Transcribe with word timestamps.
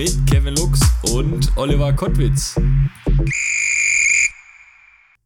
mit 0.00 0.26
Kevin 0.26 0.54
Lux 0.54 0.80
und 1.12 1.54
Oliver 1.58 1.92
Kottwitz. 1.92 2.58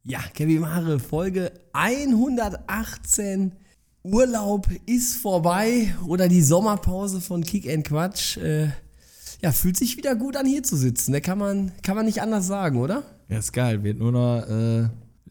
Ja, 0.03 0.19
Kevin 0.35 0.63
Mare, 0.63 0.99
Folge 0.99 1.53
118. 1.73 3.53
Urlaub 4.03 4.67
ist 4.87 5.19
vorbei 5.19 5.95
oder 6.09 6.27
die 6.27 6.43
Sommerpause 6.43 7.21
von 7.21 7.45
Kick 7.45 7.73
and 7.73 7.87
Quatsch. 7.87 8.37
Äh, 8.39 8.71
ja, 9.41 9.53
fühlt 9.53 9.77
sich 9.77 9.97
wieder 9.97 10.17
gut 10.17 10.37
an, 10.37 10.45
hier 10.45 10.65
zu 10.65 10.75
sitzen. 10.75 11.13
Da 11.13 11.21
kann 11.21 11.39
man, 11.39 11.71
kann 11.85 11.95
man 11.95 12.07
nicht 12.07 12.21
anders 12.21 12.49
sagen, 12.49 12.81
oder? 12.81 13.05
Ja, 13.29 13.39
ist 13.39 13.53
geil. 13.53 13.85
Wird 13.85 14.01
nur 14.01 14.11
noch, 14.11 14.43
äh, 14.43 14.89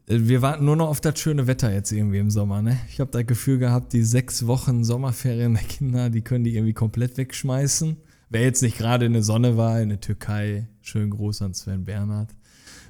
wir 0.08 0.42
warten 0.42 0.64
nur 0.64 0.78
noch 0.78 0.88
auf 0.88 1.02
das 1.02 1.20
schöne 1.20 1.48
Wetter 1.48 1.74
jetzt 1.74 1.92
irgendwie 1.92 2.20
im 2.20 2.32
Sommer, 2.32 2.62
ne? 2.62 2.80
Ich 2.88 3.02
habe 3.02 3.12
das 3.12 3.28
Gefühl 3.28 3.58
gehabt, 3.58 3.92
die 3.92 4.04
sechs 4.04 4.48
Wochen 4.48 4.86
Sommerferien 4.86 5.56
der 5.56 5.64
Kinder, 5.64 6.10
die 6.10 6.22
können 6.22 6.46
die 6.46 6.56
irgendwie 6.56 6.72
komplett 6.72 7.18
wegschmeißen. 7.18 7.98
Wer 8.34 8.42
jetzt 8.42 8.64
nicht 8.64 8.80
gerade 8.80 9.06
in 9.06 9.14
der 9.14 9.22
Sonne 9.22 9.58
war, 9.58 9.80
in 9.80 9.90
der 9.90 10.00
Türkei, 10.00 10.68
schönen 10.82 11.12
Gruß 11.12 11.44
an 11.44 11.54
Sven 11.54 11.86
Bernhard, 11.86 12.32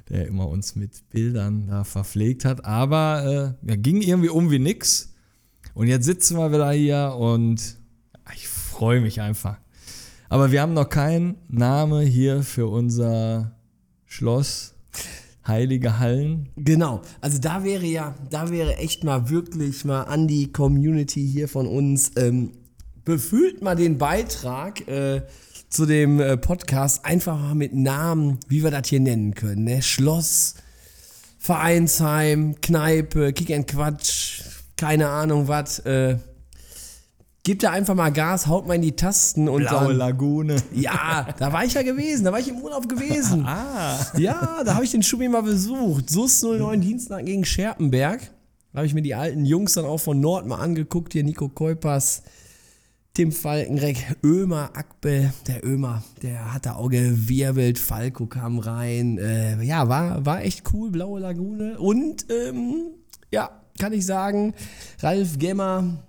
der 0.08 0.26
immer 0.26 0.48
uns 0.48 0.74
mit 0.74 1.10
Bildern 1.10 1.66
da 1.66 1.84
verpflegt 1.84 2.46
hat. 2.46 2.64
Aber 2.64 3.54
äh, 3.62 3.68
ja, 3.68 3.76
ging 3.76 4.00
irgendwie 4.00 4.30
um 4.30 4.50
wie 4.50 4.58
nix. 4.58 5.12
Und 5.74 5.88
jetzt 5.88 6.06
sitzen 6.06 6.38
wir 6.38 6.50
wieder 6.50 6.72
hier 6.72 7.14
und 7.18 7.76
ich 8.34 8.48
freue 8.48 9.02
mich 9.02 9.20
einfach. 9.20 9.58
Aber 10.30 10.50
wir 10.50 10.62
haben 10.62 10.72
noch 10.72 10.88
keinen 10.88 11.34
Name 11.48 12.00
hier 12.00 12.42
für 12.42 12.68
unser 12.68 13.54
Schloss 14.06 14.74
Heilige 15.46 15.98
Hallen. 15.98 16.48
Genau. 16.56 17.02
Also 17.20 17.38
da 17.38 17.64
wäre 17.64 17.84
ja, 17.84 18.14
da 18.30 18.48
wäre 18.48 18.78
echt 18.78 19.04
mal 19.04 19.28
wirklich 19.28 19.84
mal 19.84 20.04
an 20.04 20.26
die 20.26 20.50
Community 20.50 21.28
hier 21.28 21.48
von 21.48 21.66
uns. 21.66 22.12
Ähm, 22.16 22.52
befüllt 23.04 23.62
mal 23.62 23.76
den 23.76 23.98
Beitrag 23.98 24.86
äh, 24.88 25.22
zu 25.68 25.86
dem 25.86 26.20
äh, 26.20 26.36
Podcast 26.36 27.04
einfach 27.04 27.38
mal 27.38 27.54
mit 27.54 27.74
Namen, 27.74 28.38
wie 28.48 28.62
wir 28.62 28.70
das 28.70 28.88
hier 28.88 29.00
nennen 29.00 29.34
können. 29.34 29.64
Ne? 29.64 29.82
Schloss, 29.82 30.54
Vereinsheim, 31.38 32.60
Kneipe, 32.60 33.32
Kick 33.32 33.50
and 33.50 33.66
Quatsch, 33.66 34.42
keine 34.76 35.08
Ahnung 35.08 35.48
was. 35.48 35.80
Äh, 35.80 36.18
Gebt 37.46 37.62
da 37.62 37.72
einfach 37.72 37.94
mal 37.94 38.10
Gas, 38.10 38.46
haut 38.46 38.66
mal 38.66 38.72
in 38.72 38.80
die 38.80 38.96
Tasten 38.96 39.50
und 39.50 39.66
Blaue 39.66 39.88
dann, 39.88 39.96
Lagune. 39.98 40.56
Ja, 40.72 41.28
da 41.38 41.52
war 41.52 41.62
ich 41.62 41.74
ja 41.74 41.82
gewesen, 41.82 42.24
da 42.24 42.32
war 42.32 42.40
ich 42.40 42.48
im 42.48 42.56
Urlaub 42.56 42.88
gewesen. 42.88 43.46
Ah. 43.54 43.98
Ja, 44.16 44.62
da 44.64 44.74
habe 44.74 44.84
ich 44.84 44.92
den 44.92 45.02
Schubi 45.02 45.28
mal 45.28 45.42
besucht. 45.42 46.08
SUS 46.08 46.42
09 46.42 46.80
Dienstag 46.80 47.26
gegen 47.26 47.44
Scherpenberg. 47.44 48.22
Da 48.72 48.78
habe 48.78 48.86
ich 48.86 48.94
mir 48.94 49.02
die 49.02 49.14
alten 49.14 49.44
Jungs 49.44 49.74
dann 49.74 49.84
auch 49.84 49.98
von 49.98 50.20
Nord 50.20 50.46
mal 50.46 50.56
angeguckt. 50.56 51.12
Hier 51.12 51.22
Nico 51.22 51.50
Keupers, 51.50 52.22
Tim 53.16 53.30
Falkenreck, 53.30 54.16
Ömer 54.24 54.70
Akbe. 54.74 55.32
Der 55.46 55.64
Ömer, 55.64 56.02
der 56.20 56.52
hat 56.52 56.66
da 56.66 56.74
auch 56.74 56.88
gewirbelt. 56.88 57.78
Falco 57.78 58.26
kam 58.26 58.58
rein. 58.58 59.18
Äh, 59.18 59.62
ja, 59.62 59.88
war, 59.88 60.26
war 60.26 60.42
echt 60.42 60.64
cool. 60.72 60.90
Blaue 60.90 61.20
Lagune. 61.20 61.78
Und, 61.78 62.26
ähm, 62.28 62.86
ja, 63.30 63.50
kann 63.78 63.92
ich 63.92 64.04
sagen, 64.04 64.52
Ralf 64.98 65.38
Gemmer, 65.38 66.02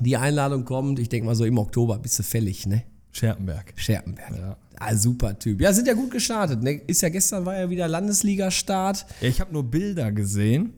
die 0.00 0.16
Einladung 0.16 0.64
kommt. 0.64 0.98
Ich 1.00 1.10
denke 1.10 1.26
mal 1.26 1.34
so 1.34 1.44
im 1.44 1.58
Oktober 1.58 1.98
bist 1.98 2.18
du 2.18 2.22
fällig, 2.22 2.66
ne? 2.66 2.82
Scherpenberg. 3.12 3.74
Scherpenberg. 3.76 4.34
Ja. 4.34 4.56
Ah, 4.78 4.96
super 4.96 5.38
Typ. 5.38 5.60
Ja, 5.60 5.70
sind 5.74 5.86
ja 5.86 5.92
gut 5.92 6.12
gestartet. 6.12 6.62
Ne? 6.62 6.80
Ist 6.86 7.02
ja 7.02 7.10
gestern 7.10 7.44
war 7.44 7.58
ja 7.58 7.68
wieder 7.68 7.86
Landesliga-Start. 7.88 9.04
Ja, 9.20 9.28
ich 9.28 9.38
habe 9.38 9.52
nur 9.52 9.64
Bilder 9.64 10.10
gesehen 10.10 10.72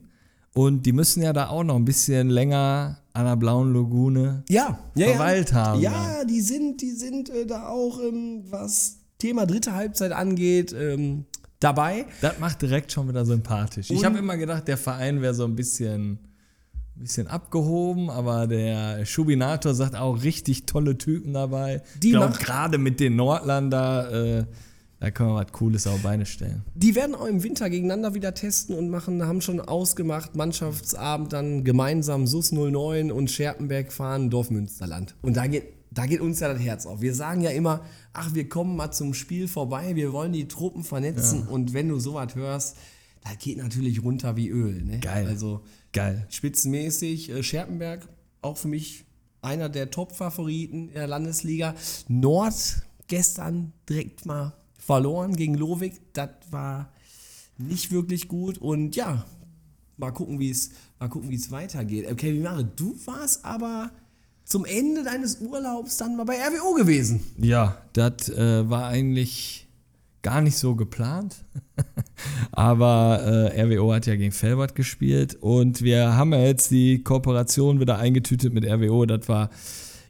und 0.55 0.87
die 0.87 0.93
müssen 0.93 1.23
ja 1.23 1.33
da 1.33 1.49
auch 1.49 1.65
noch 1.65 1.77
ein 1.77 1.85
bisschen 1.85 2.31
länger 2.31 2.99
an 3.13 3.27
der 3.27 3.37
blauen 3.37 3.73
Lagune 3.75 4.43
Ja, 4.49 4.79
ja 4.95 5.09
verweilt 5.09 5.51
ja. 5.51 5.57
haben. 5.57 5.81
Ja, 5.81 6.25
die 6.25 6.41
sind, 6.41 6.81
die 6.81 6.91
sind 6.93 7.29
äh, 7.31 7.47
da 7.47 7.69
auch, 7.69 8.01
ähm, 8.01 8.45
was 8.51 8.99
Thema 9.19 9.47
dritte 9.47 9.73
Halbzeit 9.75 10.13
angeht, 10.13 10.73
ähm, 10.77 11.25
dabei. 11.61 12.07
Das 12.21 12.39
macht 12.41 12.61
direkt 12.63 12.93
schon 12.93 13.09
wieder 13.09 13.25
sympathisch. 13.25 13.91
Ich 13.91 13.99
Und- 13.99 14.05
habe 14.05 14.19
immer 14.19 14.37
gedacht, 14.37 14.67
der 14.69 14.77
Verein 14.77 15.23
wäre 15.23 15.35
so 15.35 15.45
ein 15.45 15.55
bisschen, 15.55 16.19
bisschen 16.97 17.27
abgehoben, 17.27 18.11
aber 18.11 18.47
der 18.47 19.05
Schubinator 19.07 19.75
sagt 19.75 19.97
auch 19.97 20.23
richtig 20.23 20.67
tolle 20.67 20.99
Typen 20.99 21.33
dabei. 21.33 21.83
Die 22.03 22.11
ich 22.11 22.39
gerade 22.39 22.79
mit 22.79 23.01
den 23.01 23.17
Nordlander, 23.17 24.13
äh, 24.41 24.45
da 25.05 25.11
können 25.11 25.29
wir 25.29 25.35
was 25.35 25.53
Cooles 25.53 25.87
auf 25.87 26.01
Beine 26.01 26.25
stellen. 26.25 26.63
Die 26.75 26.95
werden 26.95 27.15
auch 27.15 27.27
im 27.27 27.43
Winter 27.43 27.69
gegeneinander 27.69 28.15
wieder 28.15 28.33
testen 28.33 28.75
und 28.75 28.89
machen, 28.89 29.23
haben 29.23 29.43
schon 29.43 29.61
ausgemacht, 29.61 30.35
Mannschaftsabend 30.35 31.31
dann 31.35 31.63
gemeinsam 31.63 32.27
SUS 32.27 32.53
09 32.53 33.13
und 33.13 33.31
Scherpenberg 33.31 33.93
fahren, 33.93 34.31
Dorfmünsterland. 34.31 35.15
Und 35.21 35.37
da 35.37 35.47
geht, 35.47 35.75
da 35.91 36.07
geht 36.07 36.23
uns 36.23 36.41
ja 36.41 36.51
das 36.51 36.63
Herz 36.63 36.87
auf. 36.87 37.03
Wir 37.03 37.15
sagen 37.15 37.43
ja 37.43 37.51
immer, 37.51 37.85
ach, 38.15 38.33
wir 38.33 38.49
kommen 38.49 38.77
mal 38.77 38.93
zum 38.93 39.13
Spiel 39.13 39.47
vorbei, 39.47 39.95
wir 39.95 40.15
wollen 40.15 40.33
die 40.33 40.49
Truppen 40.49 40.85
vernetzen 40.85 41.47
und 41.49 41.75
wenn 41.75 41.91
du 41.91 41.99
sowas 41.99 42.35
hörst, 42.35 42.79
das 43.25 43.37
geht 43.39 43.59
natürlich 43.59 44.03
runter 44.03 44.37
wie 44.37 44.49
Öl. 44.49 44.85
Ne? 44.85 45.01
Geil. 45.01 45.27
Also 45.27 45.61
Geil. 45.93 46.27
spitzenmäßig. 46.31 47.29
Äh, 47.29 47.43
Scherpenberg, 47.43 48.09
auch 48.41 48.57
für 48.57 48.69
mich 48.69 49.05
einer 49.43 49.69
der 49.69 49.91
Top-Favoriten 49.91 50.89
in 50.89 50.95
der 50.95 51.09
Landesliga. 51.09 51.75
Nord 52.09 52.55
gestern 53.07 53.75
direkt 53.87 54.25
mal 54.25 54.55
verloren 54.85 55.35
gegen 55.37 55.55
Lovik. 55.55 56.01
Das 56.13 56.31
war 56.51 56.93
nicht 57.59 57.91
wirklich 57.91 58.29
gut. 58.29 58.59
Und 58.59 58.97
ja, 58.97 59.25
mal 59.97 60.11
gucken, 60.11 60.39
wie 60.41 60.51
es 60.51 60.71
mal 60.99 61.09
gucken, 61.09 61.31
wie 61.31 61.37
es 61.37 61.51
weitergeht. 61.51 62.11
Okay, 62.11 62.33
mache 62.41 62.65
du 62.65 62.97
warst 63.07 63.45
aber 63.45 63.91
zum 64.45 64.65
Ende 64.65 65.03
deines 65.03 65.41
Urlaubs 65.41 65.97
dann 65.97 66.17
mal 66.17 66.25
bei 66.25 66.37
RWO 66.37 66.75
gewesen. 66.75 67.21
Ja, 67.39 67.79
das 67.95 68.29
äh, 68.29 68.69
war 68.69 68.89
eigentlich 68.89 69.67
gar 70.23 70.41
nicht 70.41 70.57
so 70.57 70.75
geplant. 70.75 71.37
Aber 72.53 73.53
äh, 73.55 73.63
RWO 73.63 73.93
hat 73.93 74.07
ja 74.07 74.17
gegen 74.17 74.33
Felbert 74.33 74.75
gespielt 74.75 75.37
und 75.41 75.83
wir 75.83 76.17
haben 76.17 76.33
ja 76.33 76.41
jetzt 76.41 76.71
die 76.71 77.03
Kooperation 77.03 77.79
wieder 77.79 77.99
eingetütet 77.99 78.53
mit 78.53 78.65
RWO. 78.65 79.05
Das 79.07 79.29
war 79.29 79.51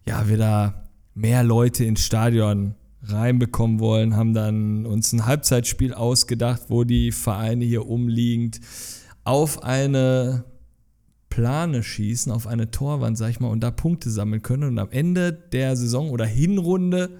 ja 0.06 0.28
wieder 0.28 0.84
mehr 1.14 1.42
Leute 1.42 1.84
ins 1.84 2.04
Stadion 2.04 2.74
reinbekommen 3.06 3.80
wollen, 3.80 4.16
haben 4.16 4.34
dann 4.34 4.86
uns 4.86 5.12
ein 5.12 5.26
Halbzeitspiel 5.26 5.94
ausgedacht, 5.94 6.62
wo 6.68 6.84
die 6.84 7.12
Vereine 7.12 7.64
hier 7.64 7.86
umliegend 7.86 8.60
auf 9.24 9.62
eine 9.62 10.44
Plane 11.28 11.82
schießen, 11.82 12.30
auf 12.30 12.46
eine 12.46 12.70
Torwand, 12.70 13.18
sag 13.18 13.30
ich 13.30 13.40
mal, 13.40 13.48
und 13.48 13.60
da 13.60 13.70
Punkte 13.70 14.10
sammeln 14.10 14.42
können. 14.42 14.64
Und 14.64 14.78
am 14.78 14.90
Ende 14.90 15.32
der 15.32 15.76
Saison 15.76 16.10
oder 16.10 16.26
Hinrunde 16.26 17.18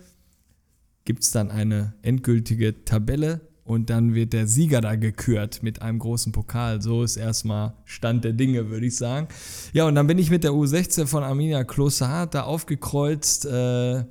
gibt 1.05 1.23
es 1.25 1.33
dann 1.33 1.51
eine 1.51 1.95
endgültige 2.03 2.85
Tabelle 2.85 3.41
und 3.65 3.89
dann 3.91 4.15
wird 4.15 4.33
der 4.33 4.47
Sieger 4.47 4.81
da 4.81 4.95
gekürt 4.95 5.63
mit 5.63 5.83
einem 5.83 5.99
großen 5.99 6.33
Pokal. 6.33 6.83
So 6.83 7.03
ist 7.03 7.17
erstmal 7.17 7.75
Stand 7.85 8.25
der 8.25 8.35
Dinge, 8.35 8.71
würde 8.71 8.87
ich 8.87 8.97
sagen. 8.97 9.27
Ja, 9.73 9.87
und 9.87 9.95
dann 9.95 10.07
bin 10.07 10.19
ich 10.19 10.31
mit 10.31 10.45
der 10.45 10.53
U16 10.53 11.07
von 11.07 11.23
Arminia 11.23 11.65
Klosterhardt 11.65 12.35
da 12.35 12.43
aufgekreuzt. 12.43 13.47
Äh, 13.47 14.05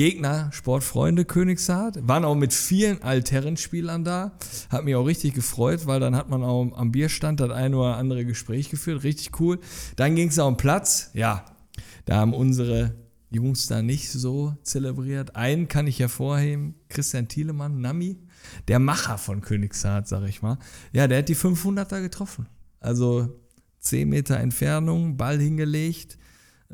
Gegner, 0.00 0.48
Sportfreunde 0.50 1.26
Königshardt, 1.26 2.08
waren 2.08 2.24
auch 2.24 2.34
mit 2.34 2.54
vielen 2.54 3.02
Altherrenspielern 3.02 4.02
da. 4.02 4.32
Hat 4.70 4.86
mich 4.86 4.94
auch 4.94 5.04
richtig 5.04 5.34
gefreut, 5.34 5.86
weil 5.86 6.00
dann 6.00 6.16
hat 6.16 6.30
man 6.30 6.42
auch 6.42 6.72
am 6.74 6.90
Bierstand 6.90 7.38
das 7.38 7.50
ein 7.50 7.74
oder 7.74 7.98
andere 7.98 8.24
Gespräch 8.24 8.70
geführt. 8.70 9.04
Richtig 9.04 9.38
cool. 9.40 9.58
Dann 9.96 10.14
ging 10.14 10.28
es 10.28 10.38
auf 10.38 10.50
den 10.50 10.56
Platz. 10.56 11.10
Ja, 11.12 11.44
da 12.06 12.16
haben 12.16 12.32
unsere 12.32 12.94
Jungs 13.28 13.66
da 13.66 13.82
nicht 13.82 14.10
so 14.10 14.54
zelebriert. 14.62 15.36
Einen 15.36 15.68
kann 15.68 15.86
ich 15.86 16.00
hervorheben, 16.00 16.76
Christian 16.88 17.28
Thielemann, 17.28 17.82
Nami, 17.82 18.16
der 18.68 18.78
Macher 18.78 19.18
von 19.18 19.42
Königshardt, 19.42 20.08
sag 20.08 20.26
ich 20.26 20.40
mal. 20.40 20.56
Ja, 20.94 21.08
der 21.08 21.18
hat 21.18 21.28
die 21.28 21.36
500er 21.36 22.00
getroffen. 22.00 22.46
Also 22.80 23.38
10 23.80 24.08
Meter 24.08 24.38
Entfernung, 24.38 25.18
Ball 25.18 25.38
hingelegt, 25.38 26.16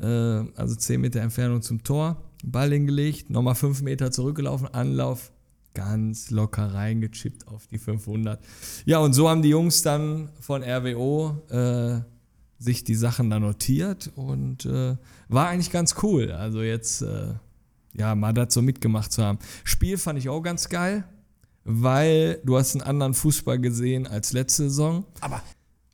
äh, 0.00 0.06
also 0.06 0.76
10 0.76 1.00
Meter 1.00 1.22
Entfernung 1.22 1.60
zum 1.60 1.82
Tor, 1.82 2.22
Ball 2.46 2.70
hingelegt, 2.72 3.28
nochmal 3.30 3.54
5 3.54 3.82
Meter 3.82 4.10
zurückgelaufen, 4.10 4.68
Anlauf, 4.68 5.32
ganz 5.74 6.30
locker 6.30 6.72
reingechippt 6.72 7.48
auf 7.48 7.66
die 7.66 7.78
500. 7.78 8.42
Ja, 8.86 8.98
und 8.98 9.12
so 9.12 9.28
haben 9.28 9.42
die 9.42 9.50
Jungs 9.50 9.82
dann 9.82 10.30
von 10.40 10.62
RWO 10.62 11.42
äh, 11.50 12.00
sich 12.58 12.84
die 12.84 12.94
Sachen 12.94 13.28
da 13.28 13.38
notiert 13.38 14.10
und 14.14 14.64
äh, 14.64 14.96
war 15.28 15.48
eigentlich 15.48 15.70
ganz 15.70 15.96
cool. 16.02 16.32
Also 16.32 16.62
jetzt, 16.62 17.02
äh, 17.02 17.34
ja, 17.92 18.14
mal 18.14 18.32
so 18.48 18.62
mitgemacht 18.62 19.12
zu 19.12 19.22
haben. 19.22 19.38
Spiel 19.64 19.98
fand 19.98 20.18
ich 20.18 20.28
auch 20.28 20.40
ganz 20.40 20.68
geil. 20.68 21.04
weil 21.64 22.40
du 22.44 22.56
hast 22.56 22.74
einen 22.74 22.82
anderen 22.82 23.12
Fußball 23.12 23.58
gesehen 23.58 24.06
als 24.06 24.32
letzte 24.32 24.64
Saison. 24.68 25.04
Aber 25.20 25.42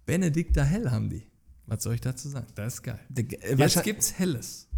Benedikter 0.04 0.64
Hell 0.64 0.90
haben 0.90 1.08
die. 1.08 1.26
Was 1.66 1.82
soll 1.84 1.94
ich 1.94 2.00
dazu 2.02 2.28
sagen? 2.28 2.46
Das 2.54 2.74
ist 2.74 2.82
geil. 2.82 3.00
äh, 3.16 3.22
Jetzt 3.22 3.58
wahrscheinlich- 3.58 3.84
gibt's 3.84 4.12
Helles. 4.18 4.68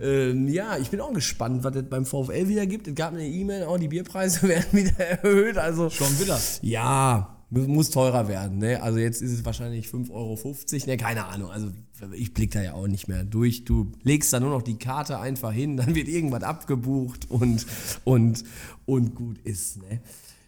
Ähm, 0.00 0.48
ja, 0.48 0.76
ich 0.78 0.90
bin 0.90 1.00
auch 1.00 1.12
gespannt, 1.12 1.64
was 1.64 1.74
es 1.76 1.88
beim 1.88 2.06
VfL 2.06 2.48
wieder 2.48 2.66
gibt. 2.66 2.86
Es 2.88 2.94
gab 2.94 3.12
eine 3.12 3.26
E-Mail, 3.26 3.64
auch 3.64 3.78
die 3.78 3.88
Bierpreise 3.88 4.42
werden 4.48 4.66
wieder 4.72 4.98
erhöht. 4.98 5.58
Also 5.58 5.90
Schon 5.90 6.18
wieder. 6.20 6.38
ja, 6.62 7.36
mu- 7.50 7.66
muss 7.66 7.90
teurer 7.90 8.28
werden. 8.28 8.58
Ne? 8.58 8.80
Also 8.82 8.98
jetzt 8.98 9.20
ist 9.20 9.32
es 9.32 9.44
wahrscheinlich 9.44 9.88
5,50 9.88 10.10
Euro. 10.12 10.38
Ne, 10.86 10.96
keine 10.96 11.26
Ahnung. 11.26 11.50
Also 11.50 11.70
ich 12.12 12.32
blick 12.32 12.52
da 12.52 12.62
ja 12.62 12.74
auch 12.74 12.86
nicht 12.86 13.08
mehr 13.08 13.24
durch. 13.24 13.64
Du 13.64 13.92
legst 14.02 14.32
da 14.32 14.40
nur 14.40 14.50
noch 14.50 14.62
die 14.62 14.78
Karte 14.78 15.18
einfach 15.18 15.52
hin, 15.52 15.76
dann 15.76 15.94
wird 15.94 16.08
irgendwas 16.08 16.44
abgebucht 16.44 17.30
und, 17.30 17.66
und, 18.04 18.44
und 18.86 19.14
gut 19.14 19.38
ist. 19.44 19.78
Ne? 19.82 20.00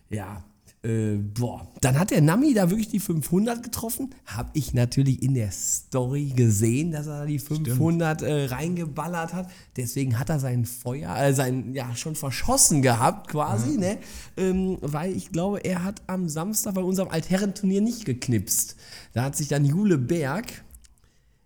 Ja. 0.08 0.44
Äh, 0.84 1.14
boah, 1.14 1.68
dann 1.80 1.96
hat 1.96 2.10
der 2.10 2.20
Nami 2.20 2.54
da 2.54 2.68
wirklich 2.68 2.88
die 2.88 2.98
500 2.98 3.62
getroffen. 3.62 4.12
Habe 4.26 4.50
ich 4.54 4.74
natürlich 4.74 5.22
in 5.22 5.34
der 5.34 5.52
Story 5.52 6.32
gesehen, 6.34 6.90
dass 6.90 7.06
er 7.06 7.24
die 7.24 7.38
500 7.38 8.22
äh, 8.22 8.46
reingeballert 8.46 9.32
hat. 9.32 9.48
Deswegen 9.76 10.18
hat 10.18 10.28
er 10.28 10.40
sein 10.40 10.66
Feuer, 10.66 11.16
äh, 11.16 11.34
sein, 11.34 11.72
ja, 11.74 11.94
schon 11.94 12.16
verschossen 12.16 12.82
gehabt 12.82 13.28
quasi, 13.28 13.76
ne? 13.78 13.98
Ähm, 14.36 14.78
weil 14.80 15.12
ich 15.16 15.30
glaube, 15.30 15.60
er 15.60 15.84
hat 15.84 16.02
am 16.08 16.28
Samstag 16.28 16.74
bei 16.74 16.82
unserem 16.82 17.10
Altherrenturnier 17.10 17.80
nicht 17.80 18.04
geknipst. 18.04 18.74
Da 19.12 19.22
hat 19.22 19.36
sich 19.36 19.46
dann 19.46 19.64
Jule 19.64 19.98
Berg, 19.98 20.64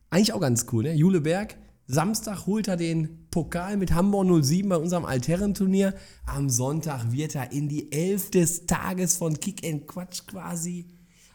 eigentlich 0.08 0.32
auch 0.32 0.40
ganz 0.40 0.64
cool, 0.72 0.84
ne? 0.84 0.94
Jule 0.94 1.20
Berg, 1.20 1.56
Samstag 1.88 2.46
holt 2.46 2.68
er 2.68 2.76
den 2.76 3.26
Pokal 3.30 3.76
mit 3.76 3.92
Hamburg 3.92 4.44
07 4.44 4.68
bei 4.68 4.76
unserem 4.76 5.04
Altherrenturnier. 5.04 5.94
Am 6.26 6.50
Sonntag 6.50 7.12
wird 7.12 7.36
er 7.36 7.52
in 7.52 7.68
die 7.68 7.92
Elf 7.92 8.30
des 8.30 8.66
Tages 8.66 9.16
von 9.16 9.38
Kick 9.38 9.64
and 9.64 9.86
Quatsch 9.86 10.26
quasi 10.26 10.86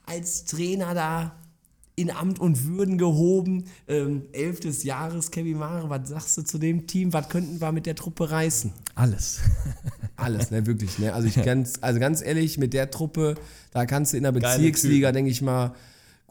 als 0.06 0.44
Trainer 0.44 0.94
da 0.94 1.36
in 1.96 2.12
Amt 2.12 2.40
und 2.40 2.66
Würden 2.66 2.98
gehoben. 2.98 3.66
Ähm, 3.88 4.24
elf 4.34 4.60
des 4.60 4.84
Jahres, 4.84 5.32
Kevin 5.32 5.58
Mare, 5.58 5.90
was 5.90 6.10
sagst 6.10 6.38
du 6.38 6.42
zu 6.42 6.58
dem 6.58 6.88
Team? 6.88 7.14
Was 7.14 7.30
könnten 7.30 7.62
wir 7.62 7.72
mit 7.72 7.86
der 7.86 7.96
Truppe 7.96 8.32
reißen? 8.32 8.74
Alles. 8.96 9.42
Alles, 10.16 10.52
ne, 10.52 10.66
wirklich, 10.66 11.00
ne? 11.00 11.14
Also 11.14 11.28
ich 11.28 11.36
ganz, 11.46 11.76
also 11.82 12.00
ganz 12.00 12.22
ehrlich, 12.22 12.58
mit 12.58 12.74
der 12.74 12.92
Truppe, 12.92 13.36
da 13.72 13.86
kannst 13.86 14.14
du 14.14 14.18
in 14.18 14.24
der 14.24 14.32
Bezirksliga, 14.32 15.12
denke 15.12 15.32
ich 15.32 15.42
mal, 15.42 15.74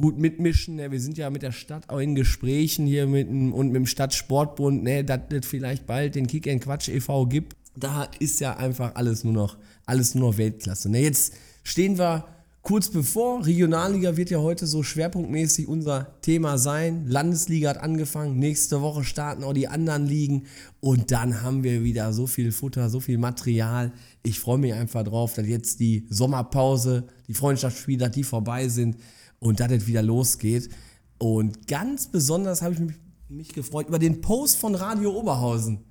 gut 0.00 0.18
mitmischen. 0.18 0.76
Ne? 0.76 0.90
Wir 0.90 1.00
sind 1.00 1.18
ja 1.18 1.30
mit 1.30 1.42
der 1.42 1.52
Stadt 1.52 1.88
auch 1.88 1.98
in 1.98 2.14
Gesprächen 2.14 2.86
hier 2.86 3.06
mit 3.06 3.28
und 3.28 3.66
mit 3.68 3.76
dem 3.76 3.86
Stadtsportbund, 3.86 4.82
ne, 4.82 5.04
dass 5.04 5.20
es 5.30 5.46
vielleicht 5.46 5.86
bald 5.86 6.14
den 6.14 6.26
Kick 6.26 6.48
and 6.48 6.62
Quatsch 6.62 6.88
e.V. 6.88 7.26
gibt. 7.26 7.56
Da 7.76 8.08
ist 8.18 8.40
ja 8.40 8.56
einfach 8.56 8.94
alles 8.94 9.24
nur 9.24 9.32
noch, 9.32 9.58
alles 9.86 10.14
nur 10.14 10.30
noch 10.30 10.38
Weltklasse. 10.38 10.90
Ne? 10.90 11.02
Jetzt 11.02 11.34
stehen 11.62 11.98
wir 11.98 12.24
kurz 12.62 12.90
bevor. 12.90 13.46
Regionalliga 13.46 14.16
wird 14.16 14.30
ja 14.30 14.38
heute 14.38 14.66
so 14.66 14.82
schwerpunktmäßig 14.82 15.68
unser 15.68 16.20
Thema 16.20 16.58
sein. 16.58 17.06
Landesliga 17.06 17.70
hat 17.70 17.78
angefangen. 17.78 18.38
Nächste 18.38 18.82
Woche 18.82 19.04
starten 19.04 19.44
auch 19.44 19.52
die 19.52 19.68
anderen 19.68 20.06
Ligen. 20.06 20.46
Und 20.80 21.10
dann 21.10 21.42
haben 21.42 21.62
wir 21.62 21.84
wieder 21.84 22.12
so 22.12 22.26
viel 22.26 22.52
Futter, 22.52 22.90
so 22.90 23.00
viel 23.00 23.18
Material. 23.18 23.92
Ich 24.22 24.40
freue 24.40 24.58
mich 24.58 24.74
einfach 24.74 25.04
drauf, 25.04 25.34
dass 25.34 25.46
jetzt 25.46 25.80
die 25.80 26.06
Sommerpause, 26.10 27.04
die 27.28 27.34
Freundschaftsspiele, 27.34 28.10
die 28.10 28.24
vorbei 28.24 28.68
sind 28.68 28.96
und 29.40 29.58
dass 29.58 29.72
es 29.72 29.86
wieder 29.86 30.02
losgeht. 30.02 30.70
Und 31.18 31.66
ganz 31.66 32.06
besonders 32.06 32.62
habe 32.62 32.74
ich 32.74 32.80
mich, 32.80 32.96
mich 33.28 33.48
gefreut 33.48 33.88
über 33.88 33.98
den 33.98 34.20
Post 34.20 34.58
von 34.58 34.74
Radio 34.74 35.12
Oberhausen. 35.18 35.84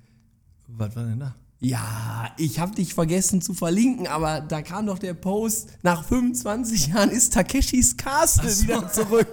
Was 0.66 0.96
war 0.96 1.04
denn 1.04 1.20
da? 1.20 1.34
Ja, 1.62 2.30
ich 2.38 2.58
habe 2.58 2.74
dich 2.74 2.94
vergessen 2.94 3.42
zu 3.42 3.52
verlinken, 3.52 4.06
aber 4.06 4.40
da 4.40 4.62
kam 4.62 4.86
doch 4.86 4.98
der 4.98 5.12
Post, 5.12 5.68
nach 5.82 6.04
25 6.04 6.86
Jahren 6.88 7.10
ist 7.10 7.34
Takeshis 7.34 7.98
Castle 7.98 8.48
wieder 8.62 8.90
zurück. 8.90 9.32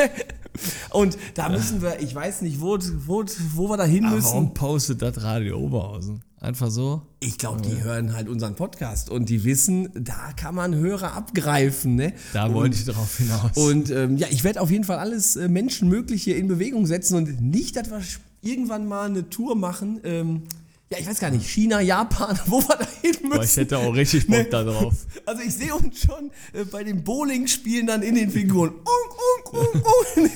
Und 0.90 1.18
da 1.34 1.48
müssen 1.48 1.82
wir, 1.82 2.00
ich 2.00 2.14
weiß 2.14 2.42
nicht, 2.42 2.60
wo, 2.60 2.78
wo, 3.06 3.24
wo 3.54 3.68
wir 3.70 3.76
da 3.76 3.84
hin 3.84 4.08
müssen. 4.08 4.24
warum 4.24 4.54
postet 4.54 5.02
das 5.02 5.20
Radio 5.22 5.58
Oberhausen? 5.58 6.22
Einfach 6.42 6.72
so? 6.72 7.02
Ich 7.20 7.38
glaube, 7.38 7.62
die 7.62 7.84
hören 7.84 8.14
halt 8.14 8.28
unseren 8.28 8.56
Podcast 8.56 9.10
und 9.10 9.28
die 9.28 9.44
wissen, 9.44 9.88
da 9.94 10.32
kann 10.32 10.56
man 10.56 10.74
Hörer 10.74 11.12
abgreifen. 11.12 11.94
Ne? 11.94 12.14
Da 12.32 12.52
wollte 12.52 12.74
ich 12.74 12.84
drauf 12.84 13.16
hinaus. 13.16 13.52
Und 13.54 13.92
ähm, 13.92 14.16
ja, 14.16 14.26
ich 14.28 14.42
werde 14.42 14.60
auf 14.60 14.68
jeden 14.68 14.82
Fall 14.82 14.98
alles 14.98 15.36
äh, 15.36 15.46
Menschenmögliche 15.46 16.32
in 16.32 16.48
Bewegung 16.48 16.86
setzen 16.86 17.14
und 17.14 17.40
nicht, 17.40 17.76
dass 17.76 17.92
wir 17.92 18.02
irgendwann 18.40 18.88
mal 18.88 19.08
eine 19.08 19.30
Tour 19.30 19.54
machen. 19.54 20.00
Ähm, 20.02 20.42
ja, 20.90 20.98
ich 20.98 21.06
weiß 21.06 21.20
gar 21.20 21.30
nicht, 21.30 21.46
China, 21.46 21.80
Japan, 21.80 22.36
wo 22.46 22.60
wir 22.60 22.76
da 22.76 22.88
hin 23.00 23.14
müssen. 23.22 23.30
Boah, 23.30 23.44
ich 23.44 23.56
hätte 23.56 23.78
auch 23.78 23.94
richtig 23.94 24.26
Bock 24.26 24.50
da 24.50 24.64
drauf. 24.64 24.94
Also 25.24 25.42
ich 25.42 25.54
sehe 25.54 25.72
uns 25.72 26.00
schon 26.00 26.32
äh, 26.54 26.64
bei 26.64 26.82
den 26.82 27.04
Bowling-Spielen 27.04 27.86
dann 27.86 28.02
in 28.02 28.16
den 28.16 28.32
Figuren. 28.32 28.70
Ung, 28.74 29.52
ung, 29.52 29.60
ung, 29.74 29.82
ung. 30.16 30.30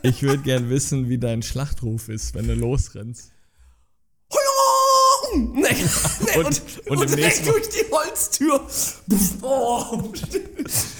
Ich 0.00 0.22
würde 0.22 0.42
gern 0.42 0.70
wissen, 0.70 1.10
wie 1.10 1.18
dein 1.18 1.42
Schlachtruf 1.42 2.08
ist, 2.08 2.34
wenn 2.34 2.48
du 2.48 2.54
losrennst. 2.54 3.30
Hulung! 5.32 5.52
Nee, 5.54 5.62
nee, 5.62 6.36
Und- 6.38 6.62
und, 6.88 6.98
und 6.98 7.16
direkt 7.16 7.46
durch 7.46 7.68
die 7.68 7.84
Holztür. 7.90 8.60
Oh. 9.42 10.12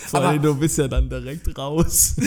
Vor 0.08 0.20
allem, 0.20 0.42
du 0.42 0.54
bist 0.54 0.78
ja 0.78 0.88
dann 0.88 1.08
direkt 1.08 1.56
raus. 1.56 2.14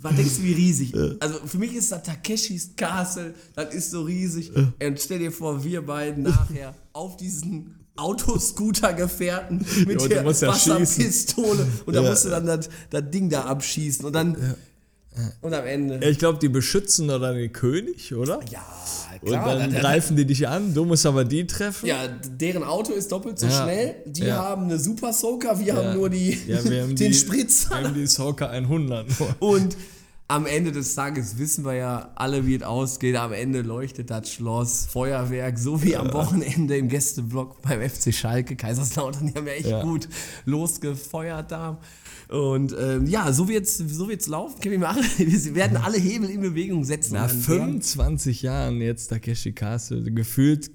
Was 0.00 0.14
denkst 0.14 0.36
du, 0.36 0.42
wie 0.44 0.52
riesig? 0.52 0.94
Also 1.18 1.40
für 1.44 1.58
mich 1.58 1.74
ist 1.74 1.90
das 1.90 2.04
Takeshis 2.04 2.70
Castle, 2.76 3.34
das 3.56 3.74
ist 3.74 3.90
so 3.90 4.02
riesig. 4.02 4.52
Und 4.54 5.00
stell 5.00 5.18
dir 5.18 5.32
vor, 5.32 5.64
wir 5.64 5.82
beiden 5.84 6.22
nachher 6.22 6.72
auf 6.92 7.16
diesen 7.16 7.74
Autoscooter-Gefährten 7.96 9.66
mit 9.86 10.00
Ja, 10.02 10.08
der 10.08 10.16
ja 10.18 10.24
Wasserpistole 10.24 11.66
und 11.84 11.96
da 11.96 12.02
Ja. 12.02 12.10
musst 12.10 12.24
du 12.24 12.28
dann 12.28 12.46
das, 12.46 12.68
das 12.90 13.10
Ding 13.10 13.28
da 13.28 13.42
abschießen 13.46 14.04
und 14.04 14.12
dann 14.12 14.54
und 15.40 15.54
am 15.54 15.66
Ende. 15.66 15.98
Ich 16.08 16.18
glaube, 16.18 16.38
die 16.38 16.48
beschützen 16.48 17.08
dann 17.08 17.20
den 17.22 17.52
König, 17.52 18.14
oder? 18.14 18.40
Ja, 18.50 18.64
Und 19.20 19.28
klar. 19.28 19.56
dann 19.56 19.72
das- 19.72 19.80
greifen 19.80 20.16
die 20.16 20.24
dich 20.24 20.46
an, 20.48 20.74
du 20.74 20.84
musst 20.84 21.04
aber 21.06 21.24
die 21.24 21.46
treffen. 21.46 21.86
ja, 21.86 22.06
deren 22.08 22.62
Auto 22.64 22.92
ist 22.92 23.10
doppelt 23.12 23.38
so 23.38 23.46
Ja. 23.46 23.62
schnell. 23.64 23.94
Die 24.06 24.22
Ja. 24.24 24.36
haben 24.36 24.64
eine 24.64 24.78
Super 24.78 25.12
Soaker, 25.12 25.58
wir 25.58 25.66
Ja. 25.66 25.76
haben 25.76 25.94
nur 25.96 26.08
die, 26.10 26.38
Ja, 26.46 26.58
haben 26.58 26.68
den 26.70 26.96
die, 26.96 27.14
Spritzer. 27.14 27.70
Wir 27.70 27.88
haben 27.88 27.94
die 27.94 28.06
Soccer 28.06 28.50
100 28.50 29.06
nur. 29.18 29.34
Und 29.40 29.76
am 30.30 30.44
Ende 30.44 30.72
des 30.72 30.94
Tages 30.94 31.38
wissen 31.38 31.64
wir 31.64 31.72
ja 31.72 32.10
alle, 32.14 32.46
wie 32.46 32.56
es 32.56 32.62
ausgeht. 32.62 33.16
Am 33.16 33.32
Ende 33.32 33.62
leuchtet 33.62 34.10
das 34.10 34.30
Schloss, 34.30 34.86
Feuerwerk, 34.90 35.58
so 35.58 35.82
wie 35.82 35.96
am 35.96 36.12
Wochenende 36.12 36.76
im 36.76 36.88
Gästeblock 36.90 37.62
beim 37.62 37.80
FC 37.80 38.12
Schalke. 38.12 38.54
Kaiserslautern, 38.54 39.28
die 39.28 39.34
haben 39.34 39.46
ja 39.46 39.52
echt 39.54 39.68
Ja. 39.70 39.82
gut 39.82 40.06
losgefeuert 40.44 41.50
da. 41.50 41.78
Und 42.28 42.74
ähm, 42.78 43.06
ja, 43.06 43.32
so 43.32 43.48
wird's, 43.48 43.78
so 43.78 44.08
wird's 44.08 44.26
laufen. 44.26 44.60
Kevin, 44.60 44.80
wir, 44.80 44.88
alle, 44.90 45.02
wir 45.18 45.54
werden 45.54 45.76
alle 45.78 45.98
Hebel 45.98 46.28
in 46.30 46.40
Bewegung 46.42 46.84
setzen. 46.84 47.14
Nach 47.14 47.22
Und 47.32 47.48
dann 47.48 47.48
werden- 47.58 47.82
25 47.82 48.42
Jahren 48.42 48.80
jetzt 48.80 49.08
Takeshi 49.08 49.52
Castle, 49.52 50.02
gefühlt 50.12 50.70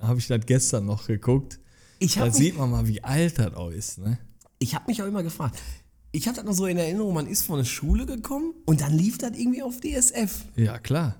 habe 0.00 0.18
ich 0.18 0.26
das 0.26 0.44
gestern 0.46 0.86
noch 0.86 1.06
geguckt. 1.06 1.60
Ich 1.98 2.14
Da 2.14 2.20
habe 2.22 2.30
sieht 2.32 2.56
man 2.58 2.70
mal, 2.70 2.88
wie 2.88 3.04
alt 3.04 3.38
das 3.38 3.54
auch 3.54 3.70
ist, 3.70 3.98
ne? 3.98 4.18
ich 4.58 4.74
hab 4.74 4.88
mich 4.88 5.02
auch 5.02 5.06
immer 5.06 5.22
gefragt. 5.22 5.58
Ich 6.12 6.26
habe 6.26 6.36
das 6.36 6.44
noch 6.44 6.54
so 6.54 6.66
in 6.66 6.76
Erinnerung, 6.76 7.14
man 7.14 7.26
ist 7.26 7.42
von 7.42 7.58
der 7.58 7.64
Schule 7.64 8.04
gekommen 8.06 8.52
und 8.66 8.80
dann 8.80 8.92
lief 8.96 9.16
das 9.18 9.32
irgendwie 9.38 9.62
auf 9.62 9.80
DSF, 9.80 10.44
Ja, 10.56 10.78
klar. 10.78 11.16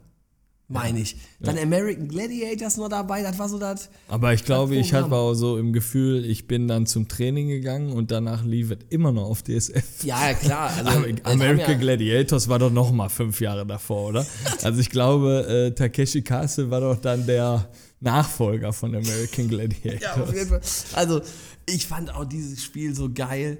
Meine 0.71 1.01
ich. 1.01 1.17
Dann 1.41 1.59
American 1.59 2.09
Gladiators 2.09 2.77
noch 2.77 2.89
dabei, 2.89 3.23
das 3.23 3.39
war 3.39 3.49
so 3.49 3.59
das. 3.59 3.91
Aber 4.09 4.33
ich 4.33 4.45
glaube, 4.45 4.77
ich 4.77 4.95
hatte 4.95 5.13
auch 5.13 5.35
so 5.35 5.59
im 5.59 5.73
Gefühl, 5.73 6.25
ich 6.25 6.47
bin 6.47 6.69
dann 6.69 6.87
zum 6.87 7.09
Training 7.09 7.49
gegangen 7.49 7.93
und 7.93 8.11
danach 8.11 8.45
lief 8.45 8.71
es 8.71 8.79
immer 8.89 9.11
noch 9.11 9.25
auf 9.25 9.43
DSF. 9.43 10.05
Ja, 10.05 10.29
ja, 10.29 10.35
klar. 10.35 10.71
Also, 10.81 11.05
American 11.25 11.73
ja- 11.73 11.79
Gladiators 11.79 12.49
war 12.49 12.59
doch 12.59 12.71
noch 12.71 12.93
mal 12.93 13.09
fünf 13.09 13.41
Jahre 13.41 13.67
davor, 13.67 14.09
oder? 14.09 14.27
Also 14.63 14.81
ich 14.81 14.91
glaube, 14.91 15.47
äh, 15.49 15.75
Takeshi 15.75 16.23
Castle 16.23 16.71
war 16.71 16.81
doch 16.81 16.97
dann 16.97 17.27
der 17.27 17.69
Nachfolger 18.01 18.73
von 18.73 18.95
American 18.95 19.49
Gladiators. 19.49 20.01
Ja, 20.17 20.23
auf 20.23 20.33
jeden 20.35 20.49
Fall. 20.49 20.61
Also, 20.95 21.21
ich 21.67 21.87
fand 21.87 22.15
auch 22.15 22.25
dieses 22.25 22.63
Spiel 22.63 22.95
so 22.95 23.11
geil. 23.13 23.59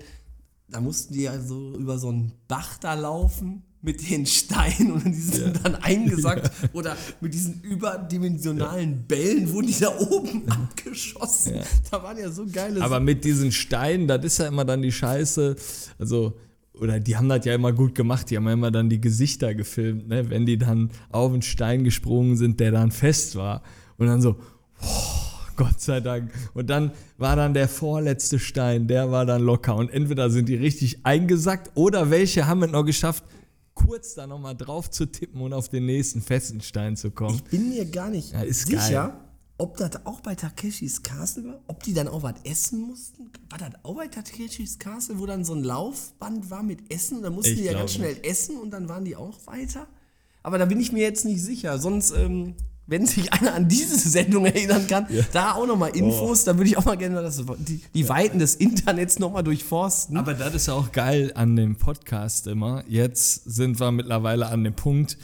Da 0.69 0.81
mussten 0.81 1.15
die 1.15 1.23
ja 1.23 1.41
so 1.41 1.75
über 1.75 1.99
so 1.99 2.09
einen 2.09 2.33
Bach 2.47 2.79
da 2.79 2.95
laufen 2.95 3.65
mit 3.83 4.11
den 4.11 4.27
Steinen 4.27 4.93
und 4.93 5.05
die 5.07 5.13
sind 5.21 5.65
dann 5.65 5.75
eingesackt 5.77 6.51
oder 6.75 6.97
mit 7.21 7.33
diesen 7.33 7.63
überdimensionalen 7.63 9.05
Bällen 9.07 9.51
wurden 9.53 9.69
die 9.69 9.81
da 9.81 9.97
oben 9.99 10.47
abgeschossen. 10.49 11.55
Da 11.91 12.03
waren 12.03 12.19
ja 12.19 12.31
so 12.31 12.45
geile 12.51 12.83
Aber 12.83 13.01
mit 13.01 13.25
diesen 13.25 13.53
Steinen, 13.53 14.07
das 14.07 14.25
ist 14.25 14.39
ja 14.39 14.49
immer 14.49 14.65
dann 14.65 14.83
die 14.83 14.93
Scheiße. 14.93 15.57
Also, 15.99 16.37
oder 16.75 17.01
die 17.01 17.17
haben 17.17 17.29
das 17.29 17.45
ja 17.45 17.55
immer 17.55 17.73
gut 17.73 17.95
gemacht. 17.95 18.31
Die 18.31 18.37
haben 18.37 18.47
ja 18.47 18.53
immer 18.53 18.71
dann 18.71 18.91
die 18.91 19.01
Gesichter 19.01 19.55
gefilmt, 19.55 20.09
ne? 20.09 20.29
wenn 20.29 20.45
die 20.45 20.59
dann 20.59 20.91
auf 21.11 21.33
einen 21.33 21.43
Stein 21.43 21.85
gesprungen 21.85 22.37
sind, 22.37 22.61
der 22.61 22.73
dann 22.73 22.91
fest 22.91 23.37
war. 23.37 23.63
Und 23.97 24.07
dann 24.09 24.21
so, 24.21 24.37
oh, 24.83 25.31
Gott 25.57 25.81
sei 25.81 26.01
Dank. 26.01 26.33
Und 26.55 26.71
dann 26.71 26.93
war 27.19 27.37
dann 27.37 27.55
der 27.55 27.69
vorletzte 27.69 28.39
Stein, 28.39 28.89
der 28.89 29.11
war 29.11 29.27
dann 29.27 29.43
locker. 29.43 29.77
Und 29.77 29.91
entweder 29.91 30.31
sind 30.31 30.49
die 30.49 30.55
richtig 30.57 31.05
eingesackt 31.05 31.71
oder 31.75 32.11
welche 32.11 32.47
haben 32.47 32.63
es 32.63 32.71
noch 32.71 32.85
geschafft, 32.85 33.25
kurz 33.87 34.15
da 34.15 34.27
nochmal 34.27 34.57
drauf 34.57 34.91
zu 34.91 35.07
tippen 35.07 35.41
und 35.41 35.53
auf 35.53 35.69
den 35.69 35.87
nächsten 35.87 36.21
festen 36.23 36.61
Stein 36.61 36.97
zu 36.97 37.11
kommen. 37.11 37.35
Ich 37.37 37.45
bin 37.45 37.71
mir 37.71 37.85
gar 37.87 38.11
nicht 38.11 38.33
Ja, 38.33 38.45
sicher, 38.53 38.79
geil. 39.09 39.13
ob 39.59 39.77
das 39.77 40.05
auch 40.07 40.21
bei 40.21 40.35
Takeshis 40.35 41.03
Castle 41.03 41.45
war, 41.45 41.61
ob 41.67 41.83
die 41.83 41.93
dann 41.95 42.09
auch 42.09 42.23
was 42.23 42.35
essen 42.45 42.81
mussten. 42.83 43.31
War 43.49 43.59
das 43.59 43.71
auch 43.83 43.97
bei 43.97 44.09
Takeshis 44.09 44.79
Castle, 44.79 45.19
wo 45.19 45.27
dann 45.27 45.45
so 45.45 45.55
ein 45.55 45.65
Laufband 45.65 46.51
war 46.51 46.63
mit 46.63 46.93
Essen? 46.93 47.23
Da 47.23 47.31
mussten 47.31 47.53
Ich 47.53 47.59
die 47.59 47.65
ja 47.65 47.73
ganz 47.73 47.93
schnell 47.95 48.17
essen 48.23 48.57
und 48.59 48.71
dann 48.71 48.89
waren 48.89 49.05
die 49.05 49.17
auch 49.17 49.39
weiter. 49.47 49.87
Aber 50.43 50.57
da 50.59 50.65
bin 50.65 50.81
ich 50.81 50.93
mir 50.93 51.03
jetzt 51.03 51.25
nicht 51.25 51.43
sicher. 51.43 51.79
Sonst, 51.79 52.13
ähm, 52.13 52.55
wenn 52.91 53.07
sich 53.07 53.33
einer 53.33 53.55
an 53.55 53.69
diese 53.69 53.97
Sendung 53.97 54.47
erinnern 54.47 54.87
kann, 54.89 55.07
da 55.33 55.53
auch 55.53 55.67
nochmal 55.67 55.97
Infos, 55.97 56.43
da 56.43 56.57
würde 56.57 56.69
ich 56.69 56.77
auch 56.77 56.85
mal 56.85 56.97
gerne 56.97 57.23
das, 57.23 57.41
die, 57.59 57.81
die 57.95 58.09
Weiten 58.09 58.41
des 58.41 58.57
Internets 58.57 59.21
nochmal 59.21 59.45
durchforsten. 59.45 60.17
Aber 60.17 60.35
das 60.35 60.55
ist 60.55 60.69
auch 60.69 60.91
geil 60.91 61.31
an 61.37 61.55
dem 61.55 61.77
Podcast 61.77 62.49
immer. 62.49 62.83
Jetzt 62.89 63.45
sind 63.45 63.79
wir 63.79 63.93
mittlerweile 63.93 64.49
an 64.49 64.65
dem 64.65 64.75
Punkt, 64.75 65.19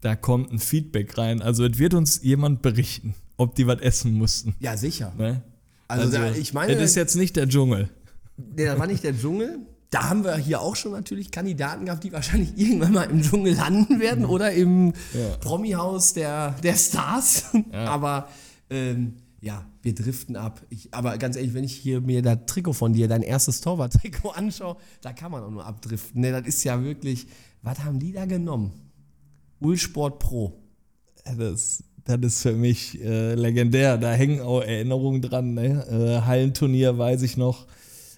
da 0.00 0.16
kommt 0.16 0.50
ein 0.50 0.58
Feedback 0.58 1.16
rein. 1.18 1.42
Also 1.42 1.66
es 1.66 1.78
wird 1.78 1.92
uns 1.92 2.22
jemand 2.22 2.62
berichten, 2.62 3.14
ob 3.36 3.54
die 3.54 3.66
was 3.66 3.80
essen 3.80 4.14
mussten. 4.14 4.54
ja, 4.58 4.76
sicher. 4.78 5.12
Ne? 5.18 5.42
Also, 5.88 6.10
da, 6.10 6.32
ich 6.32 6.54
meine, 6.54 6.74
das 6.74 6.82
ist 6.82 6.94
jetzt 6.94 7.16
nicht 7.16 7.36
der 7.36 7.46
Dschungel. 7.46 7.90
Nee, 8.38 8.64
das 8.64 8.78
war 8.78 8.86
nicht 8.86 9.04
der 9.04 9.16
Dschungel. 9.16 9.58
Da 9.90 10.08
haben 10.08 10.24
wir 10.24 10.36
hier 10.36 10.60
auch 10.60 10.74
schon 10.76 10.92
natürlich 10.92 11.30
Kandidaten 11.30 11.84
gehabt, 11.86 12.02
die 12.04 12.12
wahrscheinlich 12.12 12.52
irgendwann 12.56 12.92
mal 12.92 13.04
im 13.04 13.22
Dschungel 13.22 13.54
landen 13.54 14.00
werden 14.00 14.24
oder 14.24 14.52
im 14.52 14.92
Ja. 15.12 15.36
Promi-Haus 15.40 16.14
der, 16.14 16.52
der 16.62 16.74
Stars. 16.74 17.44
Aber 17.72 18.28
ähm, 18.70 19.14
ja, 19.40 19.64
wir 19.82 19.94
driften 19.94 20.36
ab. 20.36 20.62
Ich, 20.70 20.92
aber 20.94 21.18
ganz 21.18 21.36
ehrlich, 21.36 21.52
wenn 21.54 21.64
ich 21.64 21.74
hier 21.74 22.00
mir 22.00 22.22
das 22.22 22.38
Trikot 22.46 22.72
von 22.72 22.94
dir, 22.94 23.08
dein 23.08 23.22
erstes 23.22 23.60
Torwart-Trikot 23.60 24.30
anschaue, 24.34 24.76
da 25.02 25.12
kann 25.12 25.30
man 25.30 25.42
auch 25.44 25.50
nur 25.50 25.64
abdriften. 25.66 26.22
Ne, 26.22 26.32
das 26.32 26.46
ist 26.46 26.64
ja 26.64 26.82
wirklich, 26.82 27.26
was 27.62 27.84
haben 27.84 27.98
die 27.98 28.12
da 28.12 28.24
genommen? 28.24 28.72
Ulsport 29.60 30.18
Pro. 30.18 30.60
Das, 31.24 31.82
das 32.04 32.18
ist 32.22 32.42
für 32.42 32.52
mich 32.52 33.00
äh, 33.02 33.34
legendär. 33.34 33.96
Da 33.98 34.12
hängen 34.12 34.40
auch 34.40 34.60
Erinnerungen 34.60 35.22
dran. 35.22 35.54
Ne? 35.54 35.86
Äh, 35.88 36.26
Hallenturnier 36.26 36.96
weiß 36.98 37.22
ich 37.22 37.36
noch. 37.36 37.66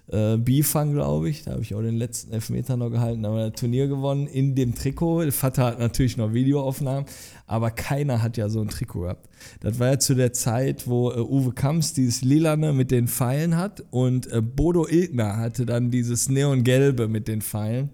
Äh, 0.08 0.36
Bifang, 0.36 0.92
glaube 0.92 1.28
ich. 1.28 1.42
Da 1.42 1.52
habe 1.52 1.62
ich 1.62 1.75
auch 1.75 1.82
den 1.82 1.96
letzten 1.96 2.32
Elfmeter 2.32 2.76
noch 2.76 2.90
gehalten. 2.90 3.22
Da 3.22 3.28
haben 3.28 3.36
wir 3.36 3.50
das 3.50 3.60
Turnier 3.60 3.88
gewonnen 3.88 4.28
in 4.28 4.54
dem 4.54 4.75
Trikot. 4.75 5.22
Der 5.22 5.32
Vater 5.32 5.64
hat 5.64 5.78
natürlich 5.78 6.16
noch 6.16 6.32
Videoaufnahmen, 6.32 7.06
aber 7.46 7.70
keiner 7.72 8.22
hat 8.22 8.36
ja 8.36 8.48
so 8.48 8.60
ein 8.60 8.68
Trikot 8.68 9.00
gehabt. 9.02 9.28
Das 9.60 9.78
war 9.80 9.88
ja 9.88 9.98
zu 9.98 10.14
der 10.14 10.32
Zeit, 10.32 10.86
wo 10.86 11.10
äh, 11.10 11.18
Uwe 11.18 11.52
Kamps 11.52 11.92
dieses 11.92 12.22
Lilane 12.22 12.72
mit 12.72 12.90
den 12.90 13.08
Pfeilen 13.08 13.56
hat 13.56 13.82
und 13.90 14.30
äh, 14.30 14.40
Bodo 14.40 14.86
Ilgner 14.86 15.38
hatte 15.38 15.66
dann 15.66 15.90
dieses 15.90 16.28
Neongelbe 16.28 17.08
mit 17.08 17.26
den 17.26 17.42
Pfeilen. 17.42 17.90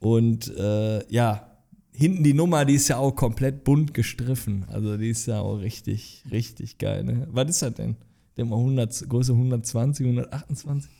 Und 0.00 0.54
äh, 0.56 1.10
ja, 1.10 1.48
hinten 1.92 2.22
die 2.22 2.34
Nummer, 2.34 2.64
die 2.66 2.74
ist 2.74 2.88
ja 2.88 2.98
auch 2.98 3.12
komplett 3.12 3.64
bunt 3.64 3.94
gestriffen. 3.94 4.66
Also 4.68 4.98
die 4.98 5.10
ist 5.10 5.26
ja 5.26 5.40
auch 5.40 5.56
richtig, 5.56 6.22
richtig 6.30 6.78
geil. 6.78 7.04
Ne? 7.04 7.26
Was 7.30 7.48
ist 7.48 7.62
das 7.62 7.74
denn? 7.74 7.96
Der 8.36 8.44
mal 8.44 8.56
100, 8.56 9.08
Größe 9.08 9.32
120, 9.32 10.06
128? 10.06 10.97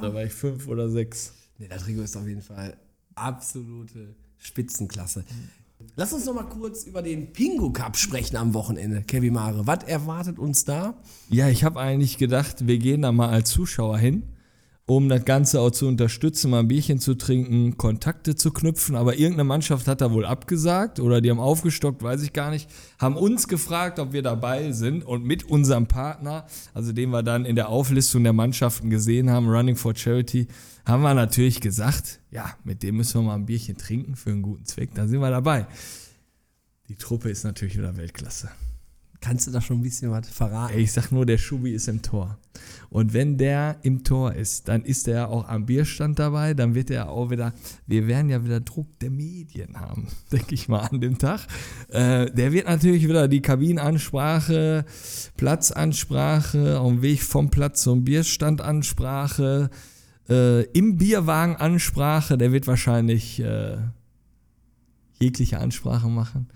Da 0.00 0.14
war 0.14 0.24
ich 0.24 0.32
fünf 0.32 0.68
oder 0.68 0.88
sechs. 0.88 1.34
Ne, 1.58 1.68
das 1.68 1.84
Trikot 1.84 2.02
ist 2.02 2.16
auf 2.16 2.26
jeden 2.26 2.42
Fall 2.42 2.76
absolute 3.14 4.14
Spitzenklasse. 4.38 5.24
Lass 5.96 6.12
uns 6.12 6.24
noch 6.24 6.34
mal 6.34 6.44
kurz 6.44 6.84
über 6.84 7.02
den 7.02 7.32
Pingo 7.32 7.70
Cup 7.70 7.96
sprechen 7.96 8.36
am 8.36 8.54
Wochenende, 8.54 9.02
Kevin 9.02 9.34
Mare. 9.34 9.66
Was 9.66 9.84
erwartet 9.84 10.38
uns 10.38 10.64
da? 10.64 10.94
Ja, 11.28 11.48
ich 11.48 11.62
habe 11.64 11.80
eigentlich 11.80 12.16
gedacht, 12.18 12.66
wir 12.66 12.78
gehen 12.78 13.02
da 13.02 13.12
mal 13.12 13.28
als 13.28 13.50
Zuschauer 13.50 13.98
hin, 13.98 14.22
um 14.86 15.08
das 15.08 15.24
Ganze 15.24 15.60
auch 15.60 15.70
zu 15.70 15.86
unterstützen, 15.88 16.50
mal 16.50 16.60
ein 16.60 16.68
Bierchen 16.68 16.98
zu 16.98 17.14
trinken, 17.14 17.78
Kontakte 17.78 18.34
zu 18.34 18.52
knüpfen. 18.52 18.96
Aber 18.96 19.14
irgendeine 19.14 19.44
Mannschaft 19.44 19.88
hat 19.88 20.02
da 20.02 20.12
wohl 20.12 20.26
abgesagt 20.26 21.00
oder 21.00 21.22
die 21.22 21.30
haben 21.30 21.40
aufgestockt, 21.40 22.02
weiß 22.02 22.22
ich 22.22 22.34
gar 22.34 22.50
nicht. 22.50 22.68
Haben 22.98 23.16
uns 23.16 23.48
gefragt, 23.48 23.98
ob 23.98 24.12
wir 24.12 24.22
dabei 24.22 24.72
sind 24.72 25.02
und 25.02 25.24
mit 25.24 25.44
unserem 25.44 25.86
Partner, 25.86 26.46
also 26.74 26.92
den 26.92 27.10
wir 27.10 27.22
dann 27.22 27.46
in 27.46 27.56
der 27.56 27.70
Auflistung 27.70 28.24
der 28.24 28.34
Mannschaften 28.34 28.90
gesehen 28.90 29.30
haben, 29.30 29.48
Running 29.48 29.76
for 29.76 29.96
Charity, 29.96 30.48
haben 30.84 31.02
wir 31.02 31.14
natürlich 31.14 31.62
gesagt, 31.62 32.20
ja, 32.30 32.54
mit 32.62 32.82
dem 32.82 32.96
müssen 32.96 33.20
wir 33.20 33.26
mal 33.28 33.36
ein 33.36 33.46
Bierchen 33.46 33.78
trinken 33.78 34.16
für 34.16 34.30
einen 34.30 34.42
guten 34.42 34.66
Zweck. 34.66 34.90
Da 34.94 35.06
sind 35.08 35.20
wir 35.20 35.30
dabei. 35.30 35.66
Die 36.88 36.96
Truppe 36.96 37.30
ist 37.30 37.44
natürlich 37.44 37.78
wieder 37.78 37.96
Weltklasse. 37.96 38.50
Kannst 39.24 39.46
du 39.46 39.50
da 39.50 39.62
schon 39.62 39.78
ein 39.78 39.82
bisschen 39.82 40.10
was 40.10 40.28
verraten? 40.28 40.78
Ich 40.78 40.92
sag 40.92 41.10
nur, 41.10 41.24
der 41.24 41.38
Schubi 41.38 41.70
ist 41.70 41.88
im 41.88 42.02
Tor. 42.02 42.36
Und 42.90 43.14
wenn 43.14 43.38
der 43.38 43.78
im 43.80 44.04
Tor 44.04 44.34
ist, 44.34 44.68
dann 44.68 44.84
ist 44.84 45.08
er 45.08 45.30
auch 45.30 45.48
am 45.48 45.64
Bierstand 45.64 46.18
dabei, 46.18 46.52
dann 46.52 46.74
wird 46.74 46.90
er 46.90 47.08
auch 47.08 47.30
wieder, 47.30 47.54
wir 47.86 48.06
werden 48.06 48.28
ja 48.28 48.44
wieder 48.44 48.60
Druck 48.60 48.98
der 48.98 49.08
Medien 49.08 49.80
haben, 49.80 50.08
denke 50.32 50.54
ich 50.54 50.68
mal, 50.68 50.80
an 50.80 51.00
dem 51.00 51.16
Tag. 51.16 51.40
Äh, 51.88 52.30
der 52.32 52.52
wird 52.52 52.68
natürlich 52.68 53.08
wieder 53.08 53.26
die 53.26 53.40
Kabinenansprache, 53.40 54.84
Platzansprache, 55.38 56.78
auf 56.78 56.92
dem 56.92 57.00
Weg 57.00 57.22
vom 57.22 57.48
Platz 57.48 57.82
zum 57.82 58.04
Bierstand 58.04 58.60
Ansprache, 58.60 59.70
äh, 60.28 60.64
im 60.72 60.98
Bierwagen 60.98 61.56
Ansprache, 61.56 62.36
der 62.36 62.52
wird 62.52 62.66
wahrscheinlich 62.66 63.40
äh, 63.40 63.78
jegliche 65.18 65.60
Ansprache 65.60 66.08
machen. 66.08 66.50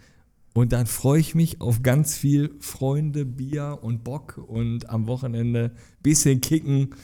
Und 0.55 0.73
dann 0.73 0.87
freue 0.87 1.21
ich 1.21 1.35
mich 1.35 1.61
auf 1.61 1.83
ganz 1.83 2.17
viel 2.17 2.50
Freunde, 2.61 3.25
Bier 3.25 3.78
und 3.83 4.02
Bock 4.02 4.38
und 4.38 4.88
am 4.90 5.07
Wochenende 5.07 5.73
bisschen 6.02 6.40
kicken 6.40 6.95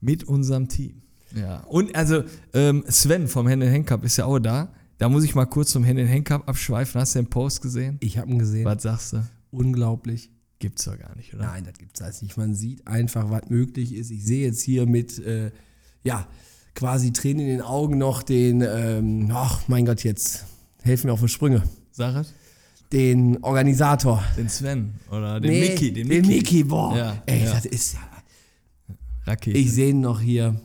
mit 0.00 0.24
unserem 0.24 0.68
Team. 0.68 1.02
Ja. 1.34 1.60
Und 1.64 1.94
also 1.96 2.24
ähm, 2.52 2.84
Sven 2.88 3.26
vom 3.26 3.48
Hand 3.48 3.62
in 3.62 3.72
Hand 3.72 3.86
Cup 3.86 4.04
ist 4.04 4.16
ja 4.16 4.26
auch 4.26 4.38
da. 4.38 4.72
Da 4.98 5.08
muss 5.08 5.24
ich 5.24 5.34
mal 5.34 5.46
kurz 5.46 5.70
zum 5.70 5.84
Hand 5.84 5.98
in 5.98 6.08
Hand 6.08 6.26
Cup 6.26 6.48
abschweifen. 6.48 7.00
Hast 7.00 7.14
du 7.14 7.20
den 7.20 7.28
Post 7.28 7.62
gesehen? 7.62 7.96
Ich 8.00 8.18
habe 8.18 8.30
ihn 8.30 8.38
gesehen. 8.38 8.64
Was 8.64 8.82
sagst 8.82 9.14
du? 9.14 9.26
Unglaublich. 9.50 10.30
Gibt's 10.58 10.84
doch 10.84 10.98
gar 10.98 11.16
nicht, 11.16 11.34
oder? 11.34 11.46
Nein, 11.46 11.64
das 11.64 11.74
gibt 11.78 11.96
es 11.96 12.02
alles 12.02 12.22
nicht. 12.22 12.36
Man 12.36 12.54
sieht 12.54 12.86
einfach, 12.86 13.30
was 13.30 13.50
möglich 13.50 13.94
ist. 13.94 14.10
Ich 14.10 14.24
sehe 14.24 14.46
jetzt 14.46 14.62
hier 14.62 14.86
mit, 14.86 15.18
äh, 15.18 15.50
ja, 16.04 16.28
quasi 16.74 17.12
Tränen 17.12 17.40
in 17.40 17.48
den 17.48 17.60
Augen 17.62 17.98
noch 17.98 18.22
den, 18.22 18.62
ähm, 18.62 19.30
ach 19.32 19.66
mein 19.68 19.84
Gott, 19.84 20.04
jetzt 20.04 20.46
helfen 20.82 21.08
mir 21.08 21.12
auf 21.12 21.20
die 21.20 21.28
Sprünge. 21.28 21.62
Sag 21.90 22.14
es? 22.16 22.32
Den 22.94 23.42
Organisator. 23.42 24.22
Den 24.36 24.48
Sven 24.48 24.94
oder 25.10 25.40
den 25.40 25.50
Nee, 25.50 25.68
Mickey. 25.68 25.92
Den, 25.92 26.08
Den 26.08 26.26
Mickey. 26.26 26.62
Boah. 26.64 26.96
Ja, 26.96 27.22
Ey, 27.26 27.44
ja. 27.44 27.52
das 27.52 27.66
ist 27.66 27.94
ja. 27.94 28.00
Rakete. 29.24 29.58
Ich 29.58 29.72
sehe 29.72 29.90
ihn 29.90 30.00
noch 30.00 30.20
hier. 30.20 30.60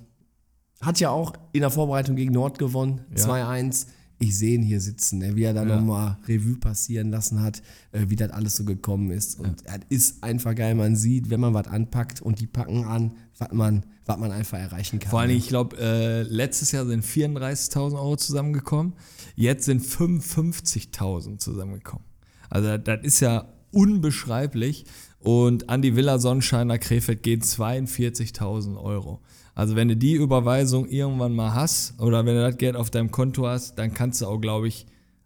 Hat 0.80 1.00
ja 1.00 1.10
auch 1.10 1.34
in 1.54 1.62
der 1.62 1.72
Vorbereitung 1.72 2.16
gegen 2.16 2.32
Nord 2.32 2.60
gewonnen, 2.60 3.02
Ja. 3.18 3.26
2-1. 3.26 3.88
Ich 4.22 4.38
sehe 4.38 4.56
ihn 4.56 4.62
hier 4.64 4.82
sitzen, 4.82 5.20
ne, 5.20 5.36
wie 5.38 5.44
er 5.44 5.54
dann 5.54 5.70
Ja. 5.70 5.78
nochmal 5.78 6.18
Revue 6.28 6.58
passieren 6.58 7.10
lassen 7.10 7.42
hat, 7.42 7.62
äh, 7.94 8.06
wie 8.10 8.16
das 8.18 8.30
alles 8.32 8.58
so 8.58 8.66
gekommen 8.66 9.12
ist. 9.12 9.40
Und 9.40 9.64
es 9.66 9.80
ist 9.90 10.24
einfach 10.24 10.54
geil. 10.56 10.76
Man 10.76 10.96
sieht, 10.98 11.30
wenn 11.30 11.40
man 11.40 11.54
was 11.54 11.68
anpackt 11.68 12.22
und 12.22 12.40
die 12.42 12.48
packen 12.48 12.84
an, 12.84 13.14
was 13.38 13.52
man, 13.54 13.86
was 14.06 14.18
man 14.18 14.32
einfach 14.34 14.58
erreichen 14.60 15.00
kann. 15.00 15.10
Vor 15.10 15.22
allem, 15.22 15.32
ich 15.32 15.48
glaube, 15.48 15.78
äh, 15.80 16.24
letztes 16.24 16.74
Jahr 16.74 16.86
sind 16.86 17.04
34.000 17.06 17.98
Euro 17.98 18.18
zusammengekommen. 18.18 18.94
Jetzt 19.36 19.66
sind 19.66 19.82
55.000 19.82 21.40
zusammengekommen. 21.40 22.06
Also 22.50 22.78
das 22.78 23.04
ist 23.04 23.20
ja 23.20 23.48
unbeschreiblich. 23.72 24.86
Und 25.20 25.70
an 25.70 25.82
die 25.82 25.96
Villa 25.96 26.18
Sonnenschein 26.18 26.68
nach 26.68 26.80
Krefeld 26.80 27.24
gehen 27.24 27.42
42.000 27.42 28.82
Euro. 28.82 29.20
Also 29.54 29.76
wenn 29.76 29.90
du 29.90 29.98
die 29.98 30.14
Überweisung 30.14 30.88
irgendwann 30.88 31.34
mal 31.34 31.54
hast 31.54 32.00
oder 32.00 32.26
wenn 32.26 32.36
du 32.36 32.42
das 32.42 32.58
Geld 32.58 32.78
auf 32.78 32.90
deinem 32.90 33.12
Konto 33.12 33.46
hast, 33.46 33.76
dann 33.76 33.94
kannst 33.94 34.22
du 34.22 34.28
auch, 34.28 34.40
glaube 34.40 34.70
ich, 34.70 34.86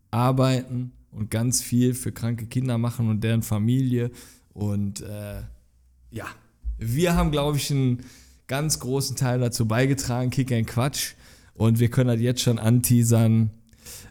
arbeiten 0.09 0.91
und 1.11 1.29
ganz 1.29 1.61
viel 1.61 1.93
für 1.93 2.11
kranke 2.11 2.47
Kinder 2.47 2.79
machen 2.79 3.09
und 3.09 3.23
deren 3.23 3.43
Familie. 3.43 4.09
Und 4.53 5.01
äh, 5.01 5.41
ja, 6.09 6.25
wir 6.79 7.15
haben, 7.15 7.29
glaube 7.29 7.57
ich, 7.57 7.69
einen 7.69 7.99
ganz 8.47 8.79
großen 8.79 9.15
Teil 9.15 9.39
dazu 9.39 9.67
beigetragen, 9.67 10.31
Kick 10.31 10.51
and 10.51 10.67
Quatsch. 10.67 11.13
Und 11.53 11.79
wir 11.79 11.89
können 11.89 12.07
das 12.07 12.19
jetzt 12.19 12.41
schon 12.41 12.57
anteasern. 12.57 13.51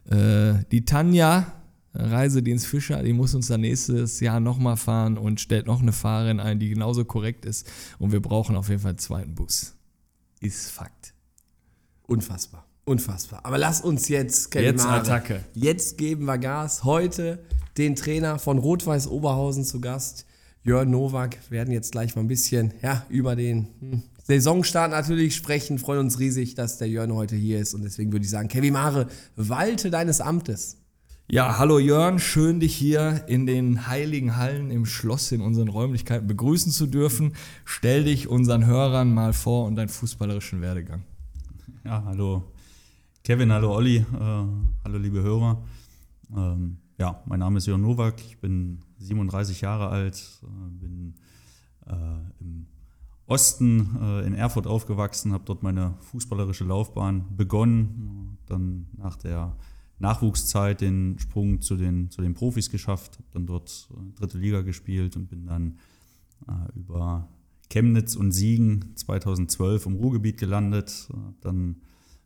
Äh, 0.09 0.65
die 0.71 0.85
Tanja, 0.85 1.53
Reisedienst 1.95 2.67
Fischer, 2.67 3.03
die 3.03 3.13
muss 3.13 3.35
uns 3.35 3.49
dann 3.49 3.61
nächstes 3.61 4.21
Jahr 4.21 4.41
nochmal 4.41 4.77
fahren 4.77 5.19
und 5.19 5.41
stellt 5.41 5.67
noch 5.67 5.83
eine 5.83 5.93
Fahrerin 5.93 6.41
ein, 6.41 6.59
die 6.59 6.71
genauso 6.71 7.05
korrekt 7.05 7.45
ist. 7.45 7.71
Und 7.99 8.13
wir 8.13 8.21
brauchen 8.21 8.57
auf 8.57 8.69
jeden 8.69 8.81
Fall 8.81 8.91
einen 8.91 8.99
zweiten 8.99 9.35
Bus. 9.35 9.75
Ist 10.41 10.71
Fakt. 10.71 11.15
Unfassbar. 12.07 12.67
Unfassbar. 12.85 13.41
Aber 13.45 13.59
lass 13.59 13.81
uns 13.81 14.09
jetzt, 14.09 14.51
Kevin 14.51 14.67
Jetzt 14.67 14.85
Mare, 14.85 15.01
Attacke. 15.01 15.45
Jetzt 15.55 15.99
geben 15.99 16.25
wir 16.25 16.39
Gas. 16.39 16.83
Heute 16.83 17.45
den 17.77 17.95
Trainer 17.95 18.39
von 18.39 18.59
Rot-Weiß 18.59 19.07
Oberhausen 19.07 19.65
zu 19.65 19.81
Gast. 19.81 20.27
Jörn 20.65 20.91
Nowak 20.91 21.39
Wir 21.49 21.59
werden 21.59 21.73
jetzt 21.73 21.93
gleich 21.93 22.15
mal 22.17 22.23
ein 22.23 22.29
bisschen 22.29 22.73
ja, 22.83 23.05
über 23.09 23.37
den 23.37 23.69
hm, 23.81 24.03
Saisonstart 24.25 24.91
natürlich 24.91 25.37
sprechen. 25.37 25.79
Freuen 25.79 26.01
uns 26.01 26.19
riesig, 26.19 26.55
dass 26.55 26.79
der 26.79 26.89
Jörn 26.89 27.13
heute 27.13 27.37
hier 27.37 27.61
ist. 27.61 27.75
Und 27.75 27.83
deswegen 27.83 28.13
würde 28.13 28.25
ich 28.25 28.31
sagen, 28.31 28.49
Kevin 28.49 28.73
Mare, 28.73 29.09
walte 29.37 29.91
deines 29.91 30.21
Amtes. 30.21 30.79
Ja, 31.29 31.57
hallo 31.57 31.79
Jörn, 31.79 32.19
schön 32.19 32.61
dich 32.61 32.75
hier 32.75 33.25
in 33.27 33.47
den 33.47 33.87
heiligen 33.87 34.37
Hallen 34.37 34.71
im 34.71 34.85
Schloss 34.85 35.33
in 35.33 35.41
unseren 35.41 35.69
Räumlichkeiten 35.69 36.27
begrüßen 36.27 36.73
zu 36.73 36.87
dürfen. 36.87 37.35
Stell 37.65 38.05
dich 38.05 38.29
unseren 38.29 38.67
Hörern 38.67 39.15
mal 39.15 39.33
vor 39.33 39.67
und 39.67 39.77
deinen 39.77 39.89
fußballerischen 39.89 40.61
Werdegang. 40.61 41.05
Ja, 41.85 42.03
hallo 42.05 42.53
Kevin, 43.25 43.51
hallo 43.53 43.73
Olli, 43.75 43.97
äh, 43.99 44.05
hallo 44.85 44.99
liebe 44.99 45.23
Hörer. 45.23 45.63
Ähm, 46.37 46.77
ja, 46.99 47.23
mein 47.25 47.39
Name 47.39 47.59
ist 47.59 47.67
Jörn 47.67 47.81
Nowak, 47.81 48.21
ich 48.21 48.39
bin 48.39 48.81
37 48.99 49.63
Jahre 49.63 49.89
alt, 49.89 50.21
äh, 50.43 50.71
bin 50.81 51.15
äh, 51.87 51.93
im 52.41 52.67
Osten 53.27 53.97
äh, 54.03 54.27
in 54.27 54.35
Erfurt 54.35 54.67
aufgewachsen, 54.67 55.33
habe 55.33 55.45
dort 55.47 55.63
meine 55.63 55.95
fußballerische 56.01 56.65
Laufbahn 56.65 57.25
begonnen, 57.37 58.37
dann 58.47 58.89
nach 58.99 59.17
der 59.17 59.57
Nachwuchszeit 60.03 60.81
den 60.81 61.19
Sprung 61.19 61.61
zu 61.61 61.77
den, 61.77 62.11
zu 62.11 62.21
den 62.23 62.35
Profis 62.35 62.71
geschafft, 62.71 63.15
habe 63.15 63.29
dann 63.33 63.47
dort 63.47 63.89
äh, 63.93 64.19
dritte 64.19 64.37
Liga 64.37 64.61
gespielt 64.63 65.17
und 65.17 65.29
bin 65.29 65.47
dann 65.47 65.79
äh, 66.49 66.79
über 66.79 67.29
Chemnitz 67.71 68.17
und 68.17 68.33
Siegen 68.33 68.95
2012 68.97 69.87
im 69.87 69.95
Ruhrgebiet 69.95 70.39
gelandet, 70.39 71.09
habe 71.11 71.37
dann 71.41 71.77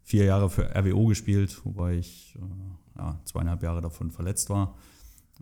vier 0.03 0.25
Jahre 0.25 0.51
für 0.51 0.75
RWO 0.75 1.07
gespielt, 1.07 1.61
wobei 1.65 1.99
ich 1.99 2.37
äh, 2.37 2.99
ja, 2.99 3.21
zweieinhalb 3.25 3.63
Jahre 3.63 3.83
davon 3.83 4.11
verletzt 4.11 4.49
war. 4.49 4.75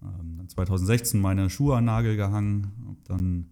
Ähm, 0.02 0.36
dann 0.36 0.48
2016 0.48 1.20
meine 1.20 1.48
Schuhe 1.48 1.76
an 1.76 1.84
Nagel 1.84 2.16
gehangen, 2.16 2.72
habe 2.84 2.98
dann, 3.04 3.50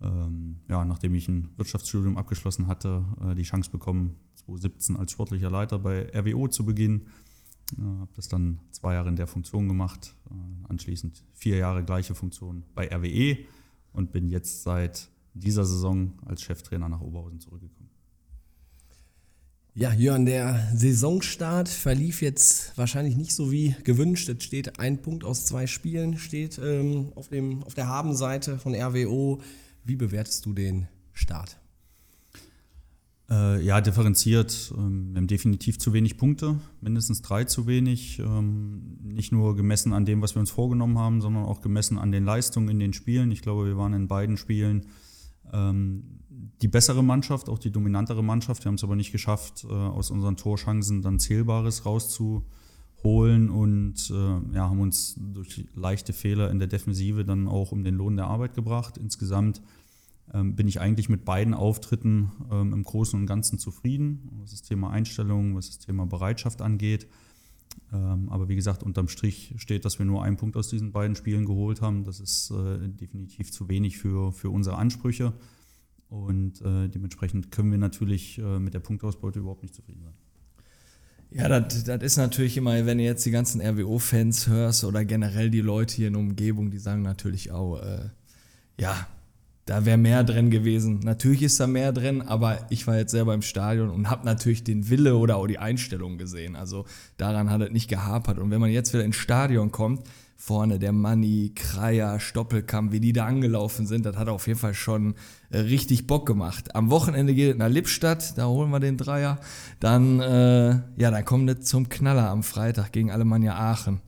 ähm, 0.00 0.56
ja, 0.68 0.84
nachdem 0.84 1.14
ich 1.14 1.28
ein 1.28 1.50
Wirtschaftsstudium 1.56 2.16
abgeschlossen 2.16 2.68
hatte, 2.68 3.04
äh, 3.22 3.34
die 3.34 3.42
Chance 3.42 3.70
bekommen, 3.70 4.16
2017 4.46 4.96
als 4.96 5.12
sportlicher 5.12 5.50
Leiter 5.50 5.78
bei 5.78 6.10
RWO 6.14 6.48
zu 6.48 6.64
beginnen. 6.64 7.08
Äh, 7.78 7.82
habe 8.00 8.12
das 8.14 8.28
dann 8.28 8.60
zwei 8.70 8.94
Jahre 8.94 9.08
in 9.08 9.16
der 9.16 9.26
Funktion 9.26 9.68
gemacht, 9.68 10.14
äh, 10.30 10.34
anschließend 10.68 11.24
vier 11.34 11.56
Jahre 11.56 11.84
gleiche 11.84 12.14
Funktion 12.14 12.64
bei 12.74 12.88
RWE 12.92 13.38
und 13.92 14.12
bin 14.12 14.28
jetzt 14.28 14.62
seit 14.62 15.08
dieser 15.34 15.64
Saison 15.64 16.12
als 16.26 16.42
Cheftrainer 16.42 16.88
nach 16.88 17.00
Oberhausen 17.00 17.40
zurückgekommen. 17.40 17.90
Ja, 19.76 19.92
Jörn, 19.92 20.24
der 20.24 20.70
Saisonstart 20.72 21.68
verlief 21.68 22.22
jetzt 22.22 22.78
wahrscheinlich 22.78 23.16
nicht 23.16 23.32
so 23.32 23.50
wie 23.50 23.74
gewünscht. 23.82 24.28
Es 24.28 24.44
steht 24.44 24.78
ein 24.78 25.02
Punkt 25.02 25.24
aus 25.24 25.46
zwei 25.46 25.66
Spielen, 25.66 26.16
steht 26.16 26.60
ähm, 26.62 27.12
auf, 27.16 27.26
dem, 27.26 27.64
auf 27.64 27.74
der 27.74 27.88
Habenseite 27.88 28.58
von 28.58 28.72
RWO. 28.72 29.40
Wie 29.82 29.96
bewertest 29.96 30.46
du 30.46 30.52
den 30.52 30.86
Start? 31.12 31.58
Äh, 33.34 33.62
ja, 33.62 33.80
differenziert. 33.80 34.72
Ähm, 34.76 35.12
wir 35.12 35.16
haben 35.16 35.26
definitiv 35.26 35.78
zu 35.78 35.92
wenig 35.92 36.16
Punkte, 36.16 36.60
mindestens 36.80 37.22
drei 37.22 37.44
zu 37.44 37.66
wenig. 37.66 38.20
Ähm, 38.20 38.98
nicht 39.02 39.32
nur 39.32 39.56
gemessen 39.56 39.92
an 39.92 40.04
dem, 40.04 40.22
was 40.22 40.36
wir 40.36 40.40
uns 40.40 40.50
vorgenommen 40.50 40.98
haben, 40.98 41.20
sondern 41.20 41.44
auch 41.44 41.60
gemessen 41.60 41.98
an 41.98 42.12
den 42.12 42.24
Leistungen 42.24 42.68
in 42.68 42.78
den 42.78 42.92
Spielen. 42.92 43.32
Ich 43.32 43.42
glaube, 43.42 43.66
wir 43.66 43.76
waren 43.76 43.92
in 43.92 44.06
beiden 44.06 44.36
Spielen 44.36 44.86
ähm, 45.52 46.20
die 46.62 46.68
bessere 46.68 47.02
Mannschaft, 47.02 47.48
auch 47.48 47.58
die 47.58 47.72
dominantere 47.72 48.22
Mannschaft. 48.22 48.64
Wir 48.64 48.68
haben 48.68 48.76
es 48.76 48.84
aber 48.84 48.96
nicht 48.96 49.10
geschafft, 49.10 49.64
äh, 49.64 49.72
aus 49.72 50.10
unseren 50.10 50.36
Torchancen 50.36 51.02
dann 51.02 51.18
Zählbares 51.18 51.86
rauszuholen 51.86 53.50
und 53.50 54.10
äh, 54.10 54.54
ja, 54.54 54.68
haben 54.68 54.80
uns 54.80 55.18
durch 55.18 55.64
leichte 55.74 56.12
Fehler 56.12 56.50
in 56.50 56.60
der 56.60 56.68
Defensive 56.68 57.24
dann 57.24 57.48
auch 57.48 57.72
um 57.72 57.82
den 57.82 57.96
Lohn 57.96 58.16
der 58.16 58.26
Arbeit 58.26 58.54
gebracht. 58.54 58.96
Insgesamt 58.96 59.60
bin 60.32 60.66
ich 60.66 60.80
eigentlich 60.80 61.08
mit 61.08 61.24
beiden 61.24 61.54
Auftritten 61.54 62.32
ähm, 62.50 62.72
im 62.72 62.82
Großen 62.82 63.20
und 63.20 63.26
Ganzen 63.26 63.58
zufrieden, 63.58 64.30
was 64.40 64.50
das 64.50 64.62
Thema 64.62 64.90
Einstellung, 64.90 65.54
was 65.54 65.66
das 65.66 65.78
Thema 65.78 66.06
Bereitschaft 66.06 66.62
angeht. 66.62 67.06
Ähm, 67.92 68.28
aber 68.30 68.48
wie 68.48 68.56
gesagt, 68.56 68.82
unterm 68.82 69.08
Strich 69.08 69.54
steht, 69.58 69.84
dass 69.84 69.98
wir 69.98 70.06
nur 70.06 70.22
einen 70.24 70.36
Punkt 70.36 70.56
aus 70.56 70.68
diesen 70.68 70.92
beiden 70.92 71.16
Spielen 71.16 71.44
geholt 71.44 71.80
haben. 71.80 72.04
Das 72.04 72.20
ist 72.20 72.50
äh, 72.50 72.88
definitiv 72.88 73.52
zu 73.52 73.68
wenig 73.68 73.98
für, 73.98 74.32
für 74.32 74.50
unsere 74.50 74.76
Ansprüche. 74.76 75.32
Und 76.08 76.60
äh, 76.62 76.88
dementsprechend 76.88 77.50
können 77.50 77.70
wir 77.70 77.78
natürlich 77.78 78.38
äh, 78.38 78.58
mit 78.58 78.74
der 78.74 78.80
Punktausbeute 78.80 79.40
überhaupt 79.40 79.62
nicht 79.62 79.74
zufrieden 79.74 80.02
sein. 80.02 80.14
Ja, 81.30 81.48
das 81.48 82.02
ist 82.02 82.16
natürlich 82.16 82.56
immer, 82.56 82.86
wenn 82.86 82.98
du 82.98 83.04
jetzt 83.04 83.26
die 83.26 83.32
ganzen 83.32 83.60
RWO-Fans 83.60 84.46
hörst 84.46 84.84
oder 84.84 85.04
generell 85.04 85.50
die 85.50 85.62
Leute 85.62 85.96
hier 85.96 86.06
in 86.06 86.12
der 86.12 86.22
Umgebung, 86.22 86.70
die 86.70 86.78
sagen 86.78 87.02
natürlich 87.02 87.50
auch, 87.50 87.80
äh, 87.80 88.10
ja, 88.78 89.08
da 89.66 89.86
wäre 89.86 89.96
mehr 89.96 90.24
drin 90.24 90.50
gewesen. 90.50 91.00
Natürlich 91.04 91.42
ist 91.42 91.58
da 91.58 91.66
mehr 91.66 91.92
drin, 91.92 92.20
aber 92.22 92.66
ich 92.68 92.86
war 92.86 92.98
jetzt 92.98 93.12
selber 93.12 93.32
im 93.32 93.42
Stadion 93.42 93.90
und 93.90 94.10
habe 94.10 94.26
natürlich 94.26 94.62
den 94.62 94.90
Wille 94.90 95.16
oder 95.16 95.36
auch 95.36 95.46
die 95.46 95.58
Einstellung 95.58 96.18
gesehen. 96.18 96.54
Also 96.54 96.84
daran 97.16 97.50
hat 97.50 97.62
es 97.62 97.70
nicht 97.70 97.88
gehapert. 97.88 98.38
Und 98.38 98.50
wenn 98.50 98.60
man 98.60 98.70
jetzt 98.70 98.92
wieder 98.92 99.04
ins 99.04 99.16
Stadion 99.16 99.70
kommt, 99.70 100.02
vorne 100.36 100.78
der 100.78 100.92
Manni, 100.92 101.52
Kreier, 101.54 102.20
Stoppelkamp, 102.20 102.92
wie 102.92 103.00
die 103.00 103.14
da 103.14 103.24
angelaufen 103.24 103.86
sind, 103.86 104.04
das 104.04 104.16
hat 104.16 104.28
auf 104.28 104.46
jeden 104.46 104.58
Fall 104.58 104.74
schon 104.74 105.14
äh, 105.48 105.60
richtig 105.60 106.06
Bock 106.06 106.26
gemacht. 106.26 106.74
Am 106.74 106.90
Wochenende 106.90 107.32
geht 107.32 107.52
es 107.52 107.58
nach 107.58 107.70
Lippstadt, 107.70 108.36
da 108.36 108.46
holen 108.46 108.70
wir 108.70 108.80
den 108.80 108.98
Dreier. 108.98 109.40
Dann, 109.80 110.20
äh, 110.20 110.70
ja, 110.96 111.10
dann 111.10 111.24
kommt 111.24 111.48
es 111.48 111.64
zum 111.64 111.88
Knaller 111.88 112.28
am 112.28 112.42
Freitag 112.42 112.92
gegen 112.92 113.10
Alemannia 113.10 113.54
Aachen. 113.54 114.02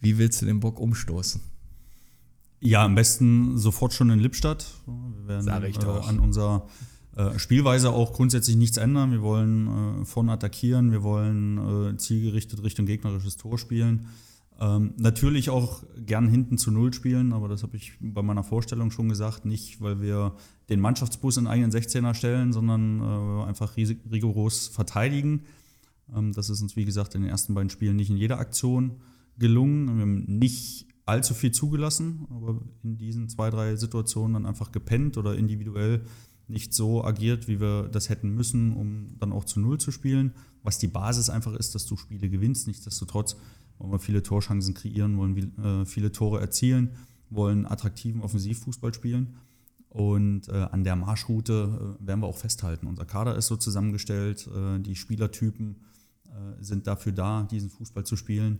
Wie 0.00 0.18
willst 0.18 0.42
du 0.42 0.46
den 0.46 0.60
Bock 0.60 0.78
umstoßen? 0.78 1.53
Ja, 2.64 2.82
am 2.84 2.94
besten 2.94 3.58
sofort 3.58 3.92
schon 3.92 4.08
in 4.08 4.18
Lippstadt. 4.18 4.66
Wir 4.86 5.28
werden 5.28 5.42
Sag 5.42 5.64
ich 5.64 5.76
äh, 5.76 5.80
doch. 5.80 6.08
an 6.08 6.18
unserer 6.18 6.66
äh, 7.14 7.38
Spielweise 7.38 7.90
auch 7.90 8.14
grundsätzlich 8.14 8.56
nichts 8.56 8.78
ändern. 8.78 9.12
Wir 9.12 9.20
wollen 9.20 10.02
äh, 10.02 10.04
vorne 10.06 10.32
attackieren, 10.32 10.90
wir 10.90 11.02
wollen 11.02 11.98
zielgerichtet 11.98 12.62
Richtung 12.62 12.86
gegnerisches 12.86 13.36
Tor 13.36 13.58
spielen. 13.58 14.06
Ähm, 14.60 14.94
natürlich 14.96 15.50
auch 15.50 15.82
gern 16.06 16.28
hinten 16.28 16.56
zu 16.56 16.70
Null 16.70 16.94
spielen, 16.94 17.32
aber 17.34 17.48
das 17.48 17.62
habe 17.62 17.76
ich 17.76 17.92
bei 18.00 18.22
meiner 18.22 18.44
Vorstellung 18.44 18.90
schon 18.90 19.10
gesagt. 19.10 19.44
Nicht, 19.44 19.82
weil 19.82 20.00
wir 20.00 20.34
den 20.70 20.80
Mannschaftsbus 20.80 21.36
in 21.36 21.46
eigenen 21.46 21.70
16er 21.70 22.14
stellen, 22.14 22.52
sondern 22.54 23.00
äh, 23.00 23.44
einfach 23.44 23.76
rigoros 23.76 24.68
verteidigen. 24.68 25.42
Ähm, 26.16 26.32
das 26.32 26.48
ist 26.48 26.62
uns, 26.62 26.76
wie 26.76 26.86
gesagt, 26.86 27.14
in 27.14 27.22
den 27.22 27.30
ersten 27.30 27.52
beiden 27.52 27.68
Spielen 27.68 27.96
nicht 27.96 28.10
in 28.10 28.16
jeder 28.16 28.38
Aktion 28.38 29.02
gelungen. 29.38 29.96
Wir 29.96 30.02
haben 30.02 30.24
nicht 30.38 30.86
allzu 31.06 31.34
viel 31.34 31.52
zugelassen, 31.52 32.26
aber 32.30 32.60
in 32.82 32.96
diesen 32.96 33.28
zwei, 33.28 33.50
drei 33.50 33.76
Situationen 33.76 34.34
dann 34.34 34.46
einfach 34.46 34.72
gepennt 34.72 35.16
oder 35.16 35.36
individuell 35.36 36.02
nicht 36.48 36.74
so 36.74 37.04
agiert, 37.04 37.48
wie 37.48 37.60
wir 37.60 37.88
das 37.88 38.08
hätten 38.08 38.30
müssen, 38.30 38.72
um 38.72 39.18
dann 39.18 39.32
auch 39.32 39.44
zu 39.44 39.60
Null 39.60 39.78
zu 39.78 39.90
spielen. 39.90 40.34
Was 40.62 40.78
die 40.78 40.88
Basis 40.88 41.30
einfach 41.30 41.54
ist, 41.54 41.74
dass 41.74 41.86
du 41.86 41.96
Spiele 41.96 42.28
gewinnst. 42.28 42.66
Nichtsdestotrotz 42.66 43.36
wollen 43.78 43.92
wir 43.92 43.98
viele 43.98 44.22
Torchancen 44.22 44.74
kreieren, 44.74 45.16
wollen 45.16 45.58
äh, 45.58 45.86
viele 45.86 46.12
Tore 46.12 46.40
erzielen, 46.40 46.90
wollen 47.30 47.66
attraktiven 47.66 48.20
Offensivfußball 48.20 48.94
spielen. 48.94 49.36
Und 49.88 50.48
äh, 50.48 50.52
an 50.52 50.84
der 50.84 50.96
Marschroute 50.96 51.96
äh, 52.02 52.06
werden 52.06 52.20
wir 52.20 52.26
auch 52.26 52.36
festhalten. 52.36 52.86
Unser 52.86 53.04
Kader 53.04 53.36
ist 53.36 53.46
so 53.46 53.56
zusammengestellt, 53.56 54.48
die 54.80 54.96
Spielertypen 54.96 55.76
sind 56.58 56.88
dafür 56.88 57.12
da, 57.12 57.44
diesen 57.44 57.70
Fußball 57.70 58.04
zu 58.04 58.16
spielen. 58.16 58.58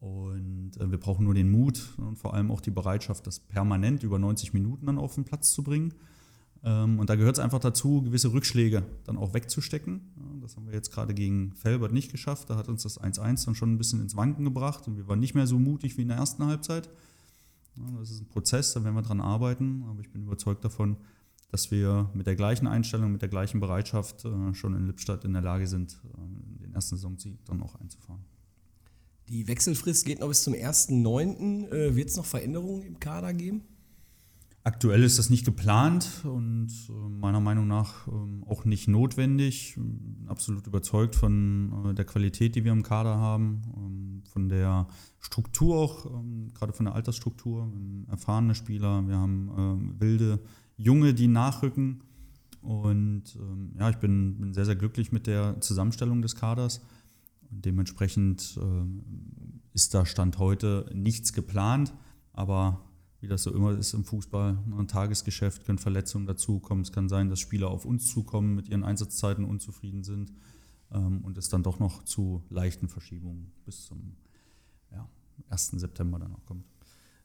Und 0.00 0.72
äh, 0.78 0.90
wir 0.90 0.98
brauchen 0.98 1.24
nur 1.24 1.34
den 1.34 1.50
Mut 1.50 1.94
und 1.96 2.16
vor 2.16 2.34
allem 2.34 2.50
auch 2.50 2.60
die 2.60 2.70
Bereitschaft, 2.70 3.26
das 3.26 3.40
permanent 3.40 4.02
über 4.02 4.18
90 4.18 4.52
Minuten 4.52 4.86
dann 4.86 4.98
auf 4.98 5.14
den 5.14 5.24
Platz 5.24 5.52
zu 5.52 5.62
bringen. 5.62 5.94
Ähm, 6.64 6.98
und 6.98 7.10
da 7.10 7.16
gehört 7.16 7.36
es 7.36 7.42
einfach 7.42 7.60
dazu, 7.60 8.02
gewisse 8.02 8.32
Rückschläge 8.32 8.84
dann 9.04 9.16
auch 9.16 9.34
wegzustecken. 9.34 10.00
Ja, 10.16 10.40
das 10.40 10.56
haben 10.56 10.66
wir 10.66 10.74
jetzt 10.74 10.92
gerade 10.92 11.14
gegen 11.14 11.52
Felbert 11.54 11.92
nicht 11.92 12.10
geschafft. 12.10 12.50
Da 12.50 12.56
hat 12.56 12.68
uns 12.68 12.82
das 12.82 13.00
1-1 13.00 13.44
dann 13.44 13.54
schon 13.54 13.72
ein 13.72 13.78
bisschen 13.78 14.00
ins 14.00 14.16
Wanken 14.16 14.44
gebracht 14.44 14.86
und 14.86 14.96
wir 14.96 15.08
waren 15.08 15.20
nicht 15.20 15.34
mehr 15.34 15.46
so 15.46 15.58
mutig 15.58 15.96
wie 15.96 16.02
in 16.02 16.08
der 16.08 16.16
ersten 16.16 16.44
Halbzeit. 16.44 16.88
Ja, 17.76 17.84
das 17.98 18.10
ist 18.10 18.20
ein 18.20 18.28
Prozess, 18.28 18.72
da 18.72 18.82
werden 18.82 18.94
wir 18.94 19.02
dran 19.02 19.20
arbeiten, 19.20 19.84
aber 19.88 20.00
ich 20.00 20.10
bin 20.10 20.22
überzeugt 20.22 20.64
davon, 20.64 20.96
dass 21.50 21.70
wir 21.70 22.10
mit 22.12 22.26
der 22.26 22.34
gleichen 22.34 22.66
Einstellung, 22.66 23.12
mit 23.12 23.22
der 23.22 23.28
gleichen 23.28 23.60
Bereitschaft 23.60 24.24
äh, 24.24 24.52
schon 24.54 24.74
in 24.74 24.86
Lippstadt 24.86 25.24
in 25.24 25.32
der 25.32 25.42
Lage 25.42 25.66
sind, 25.66 26.00
äh, 26.04 26.62
den 26.62 26.74
ersten 26.74 26.96
Saisonsieg 26.96 27.44
dann 27.46 27.62
auch 27.62 27.76
einzufahren. 27.76 28.24
Die 29.28 29.46
Wechselfrist 29.46 30.06
geht 30.06 30.20
noch 30.20 30.28
bis 30.28 30.42
zum 30.42 30.54
1.9. 30.54 31.70
Äh, 31.70 31.96
Wird 31.96 32.08
es 32.08 32.16
noch 32.16 32.24
Veränderungen 32.24 32.82
im 32.82 32.98
Kader 32.98 33.34
geben? 33.34 33.62
Aktuell 34.64 35.02
ist 35.02 35.18
das 35.18 35.30
nicht 35.30 35.44
geplant 35.44 36.24
und 36.24 36.68
äh, 36.88 36.92
meiner 36.92 37.40
Meinung 37.40 37.66
nach 37.66 38.06
ähm, 38.06 38.44
auch 38.46 38.64
nicht 38.64 38.88
notwendig. 38.88 39.78
Absolut 40.26 40.66
überzeugt 40.66 41.14
von 41.14 41.90
äh, 41.90 41.94
der 41.94 42.06
Qualität, 42.06 42.54
die 42.54 42.64
wir 42.64 42.72
im 42.72 42.82
Kader 42.82 43.16
haben, 43.16 43.62
ähm, 43.76 44.22
von 44.30 44.48
der 44.48 44.88
Struktur 45.20 45.76
auch, 45.76 46.06
ähm, 46.06 46.50
gerade 46.54 46.72
von 46.72 46.86
der 46.86 46.94
Altersstruktur. 46.94 47.70
Erfahrene 48.10 48.54
Spieler, 48.54 49.06
wir 49.06 49.16
haben 49.16 49.94
wilde 49.98 50.40
Junge, 50.76 51.12
die 51.12 51.28
nachrücken. 51.28 52.02
Und 52.60 53.38
ja, 53.78 53.88
ich 53.88 53.96
bin, 53.96 54.38
bin 54.40 54.52
sehr, 54.52 54.64
sehr 54.64 54.76
glücklich 54.76 55.12
mit 55.12 55.26
der 55.26 55.60
Zusammenstellung 55.60 56.22
des 56.22 56.34
Kaders. 56.34 56.82
Dementsprechend 57.50 58.58
ähm, 58.60 59.62
ist 59.72 59.94
da 59.94 60.04
Stand 60.04 60.38
heute 60.38 60.90
nichts 60.92 61.32
geplant, 61.32 61.94
aber 62.32 62.84
wie 63.20 63.26
das 63.26 63.42
so 63.42 63.52
immer 63.52 63.76
ist 63.76 63.94
im 63.94 64.04
Fußball, 64.04 64.58
ein 64.78 64.88
Tagesgeschäft, 64.88 65.64
können 65.64 65.78
Verletzungen 65.78 66.26
dazukommen. 66.26 66.82
Es 66.82 66.92
kann 66.92 67.08
sein, 67.08 67.28
dass 67.28 67.40
Spieler 67.40 67.68
auf 67.68 67.84
uns 67.84 68.06
zukommen, 68.06 68.54
mit 68.54 68.68
ihren 68.68 68.84
Einsatzzeiten 68.84 69.44
unzufrieden 69.44 70.04
sind 70.04 70.32
ähm, 70.92 71.24
und 71.24 71.36
es 71.36 71.48
dann 71.48 71.62
doch 71.62 71.78
noch 71.78 72.04
zu 72.04 72.44
leichten 72.48 72.88
Verschiebungen 72.88 73.50
bis 73.64 73.86
zum 73.86 74.16
ja, 74.92 75.08
1. 75.50 75.72
September 75.72 76.18
dann 76.18 76.32
auch 76.32 76.44
kommt. 76.46 76.64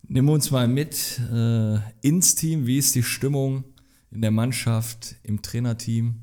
Nimm 0.07 0.29
uns 0.29 0.51
mal 0.51 0.67
mit 0.67 1.19
äh, 1.31 1.79
ins 2.01 2.35
Team. 2.35 2.65
Wie 2.65 2.77
ist 2.77 2.95
die 2.95 3.03
Stimmung 3.03 3.63
in 4.11 4.21
der 4.21 4.31
Mannschaft, 4.31 5.15
im 5.23 5.41
Trainerteam? 5.41 6.15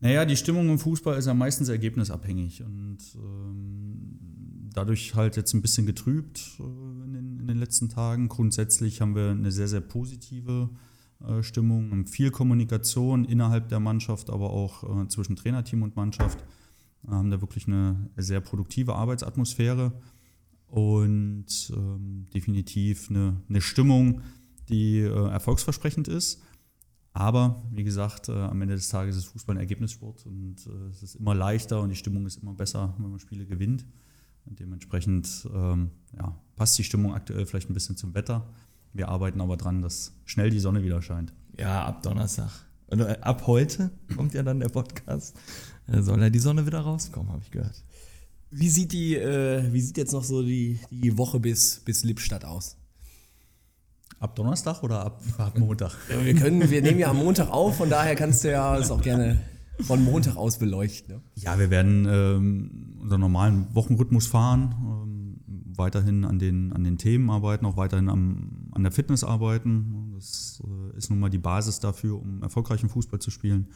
Naja, 0.00 0.24
die 0.24 0.36
Stimmung 0.36 0.68
im 0.68 0.78
Fußball 0.78 1.18
ist 1.18 1.26
ja 1.26 1.34
meistens 1.34 1.68
ergebnisabhängig 1.68 2.62
und 2.62 2.98
ähm, 3.14 4.70
dadurch 4.74 5.14
halt 5.14 5.36
jetzt 5.36 5.54
ein 5.54 5.62
bisschen 5.62 5.86
getrübt 5.86 6.58
äh, 6.58 6.62
in, 6.62 7.12
den, 7.12 7.40
in, 7.40 7.46
den, 7.46 7.58
letzten 7.58 7.88
Tagen. 7.88 8.28
Grundsätzlich 8.28 9.00
haben 9.00 9.14
wir 9.14 9.30
eine 9.30 9.50
sehr, 9.50 9.68
sehr 9.68 9.80
positive 9.80 10.68
äh, 11.26 11.42
Stimmung, 11.42 12.06
viel 12.06 12.30
Kommunikation 12.30 13.24
innerhalb 13.24 13.68
der 13.68 13.80
Mannschaft, 13.80 14.28
aber 14.28 14.50
auch 14.50 15.04
äh, 15.04 15.08
zwischen 15.08 15.36
Trainerteam 15.36 15.82
und 15.82 15.96
Mannschaft. 15.96 16.44
Wir 17.02 17.14
haben 17.14 17.30
da 17.30 17.40
wirklich 17.40 17.66
eine 17.66 18.10
sehr 18.16 18.40
produktive 18.40 18.94
Arbeitsatmosphäre 18.96 19.92
und 20.66 21.46
ähm, 21.74 22.26
definitiv 22.34 23.08
eine, 23.10 23.40
eine, 23.48 23.60
Stimmung, 23.60 24.20
die 24.68 24.98
äh, 24.98 25.28
erfolgsversprechend 25.30 26.08
ist. 26.08 26.42
Aber 27.16 27.62
wie 27.72 27.82
gesagt, 27.82 28.28
äh, 28.28 28.32
am 28.32 28.60
Ende 28.60 28.74
des 28.74 28.90
Tages 28.90 29.16
ist 29.16 29.24
Fußball 29.24 29.56
ein 29.56 29.60
Ergebnissport 29.60 30.26
und 30.26 30.56
äh, 30.66 30.90
es 30.90 31.02
ist 31.02 31.14
immer 31.14 31.34
leichter 31.34 31.80
und 31.80 31.88
die 31.88 31.96
Stimmung 31.96 32.26
ist 32.26 32.42
immer 32.42 32.52
besser, 32.52 32.92
wenn 32.98 33.10
man 33.10 33.18
Spiele 33.18 33.46
gewinnt. 33.46 33.86
Und 34.44 34.60
dementsprechend 34.60 35.48
ähm, 35.54 35.92
ja, 36.14 36.38
passt 36.56 36.76
die 36.76 36.84
Stimmung 36.84 37.14
aktuell 37.14 37.46
vielleicht 37.46 37.70
ein 37.70 37.72
bisschen 37.72 37.96
zum 37.96 38.14
Wetter. 38.14 38.46
Wir 38.92 39.08
arbeiten 39.08 39.40
aber 39.40 39.56
dran, 39.56 39.80
dass 39.80 40.12
schnell 40.26 40.50
die 40.50 40.58
Sonne 40.58 40.82
wieder 40.82 41.00
scheint. 41.00 41.32
Ja, 41.58 41.86
ab 41.86 42.02
Donnerstag. 42.02 42.50
Und 42.88 43.00
äh, 43.00 43.16
ab 43.22 43.46
heute 43.46 43.90
kommt 44.14 44.34
ja 44.34 44.42
dann 44.42 44.60
der 44.60 44.68
Podcast. 44.68 45.38
Da 45.86 46.02
soll 46.02 46.20
ja 46.20 46.28
die 46.28 46.38
Sonne 46.38 46.66
wieder 46.66 46.80
rauskommen, 46.80 47.32
habe 47.32 47.40
ich 47.42 47.50
gehört. 47.50 47.82
Wie 48.50 48.68
sieht 48.68 48.92
die, 48.92 49.16
äh, 49.16 49.72
wie 49.72 49.80
sieht 49.80 49.96
jetzt 49.96 50.12
noch 50.12 50.22
so 50.22 50.42
die, 50.42 50.78
die 50.90 51.16
Woche 51.16 51.40
bis, 51.40 51.80
bis 51.80 52.04
Lippstadt 52.04 52.44
aus? 52.44 52.76
Ab 54.18 54.34
Donnerstag 54.34 54.82
oder 54.82 55.04
ab, 55.04 55.20
ab 55.36 55.58
Montag? 55.58 55.92
Ja, 56.10 56.24
wir, 56.24 56.34
können, 56.34 56.70
wir 56.70 56.80
nehmen 56.80 56.98
ja 56.98 57.10
am 57.10 57.18
Montag 57.18 57.50
auf, 57.50 57.76
von 57.76 57.90
daher 57.90 58.14
kannst 58.14 58.44
du 58.44 58.50
ja 58.50 58.76
das 58.76 58.90
auch 58.90 59.02
gerne 59.02 59.40
von 59.80 60.02
Montag 60.02 60.36
aus 60.36 60.58
beleuchten. 60.58 61.16
Ne? 61.16 61.22
Ja, 61.34 61.58
wir 61.58 61.70
werden 61.70 62.06
ähm, 62.08 62.96
unseren 63.00 63.20
normalen 63.20 63.74
Wochenrhythmus 63.74 64.26
fahren, 64.26 64.74
ähm, 64.80 65.76
weiterhin 65.76 66.24
an 66.24 66.38
den, 66.38 66.72
an 66.72 66.82
den 66.82 66.96
Themen 66.96 67.28
arbeiten, 67.28 67.66
auch 67.66 67.76
weiterhin 67.76 68.08
am, 68.08 68.70
an 68.72 68.82
der 68.82 68.92
Fitness 68.92 69.22
arbeiten. 69.22 70.12
Das 70.14 70.62
äh, 70.64 70.96
ist 70.96 71.10
nun 71.10 71.20
mal 71.20 71.28
die 71.28 71.38
Basis 71.38 71.80
dafür, 71.80 72.18
um 72.20 72.42
erfolgreichen 72.42 72.88
Fußball 72.88 73.20
zu 73.20 73.30
spielen. 73.30 73.68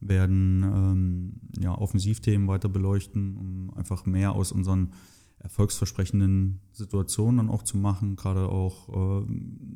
Werden 0.00 0.62
ähm, 0.62 1.32
ja, 1.62 1.76
Offensivthemen 1.76 2.48
weiter 2.48 2.68
beleuchten, 2.68 3.36
um 3.36 3.74
einfach 3.76 4.06
mehr 4.06 4.32
aus 4.32 4.50
unseren 4.50 4.92
erfolgsversprechenden 5.40 6.60
Situationen 6.72 7.36
dann 7.38 7.50
auch 7.50 7.62
zu 7.62 7.76
machen, 7.76 8.16
gerade 8.16 8.48
auch 8.48 8.88
äh, 8.88 9.26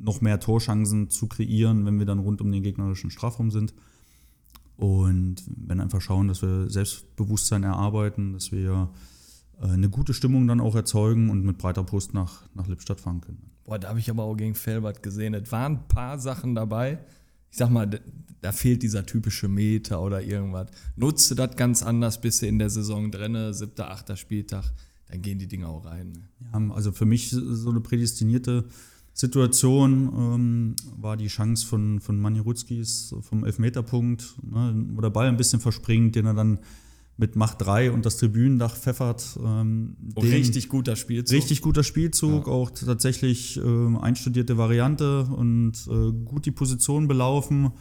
noch 0.01 0.21
mehr 0.21 0.39
Torchancen 0.39 1.09
zu 1.09 1.27
kreieren, 1.27 1.85
wenn 1.85 1.99
wir 1.99 2.05
dann 2.05 2.19
rund 2.19 2.41
um 2.41 2.51
den 2.51 2.63
gegnerischen 2.63 3.09
Strafraum 3.09 3.49
sind. 3.49 3.73
Und 4.75 5.43
wenn 5.47 5.79
einfach 5.79 6.01
schauen, 6.01 6.27
dass 6.27 6.41
wir 6.41 6.69
Selbstbewusstsein 6.69 7.63
erarbeiten, 7.63 8.33
dass 8.33 8.51
wir 8.51 8.89
äh, 9.61 9.67
eine 9.67 9.89
gute 9.89 10.13
Stimmung 10.13 10.47
dann 10.47 10.59
auch 10.59 10.75
erzeugen 10.75 11.29
und 11.29 11.45
mit 11.45 11.57
breiter 11.57 11.83
Brust 11.83 12.13
nach, 12.13 12.43
nach 12.53 12.67
Lippstadt 12.67 12.99
fahren 12.99 13.21
können. 13.21 13.51
Boah, 13.63 13.79
da 13.79 13.89
habe 13.89 13.99
ich 13.99 14.09
aber 14.09 14.23
auch 14.23 14.35
gegen 14.35 14.55
Felbert 14.55 15.01
gesehen. 15.01 15.33
Es 15.33 15.51
waren 15.51 15.73
ein 15.73 15.87
paar 15.87 16.19
Sachen 16.19 16.55
dabei. 16.55 16.99
Ich 17.49 17.57
sag 17.57 17.69
mal, 17.69 17.89
da 18.41 18.51
fehlt 18.51 18.83
dieser 18.83 19.05
typische 19.05 19.47
Meter 19.47 20.01
oder 20.01 20.21
irgendwas. 20.21 20.67
Nutze 20.97 21.35
das 21.35 21.55
ganz 21.55 21.83
anders, 21.83 22.19
bis 22.19 22.39
du 22.39 22.47
in 22.47 22.59
der 22.59 22.69
Saison 22.69 23.09
drinne, 23.11 23.53
siebter, 23.53 23.89
achter 23.89 24.17
Spieltag 24.17 24.73
dann 25.13 25.21
gehen 25.21 25.37
die 25.37 25.47
Dinge 25.47 25.67
auch 25.67 25.85
rein. 25.85 26.11
Ne? 26.11 26.49
Ja, 26.51 26.73
also 26.73 26.91
für 26.91 27.05
mich 27.05 27.29
so 27.29 27.69
eine 27.69 27.81
prädestinierte 27.81 28.65
Situation 29.13 30.11
ähm, 30.15 30.75
war 30.99 31.17
die 31.17 31.27
Chance 31.27 31.67
von, 31.67 31.99
von 31.99 32.19
Manni 32.19 32.39
Rutzkis 32.39 33.13
vom 33.21 33.45
Elfmeterpunkt, 33.45 34.35
ne, 34.41 34.73
wo 34.93 35.01
der 35.01 35.11
Ball 35.11 35.27
ein 35.27 35.37
bisschen 35.37 35.59
verspringt, 35.59 36.15
den 36.15 36.25
er 36.25 36.33
dann 36.33 36.59
mit 37.15 37.35
Macht 37.35 37.61
3 37.61 37.91
und 37.91 38.07
das 38.07 38.17
Tribünendach 38.17 38.75
pfeffert. 38.75 39.37
Ähm, 39.45 39.97
oh, 40.15 40.21
richtig 40.21 40.67
guter 40.67 40.95
Spielzug. 40.95 41.37
Richtig 41.37 41.61
guter 41.61 41.83
Spielzug, 41.83 42.47
ja. 42.47 42.51
auch 42.51 42.71
tatsächlich 42.71 43.57
äh, 43.57 43.97
einstudierte 44.01 44.57
Variante 44.57 45.25
und 45.25 45.73
äh, 45.87 46.11
gut 46.25 46.47
die 46.47 46.51
Position 46.51 47.07
belaufen. 47.07 47.71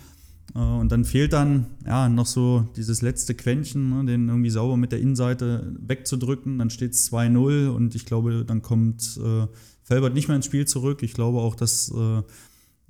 Äh, 0.54 0.58
und 0.58 0.90
dann 0.92 1.04
fehlt 1.04 1.32
dann 1.32 1.66
ja 1.86 2.08
noch 2.08 2.26
so 2.26 2.66
dieses 2.76 3.02
letzte 3.02 3.34
Quäntchen, 3.34 3.90
ne, 3.90 4.04
den 4.04 4.28
irgendwie 4.28 4.50
sauber 4.50 4.76
mit 4.76 4.92
der 4.92 5.00
Innenseite 5.00 5.74
wegzudrücken. 5.78 6.58
Dann 6.58 6.70
steht 6.70 6.92
es 6.92 7.12
2-0 7.12 7.68
und 7.68 7.94
ich 7.94 8.06
glaube, 8.06 8.44
dann 8.44 8.62
kommt 8.62 9.18
äh, 9.22 9.46
Felbert 9.82 10.14
nicht 10.14 10.28
mehr 10.28 10.36
ins 10.36 10.46
Spiel 10.46 10.66
zurück. 10.66 11.02
Ich 11.02 11.14
glaube 11.14 11.40
auch, 11.40 11.54
dass 11.54 11.92
äh, 11.94 12.22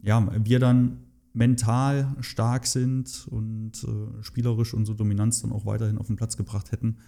ja, 0.02 0.28
wir 0.44 0.58
dann 0.58 0.98
mental 1.32 2.14
stark 2.20 2.66
sind 2.66 3.26
und 3.30 3.84
äh, 3.84 4.22
spielerisch 4.22 4.74
unsere 4.74 4.96
Dominanz 4.96 5.40
dann 5.40 5.52
auch 5.52 5.64
weiterhin 5.64 5.98
auf 5.98 6.06
den 6.06 6.16
Platz 6.16 6.36
gebracht 6.36 6.72
hätten 6.72 6.98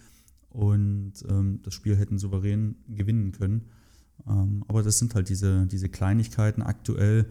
und 0.49 1.13
ähm, 1.29 1.59
das 1.61 1.73
Spiel 1.73 1.95
hätten 1.95 2.17
souverän 2.17 2.75
gewinnen 2.87 3.33
können. 3.33 3.65
Ähm, 4.27 4.63
aber 4.67 4.81
das 4.81 4.97
sind 4.97 5.13
halt 5.13 5.29
diese, 5.29 5.67
diese 5.67 5.89
Kleinigkeiten 5.89 6.61
aktuell 6.63 7.27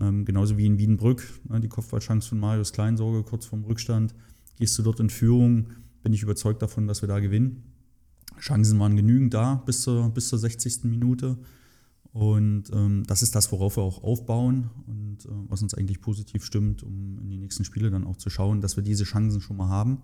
ähm, 0.00 0.24
genauso 0.24 0.58
wie 0.58 0.66
in 0.66 0.78
Wiedenbrück, 0.78 1.22
ne, 1.48 1.60
die 1.60 1.68
Kopfballchance 1.68 2.28
von 2.28 2.38
Marius 2.38 2.72
Kleinsorge 2.72 3.22
kurz 3.22 3.46
vorm 3.46 3.64
Rückstand. 3.64 4.14
Gehst 4.56 4.78
du 4.78 4.82
dort 4.82 5.00
in 5.00 5.10
Führung, 5.10 5.68
bin 6.02 6.12
ich 6.12 6.22
überzeugt 6.22 6.62
davon, 6.62 6.86
dass 6.86 7.02
wir 7.02 7.08
da 7.08 7.20
gewinnen. 7.20 7.62
Chancen 8.38 8.78
waren 8.78 8.96
genügend 8.96 9.34
da 9.34 9.56
bis 9.66 9.82
zur, 9.82 10.10
bis 10.10 10.28
zur 10.28 10.38
60. 10.38 10.84
Minute. 10.84 11.38
Und 12.12 12.70
ähm, 12.72 13.04
das 13.06 13.22
ist 13.22 13.34
das, 13.34 13.52
worauf 13.52 13.76
wir 13.76 13.82
auch 13.82 14.02
aufbauen 14.02 14.70
und 14.86 15.26
äh, 15.26 15.28
was 15.48 15.60
uns 15.62 15.74
eigentlich 15.74 16.00
positiv 16.00 16.44
stimmt, 16.44 16.82
um 16.82 17.18
in 17.18 17.28
die 17.28 17.36
nächsten 17.36 17.64
Spiele 17.64 17.90
dann 17.90 18.04
auch 18.04 18.16
zu 18.16 18.30
schauen, 18.30 18.62
dass 18.62 18.76
wir 18.76 18.82
diese 18.82 19.04
Chancen 19.04 19.42
schon 19.42 19.58
mal 19.58 19.68
haben. 19.68 19.98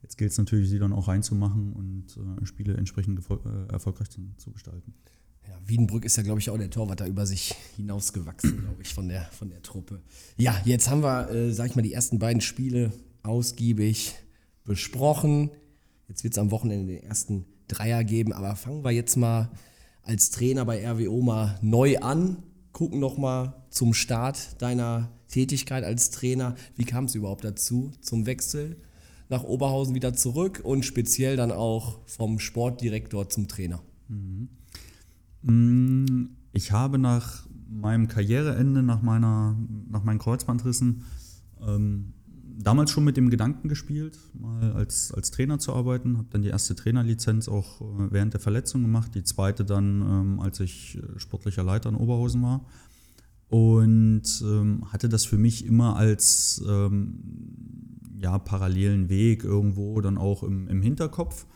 Jetzt 0.00 0.16
gilt 0.16 0.32
es 0.32 0.38
natürlich, 0.38 0.70
sie 0.70 0.78
dann 0.78 0.94
auch 0.94 1.08
reinzumachen 1.08 1.74
und 1.74 2.16
äh, 2.16 2.46
Spiele 2.46 2.74
entsprechend 2.74 3.20
äh, 3.28 3.72
erfolgreich 3.72 4.08
zu, 4.08 4.22
zu 4.38 4.50
gestalten. 4.50 4.94
Ja, 5.48 5.58
Wiedenbrück 5.66 6.04
ist 6.04 6.16
ja, 6.16 6.22
glaube 6.22 6.40
ich, 6.40 6.50
auch 6.50 6.58
der 6.58 6.70
Torwart 6.70 7.00
da 7.00 7.06
über 7.06 7.26
sich 7.26 7.54
hinausgewachsen, 7.76 8.60
glaube 8.62 8.82
ich, 8.82 8.94
von 8.94 9.08
der, 9.08 9.24
von 9.32 9.50
der 9.50 9.62
Truppe. 9.62 10.02
Ja, 10.36 10.60
jetzt 10.64 10.88
haben 10.88 11.02
wir, 11.02 11.30
äh, 11.30 11.52
sag 11.52 11.66
ich 11.66 11.76
mal, 11.76 11.82
die 11.82 11.92
ersten 11.92 12.18
beiden 12.18 12.40
Spiele 12.40 12.92
ausgiebig 13.22 14.14
besprochen. 14.64 15.50
Jetzt 16.08 16.24
wird 16.24 16.34
es 16.34 16.38
am 16.38 16.50
Wochenende 16.50 16.92
den 16.92 17.02
ersten 17.02 17.46
Dreier 17.68 18.04
geben, 18.04 18.32
aber 18.32 18.54
fangen 18.56 18.84
wir 18.84 18.90
jetzt 18.90 19.16
mal 19.16 19.50
als 20.02 20.30
Trainer 20.30 20.64
bei 20.64 20.86
RWO 20.88 21.22
mal 21.22 21.58
neu 21.62 21.98
an. 21.98 22.42
Gucken 22.72 23.00
noch 23.00 23.18
mal 23.18 23.64
zum 23.70 23.94
Start 23.94 24.60
deiner 24.60 25.10
Tätigkeit 25.28 25.84
als 25.84 26.10
Trainer. 26.10 26.54
Wie 26.76 26.84
kam 26.84 27.06
es 27.06 27.14
überhaupt 27.14 27.44
dazu, 27.44 27.92
zum 28.00 28.26
Wechsel 28.26 28.76
nach 29.28 29.44
Oberhausen 29.44 29.94
wieder 29.94 30.12
zurück 30.14 30.60
und 30.62 30.84
speziell 30.84 31.36
dann 31.36 31.52
auch 31.52 32.00
vom 32.06 32.38
Sportdirektor 32.38 33.28
zum 33.28 33.48
Trainer? 33.48 33.82
Mhm. 34.08 34.48
Mm, 35.42 36.26
ich 36.52 36.72
habe 36.72 36.98
nach 36.98 37.46
meinem 37.68 38.08
Karriereende, 38.08 38.82
nach, 38.82 39.02
meiner, 39.02 39.56
nach 39.88 40.04
meinen 40.04 40.18
Kreuzbandrissen, 40.18 41.02
ähm, 41.66 42.12
damals 42.58 42.90
schon 42.90 43.04
mit 43.04 43.16
dem 43.16 43.30
Gedanken 43.30 43.68
gespielt, 43.68 44.18
mal 44.38 44.72
als, 44.72 45.12
als 45.12 45.30
Trainer 45.30 45.58
zu 45.58 45.72
arbeiten. 45.72 46.18
Habe 46.18 46.28
dann 46.30 46.42
die 46.42 46.48
erste 46.48 46.74
Trainerlizenz 46.74 47.48
auch 47.48 47.80
äh, 47.80 48.10
während 48.10 48.34
der 48.34 48.40
Verletzung 48.40 48.82
gemacht, 48.82 49.14
die 49.14 49.24
zweite 49.24 49.64
dann, 49.64 50.02
ähm, 50.02 50.40
als 50.40 50.60
ich 50.60 50.98
äh, 50.98 51.18
sportlicher 51.18 51.64
Leiter 51.64 51.88
in 51.88 51.96
Oberhausen 51.96 52.42
war. 52.42 52.64
Und 53.48 54.42
ähm, 54.42 54.90
hatte 54.90 55.08
das 55.08 55.26
für 55.26 55.36
mich 55.36 55.66
immer 55.66 55.96
als 55.96 56.64
ähm, 56.66 57.18
ja, 58.18 58.38
parallelen 58.38 59.08
Weg 59.08 59.44
irgendwo 59.44 60.00
dann 60.00 60.16
auch 60.16 60.42
im, 60.42 60.68
im 60.68 60.80
Hinterkopf. 60.80 61.46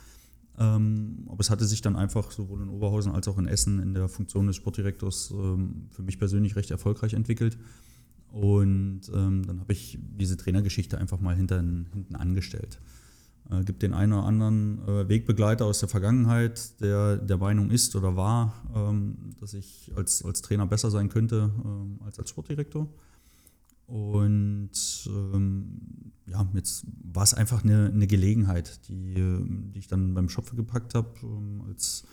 Ähm, 0.59 1.27
aber 1.29 1.41
es 1.41 1.51
hatte 1.51 1.67
sich 1.67 1.83
dann 1.83 1.97
einfach 1.97 2.31
sowohl 2.31 2.63
in 2.63 2.69
Oberhausen 2.69 3.13
als 3.13 3.29
auch 3.29 3.39
in 3.39 3.47
Essen 3.47 3.79
in 3.81 3.95
der 3.95 4.09
Funktion 4.09 4.47
des 4.47 4.57
Sportdirektors 4.57 5.31
ähm, 5.33 5.89
für 5.91 6.03
mich 6.03 6.19
persönlich 6.19 6.57
recht 6.57 6.71
erfolgreich 6.71 7.15
entwickelt. 7.15 7.59
Und 8.33 9.03
ähm, 9.15 9.47
dann 9.47 9.61
habe 9.61 9.73
ich 9.73 9.99
diese 10.01 10.37
Trainergeschichte 10.37 10.99
einfach 10.99 11.21
mal 11.21 11.37
hinter, 11.37 11.59
hinten 11.59 12.17
angestellt. 12.17 12.79
Äh, 13.51 13.65
gibt 13.65 13.83
den 13.83 13.95
einen 13.95 14.13
oder 14.13 14.25
anderen 14.25 14.81
äh, 14.87 15.09
Wegbegleiter 15.09 15.65
aus 15.67 15.81
der 15.81 15.89
Vergangenheit, 15.89 16.81
der 16.81 17.17
der 17.17 17.37
Meinung 17.37 17.71
ist 17.71 17.95
oder 17.95 18.17
war, 18.17 18.55
ähm, 18.75 19.17
dass 19.41 19.55
ich 19.55 19.93
als, 19.95 20.25
als 20.25 20.43
Trainer 20.43 20.67
besser 20.67 20.91
sein 20.91 21.09
könnte 21.09 21.51
ähm, 21.65 22.01
als 22.05 22.19
als 22.19 22.31
Sportdirektor. 22.31 22.89
Und 23.87 24.71
ähm, 25.07 26.13
ja, 26.27 26.49
jetzt 26.55 26.87
war 27.05 27.23
es 27.23 27.35
einfach 27.35 27.63
eine, 27.63 27.87
eine 27.87 28.07
Gelegenheit, 28.07 28.89
die, 28.89 29.15
die 29.15 29.79
ich 29.79 29.87
dann 29.87 30.15
beim 30.15 30.29
Schopfe 30.29 30.57
gepackt 30.57 30.95
habe, 30.95 31.15
ähm, 31.23 31.63
als 31.69 32.05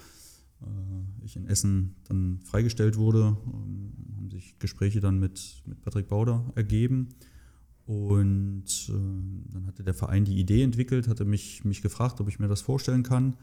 äh, 0.62 1.26
ich 1.26 1.36
in 1.36 1.48
Essen 1.48 1.96
dann 2.08 2.40
freigestellt 2.44 2.96
wurde, 2.96 3.38
ähm, 3.46 3.94
haben 4.18 4.30
sich 4.30 4.60
Gespräche 4.60 5.00
dann 5.00 5.20
mit, 5.20 5.64
mit 5.66 5.82
Patrick 5.82 6.08
Bauder 6.08 6.52
ergeben. 6.56 7.10
Und 7.86 8.90
äh, 8.90 9.52
dann 9.52 9.66
hatte 9.66 9.84
der 9.84 9.94
Verein 9.94 10.26
die 10.26 10.40
Idee 10.40 10.62
entwickelt, 10.62 11.08
hatte 11.08 11.26
mich, 11.26 11.66
mich 11.66 11.82
gefragt, 11.82 12.22
ob 12.22 12.30
ich 12.30 12.40
mir 12.40 12.48
das 12.48 12.62
vorstellen 12.62 13.04
kann. 13.04 13.36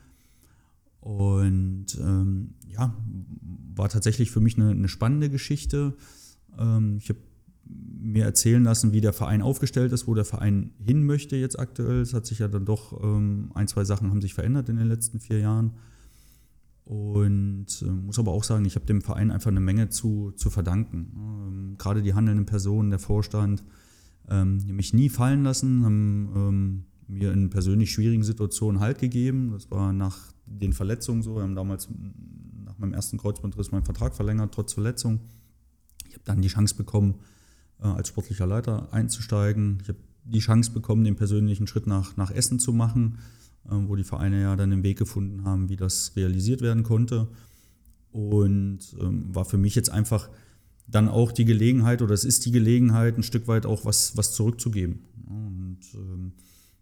Und 1.01 1.99
ähm, 2.01 2.55
ja, 2.69 2.95
war 3.75 3.89
tatsächlich 3.89 4.31
für 4.31 4.41
mich 4.41 4.57
eine, 4.57 4.71
eine 4.71 4.89
spannende 4.89 5.31
Geschichte. 5.31 5.97
Ähm, 6.59 6.97
ich 6.99 7.09
habe 7.09 7.19
mir 8.01 8.25
erzählen 8.25 8.65
lassen, 8.65 8.93
wie 8.93 9.01
der 9.01 9.13
Verein 9.13 9.43
aufgestellt 9.43 9.93
ist, 9.93 10.07
wo 10.07 10.15
der 10.15 10.25
Verein 10.25 10.73
hin 10.85 11.05
möchte 11.05 11.37
jetzt 11.37 11.59
aktuell. 11.59 12.01
Es 12.01 12.15
hat 12.15 12.27
sich 12.27 12.39
ja 12.39 12.49
dann 12.49 12.65
doch 12.65 13.03
ähm, 13.03 13.51
ein, 13.55 13.69
zwei 13.69 13.85
Sachen 13.85 14.11
haben 14.11 14.23
sich 14.23 14.35
verändert 14.35 14.69
in 14.69 14.77
den 14.77 14.89
letzten 14.89 15.21
vier 15.21 15.39
Jahren. 15.39 15.73
Und 16.85 17.83
äh, 17.83 17.91
muss 17.91 18.19
aber 18.19 18.33
auch 18.33 18.43
sagen, 18.43 18.65
ich 18.65 18.75
habe 18.75 18.87
dem 18.87 19.01
Verein 19.01 19.31
einfach 19.31 19.51
eine 19.51 19.61
Menge 19.61 19.91
zu, 19.91 20.33
zu 20.33 20.51
verdanken. 20.51 21.13
Ähm, 21.15 21.75
gerade 21.79 22.03
die 22.03 22.15
handelnden 22.15 22.47
Personen, 22.47 22.91
der 22.91 22.99
Vorstand, 22.99 23.63
ähm, 24.29 24.59
die 24.59 24.73
mich 24.73 24.93
nie 24.93 25.09
fallen 25.09 25.45
lassen, 25.45 25.85
haben 25.85 26.33
ähm, 26.35 26.85
mir 27.07 27.33
in 27.33 27.51
persönlich 27.51 27.93
schwierigen 27.93 28.25
Situationen 28.25 28.81
Halt 28.81 28.99
gegeben. 28.99 29.51
Das 29.53 29.71
war 29.71 29.93
nach 29.93 30.33
den 30.47 30.73
Verletzungen 30.73 31.23
so. 31.23 31.37
Wir 31.37 31.43
haben 31.43 31.55
damals 31.55 31.89
nach 32.65 32.79
meinem 32.79 32.95
ersten 32.95 33.19
Kreuzbandriss 33.19 33.71
meinen 33.71 33.85
Vertrag 33.85 34.15
verlängert, 34.15 34.53
trotz 34.53 34.73
Verletzung. 34.73 35.21
Ich 36.09 36.15
habe 36.15 36.25
dann 36.25 36.43
die 36.43 36.49
Chance 36.49 36.75
bekommen, 36.75 37.17
als 37.87 38.09
sportlicher 38.09 38.47
Leiter 38.47 38.93
einzusteigen. 38.93 39.79
Ich 39.83 39.89
habe 39.89 39.99
die 40.25 40.39
Chance 40.39 40.73
bekommen, 40.73 41.05
den 41.05 41.17
persönlichen 41.17 41.67
Schritt 41.67 41.87
nach, 41.87 42.17
nach 42.17 42.31
Essen 42.31 42.59
zu 42.59 42.73
machen, 42.73 43.19
äh, 43.67 43.75
wo 43.75 43.97
die 43.97 44.05
Vereine 44.05 44.43
ja 44.43 44.57
dann 44.57 44.71
den 44.71 44.83
Weg 44.83 44.99
gefunden 44.99 45.45
haben, 45.45 45.69
wie 45.69 45.77
das 45.77 46.13
realisiert 46.17 46.61
werden 46.61 46.83
konnte. 46.83 47.29
Und 48.13 48.81
ähm, 49.01 49.35
war 49.35 49.45
für 49.45 49.59
mich 49.59 49.75
jetzt 49.75 49.91
einfach 49.91 50.29
dann 50.87 51.09
auch 51.09 51.31
die 51.31 51.45
Gelegenheit, 51.45 52.03
oder 52.03 52.15
es 52.15 52.25
ist 52.25 52.45
die 52.47 52.51
Gelegenheit, 52.51 53.17
ein 53.17 53.23
Stück 53.23 53.47
weit 53.47 53.67
auch 53.67 53.85
was, 53.85 54.17
was 54.17 54.33
zurückzugeben. 54.33 55.01
Und 55.27 55.79
ähm, 55.95 56.33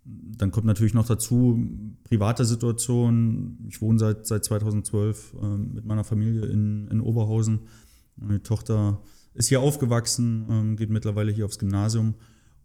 dann 0.05 0.51
kommt 0.51 0.67
natürlich 0.67 0.95
noch 0.95 1.07
dazu, 1.07 1.63
private 2.05 2.45
Situation. 2.45 3.59
Ich 3.69 3.83
wohne 3.83 3.99
seit, 3.99 4.27
seit 4.27 4.45
2012 4.45 5.35
äh, 5.35 5.47
mit 5.47 5.85
meiner 5.85 6.05
Familie 6.05 6.47
in, 6.47 6.89
in 6.89 7.01
Oberhausen. 7.01 7.61
Meine 8.17 8.43
Tochter 8.43 9.03
ist 9.35 9.49
hier 9.49 9.61
aufgewachsen, 9.61 10.47
ähm, 10.51 10.77
geht 10.77 10.91
mittlerweile 10.91 11.33
hier 11.33 11.45
aufs 11.45 11.59
Gymnasium. 11.59 12.15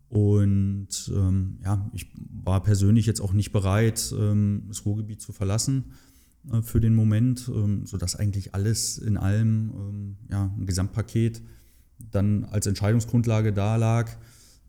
Und 0.09 1.11
ähm, 1.15 1.57
ja, 1.63 1.89
ich 1.93 2.11
war 2.43 2.61
persönlich 2.61 3.07
jetzt 3.07 3.19
auch 3.19 3.33
nicht 3.33 3.51
bereit, 3.51 4.13
ähm, 4.17 4.63
das 4.67 4.85
Ruhrgebiet 4.85 5.21
zu 5.21 5.33
verlassen 5.33 5.93
äh, 6.51 6.61
für 6.61 6.79
den 6.79 6.93
Moment, 6.93 7.49
ähm, 7.53 7.85
sodass 7.85 8.15
eigentlich 8.15 8.53
alles 8.53 8.99
in 8.99 9.17
allem, 9.17 9.71
ähm, 9.75 10.17
ja, 10.29 10.53
ein 10.55 10.65
Gesamtpaket 10.67 11.41
dann 12.11 12.45
als 12.45 12.67
Entscheidungsgrundlage 12.67 13.53
da 13.53 13.75
lag, 13.75 14.11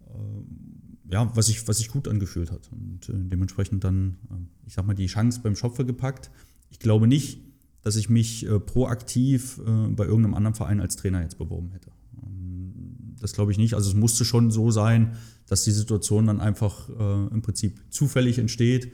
äh, 0.06 1.12
ja, 1.12 1.30
was 1.36 1.46
sich 1.46 1.68
was 1.68 1.80
ich 1.80 1.90
gut 1.90 2.08
angefühlt 2.08 2.50
hat. 2.50 2.70
Und 2.72 3.08
äh, 3.10 3.12
dementsprechend 3.14 3.84
dann, 3.84 4.16
äh, 4.30 4.66
ich 4.66 4.74
sag 4.74 4.86
mal, 4.86 4.94
die 4.94 5.06
Chance 5.06 5.40
beim 5.42 5.56
Schopfe 5.56 5.84
gepackt. 5.84 6.30
Ich 6.70 6.78
glaube 6.78 7.06
nicht, 7.06 7.40
dass 7.84 7.96
ich 7.96 8.08
mich 8.08 8.46
äh, 8.46 8.58
proaktiv 8.58 9.60
äh, 9.64 9.88
bei 9.88 10.04
irgendeinem 10.04 10.34
anderen 10.34 10.54
Verein 10.54 10.80
als 10.80 10.96
Trainer 10.96 11.22
jetzt 11.22 11.38
beworben 11.38 11.70
hätte. 11.70 11.90
Ähm, 12.22 13.14
das 13.20 13.34
glaube 13.34 13.52
ich 13.52 13.58
nicht. 13.58 13.74
Also 13.74 13.90
es 13.90 13.94
musste 13.94 14.24
schon 14.24 14.50
so 14.50 14.70
sein, 14.70 15.16
dass 15.46 15.64
die 15.64 15.70
Situation 15.70 16.26
dann 16.26 16.40
einfach 16.40 16.88
äh, 16.88 17.26
im 17.32 17.42
Prinzip 17.42 17.80
zufällig 17.90 18.38
entsteht 18.38 18.90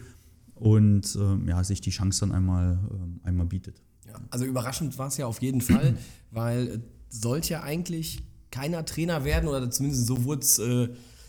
und 0.57 1.17
ähm, 1.19 1.49
ja, 1.49 1.63
sich 1.63 1.81
die 1.81 1.91
Chance 1.91 2.21
dann 2.21 2.33
einmal, 2.33 2.81
ähm, 2.93 3.21
einmal 3.23 3.47
bietet. 3.47 3.81
Ja, 4.07 4.21
also 4.29 4.45
überraschend 4.45 4.99
war 4.99 5.07
es 5.07 5.17
ja 5.17 5.27
auf 5.27 5.41
jeden 5.41 5.61
Fall, 5.61 5.97
weil 6.33 6.69
äh, 6.69 6.79
sollte 7.09 7.51
ja 7.51 7.63
eigentlich 7.63 8.25
keiner 8.51 8.85
Trainer 8.85 9.25
werden 9.25 9.49
oder 9.49 9.71
zumindest 9.71 10.07
so 10.07 10.25
wurde 10.25 10.43
es, 10.43 10.59
äh, 10.59 10.89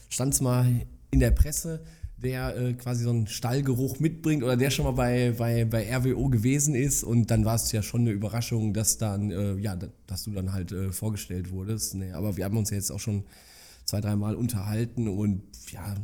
stand 0.09 0.33
es 0.33 0.41
mal 0.41 0.67
in 1.11 1.19
der 1.19 1.31
Presse, 1.31 1.83
der 2.23 2.55
äh, 2.55 2.73
quasi 2.73 3.03
so 3.03 3.09
einen 3.09 3.27
Stallgeruch 3.27 3.99
mitbringt 3.99 4.43
oder 4.43 4.57
der 4.57 4.69
schon 4.69 4.85
mal 4.85 4.91
bei, 4.91 5.33
bei, 5.37 5.65
bei 5.65 5.95
RWO 5.95 6.29
gewesen 6.29 6.75
ist 6.75 7.03
und 7.03 7.31
dann 7.31 7.45
war 7.45 7.55
es 7.55 7.71
ja 7.71 7.81
schon 7.81 8.01
eine 8.01 8.11
Überraschung, 8.11 8.73
dass 8.73 8.97
dann, 8.97 9.31
äh, 9.31 9.55
ja, 9.55 9.77
dass 10.07 10.23
du 10.23 10.31
dann 10.31 10.53
halt 10.53 10.71
äh, 10.71 10.91
vorgestellt 10.91 11.51
wurdest. 11.51 11.95
Nee, 11.95 12.11
aber 12.11 12.37
wir 12.37 12.45
haben 12.45 12.57
uns 12.57 12.69
ja 12.69 12.77
jetzt 12.77 12.91
auch 12.91 12.99
schon 12.99 13.23
zwei, 13.85 14.01
dreimal 14.01 14.35
unterhalten 14.35 15.07
und 15.07 15.41
ja, 15.71 15.95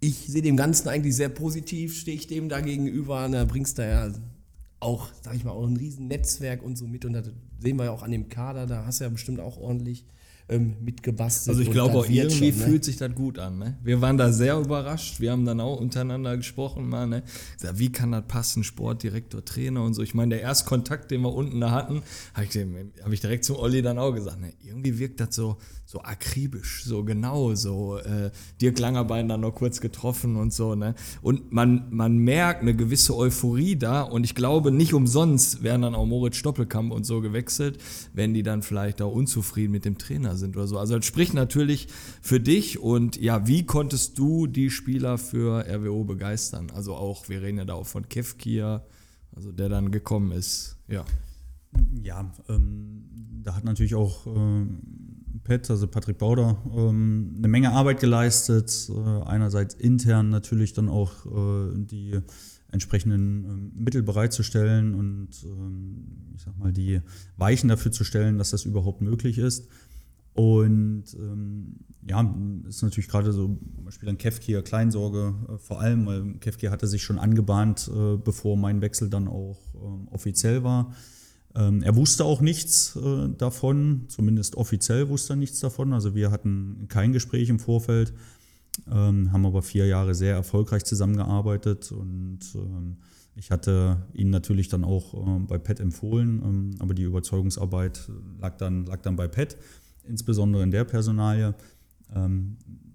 ich 0.00 0.26
sehe 0.26 0.42
dem 0.42 0.56
Ganzen 0.56 0.88
eigentlich 0.88 1.16
sehr 1.16 1.28
positiv, 1.28 1.96
stehe 1.96 2.16
ich 2.16 2.26
dem 2.26 2.48
da 2.48 2.60
gegenüber. 2.60 3.28
Da 3.28 3.44
bringst 3.44 3.78
du 3.78 3.88
ja 3.88 4.12
auch, 4.80 5.08
sag 5.22 5.34
ich 5.34 5.44
mal, 5.44 5.52
auch 5.52 5.66
ein 5.66 5.76
riesen 5.76 6.08
Netzwerk 6.08 6.62
und 6.62 6.76
so 6.76 6.86
mit. 6.86 7.04
Und 7.04 7.14
das 7.14 7.30
sehen 7.60 7.76
wir 7.76 7.84
ja 7.86 7.90
auch 7.90 8.02
an 8.02 8.10
dem 8.10 8.28
Kader, 8.28 8.66
da 8.66 8.84
hast 8.84 9.00
du 9.00 9.04
ja 9.04 9.10
bestimmt 9.10 9.40
auch 9.40 9.56
ordentlich 9.56 10.04
ähm, 10.48 10.76
mitgebastelt. 10.80 11.56
Also 11.56 11.68
ich 11.68 11.72
glaube 11.72 11.98
auch 11.98 12.08
irgendwie 12.08 12.52
schon, 12.52 12.58
ne? 12.58 12.66
fühlt 12.66 12.84
sich 12.84 12.96
das 12.96 13.14
gut 13.14 13.38
an. 13.38 13.58
Ne? 13.58 13.78
Wir 13.82 14.00
waren 14.00 14.16
da 14.16 14.30
sehr 14.32 14.58
überrascht. 14.58 15.20
Wir 15.20 15.32
haben 15.32 15.44
dann 15.44 15.60
auch 15.60 15.80
untereinander 15.80 16.36
gesprochen, 16.36 16.88
mal, 16.88 17.06
ne? 17.06 17.22
Gesagt, 17.58 17.78
wie 17.78 17.90
kann 17.90 18.12
das 18.12 18.24
passen, 18.28 18.62
Sportdirektor, 18.62 19.44
Trainer 19.44 19.82
und 19.82 19.94
so. 19.94 20.02
Ich 20.02 20.14
meine, 20.14 20.36
der 20.36 20.42
Erstkontakt, 20.42 21.10
den 21.10 21.22
wir 21.22 21.32
unten 21.32 21.60
da 21.60 21.72
hatten, 21.72 22.02
habe 22.34 22.46
ich, 22.46 23.02
hab 23.02 23.12
ich 23.12 23.20
direkt 23.20 23.44
zum 23.44 23.56
Olli 23.56 23.82
dann 23.82 23.98
auch 23.98 24.12
gesagt, 24.12 24.40
ne? 24.40 24.52
irgendwie 24.62 24.98
wirkt 24.98 25.20
das 25.20 25.34
so, 25.34 25.56
so 25.88 26.02
akribisch, 26.02 26.82
so 26.84 27.04
genau, 27.04 27.54
so 27.54 27.98
äh, 27.98 28.32
Dirk 28.60 28.80
Langerbein 28.80 29.28
dann 29.28 29.42
noch 29.42 29.52
kurz 29.52 29.80
getroffen 29.80 30.34
und 30.34 30.52
so. 30.52 30.74
Ne? 30.74 30.96
Und 31.22 31.52
man, 31.52 31.86
man 31.90 32.18
merkt 32.18 32.62
eine 32.62 32.74
gewisse 32.74 33.16
Euphorie 33.16 33.76
da 33.76 34.02
und 34.02 34.24
ich 34.24 34.34
glaube, 34.34 34.72
nicht 34.72 34.94
umsonst 34.94 35.62
werden 35.62 35.82
dann 35.82 35.94
auch 35.94 36.04
Moritz 36.04 36.36
Stoppelkamp 36.36 36.92
und 36.92 37.06
so 37.06 37.20
gewechselt, 37.20 37.78
wenn 38.12 38.34
die 38.34 38.42
dann 38.42 38.62
vielleicht 38.62 39.00
auch 39.00 39.12
unzufrieden 39.12 39.70
mit 39.70 39.84
dem 39.84 39.96
Trainer 39.96 40.36
sind 40.36 40.56
oder 40.56 40.66
so. 40.66 40.76
Also 40.76 40.96
das 40.96 41.06
spricht 41.06 41.34
natürlich 41.34 41.86
für 42.20 42.40
dich 42.40 42.80
und 42.80 43.16
ja, 43.16 43.46
wie 43.46 43.64
konntest 43.64 44.18
du 44.18 44.48
die 44.48 44.70
Spieler 44.70 45.18
für 45.18 45.64
RWO 45.68 46.02
begeistern? 46.02 46.72
Also 46.74 46.96
auch, 46.96 47.28
wir 47.28 47.42
reden 47.42 47.58
ja 47.58 47.64
da 47.64 47.74
auch 47.74 47.86
von 47.86 48.08
Kevkir, 48.08 48.84
also 49.36 49.52
der 49.52 49.68
dann 49.68 49.92
gekommen 49.92 50.32
ist. 50.32 50.78
Ja. 50.88 51.04
Ja, 52.02 52.32
ähm, 52.48 53.04
da 53.44 53.54
hat 53.54 53.64
natürlich 53.64 53.94
auch 53.94 54.26
ähm, 54.26 54.80
Pat, 55.46 55.70
also 55.70 55.86
Patrick 55.86 56.18
Bauder, 56.18 56.56
ähm, 56.76 57.34
eine 57.38 57.48
Menge 57.48 57.72
Arbeit 57.72 58.00
geleistet. 58.00 58.90
Äh, 58.90 59.22
einerseits 59.22 59.74
intern 59.74 60.30
natürlich 60.30 60.72
dann 60.72 60.88
auch 60.88 61.26
äh, 61.26 61.70
die 61.76 62.20
entsprechenden 62.72 63.44
ähm, 63.44 63.72
Mittel 63.76 64.02
bereitzustellen 64.02 64.94
und 64.94 65.28
ähm, 65.44 66.32
ich 66.34 66.42
sag 66.42 66.58
mal 66.58 66.72
die 66.72 67.00
Weichen 67.36 67.68
dafür 67.68 67.92
zu 67.92 68.04
stellen, 68.04 68.38
dass 68.38 68.50
das 68.50 68.64
überhaupt 68.64 69.00
möglich 69.00 69.38
ist. 69.38 69.68
Und 70.34 71.04
ähm, 71.14 71.76
ja, 72.06 72.34
ist 72.68 72.82
natürlich 72.82 73.08
gerade 73.08 73.32
so 73.32 73.58
zum 73.74 73.84
Beispiel 73.84 74.08
an 74.08 74.18
Kevkir 74.18 74.62
Kleinsorge 74.62 75.34
äh, 75.48 75.58
vor 75.58 75.80
allem, 75.80 76.04
weil 76.06 76.34
Kevkir 76.40 76.70
hatte 76.70 76.86
sich 76.86 77.02
schon 77.02 77.18
angebahnt, 77.18 77.88
äh, 77.88 78.16
bevor 78.16 78.56
mein 78.56 78.82
Wechsel 78.82 79.08
dann 79.08 79.28
auch 79.28 79.58
ähm, 79.74 80.08
offiziell 80.10 80.62
war. 80.62 80.92
Ähm, 81.56 81.82
er 81.82 81.96
wusste 81.96 82.24
auch 82.24 82.40
nichts 82.40 82.96
äh, 82.96 83.28
davon, 83.30 84.04
zumindest 84.08 84.56
offiziell 84.56 85.08
wusste 85.08 85.32
er 85.32 85.36
nichts 85.36 85.60
davon. 85.60 85.92
Also 85.92 86.14
wir 86.14 86.30
hatten 86.30 86.86
kein 86.88 87.12
Gespräch 87.12 87.48
im 87.48 87.58
Vorfeld, 87.58 88.12
ähm, 88.90 89.32
haben 89.32 89.46
aber 89.46 89.62
vier 89.62 89.86
Jahre 89.86 90.14
sehr 90.14 90.34
erfolgreich 90.34 90.84
zusammengearbeitet 90.84 91.92
und 91.92 92.40
ähm, 92.54 92.98
ich 93.38 93.50
hatte 93.50 94.06
ihn 94.14 94.30
natürlich 94.30 94.68
dann 94.68 94.82
auch 94.82 95.12
bei 95.46 95.58
PET 95.58 95.80
empfohlen, 95.80 96.74
aber 96.78 96.94
die 96.94 97.02
Überzeugungsarbeit 97.02 98.10
lag 98.40 98.56
dann, 98.56 98.86
lag 98.86 99.02
dann 99.02 99.14
bei 99.14 99.28
PET, 99.28 99.58
insbesondere 100.04 100.62
in 100.62 100.70
der 100.70 100.84
Personalie. 100.84 101.54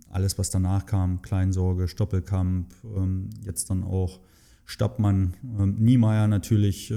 Alles, 0.09 0.39
was 0.39 0.49
danach 0.49 0.87
kam, 0.87 1.21
Kleinsorge, 1.21 1.87
Stoppelkamp, 1.87 2.73
jetzt 3.45 3.69
dann 3.69 3.83
auch 3.83 4.19
Stappmann, 4.65 5.35
Niemeyer 5.77 6.27
natürlich, 6.27 6.91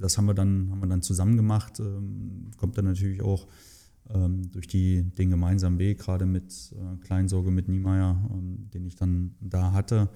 das 0.00 0.18
haben 0.18 0.26
wir 0.26 0.34
dann, 0.34 0.70
haben 0.70 0.80
wir 0.80 0.88
dann 0.88 1.02
zusammen 1.02 1.36
gemacht. 1.36 1.80
Ähm, 1.80 2.50
kommt 2.56 2.78
dann 2.78 2.84
natürlich 2.84 3.22
auch 3.22 3.46
ähm, 4.10 4.50
durch 4.50 4.66
die, 4.66 5.02
den 5.02 5.30
gemeinsamen 5.30 5.78
Weg, 5.78 5.98
gerade 5.98 6.26
mit 6.26 6.74
äh, 6.74 6.96
Kleinsorge, 7.04 7.50
mit 7.50 7.68
Niemeyer, 7.68 8.30
ähm, 8.32 8.70
den 8.72 8.86
ich 8.86 8.96
dann 8.96 9.34
da 9.40 9.72
hatte. 9.72 10.08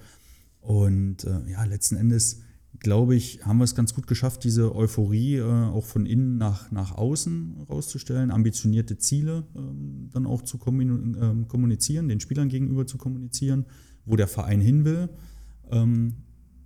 Und 0.59 1.25
äh, 1.25 1.51
ja, 1.51 1.63
letzten 1.65 1.97
Endes, 1.97 2.41
glaube 2.79 3.15
ich, 3.15 3.45
haben 3.45 3.57
wir 3.57 3.65
es 3.65 3.75
ganz 3.75 3.93
gut 3.93 4.07
geschafft, 4.07 4.43
diese 4.43 4.75
Euphorie 4.75 5.37
äh, 5.37 5.43
auch 5.43 5.85
von 5.85 6.05
innen 6.05 6.37
nach, 6.37 6.71
nach 6.71 6.93
außen 6.93 7.65
rauszustellen, 7.69 8.31
ambitionierte 8.31 8.97
Ziele 8.97 9.45
ähm, 9.55 10.09
dann 10.11 10.25
auch 10.25 10.41
zu 10.41 10.59
ähm, 10.65 11.47
kommunizieren, 11.47 12.07
den 12.07 12.19
Spielern 12.19 12.49
gegenüber 12.49 12.87
zu 12.87 12.97
kommunizieren, 12.97 13.65
wo 14.05 14.15
der 14.15 14.27
Verein 14.27 14.61
hin 14.61 14.85
will. 14.85 15.09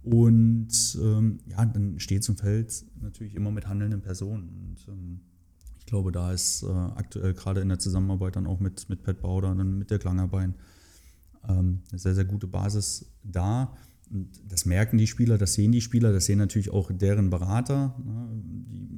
Und 0.10 0.98
ähm, 1.02 1.40
ja, 1.48 1.66
dann 1.66 2.00
steht 2.00 2.28
und 2.30 2.40
fällt 2.40 2.86
natürlich 3.02 3.36
immer 3.36 3.52
mit 3.52 3.68
handelnden 3.68 4.02
Personen. 4.02 4.48
Und 4.48 4.88
ähm, 4.88 5.20
ich 5.80 5.86
glaube, 5.86 6.14
da 6.14 6.32
ist 6.32 6.64
äh, 6.64 6.68
aktuell 6.68 7.34
gerade 7.34 7.60
in 7.60 7.68
der 7.68 7.80
Zusammenarbeit 7.80 8.38
dann 8.38 8.48
auch 8.48 8.62
mit, 8.62 8.88
mit 8.88 9.04
Pat 9.04 9.22
Bauder, 9.22 9.54
dann 9.54 9.78
mit 9.78 9.92
der 9.92 10.00
Klangerbein 10.00 10.56
ähm, 11.48 11.82
eine 11.90 12.00
sehr, 12.00 12.16
sehr 12.16 12.24
gute 12.24 12.48
Basis 12.48 13.12
da. 13.24 13.76
Und 14.10 14.30
das 14.48 14.66
merken 14.66 14.98
die 14.98 15.08
Spieler, 15.08 15.38
das 15.38 15.56
sehen 15.56 15.74
die 15.74 15.82
Spieler, 15.82 16.14
das 16.14 16.26
sehen 16.26 16.38
natürlich 16.38 16.70
auch 16.70 16.90
deren 16.90 17.30
Berater. 17.30 17.94
Ne? 18.06 18.30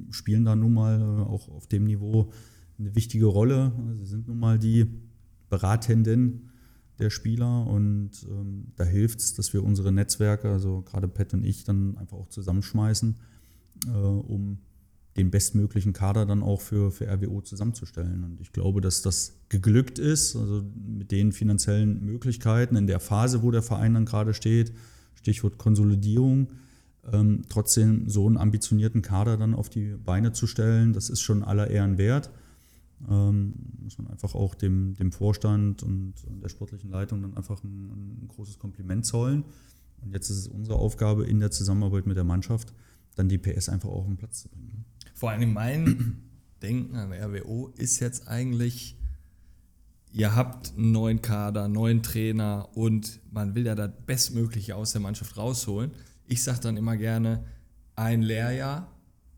Die 0.06 0.12
spielen 0.12 0.44
da 0.44 0.54
nun 0.54 0.74
mal 0.74 1.00
äh, 1.00 1.22
auch 1.22 1.48
auf 1.48 1.66
dem 1.66 1.84
Niveau 1.84 2.30
eine 2.78 2.94
wichtige 2.94 3.26
Rolle. 3.26 3.72
Sie 3.98 4.06
sind 4.06 4.28
nun 4.28 4.38
mal 4.38 4.60
die 4.60 4.86
Beratenden 5.48 6.49
der 7.00 7.10
Spieler 7.10 7.66
und 7.66 8.10
ähm, 8.28 8.72
da 8.76 8.84
hilft 8.84 9.20
es, 9.20 9.34
dass 9.34 9.52
wir 9.52 9.64
unsere 9.64 9.92
Netzwerke, 9.92 10.50
also 10.50 10.82
gerade 10.82 11.08
Pat 11.08 11.34
und 11.34 11.44
ich, 11.44 11.64
dann 11.64 11.96
einfach 11.98 12.16
auch 12.16 12.28
zusammenschmeißen, 12.28 13.16
äh, 13.86 13.90
um 13.90 14.58
den 15.16 15.30
bestmöglichen 15.30 15.92
Kader 15.92 16.24
dann 16.24 16.42
auch 16.42 16.60
für, 16.60 16.92
für 16.92 17.06
RWO 17.06 17.40
zusammenzustellen. 17.40 18.24
Und 18.24 18.40
ich 18.40 18.52
glaube, 18.52 18.80
dass 18.80 19.02
das 19.02 19.40
geglückt 19.48 19.98
ist, 19.98 20.36
also 20.36 20.62
mit 20.74 21.10
den 21.10 21.32
finanziellen 21.32 22.04
Möglichkeiten 22.04 22.76
in 22.76 22.86
der 22.86 23.00
Phase, 23.00 23.42
wo 23.42 23.50
der 23.50 23.62
Verein 23.62 23.94
dann 23.94 24.04
gerade 24.04 24.34
steht, 24.34 24.72
Stichwort 25.14 25.58
Konsolidierung, 25.58 26.48
ähm, 27.12 27.42
trotzdem 27.48 28.08
so 28.08 28.26
einen 28.26 28.36
ambitionierten 28.36 29.02
Kader 29.02 29.36
dann 29.36 29.54
auf 29.54 29.68
die 29.68 29.96
Beine 29.96 30.32
zu 30.32 30.46
stellen, 30.46 30.92
das 30.92 31.10
ist 31.10 31.20
schon 31.20 31.42
aller 31.42 31.68
Ehren 31.68 31.98
wert. 31.98 32.30
Ähm, 33.08 33.54
muss 33.82 33.98
man 33.98 34.08
einfach 34.08 34.34
auch 34.34 34.54
dem, 34.54 34.94
dem 34.94 35.12
Vorstand 35.12 35.82
und 35.82 36.14
der 36.42 36.48
sportlichen 36.48 36.90
Leitung 36.90 37.22
dann 37.22 37.36
einfach 37.36 37.62
ein, 37.64 38.22
ein 38.22 38.28
großes 38.28 38.58
Kompliment 38.58 39.06
zollen. 39.06 39.44
Und 40.02 40.12
jetzt 40.12 40.30
ist 40.30 40.38
es 40.38 40.48
unsere 40.48 40.78
Aufgabe 40.78 41.26
in 41.26 41.40
der 41.40 41.50
Zusammenarbeit 41.50 42.06
mit 42.06 42.16
der 42.16 42.24
Mannschaft, 42.24 42.72
dann 43.16 43.28
die 43.28 43.38
PS 43.38 43.68
einfach 43.68 43.88
auch 43.88 44.00
auf 44.00 44.06
den 44.06 44.16
Platz 44.16 44.42
zu 44.42 44.48
bringen. 44.48 44.84
Vor 45.14 45.30
allem 45.30 45.52
mein 45.52 46.22
Denken 46.62 46.96
an 46.96 47.12
RWO 47.12 47.72
ist 47.76 48.00
jetzt 48.00 48.28
eigentlich, 48.28 48.96
ihr 50.12 50.34
habt 50.34 50.76
einen 50.76 50.92
neuen 50.92 51.22
Kader, 51.22 51.64
einen 51.64 51.74
neuen 51.74 52.02
Trainer 52.02 52.68
und 52.74 53.20
man 53.30 53.54
will 53.54 53.66
ja 53.66 53.74
das 53.74 53.90
Bestmögliche 54.06 54.76
aus 54.76 54.92
der 54.92 55.00
Mannschaft 55.00 55.36
rausholen. 55.36 55.92
Ich 56.26 56.42
sage 56.42 56.60
dann 56.60 56.76
immer 56.76 56.96
gerne, 56.96 57.44
ein 57.96 58.22
Lehrjahr, 58.22 58.90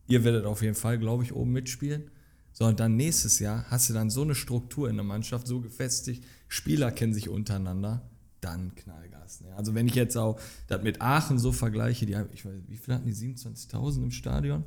ihr 0.07 0.25
werdet 0.25 0.44
auf 0.44 0.62
jeden 0.62 0.75
Fall, 0.75 0.98
glaube 0.98 1.25
ich, 1.25 1.33
oben 1.33 1.53
mitspielen. 1.53 2.11
So, 2.52 2.66
und 2.66 2.80
dann 2.80 2.96
nächstes 2.96 3.38
Jahr 3.38 3.64
hast 3.70 3.88
du 3.88 3.94
dann 3.94 4.10
so 4.10 4.22
eine 4.22 4.34
Struktur 4.34 4.88
in 4.88 4.96
der 4.96 5.04
Mannschaft, 5.04 5.46
so 5.46 5.60
gefestigt, 5.60 6.24
Spieler 6.48 6.90
kennen 6.92 7.14
sich 7.14 7.28
untereinander, 7.28 8.02
dann 8.40 8.74
Knallgas. 8.74 9.40
Ne? 9.40 9.54
Also 9.56 9.74
wenn 9.74 9.86
ich 9.86 9.94
jetzt 9.94 10.16
auch 10.16 10.38
das 10.66 10.82
mit 10.82 11.00
Aachen 11.00 11.38
so 11.38 11.52
vergleiche, 11.52 12.04
die, 12.04 12.16
ich 12.34 12.44
weiß, 12.44 12.52
wie 12.68 12.76
viel 12.76 12.94
hatten 12.94 13.06
die, 13.06 13.14
27.000 13.14 14.02
im 14.02 14.10
Stadion? 14.10 14.64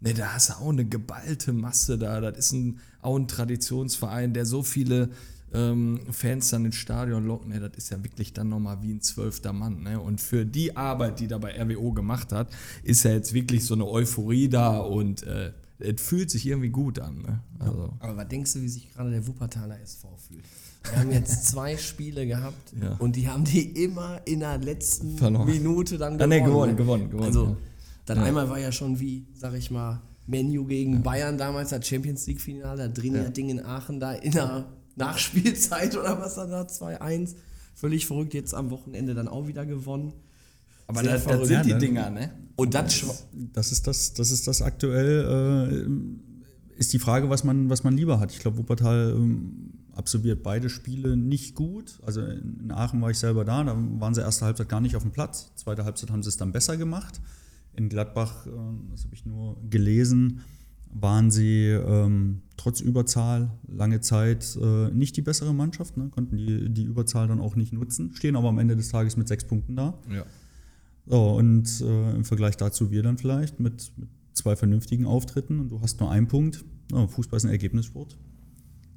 Ne, 0.00 0.14
da 0.14 0.34
hast 0.34 0.50
du 0.50 0.54
auch 0.54 0.68
eine 0.68 0.84
geballte 0.84 1.52
Masse 1.52 1.98
da. 1.98 2.20
Das 2.20 2.38
ist 2.38 2.52
ein, 2.52 2.80
auch 3.00 3.16
ein 3.16 3.28
Traditionsverein, 3.28 4.34
der 4.34 4.44
so 4.44 4.62
viele 4.62 5.10
ähm, 5.52 6.00
Fans 6.10 6.50
dann 6.50 6.66
ins 6.66 6.76
Stadion 6.76 7.26
locken. 7.26 7.50
Ne, 7.50 7.60
das 7.60 7.76
ist 7.76 7.90
ja 7.90 8.02
wirklich 8.04 8.32
dann 8.32 8.48
nochmal 8.48 8.82
wie 8.82 8.92
ein 8.92 9.00
zwölfter 9.00 9.52
Mann. 9.52 9.82
Ne? 9.82 10.00
Und 10.00 10.20
für 10.20 10.44
die 10.44 10.76
Arbeit, 10.76 11.20
die 11.20 11.28
da 11.28 11.38
bei 11.38 11.58
RWO 11.60 11.92
gemacht 11.92 12.32
hat, 12.32 12.50
ist 12.82 13.04
ja 13.04 13.12
jetzt 13.12 13.32
wirklich 13.32 13.64
so 13.64 13.74
eine 13.74 13.86
Euphorie 13.86 14.48
da 14.48 14.78
und 14.78 15.22
äh, 15.22 15.52
es 15.78 16.00
fühlt 16.00 16.30
sich 16.30 16.46
irgendwie 16.46 16.70
gut 16.70 16.98
an. 16.98 17.22
Ne? 17.22 17.40
Also. 17.58 17.92
Aber 18.00 18.16
was 18.16 18.28
denkst 18.28 18.52
du, 18.54 18.62
wie 18.62 18.68
sich 18.68 18.92
gerade 18.92 19.10
der 19.10 19.26
Wuppertaler 19.26 19.80
SV 19.80 20.16
fühlt? 20.16 20.44
Wir 20.90 20.98
haben 21.00 21.10
jetzt 21.12 21.46
zwei 21.48 21.76
Spiele 21.76 22.26
gehabt 22.26 22.72
Ja. 22.80 22.94
und 22.98 23.16
die 23.16 23.28
haben 23.28 23.44
die 23.44 23.82
immer 23.84 24.20
in 24.24 24.40
der 24.40 24.58
letzten 24.58 25.16
Verloren. 25.18 25.46
Minute 25.46 25.98
dann 25.98 26.14
Ah, 26.14 26.26
gewonnen. 26.26 26.30
nee, 26.30 26.40
gewonnen, 26.46 26.70
ne? 26.72 26.76
gewonnen, 26.76 27.10
gewonnen, 27.10 27.26
Also, 27.26 27.44
ja. 27.46 27.56
dann 28.06 28.18
einmal 28.18 28.48
war 28.48 28.58
ja 28.58 28.72
schon 28.72 29.00
wie, 29.00 29.26
sag 29.34 29.54
ich 29.54 29.70
mal, 29.70 30.00
Menu 30.28 30.64
gegen 30.64 31.02
Bayern 31.02 31.38
damals, 31.38 31.70
das 31.70 31.86
Champions 31.86 32.26
League-Finale, 32.26 32.76
da 32.78 32.88
drin 32.88 33.14
ja. 33.14 33.28
Ding 33.28 33.48
in 33.48 33.64
Aachen 33.64 34.00
da 34.00 34.12
in 34.12 34.32
der 34.32 34.66
Nachspielzeit 34.96 35.96
oder 35.98 36.18
was 36.20 36.34
dann 36.36 36.50
da, 36.50 36.62
2-1. 36.62 37.34
Völlig 37.74 38.06
verrückt, 38.06 38.32
jetzt 38.34 38.54
am 38.54 38.70
Wochenende 38.70 39.14
dann 39.14 39.28
auch 39.28 39.46
wieder 39.46 39.66
gewonnen. 39.66 40.12
Aber 40.86 41.02
das, 41.02 41.24
das 41.24 41.48
sind 41.48 41.66
die? 41.66 41.78
Dinger, 41.78 42.10
ne? 42.10 42.30
Und 42.56 42.74
das 42.74 42.94
schwa- 42.94 43.14
Das 43.52 43.72
ist 43.72 43.86
das, 43.86 44.14
das 44.14 44.30
ist 44.30 44.46
das 44.46 44.62
aktuell, 44.62 45.88
äh, 46.76 46.78
ist 46.78 46.92
die 46.92 46.98
Frage, 46.98 47.28
was 47.30 47.44
man, 47.44 47.68
was 47.70 47.84
man 47.84 47.96
lieber 47.96 48.20
hat. 48.20 48.32
Ich 48.32 48.38
glaube, 48.38 48.58
Wuppertal 48.58 49.12
ähm, 49.16 49.72
absolviert 49.92 50.42
beide 50.42 50.68
Spiele 50.70 51.16
nicht 51.16 51.54
gut. 51.54 51.98
Also 52.04 52.20
in 52.22 52.70
Aachen 52.70 53.00
war 53.00 53.10
ich 53.10 53.18
selber 53.18 53.44
da, 53.44 53.64
da 53.64 53.76
waren 53.98 54.14
sie 54.14 54.20
erste 54.20 54.44
Halbzeit 54.44 54.68
gar 54.68 54.80
nicht 54.80 54.96
auf 54.96 55.02
dem 55.02 55.12
Platz. 55.12 55.52
Zweite 55.56 55.84
Halbzeit 55.84 56.10
haben 56.10 56.22
sie 56.22 56.28
es 56.28 56.36
dann 56.36 56.52
besser 56.52 56.76
gemacht. 56.76 57.20
In 57.74 57.88
Gladbach, 57.88 58.46
äh, 58.46 58.50
das 58.90 59.04
habe 59.04 59.14
ich 59.14 59.26
nur 59.26 59.56
gelesen, 59.68 60.40
waren 60.98 61.30
sie 61.30 61.66
ähm, 61.66 62.40
trotz 62.56 62.80
Überzahl 62.80 63.50
lange 63.68 64.00
Zeit 64.00 64.56
äh, 64.62 64.90
nicht 64.92 65.16
die 65.16 65.22
bessere 65.22 65.52
Mannschaft, 65.52 65.96
ne? 65.98 66.08
konnten 66.10 66.36
die, 66.38 66.70
die 66.70 66.84
Überzahl 66.84 67.28
dann 67.28 67.40
auch 67.40 67.54
nicht 67.56 67.72
nutzen, 67.74 68.12
stehen 68.14 68.34
aber 68.36 68.48
am 68.48 68.58
Ende 68.58 68.76
des 68.76 68.88
Tages 68.88 69.16
mit 69.18 69.28
sechs 69.28 69.44
Punkten 69.44 69.76
da. 69.76 69.98
Ja. 70.10 70.24
So, 71.06 71.36
und 71.36 71.80
äh, 71.80 72.14
im 72.14 72.24
Vergleich 72.24 72.56
dazu 72.56 72.90
wir 72.90 73.02
dann 73.02 73.16
vielleicht 73.18 73.60
mit, 73.60 73.92
mit 73.96 74.08
zwei 74.32 74.56
vernünftigen 74.56 75.06
Auftritten 75.06 75.60
und 75.60 75.68
du 75.70 75.80
hast 75.80 76.00
nur 76.00 76.10
einen 76.10 76.26
Punkt. 76.26 76.64
Ja, 76.92 77.06
Fußball 77.06 77.38
ist 77.38 77.44
ein 77.44 77.50
Ergebnissport. 77.50 78.18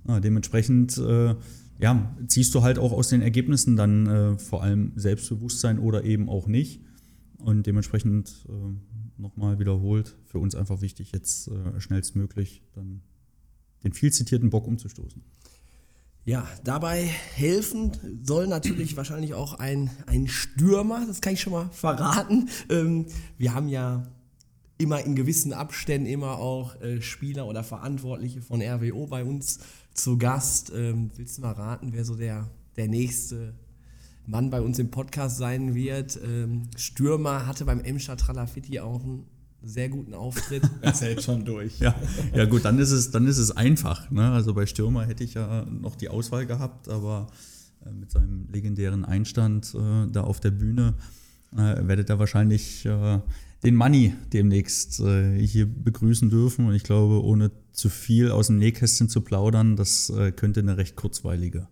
Ja, 0.08 0.20
dementsprechend 0.20 0.98
äh, 0.98 1.36
ja, 1.80 2.16
ziehst 2.28 2.54
du 2.56 2.62
halt 2.62 2.78
auch 2.80 2.92
aus 2.92 3.10
den 3.10 3.22
Ergebnissen 3.22 3.76
dann 3.76 4.08
äh, 4.08 4.38
vor 4.38 4.64
allem 4.64 4.92
Selbstbewusstsein 4.96 5.80
oder 5.80 6.04
eben 6.04 6.30
auch 6.30 6.48
nicht. 6.48 6.82
Und 7.38 7.68
dementsprechend 7.68 8.46
äh, 8.50 9.22
nochmal 9.22 9.60
wiederholt, 9.60 10.18
für 10.26 10.40
uns 10.40 10.56
einfach 10.56 10.82
wichtig, 10.82 11.12
jetzt 11.14 11.48
äh, 11.48 11.80
schnellstmöglich 11.80 12.64
dann 12.74 13.02
den 13.84 13.94
viel 13.94 14.12
zitierten 14.12 14.50
Bock 14.50 14.68
umzustoßen. 14.68 15.24
Ja, 16.26 16.48
dabei 16.64 17.04
helfen 17.04 18.22
soll 18.24 18.48
natürlich 18.48 18.96
wahrscheinlich 18.98 19.34
auch 19.34 19.56
ein, 19.56 19.90
ein 20.06 20.28
Stürmer, 20.28 21.06
das 21.08 21.22
kann 21.22 21.34
ich 21.34 21.42
schon 21.42 21.54
mal 21.54 21.70
verraten. 21.72 22.50
Ähm, 22.70 23.08
wir 23.38 23.54
haben 23.54 23.68
ja 23.68 24.06
immer 24.78 25.04
in 25.04 25.16
gewissen 25.16 25.54
Abständen 25.54 26.08
immer 26.08 26.38
auch 26.38 26.80
äh, 26.82 27.02
Spieler 27.02 27.48
oder 27.48 27.64
Verantwortliche 27.64 28.42
von 28.42 28.62
RWO 28.62 29.08
bei 29.08 29.24
uns 29.24 29.60
zu 29.94 30.18
Gast. 30.18 30.72
Ähm, 30.76 31.12
willst 31.16 31.38
du 31.38 31.42
mal 31.42 31.52
raten, 31.52 31.94
wer 31.94 32.06
so 32.06 32.16
der, 32.16 32.50
der 32.78 32.88
nächste 32.88 33.54
Mann 34.26 34.50
bei 34.50 34.62
uns 34.62 34.80
im 34.80 34.92
Podcast 34.92 35.38
sein 35.38 35.76
wird? 35.76 36.20
Ähm, 36.24 36.70
Stürmer 36.78 37.48
hatte 37.48 37.66
beim 37.66 37.82
Emscher 37.82 38.16
Tralafitti 38.16 38.80
auch 38.80 39.04
einen 39.04 39.26
sehr 39.64 39.90
guten 39.90 40.14
Auftritt. 40.14 40.64
Das 40.82 41.02
hält 41.02 41.24
schon 41.24 41.46
durch. 41.46 41.80
Ja, 41.80 41.96
ja 42.34 42.46
gut, 42.46 42.66
dann 42.66 42.80
ist 42.80 42.92
es, 42.92 43.12
dann 43.12 43.28
ist 43.28 43.38
es 43.38 43.52
einfach. 43.52 44.10
Ne? 44.12 44.32
Also 44.32 44.54
bei 44.54 44.66
Stürmer 44.66 45.06
hätte 45.06 45.24
ich 45.24 45.34
ja 45.34 45.66
noch 45.66 45.96
die 45.96 46.10
Auswahl 46.10 46.46
gehabt, 46.46 46.88
aber 46.90 47.28
äh, 47.86 47.92
mit 47.92 48.12
seinem 48.12 48.48
legendären 48.52 49.06
Einstand 49.06 49.76
äh, 49.76 50.08
da 50.12 50.22
auf 50.22 50.40
der 50.40 50.52
Bühne 50.52 50.96
äh, 51.54 51.88
werdet 51.88 52.10
ihr 52.10 52.20
wahrscheinlich 52.20 52.86
äh, 52.86 53.20
den 53.64 53.76
Manni 53.76 54.14
demnächst 54.32 55.00
äh, 55.02 55.38
hier 55.46 55.68
begrüßen 55.68 56.30
dürfen. 56.30 56.68
Und 56.68 56.76
ich 56.76 56.84
glaube, 56.84 57.24
ohne 57.24 57.52
zu 57.72 57.90
viel 57.90 58.32
aus 58.32 58.48
dem 58.48 58.58
Nähkästchen 58.58 59.10
zu 59.10 59.22
plaudern, 59.22 59.76
das 59.76 60.10
äh, 60.10 60.32
könnte 60.32 60.62
eine 60.62 60.78
recht 60.78 60.96
kurzweilige 60.96 61.68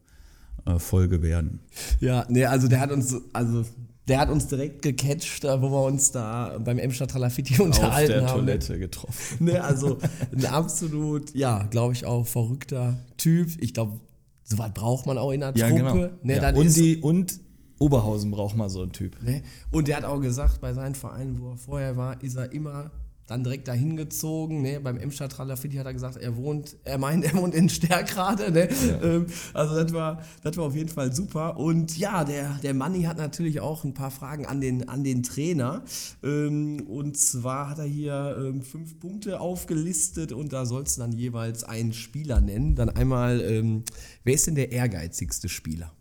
Folge 0.80 1.22
werden. 1.22 1.62
Ja, 2.02 2.26
nee, 2.28 2.44
also 2.44 2.68
der 2.68 2.82
hat 2.82 2.92
uns, 2.92 3.16
also 3.32 3.64
der 4.08 4.20
hat 4.20 4.30
uns 4.30 4.48
direkt 4.48 4.82
gecatcht, 4.82 5.44
da 5.44 5.62
wo 5.62 5.70
wir 5.70 5.84
uns 5.86 6.12
da 6.12 6.58
beim 6.64 6.80
Emscher 6.80 7.08
Tralafitti 7.08 7.56
Auf 7.56 7.60
unterhalten 7.62 8.12
der 8.12 8.28
haben. 8.28 8.40
Toilette 8.40 8.80
getroffen. 8.80 9.38
Ne, 9.46 9.62
also 9.64 9.98
ein 10.32 10.46
absolut, 10.46 11.34
ja, 11.36 11.64
glaube 11.64 11.94
ich 11.94 12.06
auch 12.06 12.26
verrückter 12.26 12.98
Typ. 13.18 13.50
Ich 13.62 13.74
glaube, 13.74 14.00
sowas 14.44 14.72
braucht 14.74 15.06
man 15.06 15.18
auch 15.18 15.32
in 15.32 15.42
der 15.42 15.54
Ja, 15.56 15.68
Truppe. 15.70 15.84
genau. 15.84 16.10
Ne, 16.24 16.36
ja. 16.38 16.54
Und, 16.56 16.76
die, 16.76 16.98
und 16.98 17.40
Oberhausen 17.80 18.32
braucht 18.32 18.56
mal 18.56 18.70
so 18.70 18.82
einen 18.82 18.92
Typ. 18.94 19.22
ne? 19.22 19.44
Und 19.72 19.88
der 19.88 19.98
hat 19.98 20.04
auch 20.06 20.20
gesagt, 20.20 20.62
bei 20.62 20.74
seinen 20.74 20.96
Vereinen, 20.96 21.40
wo 21.42 21.52
er 21.52 21.58
vorher 21.58 21.98
war, 21.98 22.22
ist 22.24 22.36
er 22.36 22.52
immer 22.52 22.92
dann 23.28 23.44
direkt 23.44 23.68
dahin 23.68 23.98
gezogen. 23.98 24.62
Ne? 24.62 24.80
Beim 24.80 24.98
Emscher 24.98 25.30
Tralafitti 25.30 25.76
hat 25.76 25.86
er 25.86 25.94
gesagt, 25.94 26.18
er 26.18 26.38
wohnt, 26.38 26.78
er 26.86 26.98
meint, 26.98 27.26
er 27.34 27.34
wohnt 27.36 27.54
in 27.54 27.70
Stärkrade. 27.70 28.52
Ne? 28.52 28.70
Ähm, 29.04 29.28
also 29.54 29.76
das 29.76 29.94
war, 29.94 30.24
das 30.44 30.58
war 30.58 30.66
auf 30.66 30.76
jeden 30.76 30.90
Fall 30.90 31.14
super. 31.14 31.58
Und 31.58 31.98
ja, 31.98 32.24
der, 32.24 32.58
der 32.64 32.74
Manni 32.74 33.04
hat 33.04 33.18
natürlich 33.18 33.60
auch 33.60 33.84
ein 33.84 33.94
paar 33.94 34.12
Fragen 34.12 34.46
an 34.46 34.62
den, 34.62 34.88
an 34.88 35.04
den 35.04 35.24
Trainer. 35.24 35.84
Ähm, 36.24 36.82
und 36.88 37.18
zwar 37.18 37.70
hat 37.70 37.80
er 37.80 37.86
hier 37.86 38.38
ähm, 38.40 38.62
fünf 38.62 38.98
Punkte 39.00 39.40
aufgelistet 39.42 40.32
und 40.32 40.54
da 40.54 40.66
sollst 40.66 40.98
du 40.98 41.02
dann 41.02 41.12
jeweils 41.12 41.64
einen 41.64 41.94
Spieler 41.94 42.40
nennen. 42.40 42.76
Dann 42.76 42.90
einmal, 42.90 43.84
wer 44.24 44.34
ist 44.34 44.48
denn 44.48 44.56
der 44.56 44.72
ehrgeizigste 44.72 45.50
Spieler 45.50 45.92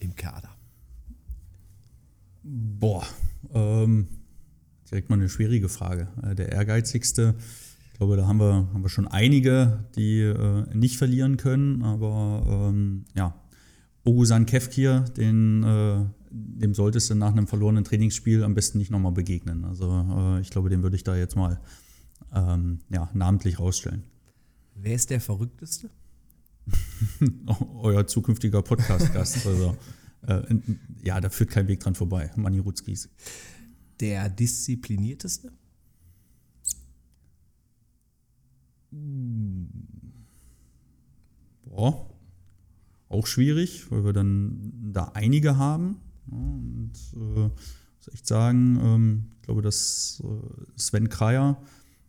im 0.00 0.14
Kader? 0.14 0.50
Boah, 2.42 3.04
ähm, 3.52 4.06
direkt 4.94 5.10
mal 5.10 5.16
eine 5.16 5.28
schwierige 5.28 5.68
Frage. 5.68 6.06
Äh, 6.22 6.36
Der 6.36 6.52
ehrgeizigste, 6.52 7.34
ich 7.92 7.98
glaube, 7.98 8.16
da 8.16 8.28
haben 8.28 8.38
wir, 8.38 8.68
haben 8.72 8.82
wir 8.82 8.88
schon 8.88 9.08
einige, 9.08 9.84
die 9.96 10.20
äh, 10.20 10.64
nicht 10.72 10.98
verlieren 10.98 11.36
können, 11.36 11.82
aber 11.82 12.70
ähm, 12.70 13.04
ja, 13.16 13.34
Ogusan 14.04 14.46
Kevkir, 14.46 15.00
den, 15.16 15.64
äh, 15.64 16.04
dem 16.30 16.74
solltest 16.74 17.10
du 17.10 17.16
nach 17.16 17.32
einem 17.32 17.48
verlorenen 17.48 17.82
Trainingsspiel 17.82 18.44
am 18.44 18.54
besten 18.54 18.78
nicht 18.78 18.90
nochmal 18.92 19.12
begegnen. 19.12 19.64
Also 19.64 20.36
äh, 20.36 20.40
ich 20.40 20.50
glaube, 20.50 20.70
den 20.70 20.82
würde 20.84 20.94
ich 20.96 21.02
da 21.02 21.16
jetzt 21.16 21.34
mal 21.34 21.60
ähm, 22.32 22.78
ja, 22.90 23.10
namentlich 23.14 23.58
rausstellen. 23.58 24.04
Wer 24.76 24.94
ist 24.94 25.10
der 25.10 25.20
verrückteste? 25.20 25.90
Euer 27.80 28.06
zukünftiger 28.06 28.62
Podcast-Gast. 28.62 29.46
Also, 29.46 29.76
äh, 30.26 30.42
ja, 31.02 31.20
da 31.20 31.30
führt 31.30 31.50
kein 31.50 31.68
Weg 31.68 31.80
dran 31.80 31.94
vorbei. 31.94 32.30
Manni 32.36 32.58
Rutzkis. 32.58 33.08
Der 34.00 34.28
disziplinierteste? 34.28 35.52
Boah, 41.64 42.06
auch 43.08 43.26
schwierig, 43.26 43.90
weil 43.90 44.04
wir 44.04 44.12
dann 44.12 44.72
da 44.92 45.10
einige 45.14 45.56
haben. 45.56 46.00
Ja, 46.30 46.36
und 46.36 46.92
äh, 47.14 47.50
muss 48.04 48.08
echt 48.12 48.26
sagen, 48.26 48.78
ähm, 48.82 49.24
ich 49.36 49.42
glaube, 49.42 49.62
dass 49.62 50.22
äh, 50.24 50.78
Sven 50.78 51.08
Kreier 51.08 51.60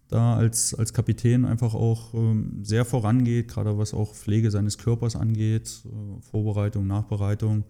da 0.07 0.35
als, 0.35 0.73
als 0.73 0.93
Kapitän 0.93 1.45
einfach 1.45 1.73
auch 1.73 2.13
ähm, 2.13 2.63
sehr 2.63 2.85
vorangeht, 2.85 3.47
gerade 3.47 3.77
was 3.77 3.93
auch 3.93 4.13
Pflege 4.13 4.51
seines 4.51 4.77
Körpers 4.77 5.15
angeht, 5.15 5.81
äh, 5.85 6.21
Vorbereitung, 6.21 6.87
Nachbereitung. 6.87 7.63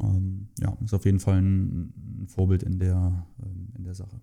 Ähm, 0.00 0.48
ja, 0.60 0.76
ist 0.84 0.94
auf 0.94 1.04
jeden 1.04 1.20
Fall 1.20 1.40
ein, 1.40 1.92
ein 2.22 2.26
Vorbild 2.28 2.62
in 2.62 2.78
der, 2.78 3.26
ähm, 3.42 3.68
in 3.76 3.84
der 3.84 3.94
Sache. 3.94 4.20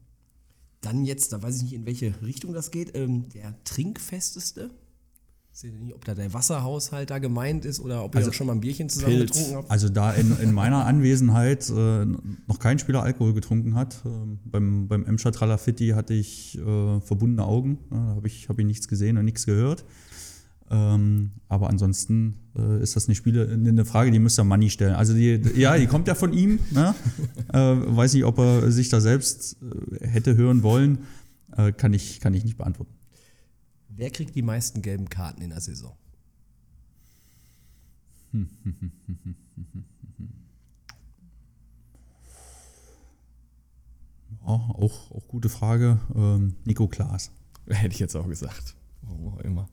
Dann 0.82 1.06
jetzt, 1.06 1.32
da 1.32 1.42
weiß 1.42 1.58
ich 1.58 1.64
nicht, 1.64 1.74
in 1.74 1.86
welche 1.86 2.14
Richtung 2.24 2.54
das 2.54 2.72
geht, 2.72 2.96
ähm, 2.96 3.30
der 3.30 3.56
trinkfesteste. 3.64 4.72
Seht 5.54 5.74
ihr 5.74 5.80
nicht, 5.80 5.94
ob 5.94 6.06
da 6.06 6.16
der 6.16 6.34
Wasserhaushalt 6.34 7.10
da 7.10 7.20
gemeint 7.20 7.66
ist 7.66 7.82
oder 7.82 8.06
ob 8.06 8.16
ihr 8.16 8.20
Also 8.20 8.32
schon 8.32 8.48
mal 8.48 8.54
ein 8.54 8.62
Bierchen 8.62 8.88
zusammen 8.88 9.18
Pilz. 9.18 9.32
getrunken 9.34 9.56
habt? 9.58 9.70
Also 9.70 9.90
da 9.90 10.14
in, 10.14 10.38
in 10.40 10.54
meiner 10.54 10.86
Anwesenheit 10.88 11.70
äh, 11.70 12.06
noch 12.06 12.60
kein 12.60 12.80
Spieler 12.80 13.04
Alkohol 13.04 13.34
getrunken 13.34 13.76
hat. 13.76 14.02
Ähm, 14.06 14.40
beim, 14.46 14.88
beim 14.88 15.06
Emscher 15.06 15.34
Tralafitti 15.34 15.90
hatte 15.90 16.14
ich 16.14 16.58
äh, 16.58 17.02
verbundene 17.02 17.46
Augen. 17.46 17.80
Da 17.90 17.98
habe 17.98 18.28
ich, 18.28 18.48
hab 18.48 18.60
ich 18.60 18.66
nichts 18.66 18.88
gesehen 18.88 19.18
und 19.18 19.26
nichts 19.26 19.46
gehört. 19.46 19.84
Ähm, 20.72 21.32
aber 21.50 21.70
ansonsten 21.70 22.38
äh, 22.56 22.82
ist 22.82 22.96
das 22.96 23.08
eine, 23.08 23.16
Spiele, 23.16 23.50
eine 23.52 23.84
Frage, 23.84 24.10
die 24.10 24.20
müsste 24.20 24.46
Manni 24.46 24.70
stellen. 24.70 24.96
Also 24.96 25.14
die, 25.14 25.42
ja, 25.56 25.78
die 25.78 25.86
kommt 25.86 26.08
ja 26.08 26.16
von 26.16 26.32
ihm. 26.32 26.60
Ne? 26.72 26.96
äh, 27.54 27.58
weiß 27.58 28.14
nicht, 28.14 28.24
ob 28.24 28.38
er 28.40 28.72
sich 28.72 28.88
da 28.88 29.02
selbst 29.02 29.58
äh, 29.62 30.08
hätte 30.08 30.38
hören 30.38 30.64
wollen. 30.64 31.00
Äh, 31.58 31.74
kann, 31.74 31.92
ich, 31.94 32.22
kann 32.22 32.34
ich 32.34 32.46
nicht 32.46 32.58
beantworten. 32.58 32.94
Wer 33.90 34.12
kriegt 34.12 34.34
die 34.34 34.42
meisten 34.42 34.82
gelben 34.82 35.10
Karten 35.10 35.42
in 35.42 35.50
der 35.50 35.60
Saison? 35.60 35.94
Ja, 44.44 44.48
auch, 44.48 45.12
auch 45.12 45.28
gute 45.28 45.50
Frage. 45.50 46.00
Ähm, 46.16 46.56
Nico 46.66 46.88
Klaas. 46.88 47.32
Hätte 47.68 47.94
ich 47.94 48.00
jetzt 48.00 48.16
auch 48.16 48.28
gesagt. 48.28 48.76
Warum 49.04 49.28
auch 49.28 49.40
immer. 49.42 49.70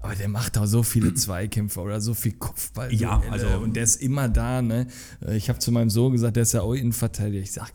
Aber 0.00 0.14
der 0.14 0.28
macht 0.28 0.56
auch 0.58 0.66
so 0.66 0.82
viele 0.82 1.14
Zweikämpfe 1.14 1.80
oder 1.80 2.00
so 2.00 2.14
viel 2.14 2.32
Kopfball. 2.32 2.92
Ja, 2.92 3.22
also- 3.30 3.46
und 3.60 3.76
der 3.76 3.84
ist 3.84 4.00
immer 4.02 4.28
da, 4.28 4.62
ne? 4.62 4.86
Ich 5.32 5.48
habe 5.48 5.58
zu 5.58 5.72
meinem 5.72 5.90
Sohn 5.90 6.12
gesagt, 6.12 6.36
der 6.36 6.42
ist 6.44 6.52
ja 6.52 6.62
auch 6.62 6.74
Innenverteidiger. 6.74 7.42
Ich 7.42 7.52
sag, 7.52 7.72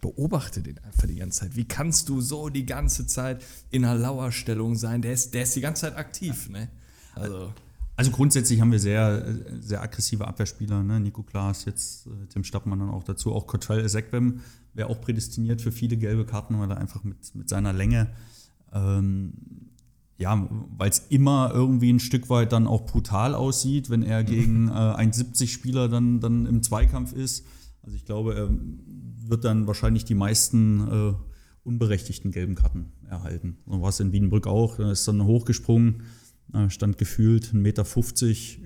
beobachte 0.00 0.62
den 0.62 0.78
einfach 0.78 1.06
die 1.08 1.16
ganze 1.16 1.40
Zeit. 1.40 1.56
Wie 1.56 1.64
kannst 1.64 2.08
du 2.08 2.20
so 2.20 2.48
die 2.48 2.66
ganze 2.66 3.06
Zeit 3.06 3.42
in 3.70 3.84
einer 3.84 3.98
Lauerstellung 3.98 4.76
sein? 4.76 5.02
Der 5.02 5.12
ist, 5.12 5.34
der 5.34 5.42
ist 5.44 5.56
die 5.56 5.60
ganze 5.62 5.82
Zeit 5.82 5.96
aktiv, 5.96 6.48
ne? 6.48 6.68
Also, 7.14 7.52
Also 7.96 8.10
grundsätzlich 8.10 8.60
haben 8.60 8.72
wir 8.72 8.80
sehr, 8.80 9.24
äh, 9.26 9.60
sehr 9.60 9.80
aggressive 9.82 10.26
Abwehrspieler. 10.26 10.82
Ne? 10.82 10.98
Nico 11.00 11.22
Klaas, 11.22 11.64
jetzt 11.64 12.06
äh, 12.06 12.10
Tim 12.28 12.42
Stappmann 12.44 12.80
dann 12.80 12.90
auch 12.90 13.04
dazu. 13.04 13.32
Auch 13.32 13.46
Cottrell 13.46 13.84
Ezekwem 13.84 14.40
wäre 14.74 14.90
auch 14.90 15.00
prädestiniert 15.00 15.62
für 15.62 15.70
viele 15.72 15.96
gelbe 15.96 16.24
Karten, 16.26 16.58
weil 16.58 16.70
er 16.70 16.78
einfach 16.78 17.04
mit, 17.04 17.34
mit 17.34 17.48
seiner 17.48 17.72
Länge, 17.72 18.08
ähm, 18.72 19.32
ja, 20.16 20.48
weil 20.76 20.90
es 20.90 21.06
immer 21.08 21.50
irgendwie 21.52 21.92
ein 21.92 21.98
Stück 21.98 22.30
weit 22.30 22.52
dann 22.52 22.66
auch 22.66 22.86
brutal 22.86 23.34
aussieht, 23.34 23.90
wenn 23.90 24.02
er 24.02 24.22
gegen 24.22 24.68
äh, 24.68 24.72
1,70 24.72 25.48
Spieler 25.48 25.88
dann, 25.88 26.20
dann 26.20 26.46
im 26.46 26.62
Zweikampf 26.62 27.12
ist. 27.12 27.44
Also 27.82 27.96
ich 27.96 28.04
glaube, 28.04 28.34
er 28.34 28.48
wird 29.28 29.44
dann 29.44 29.66
wahrscheinlich 29.66 30.04
die 30.04 30.14
meisten 30.14 30.80
äh, 30.88 31.14
unberechtigten 31.64 32.30
gelben 32.30 32.54
Karten 32.54 32.92
erhalten. 33.08 33.56
So 33.66 33.82
war 33.82 33.88
es 33.88 34.00
in 34.00 34.12
Wiedenbrück 34.12 34.46
auch. 34.46 34.76
Da 34.76 34.92
ist 34.92 35.08
dann 35.08 35.24
hochgesprungen, 35.24 36.02
äh, 36.52 36.70
stand 36.70 36.96
gefühlt 36.96 37.52
1,50 37.52 37.54
Meter 37.54 37.84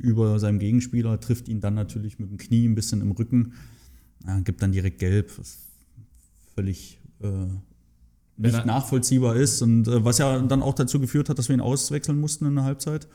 über 0.03 0.39
seinem 0.39 0.59
Gegenspieler, 0.59 1.19
trifft 1.19 1.49
ihn 1.49 1.61
dann 1.61 1.75
natürlich 1.75 2.19
mit 2.19 2.31
dem 2.31 2.37
Knie 2.37 2.69
ein 2.69 2.75
bisschen 2.75 3.01
im 3.01 3.13
Rücken, 3.13 3.55
äh, 4.27 4.43
gibt 4.43 4.61
dann 4.61 4.73
direkt 4.73 4.99
gelb, 4.99 5.33
völlig 6.55 7.01
äh, 7.21 7.47
nicht 8.39 8.55
er- 8.55 8.65
nachvollziehbar 8.67 9.37
ist 9.37 9.63
und 9.63 9.87
äh, 9.89 10.05
was 10.05 10.19
ja 10.19 10.39
dann 10.41 10.63
auch 10.63 10.75
dazu 10.75 11.01
geführt 11.01 11.29
hat, 11.29 11.39
dass 11.39 11.49
wir 11.49 11.55
ihn 11.55 11.61
auswechseln 11.61 12.19
mussten 12.19 12.47
in 12.47 12.55
der 12.55 12.65
Halbzeit 12.65 13.09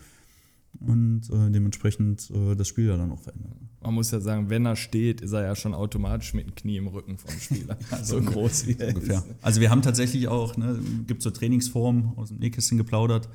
und 0.80 1.22
äh, 1.32 1.52
dementsprechend 1.52 2.30
äh, 2.32 2.56
das 2.56 2.68
Spiel 2.68 2.88
ja 2.88 2.98
dann 2.98 3.12
auch 3.12 3.20
verändert. 3.20 3.54
man 3.82 3.94
muss 3.94 4.12
ja 4.12 4.20
sagen, 4.20 4.50
wenn 4.50 4.66
er 4.66 4.76
steht, 4.76 5.22
ist 5.22 5.32
er 5.32 5.44
ja 5.44 5.56
schon 5.56 5.74
automatisch 5.74 6.34
mit 6.34 6.46
dem 6.48 6.56
Knie 6.56 6.78
im 6.78 6.88
Rücken 6.88 7.18
vom 7.18 7.32
Spieler. 7.40 7.78
so 8.04 8.20
groß 8.22 8.68
wie 8.68 8.78
er 8.80 8.90
ungefähr. 8.90 9.18
ist. 9.20 9.26
Also 9.42 9.62
wir 9.62 9.70
haben 9.70 9.82
tatsächlich 9.82 10.28
auch, 10.28 10.58
ne, 10.58 10.80
gibt 11.08 11.22
so 11.22 11.30
Trainingsformen 11.32 12.14
aus 12.18 12.30
dem 12.30 12.40
Nähkästchen 12.40 12.78
geplaudert, 12.78 13.30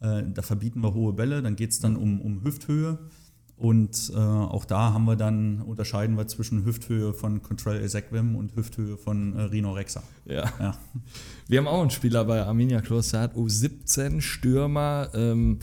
äh, 0.00 0.22
da 0.32 0.42
verbieten 0.42 0.80
wir 0.80 0.94
hohe 0.94 1.12
Bälle, 1.12 1.42
dann 1.42 1.56
geht 1.56 1.70
es 1.72 1.80
dann 1.80 1.96
um, 1.96 2.20
um 2.20 2.44
Hüfthöhe 2.44 2.98
und 3.56 4.12
äh, 4.14 4.18
auch 4.18 4.66
da 4.66 4.92
haben 4.92 5.06
wir 5.06 5.16
dann, 5.16 5.62
unterscheiden 5.62 6.16
wir 6.18 6.26
zwischen 6.26 6.66
Hüfthöhe 6.66 7.14
von 7.14 7.42
Control 7.42 7.76
Ezekwem 7.76 8.36
und 8.36 8.54
Hüfthöhe 8.54 8.98
von 8.98 9.34
äh, 9.34 9.42
Rino 9.42 9.72
Rexa. 9.72 10.02
Ja. 10.26 10.52
Ja. 10.58 10.76
Wir 11.48 11.58
haben 11.58 11.68
auch 11.68 11.80
einen 11.80 11.90
Spieler 11.90 12.24
bei 12.24 12.42
Arminia 12.42 12.82
Kloster, 12.82 13.30
U17 13.34 14.20
Stürmer. 14.20 15.10
Ähm, 15.14 15.60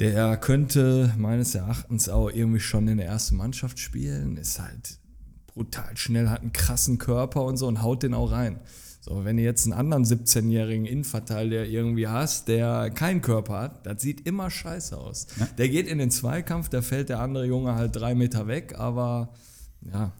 der 0.00 0.36
könnte 0.38 1.12
meines 1.18 1.54
Erachtens 1.54 2.08
auch 2.08 2.30
irgendwie 2.30 2.60
schon 2.60 2.88
in 2.88 2.98
der 2.98 3.06
ersten 3.06 3.36
Mannschaft 3.36 3.78
spielen. 3.78 4.36
Ist 4.36 4.60
halt 4.60 4.98
brutal 5.46 5.96
schnell, 5.96 6.30
hat 6.30 6.42
einen 6.42 6.52
krassen 6.52 6.98
Körper 6.98 7.44
und 7.44 7.56
so 7.56 7.66
und 7.66 7.82
haut 7.82 8.04
den 8.04 8.14
auch 8.14 8.30
rein. 8.30 8.60
So, 9.06 9.24
wenn 9.24 9.36
du 9.36 9.44
jetzt 9.44 9.66
einen 9.66 9.72
anderen 9.72 10.04
17-jährigen 10.04 10.84
Innenverteidiger 10.84 11.64
irgendwie 11.64 12.08
hast, 12.08 12.48
der 12.48 12.90
keinen 12.90 13.22
Körper 13.22 13.60
hat, 13.60 13.86
das 13.86 14.02
sieht 14.02 14.26
immer 14.26 14.50
scheiße 14.50 14.98
aus. 14.98 15.28
Der 15.58 15.68
geht 15.68 15.86
in 15.86 15.98
den 15.98 16.10
Zweikampf, 16.10 16.70
da 16.70 16.82
fällt 16.82 17.08
der 17.08 17.20
andere 17.20 17.46
Junge 17.46 17.76
halt 17.76 17.94
drei 17.94 18.16
Meter 18.16 18.48
weg, 18.48 18.74
aber 18.76 19.32
ja, 19.80 20.10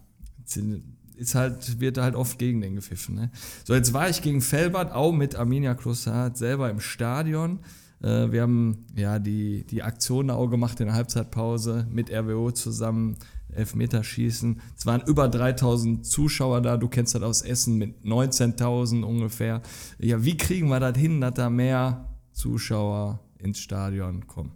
ist 1.17 1.35
halt, 1.35 1.81
wird 1.81 1.99
halt 1.99 2.15
oft 2.15 2.39
gegen 2.39 2.61
den 2.61 2.77
gepfiffen. 2.77 3.17
Ne? 3.17 3.33
So, 3.65 3.75
jetzt 3.75 3.93
war 3.93 4.09
ich 4.09 4.23
gegen 4.23 4.41
Felbert, 4.41 4.93
auch 4.93 5.11
mit 5.11 5.35
Arminia 5.35 5.75
Klossat 5.75 6.39
selber 6.39 6.71
im 6.71 6.79
Stadion. 6.79 7.59
Äh, 8.05 8.31
wir 8.31 8.43
haben 8.43 8.87
ja 8.95 9.19
die, 9.19 9.67
die 9.67 9.83
Aktion 9.83 10.31
auch 10.31 10.47
gemacht 10.47 10.79
in 10.79 10.87
der 10.87 10.95
Halbzeitpause 10.95 11.89
mit 11.91 12.13
RWO 12.13 12.53
zusammen, 12.53 13.17
Elfmeterschießen. 13.57 14.61
Es 14.77 14.87
waren 14.87 15.03
über 15.07 15.29
3000 15.29 16.05
Zuschauer 16.07 16.61
da, 16.61 16.77
du 16.77 16.89
kennst 16.89 17.15
das 17.15 17.23
aus 17.23 17.43
Essen 17.43 17.77
mit 17.77 18.05
19.000 18.05 19.03
ungefähr. 19.03 19.63
Ja, 19.99 20.25
wie 20.25 20.37
kriegen 20.37 20.69
wir 20.69 20.81
das 20.81 20.97
hin, 20.97 21.21
dass 21.21 21.35
da 21.35 21.51
mehr 21.51 22.09
Zuschauer 22.33 23.21
ins 23.39 23.59
Stadion 23.59 24.27
kommen? 24.27 24.53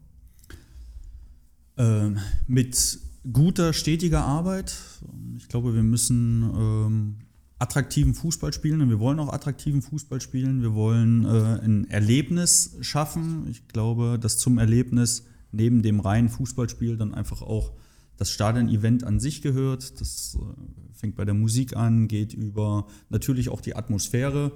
Ähm, 1.76 2.18
mit 2.46 2.98
guter, 3.32 3.72
stetiger 3.72 4.24
Arbeit. 4.24 4.76
Ich 5.38 5.48
glaube, 5.48 5.74
wir 5.74 5.82
müssen 5.82 6.42
ähm, 6.54 7.16
attraktiven 7.58 8.14
Fußball 8.14 8.52
spielen 8.52 8.80
und 8.80 8.88
wir 8.88 8.98
wollen 8.98 9.18
auch 9.18 9.32
attraktiven 9.32 9.82
Fußball 9.82 10.20
spielen. 10.20 10.62
Wir 10.62 10.74
wollen 10.74 11.24
äh, 11.24 11.64
ein 11.64 11.88
Erlebnis 11.90 12.76
schaffen. 12.80 13.46
Ich 13.50 13.68
glaube, 13.68 14.18
dass 14.20 14.38
zum 14.38 14.58
Erlebnis 14.58 15.26
neben 15.52 15.82
dem 15.82 16.00
reinen 16.00 16.28
Fußballspiel 16.28 16.96
dann 16.96 17.14
einfach 17.14 17.42
auch 17.42 17.72
das 18.20 18.30
Stadion-Event 18.30 19.02
an 19.02 19.18
sich 19.18 19.40
gehört. 19.40 19.98
Das 19.98 20.36
äh, 20.38 20.92
fängt 20.92 21.16
bei 21.16 21.24
der 21.24 21.32
Musik 21.32 21.74
an, 21.74 22.06
geht 22.06 22.34
über 22.34 22.86
natürlich 23.08 23.48
auch 23.48 23.62
die 23.62 23.74
Atmosphäre 23.74 24.52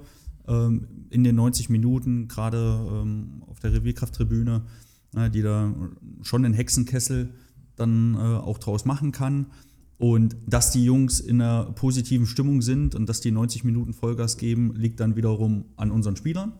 ähm, 0.47 0.87
in 1.09 1.23
den 1.23 1.35
90 1.35 1.69
Minuten, 1.69 2.27
gerade 2.27 2.57
ähm, 2.87 3.43
auf 3.47 3.59
der 3.59 3.73
Revierkrafttribüne, 3.73 4.61
äh, 5.15 5.31
die 5.31 5.41
da 5.41 5.73
schon 6.21 6.43
den 6.43 6.53
Hexenkessel 6.53 7.33
dann 7.75 8.13
äh, 8.13 8.19
auch 8.19 8.59
draus 8.59 8.85
machen 8.85 9.11
kann. 9.11 9.47
Und 9.97 10.35
dass 10.45 10.69
die 10.69 10.85
Jungs 10.85 11.19
in 11.19 11.41
einer 11.41 11.71
positiven 11.71 12.27
Stimmung 12.27 12.61
sind 12.61 12.93
und 12.93 13.09
dass 13.09 13.19
die 13.19 13.31
90 13.31 13.63
Minuten 13.63 13.93
Vollgas 13.93 14.37
geben, 14.37 14.75
liegt 14.75 14.99
dann 14.99 15.15
wiederum 15.15 15.65
an 15.75 15.89
unseren 15.89 16.17
Spielern. 16.17 16.53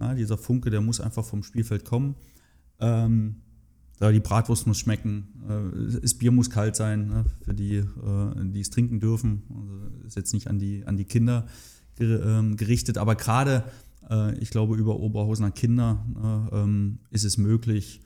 Ja, 0.00 0.14
dieser 0.14 0.38
Funke, 0.38 0.70
der 0.70 0.82
muss 0.82 1.00
einfach 1.00 1.24
vom 1.24 1.42
Spielfeld 1.42 1.84
kommen. 1.84 2.14
Ähm, 2.78 3.42
die 4.00 4.20
Bratwurst 4.20 4.66
muss 4.66 4.78
schmecken, 4.78 5.28
äh, 5.48 6.00
das 6.00 6.14
Bier 6.14 6.30
muss 6.30 6.50
kalt 6.50 6.76
sein, 6.76 7.08
ne, 7.08 7.24
für 7.42 7.54
die, 7.54 7.76
äh, 7.76 7.84
die 8.36 8.60
es 8.60 8.70
trinken 8.70 9.00
dürfen. 9.00 9.42
Also 9.50 10.06
ist 10.06 10.16
jetzt 10.16 10.32
nicht 10.32 10.48
an 10.48 10.58
die, 10.58 10.84
an 10.86 10.96
die 10.96 11.04
Kinder 11.04 11.46
ähm, 12.00 12.56
gerichtet, 12.56 12.96
aber 12.96 13.16
gerade, 13.16 13.64
äh, 14.08 14.38
ich 14.38 14.50
glaube, 14.50 14.76
über 14.76 15.00
Oberhausener 15.00 15.50
Kinder 15.50 16.04
äh, 16.52 16.56
ähm, 16.56 16.98
ist 17.10 17.24
es 17.24 17.38
möglich, 17.38 18.00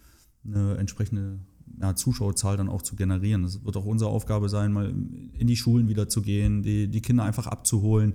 eine 0.44 0.76
entsprechende 0.76 1.38
ja, 1.80 1.94
Zuschauerzahl 1.94 2.56
dann 2.56 2.68
auch 2.68 2.82
zu 2.82 2.96
generieren. 2.96 3.42
Das 3.42 3.64
wird 3.64 3.76
auch 3.76 3.84
unsere 3.84 4.10
Aufgabe 4.10 4.48
sein, 4.48 4.72
mal 4.72 4.88
in 4.88 5.46
die 5.46 5.56
Schulen 5.56 5.88
wieder 5.88 6.08
zu 6.08 6.22
gehen, 6.22 6.62
die, 6.62 6.88
die 6.88 7.02
Kinder 7.02 7.24
einfach 7.24 7.46
abzuholen 7.46 8.14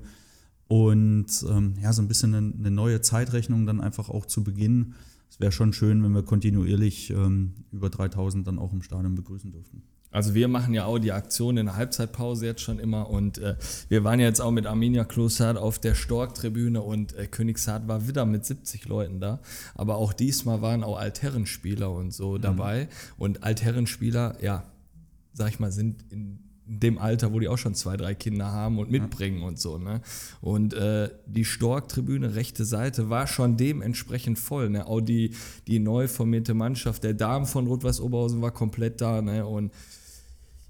und 0.68 1.28
ähm, 1.50 1.76
ja, 1.82 1.94
so 1.94 2.02
ein 2.02 2.08
bisschen 2.08 2.34
eine 2.34 2.72
neue 2.72 3.02
Zeitrechnung 3.02 3.66
dann 3.66 3.80
einfach 3.80 4.10
auch 4.10 4.26
zu 4.26 4.44
beginnen. 4.44 4.96
Es 5.30 5.40
wäre 5.40 5.52
schon 5.52 5.74
schön, 5.74 6.04
wenn 6.04 6.14
wir 6.14 6.24
kontinuierlich 6.24 7.10
ähm, 7.12 7.54
über 7.72 7.90
3000 7.90 8.48
dann 8.48 8.60
auch 8.60 8.74
im 8.74 8.82
Stadion 8.82 9.16
begrüßen 9.16 9.52
dürften. 9.52 9.84
Also 10.10 10.34
wir 10.34 10.48
machen 10.48 10.74
ja 10.74 10.86
auch 10.86 11.00
die 11.00 11.12
Aktion 11.12 11.58
in 11.58 11.66
der 11.66 11.76
Halbzeitpause 11.76 12.46
jetzt 12.46 12.62
schon 12.62 12.80
immer 12.80 13.10
und 13.10 13.40
äh, 13.40 13.56
wir 13.90 14.04
waren 14.04 14.20
ja 14.20 14.26
jetzt 14.26 14.40
auch 14.40 14.52
mit 14.52 14.66
Arminia 14.66 15.04
Klossard 15.04 15.58
auf 15.58 15.80
der 15.80 15.96
Stork-Tribüne 15.96 16.82
und 16.82 17.14
äh, 17.14 17.28
Königshardt 17.28 17.88
war 17.88 18.08
wieder 18.08 18.26
mit 18.26 18.46
70 18.46 18.88
Leuten 18.88 19.20
da. 19.20 19.42
Aber 19.76 19.98
auch 19.98 20.14
diesmal 20.14 20.62
waren 20.62 20.84
auch 20.84 20.98
Altherrenspieler 20.98 21.92
und 21.92 22.14
so 22.14 22.38
dabei. 22.38 22.88
Und 23.18 23.44
Altherrenspieler, 23.44 24.38
ja, 24.42 24.64
sag 25.34 25.50
ich 25.50 25.60
mal, 25.60 25.72
sind 25.72 26.06
in 26.10 26.47
dem 26.68 26.98
Alter, 26.98 27.34
wo 27.34 27.40
die 27.40 27.48
auch 27.48 27.58
schon 27.58 27.74
zwei, 27.74 27.98
drei 27.98 28.14
Kinder 28.14 28.52
haben 28.52 28.78
und 28.78 28.92
mitbringen 28.92 29.42
und 29.42 29.60
so. 29.60 29.78
Ne? 29.78 30.02
Und 30.42 30.74
äh, 30.74 31.10
die 31.26 31.46
Stork-Tribüne, 31.46 32.36
rechte 32.36 32.66
Seite, 32.66 33.10
war 33.10 33.28
schon 33.28 33.58
dementsprechend 33.58 34.38
voll. 34.38 34.70
Ne? 34.70 34.86
Auch 34.86 35.02
die, 35.02 35.32
die 35.68 35.80
neu 35.80 36.08
formierte 36.08 36.54
Mannschaft 36.54 37.04
der 37.04 37.14
Damen 37.14 37.46
von 37.46 37.68
Rot-Weiß 37.68 38.02
Oberhausen 38.02 38.42
war 38.42 38.52
komplett 38.52 39.02
da. 39.02 39.22
Ne? 39.22 39.46
Und 39.46 39.72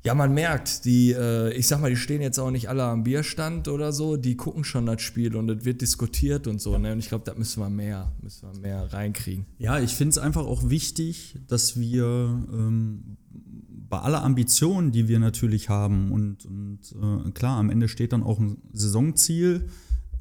ja, 0.04 0.14
man 0.14 0.34
merkt, 0.34 0.86
die, 0.86 1.12
äh, 1.12 1.52
ich 1.54 1.68
sag 1.68 1.82
mal, 1.82 1.90
die 1.90 1.98
stehen 1.98 2.22
jetzt 2.22 2.40
auch 2.40 2.52
nicht 2.52 2.70
alle 2.70 2.84
am 2.84 3.04
Bierstand 3.04 3.68
oder 3.68 3.92
so, 3.92 4.16
die 4.16 4.38
gucken 4.38 4.64
schon 4.64 4.86
das 4.86 5.02
Spiel 5.02 5.36
und 5.36 5.50
es 5.50 5.66
wird 5.66 5.82
diskutiert 5.82 6.48
und 6.48 6.62
so. 6.62 6.78
Ne? 6.78 6.94
Und 6.94 7.00
ich 7.00 7.10
glaube, 7.10 7.26
da 7.26 7.34
müssen 7.34 7.62
wir 7.62 7.70
mehr, 7.70 8.14
müssen 8.22 8.48
wir 8.54 8.60
mehr 8.60 8.94
reinkriegen. 8.94 9.46
Ja, 9.58 9.80
ich 9.80 9.96
finde 9.96 10.12
es 10.12 10.18
einfach 10.18 10.46
auch 10.46 10.70
wichtig, 10.70 11.38
dass 11.48 11.78
wir 11.78 12.06
ähm, 12.06 13.18
bei 13.90 14.00
aller 14.00 14.24
Ambition, 14.24 14.92
die 14.92 15.08
wir 15.08 15.20
natürlich 15.20 15.70
haben, 15.70 16.12
und, 16.12 16.46
und 16.46 16.80
äh, 16.92 17.32
klar, 17.32 17.58
am 17.58 17.70
Ende 17.70 17.88
steht 17.88 18.14
dann 18.14 18.24
auch 18.24 18.40
ein 18.40 18.58
Saisonziel 18.74 19.68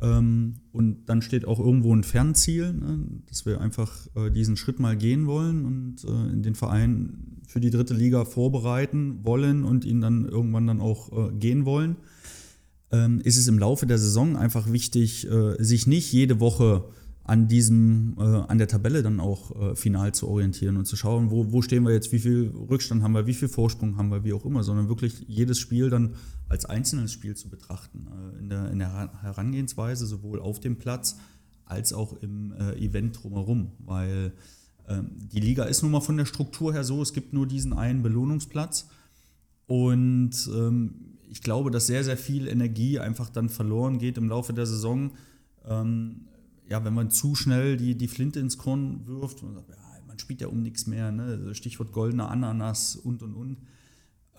ähm, 0.01 0.57
und 0.73 1.07
dann 1.07 1.23
steht 1.23 1.47
auch 1.47 1.59
irgendwo 1.59 1.95
ein 1.95 2.05
Fernziel, 2.05 2.73
ne, 2.73 3.05
dass 3.29 3.47
wir 3.47 3.61
einfach 3.61 4.07
äh, 4.15 4.31
diesen 4.31 4.57
Schritt 4.57 4.79
mal 4.79 4.97
gehen 4.97 5.27
wollen 5.27 5.65
und 5.65 6.05
äh, 6.05 6.41
den 6.41 6.55
Verein 6.55 7.41
für 7.47 7.61
die 7.61 7.71
dritte 7.71 7.95
Liga 7.95 8.25
vorbereiten 8.25 9.21
wollen 9.25 9.65
und 9.65 9.85
ihn 9.85 10.01
dann 10.01 10.27
irgendwann 10.27 10.67
dann 10.67 10.81
auch 10.81 11.31
äh, 11.31 11.33
gehen 11.33 11.65
wollen, 11.65 11.97
ähm, 12.93 13.21
ist 13.21 13.37
es 13.37 13.49
im 13.49 13.59
Laufe 13.59 13.87
der 13.87 13.99
Saison 13.99 14.37
einfach 14.37 14.71
wichtig, 14.71 15.31
äh, 15.31 15.63
sich 15.63 15.87
nicht 15.87 16.13
jede 16.13 16.41
Woche 16.41 16.85
an 17.27 17.49
diesem, 17.49 18.15
äh, 18.19 18.23
an 18.23 18.59
der 18.59 18.69
Tabelle 18.69 19.03
dann 19.03 19.19
auch 19.19 19.73
äh, 19.73 19.75
final 19.75 20.15
zu 20.15 20.29
orientieren 20.29 20.77
und 20.77 20.87
zu 20.87 20.97
schauen, 20.97 21.33
wo, 21.33 21.51
wo 21.51 21.61
stehen 21.61 21.83
wir 21.83 21.93
jetzt, 21.93 22.13
wie 22.13 22.21
viel 22.21 22.53
Rückstand 22.71 23.03
haben 23.03 23.13
wir, 23.13 23.27
wie 23.27 23.35
viel 23.35 23.49
Vorsprung 23.49 23.97
haben 23.97 24.11
wir, 24.11 24.23
wie 24.23 24.33
auch 24.33 24.45
immer, 24.45 24.63
sondern 24.63 24.89
wirklich 24.89 25.25
jedes 25.27 25.59
Spiel 25.59 25.91
dann 25.91 26.15
als 26.49 26.67
einzelnes 26.67 27.13
Spiel 27.13 27.35
zu 27.35 27.49
betrachten. 27.49 28.07
Äh, 28.07 28.39
in, 28.39 28.49
der, 28.49 28.71
in 28.71 28.79
der 28.79 29.11
Herangehensweise, 29.23 30.07
sowohl 30.07 30.41
auf 30.41 30.61
dem 30.61 30.77
Platz 30.77 31.17
als 31.65 31.93
auch 31.93 32.13
im 32.23 32.53
äh, 32.53 32.75
Event 32.77 33.21
drumherum, 33.21 33.73
weil 33.81 34.33
ähm, 34.89 35.11
die 35.17 35.41
Liga 35.41 35.65
ist 35.65 35.83
nun 35.83 35.91
mal 35.91 36.01
von 36.01 36.17
der 36.17 36.27
Struktur 36.27 36.73
her 36.73 36.85
so, 36.85 37.03
es 37.03 37.13
gibt 37.13 37.33
nur 37.33 37.49
diesen 37.49 37.73
einen 37.73 38.03
Belohnungsplatz. 38.05 38.89
Und 39.67 40.49
ähm, 40.55 41.17
ich 41.29 41.43
glaube, 41.43 41.73
dass 41.73 41.89
sehr, 41.89 42.05
sehr 42.05 42.17
viel 42.17 42.47
Energie 42.47 43.01
einfach 43.01 43.31
dann 43.31 43.49
verloren 43.49 43.99
geht 43.99 44.17
im 44.17 44.29
Laufe 44.29 44.53
der 44.53 44.67
Saison. 44.67 45.11
Ähm, 45.67 46.29
ja, 46.69 46.85
wenn 46.85 46.95
man 46.95 47.11
zu 47.11 47.35
schnell 47.35 47.77
die, 47.77 47.97
die 47.97 48.09
Flinte 48.09 48.41
ins 48.41 48.59
Korn 48.59 49.07
wirft 49.07 49.43
und 49.43 49.55
sagt, 49.55 49.71
ja, 49.71 49.77
man 50.07 50.19
spielt 50.19 50.41
ja 50.41 50.49
um 50.49 50.63
nichts 50.63 50.87
mehr, 50.87 51.13
ne? 51.13 51.55
Stichwort 51.55 51.93
goldene 51.93 52.29
Ananas 52.29 52.97
und 52.97 53.23
und 53.23 53.35
und. 53.35 53.59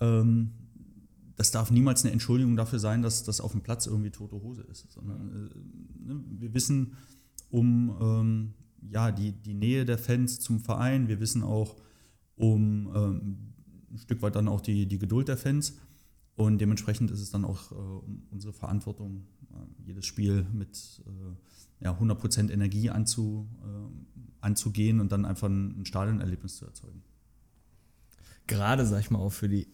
Ähm, 0.00 0.50
das 1.36 1.52
darf 1.52 1.70
niemals 1.70 2.04
eine 2.04 2.12
Entschuldigung 2.12 2.56
dafür 2.56 2.80
sein, 2.80 3.02
dass 3.02 3.22
das 3.22 3.40
auf 3.40 3.52
dem 3.52 3.60
Platz 3.60 3.86
irgendwie 3.86 4.10
tote 4.10 4.42
Hose 4.42 4.62
ist. 4.62 4.90
Sondern 4.90 5.30
äh, 5.30 6.12
ne? 6.12 6.24
wir 6.40 6.52
wissen 6.52 6.96
um 7.50 7.96
ähm, 8.00 8.54
ja, 8.90 9.12
die, 9.12 9.32
die 9.32 9.54
Nähe 9.54 9.84
der 9.84 9.98
Fans 9.98 10.40
zum 10.40 10.60
Verein. 10.60 11.08
Wir 11.08 11.20
wissen 11.20 11.42
auch 11.42 11.76
um 12.34 12.90
ähm, 12.94 13.38
ein 13.90 13.98
Stück 13.98 14.20
weit 14.22 14.36
dann 14.36 14.48
auch 14.48 14.60
die, 14.60 14.86
die 14.86 14.98
Geduld 14.98 15.28
der 15.28 15.36
Fans. 15.36 15.78
Und 16.34 16.60
dementsprechend 16.60 17.10
ist 17.10 17.20
es 17.20 17.30
dann 17.30 17.44
auch 17.44 17.72
äh, 17.72 17.74
unsere 18.30 18.52
Verantwortung, 18.52 19.26
äh, 19.52 19.86
jedes 19.86 20.06
Spiel 20.06 20.46
mit 20.52 21.02
äh, 21.06 21.34
ja, 21.80 21.92
100% 21.92 22.50
Energie 22.50 22.90
anzu, 22.90 23.48
äh, 23.62 24.16
anzugehen 24.40 25.00
und 25.00 25.12
dann 25.12 25.24
einfach 25.24 25.48
ein, 25.48 25.80
ein 25.80 25.86
Stadionerlebnis 25.86 26.56
zu 26.56 26.66
erzeugen. 26.66 27.02
Gerade, 28.46 28.86
sag 28.86 29.00
ich 29.00 29.10
mal, 29.10 29.18
auch 29.18 29.32
für 29.32 29.48
die 29.48 29.68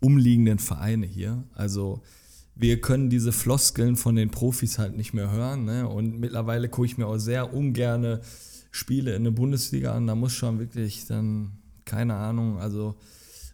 umliegenden 0.00 0.58
Vereine 0.58 1.06
hier. 1.06 1.44
Also 1.54 2.02
wir 2.54 2.80
können 2.80 3.08
diese 3.10 3.32
Floskeln 3.32 3.96
von 3.96 4.16
den 4.16 4.30
Profis 4.30 4.78
halt 4.78 4.96
nicht 4.96 5.14
mehr 5.14 5.30
hören. 5.30 5.64
Ne? 5.64 5.88
Und 5.88 6.18
mittlerweile 6.18 6.68
gucke 6.68 6.86
ich 6.86 6.98
mir 6.98 7.06
auch 7.06 7.18
sehr 7.18 7.54
ungerne 7.54 8.20
Spiele 8.70 9.14
in 9.14 9.24
der 9.24 9.30
Bundesliga 9.30 9.94
an. 9.94 10.06
Da 10.06 10.14
muss 10.14 10.32
schon 10.32 10.58
wirklich 10.58 11.06
dann, 11.06 11.52
keine 11.84 12.14
Ahnung, 12.14 12.58
also 12.58 12.96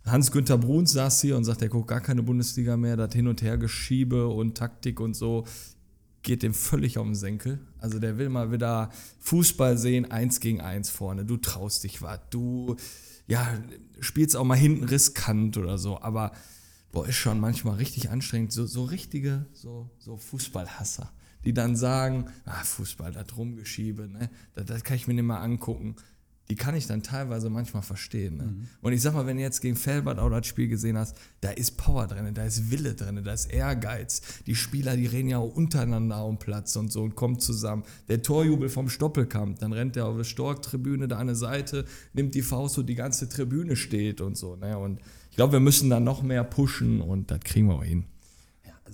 Hans-Günther 0.06 0.58
Bruns 0.58 0.92
saß 0.92 1.20
hier 1.22 1.36
und 1.36 1.44
sagt, 1.44 1.62
er 1.62 1.68
guckt 1.68 1.88
gar 1.88 2.00
keine 2.00 2.22
Bundesliga 2.22 2.76
mehr. 2.76 2.96
Das 2.96 3.14
Hin- 3.14 3.28
und 3.28 3.40
Hergeschiebe 3.40 4.26
und 4.26 4.56
Taktik 4.56 5.00
und 5.00 5.14
so 5.14 5.44
geht 6.24 6.42
dem 6.42 6.54
völlig 6.54 6.98
auf 6.98 7.04
den 7.04 7.14
Senkel. 7.14 7.60
Also 7.78 8.00
der 8.00 8.18
will 8.18 8.28
mal 8.28 8.50
wieder 8.50 8.90
Fußball 9.20 9.78
sehen, 9.78 10.10
eins 10.10 10.40
gegen 10.40 10.60
eins 10.60 10.90
vorne. 10.90 11.24
Du 11.24 11.36
traust 11.36 11.84
dich 11.84 12.02
was. 12.02 12.18
Du, 12.30 12.74
ja, 13.28 13.46
spielst 14.00 14.36
auch 14.36 14.44
mal 14.44 14.56
hinten 14.56 14.84
riskant 14.84 15.56
oder 15.56 15.78
so. 15.78 16.00
Aber 16.00 16.32
boah, 16.90 17.06
ist 17.06 17.16
schon 17.16 17.38
manchmal 17.38 17.76
richtig 17.76 18.10
anstrengend. 18.10 18.52
So, 18.52 18.66
so 18.66 18.84
richtige, 18.84 19.46
so, 19.52 19.90
so 19.98 20.16
Fußballhasser 20.16 21.12
die 21.44 21.52
dann 21.52 21.76
sagen, 21.76 22.26
ah, 22.44 22.64
Fußball, 22.64 23.12
das 23.12 23.36
Rumgeschiebe, 23.36 24.08
ne? 24.08 24.30
das, 24.54 24.64
das 24.64 24.84
kann 24.84 24.96
ich 24.96 25.06
mir 25.06 25.14
nicht 25.14 25.24
mal 25.24 25.40
angucken. 25.40 25.96
Die 26.50 26.56
kann 26.56 26.74
ich 26.74 26.86
dann 26.86 27.02
teilweise 27.02 27.48
manchmal 27.48 27.82
verstehen. 27.82 28.36
Ne? 28.36 28.44
Mhm. 28.44 28.68
Und 28.82 28.92
ich 28.92 29.00
sag 29.00 29.14
mal, 29.14 29.26
wenn 29.26 29.38
du 29.38 29.42
jetzt 29.42 29.60
gegen 29.60 29.76
Felbert 29.76 30.18
auch 30.18 30.28
das 30.28 30.46
Spiel 30.46 30.68
gesehen 30.68 30.98
hast, 30.98 31.16
da 31.40 31.50
ist 31.50 31.78
Power 31.78 32.06
drin, 32.06 32.34
da 32.34 32.44
ist 32.44 32.70
Wille 32.70 32.94
drin, 32.94 33.22
da 33.24 33.32
ist 33.32 33.46
Ehrgeiz. 33.46 34.20
Die 34.46 34.54
Spieler, 34.54 34.96
die 34.96 35.06
reden 35.06 35.28
ja 35.28 35.38
auch 35.38 35.54
untereinander 35.54 36.24
um 36.24 36.38
Platz 36.38 36.76
und 36.76 36.92
so 36.92 37.02
und 37.02 37.14
kommen 37.14 37.38
zusammen. 37.38 37.84
Der 38.08 38.22
Torjubel 38.22 38.68
vom 38.68 38.88
Stoppelkamp, 38.88 39.58
dann 39.58 39.72
rennt 39.72 39.96
der 39.96 40.06
auf 40.06 40.16
der 40.16 40.24
Stork-Tribüne 40.24 41.08
da 41.08 41.18
an 41.18 41.28
der 41.28 41.36
Seite, 41.36 41.86
nimmt 42.12 42.34
die 42.34 42.42
Faust, 42.42 42.76
wo 42.76 42.82
die 42.82 42.94
ganze 42.94 43.28
Tribüne 43.28 43.76
steht 43.76 44.20
und 44.20 44.36
so. 44.36 44.56
Ne? 44.56 44.76
Und 44.76 45.00
ich 45.30 45.36
glaube, 45.36 45.54
wir 45.54 45.60
müssen 45.60 45.88
da 45.88 45.98
noch 45.98 46.22
mehr 46.22 46.44
pushen 46.44 47.00
und 47.00 47.30
das 47.30 47.40
kriegen 47.40 47.68
wir 47.68 47.76
auch 47.76 47.84
hin 47.84 48.04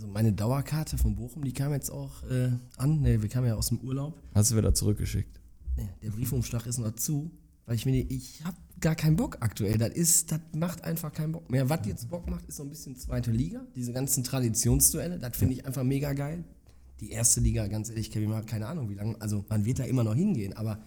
also 0.01 0.07
meine 0.07 0.33
Dauerkarte 0.33 0.97
von 0.97 1.15
Bochum, 1.15 1.45
die 1.45 1.53
kam 1.53 1.73
jetzt 1.73 1.91
auch 1.91 2.23
äh, 2.31 2.51
an. 2.79 3.03
Ne, 3.03 3.21
wir 3.21 3.29
kamen 3.29 3.47
ja 3.47 3.55
aus 3.55 3.69
dem 3.69 3.81
Urlaub. 3.81 4.19
Hast 4.35 4.51
du 4.51 4.57
wieder 4.57 4.73
zurückgeschickt? 4.73 5.40
Ne, 5.81 5.89
der 6.03 6.11
Briefumschlag 6.11 6.67
ist 6.67 6.79
noch 6.79 6.95
zu, 6.95 7.31
weil 7.67 7.77
ich 7.77 7.87
mir, 7.87 8.05
ich 8.11 8.45
habe 8.45 8.57
gar 8.81 8.95
keinen 8.95 9.17
Bock 9.17 9.39
aktuell. 9.41 9.79
Das 9.79 9.91
ist, 9.91 10.33
das 10.33 10.41
macht 10.55 10.85
einfach 10.85 11.13
keinen 11.13 11.33
Bock 11.33 11.51
mehr. 11.51 11.69
Was 11.69 11.87
jetzt 11.87 12.09
Bock 12.09 12.29
macht, 12.29 12.47
ist 12.49 12.57
so 12.57 12.63
ein 12.63 12.71
bisschen 12.71 12.97
zweite 12.97 13.31
Liga. 13.31 13.63
Diese 13.77 13.93
ganzen 13.93 14.25
Traditionsduelle, 14.25 15.19
das 15.19 15.37
finde 15.37 15.55
ich 15.55 15.67
einfach 15.67 15.85
mega 15.85 16.13
geil. 16.13 16.45
Die 17.01 17.11
erste 17.11 17.41
Liga, 17.41 17.67
ganz 17.67 17.89
ehrlich, 17.89 18.11
Kevin, 18.11 18.31
mal 18.31 18.45
keine 18.45 18.67
Ahnung, 18.67 18.91
wie 18.91 18.95
lange. 18.95 19.17
Also 19.21 19.45
man 19.49 19.65
wird 19.65 19.79
da 19.79 19.85
immer 19.85 20.05
noch 20.05 20.15
hingehen, 20.15 20.53
aber 20.55 20.81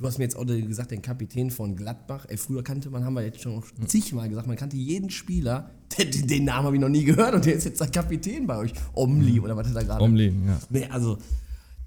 Du 0.00 0.06
hast 0.06 0.16
mir 0.16 0.24
jetzt 0.24 0.34
auch 0.36 0.46
gesagt, 0.46 0.92
den 0.92 1.02
Kapitän 1.02 1.50
von 1.50 1.76
Gladbach. 1.76 2.24
Ey, 2.30 2.38
früher 2.38 2.64
kannte 2.64 2.88
man, 2.88 3.04
haben 3.04 3.12
wir 3.12 3.22
jetzt 3.22 3.42
schon 3.42 3.62
zigmal 3.86 4.30
gesagt, 4.30 4.46
man 4.46 4.56
kannte 4.56 4.78
jeden 4.78 5.10
Spieler. 5.10 5.72
Den, 5.98 6.26
den 6.26 6.44
Namen 6.44 6.66
habe 6.66 6.76
ich 6.76 6.80
noch 6.80 6.88
nie 6.88 7.04
gehört 7.04 7.34
und 7.34 7.44
der 7.44 7.52
ist 7.52 7.64
jetzt 7.64 7.80
der 7.80 7.88
Kapitän 7.88 8.46
bei 8.46 8.56
euch. 8.56 8.72
Omli 8.94 9.40
oder 9.40 9.54
was 9.56 9.66
ist 9.66 9.76
da 9.76 9.82
gerade? 9.82 10.02
Omli, 10.02 10.28
ja. 10.28 10.58
Nee, 10.70 10.86
also 10.86 11.18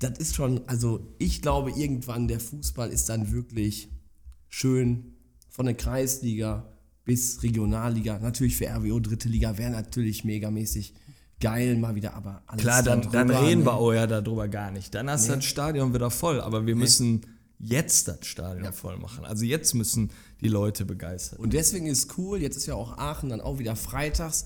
das 0.04 0.20
ist 0.20 0.36
schon, 0.36 0.68
also 0.68 1.16
ich 1.18 1.42
glaube 1.42 1.72
irgendwann 1.72 2.28
der 2.28 2.40
Fußball 2.40 2.90
ist 2.90 3.10
dann 3.10 3.32
wirklich 3.32 3.90
schön 4.50 5.16
von 5.50 5.66
der 5.66 5.76
Kreisliga 5.76 6.70
bis 7.06 7.44
Regionalliga. 7.44 8.20
Natürlich 8.20 8.56
für 8.56 8.68
RWO 8.68 9.00
dritte 9.00 9.30
Liga 9.30 9.58
wäre 9.58 9.72
natürlich 9.72 10.24
megamäßig 10.24 10.94
geil 11.40 11.78
mal 11.78 11.96
wieder, 11.96 12.14
aber 12.14 12.42
alles 12.48 12.64
Klar, 12.64 12.84
dann, 12.84 13.02
dann 13.12 13.30
reden 13.30 13.62
ne? 13.62 13.66
wir 13.66 13.74
auch 13.74 13.94
ja 13.94 14.08
darüber 14.08 14.48
gar 14.48 14.72
nicht. 14.72 14.94
Dann 14.96 15.10
hast 15.10 15.28
du 15.28 15.32
nee. 15.32 15.38
das 15.38 15.46
Stadion 15.46 15.94
wieder 15.94 16.10
voll, 16.10 16.40
aber 16.40 16.66
wir 16.66 16.76
nee. 16.76 16.82
müssen 16.82 17.22
jetzt 17.60 18.08
das 18.08 18.26
Stadion 18.26 18.66
ja. 18.66 18.72
voll 18.72 18.98
machen. 18.98 19.26
Also 19.26 19.46
jetzt 19.46 19.74
müssen 19.74 20.12
die 20.42 20.48
Leute 20.50 20.86
begeistert. 20.86 21.40
Und 21.40 21.54
deswegen 21.54 21.88
ist 21.88 22.18
cool, 22.18 22.42
jetzt 22.42 22.58
ist 22.58 22.66
ja 22.66 22.76
auch 22.76 22.98
Aachen 22.98 23.30
dann 23.30 23.42
auch 23.42 23.60
wieder 23.60 23.76
freitags. 23.76 24.46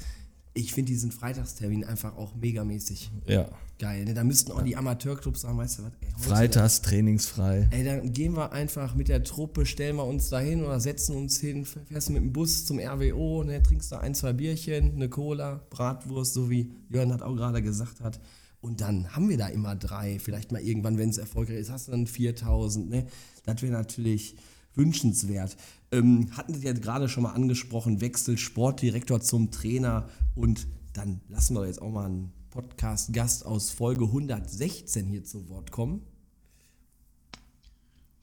Ich 0.58 0.74
finde 0.74 0.92
diesen 0.92 1.12
Freitagstermin 1.12 1.84
einfach 1.84 2.18
auch 2.18 2.34
megamäßig 2.36 3.12
ja. 3.28 3.48
geil. 3.78 4.06
Ne? 4.06 4.16
Da 4.16 4.24
müssten 4.24 4.52
auch 4.52 4.64
die 4.64 4.76
Amateurclubs 4.76 5.42
sagen, 5.42 5.58
weißt 5.58 5.80
du 5.80 5.84
was? 5.84 5.92
Ey, 6.02 6.08
Freitags 6.18 6.82
trainingsfrei. 6.82 7.68
Ey, 7.70 7.84
dann 7.84 8.12
gehen 8.12 8.36
wir 8.36 8.52
einfach 8.52 8.96
mit 8.96 9.08
der 9.08 9.24
Truppe, 9.24 9.68
stellen 9.68 9.98
wir 9.98 10.06
uns 10.06 10.30
da 10.30 10.40
hin 10.40 10.64
oder 10.64 10.80
setzen 10.80 11.16
uns 11.16 11.40
hin, 11.40 11.64
fährst 11.64 12.10
mit 12.10 12.24
dem 12.24 12.34
Bus 12.34 12.66
zum 12.66 12.80
RWO, 12.80 13.44
ne, 13.44 13.62
trinkst 13.62 13.92
da 13.92 14.00
ein, 14.00 14.16
zwei 14.16 14.34
Bierchen, 14.34 14.96
eine 14.96 15.10
Cola, 15.10 15.62
Bratwurst, 15.70 16.34
so 16.34 16.50
wie 16.50 16.72
Jörn 16.90 17.14
hat 17.14 17.22
auch 17.22 17.36
gerade 17.36 17.62
gesagt 17.62 18.02
hat. 18.02 18.20
Und 18.60 18.82
dann 18.82 19.16
haben 19.16 19.30
wir 19.30 19.38
da 19.38 19.48
immer 19.48 19.76
drei, 19.76 20.18
vielleicht 20.18 20.52
mal 20.52 20.62
irgendwann, 20.62 20.98
wenn 20.98 21.10
es 21.10 21.20
erfolgreich 21.20 21.60
ist, 21.60 21.70
hast 21.70 21.88
du 21.88 21.92
dann 21.92 22.08
4000. 22.08 22.90
Ne? 22.90 23.06
Das 23.46 23.62
wäre 23.62 23.74
natürlich 23.74 24.36
wünschenswert. 24.78 25.58
Ähm, 25.92 26.30
hatten 26.36 26.54
Sie 26.54 26.66
ja 26.66 26.74
gerade 26.74 27.10
schon 27.10 27.24
mal 27.24 27.34
angesprochen, 27.34 28.02
Wechsel 28.02 28.38
Sportdirektor 28.38 29.22
zum 29.22 29.52
Trainer 29.52 30.10
und 30.36 30.68
dann 30.94 31.22
lassen 31.30 31.56
wir 31.56 31.66
jetzt 31.66 31.82
auch 31.82 31.92
mal 31.92 32.06
einen 32.06 32.34
Podcast-Gast 32.50 33.46
aus 33.46 33.70
Folge 33.70 34.06
116 34.06 35.06
hier 35.06 35.24
zu 35.24 35.48
Wort 35.50 35.72
kommen. 35.72 36.06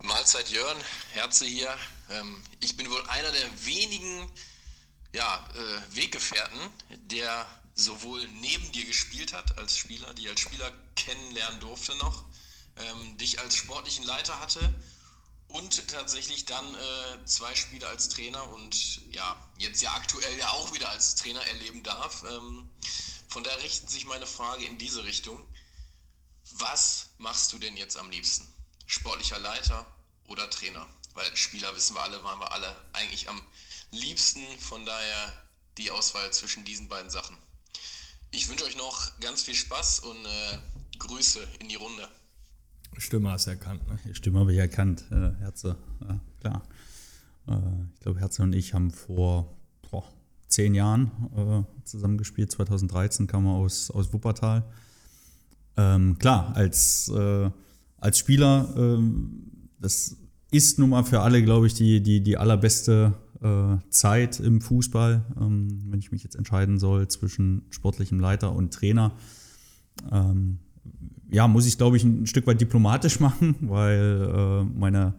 Mahlzeit 0.02 0.50
Jörn, 0.50 0.76
Herze 1.12 1.46
hier. 1.46 1.68
Ähm, 2.10 2.36
ich 2.60 2.76
bin 2.76 2.90
wohl 2.90 3.02
einer 3.08 3.30
der 3.30 3.66
wenigen 3.66 4.28
ja, 5.14 5.48
äh, 5.54 5.96
Weggefährten, 5.96 6.58
der 7.10 7.46
sowohl 7.74 8.20
neben 8.40 8.70
dir 8.72 8.84
gespielt 8.84 9.32
hat 9.32 9.56
als 9.58 9.76
Spieler, 9.76 10.12
die 10.14 10.28
als 10.28 10.40
Spieler 10.40 10.70
kennenlernen 10.96 11.60
durfte 11.60 11.96
noch, 11.96 12.24
ähm, 12.76 13.16
dich 13.16 13.40
als 13.40 13.56
sportlichen 13.56 14.04
Leiter 14.04 14.38
hatte 14.40 14.74
und 15.54 15.86
tatsächlich 15.86 16.46
dann 16.46 16.74
äh, 16.74 17.24
zwei 17.26 17.54
Spiele 17.54 17.86
als 17.86 18.08
Trainer 18.08 18.42
und 18.54 19.00
ja, 19.12 19.36
jetzt 19.58 19.80
ja 19.82 19.92
aktuell 19.94 20.36
ja 20.36 20.50
auch 20.50 20.74
wieder 20.74 20.88
als 20.88 21.14
Trainer 21.14 21.46
erleben 21.46 21.84
darf. 21.84 22.24
Ähm, 22.28 22.68
von 23.28 23.44
daher 23.44 23.62
richtet 23.62 23.88
sich 23.88 24.04
meine 24.04 24.26
Frage 24.26 24.64
in 24.64 24.78
diese 24.78 25.04
Richtung. 25.04 25.40
Was 26.54 27.10
machst 27.18 27.52
du 27.52 27.58
denn 27.58 27.76
jetzt 27.76 27.96
am 27.96 28.10
liebsten? 28.10 28.52
Sportlicher 28.86 29.38
Leiter 29.38 29.86
oder 30.26 30.50
Trainer? 30.50 30.88
Weil 31.14 31.36
Spieler 31.36 31.74
wissen 31.76 31.94
wir 31.94 32.02
alle, 32.02 32.24
waren 32.24 32.40
wir 32.40 32.50
alle 32.50 32.76
eigentlich 32.92 33.28
am 33.28 33.40
liebsten. 33.92 34.44
Von 34.58 34.84
daher 34.84 35.46
die 35.78 35.92
Auswahl 35.92 36.32
zwischen 36.32 36.64
diesen 36.64 36.88
beiden 36.88 37.10
Sachen. 37.10 37.38
Ich 38.32 38.48
wünsche 38.48 38.64
euch 38.64 38.76
noch 38.76 39.20
ganz 39.20 39.44
viel 39.44 39.54
Spaß 39.54 40.00
und 40.00 40.26
äh, 40.26 40.58
Grüße 40.98 41.48
in 41.60 41.68
die 41.68 41.76
Runde. 41.76 42.10
Stimme 42.98 43.30
hast 43.30 43.46
du 43.46 43.50
erkannt, 43.50 43.80
ne? 43.88 44.14
Stimme 44.14 44.40
habe 44.40 44.52
ich 44.52 44.58
erkannt, 44.58 45.04
äh, 45.10 45.30
Herze, 45.40 45.76
ja, 46.08 46.20
klar. 46.40 46.62
Äh, 47.48 47.52
ich 47.94 48.00
glaube, 48.00 48.20
Herze 48.20 48.42
und 48.42 48.54
ich 48.54 48.74
haben 48.74 48.90
vor 48.90 49.54
boah, 49.90 50.04
zehn 50.48 50.74
Jahren 50.74 51.10
äh, 51.36 51.84
zusammengespielt. 51.84 52.50
2013 52.50 53.26
kam 53.26 53.46
er 53.46 53.52
aus, 53.52 53.90
aus 53.90 54.12
Wuppertal. 54.12 54.64
Ähm, 55.76 56.18
klar, 56.18 56.54
als, 56.54 57.08
äh, 57.08 57.50
als 57.98 58.18
Spieler, 58.18 58.72
ähm, 58.76 59.68
das 59.80 60.16
ist 60.50 60.78
nun 60.78 60.90
mal 60.90 61.04
für 61.04 61.20
alle, 61.20 61.42
glaube 61.42 61.66
ich, 61.66 61.74
die, 61.74 62.00
die, 62.00 62.20
die 62.20 62.36
allerbeste 62.36 63.14
äh, 63.42 63.76
Zeit 63.90 64.40
im 64.40 64.60
Fußball, 64.60 65.24
ähm, 65.40 65.84
wenn 65.88 65.98
ich 65.98 66.12
mich 66.12 66.22
jetzt 66.22 66.36
entscheiden 66.36 66.78
soll 66.78 67.08
zwischen 67.08 67.66
sportlichem 67.70 68.20
Leiter 68.20 68.52
und 68.52 68.72
Trainer. 68.72 69.12
Ähm, 70.12 70.58
ja, 71.34 71.48
muss 71.48 71.66
ich, 71.66 71.76
glaube 71.76 71.96
ich, 71.96 72.04
ein 72.04 72.26
Stück 72.26 72.46
weit 72.46 72.60
diplomatisch 72.60 73.20
machen, 73.26 73.56
weil 73.60 74.28
äh, 74.32 74.78
meine 74.78 75.14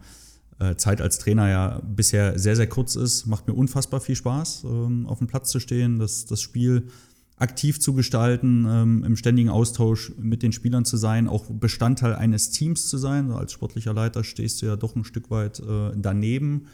äh, 0.58 0.74
Zeit 0.76 1.00
als 1.02 1.18
Trainer 1.18 1.48
ja 1.48 1.82
bisher 1.84 2.38
sehr, 2.38 2.56
sehr 2.56 2.66
kurz 2.66 2.96
ist. 2.96 3.26
Macht 3.26 3.46
mir 3.46 3.54
unfassbar 3.54 4.00
viel 4.00 4.16
Spaß, 4.16 4.64
ähm, 4.64 5.06
auf 5.06 5.18
dem 5.18 5.26
Platz 5.26 5.50
zu 5.50 5.60
stehen, 5.60 5.98
das, 5.98 6.24
das 6.24 6.40
Spiel 6.40 6.88
aktiv 7.36 7.78
zu 7.80 7.92
gestalten, 7.92 8.66
ähm, 8.66 9.04
im 9.04 9.14
ständigen 9.16 9.50
Austausch 9.50 10.12
mit 10.18 10.42
den 10.42 10.52
Spielern 10.52 10.86
zu 10.86 10.96
sein, 10.96 11.28
auch 11.28 11.44
Bestandteil 11.50 12.14
eines 12.14 12.48
Teams 12.48 12.88
zu 12.88 12.96
sein. 12.96 13.30
Als 13.30 13.52
sportlicher 13.52 13.92
Leiter 13.92 14.24
stehst 14.24 14.62
du 14.62 14.66
ja 14.66 14.76
doch 14.76 14.96
ein 14.96 15.04
Stück 15.04 15.30
weit 15.30 15.60
äh, 15.60 15.90
daneben, 15.94 16.68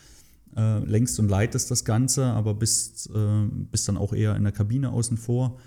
äh, 0.57 0.79
längst 0.85 1.19
und 1.19 1.29
leitest 1.29 1.69
das 1.73 1.85
Ganze, 1.85 2.27
aber 2.27 2.55
bist, 2.55 3.11
äh, 3.13 3.47
bist 3.73 3.89
dann 3.89 3.97
auch 3.97 4.13
eher 4.13 4.37
in 4.37 4.45
der 4.45 4.53
Kabine 4.53 4.91
außen 4.91 5.17
vor. 5.17 5.59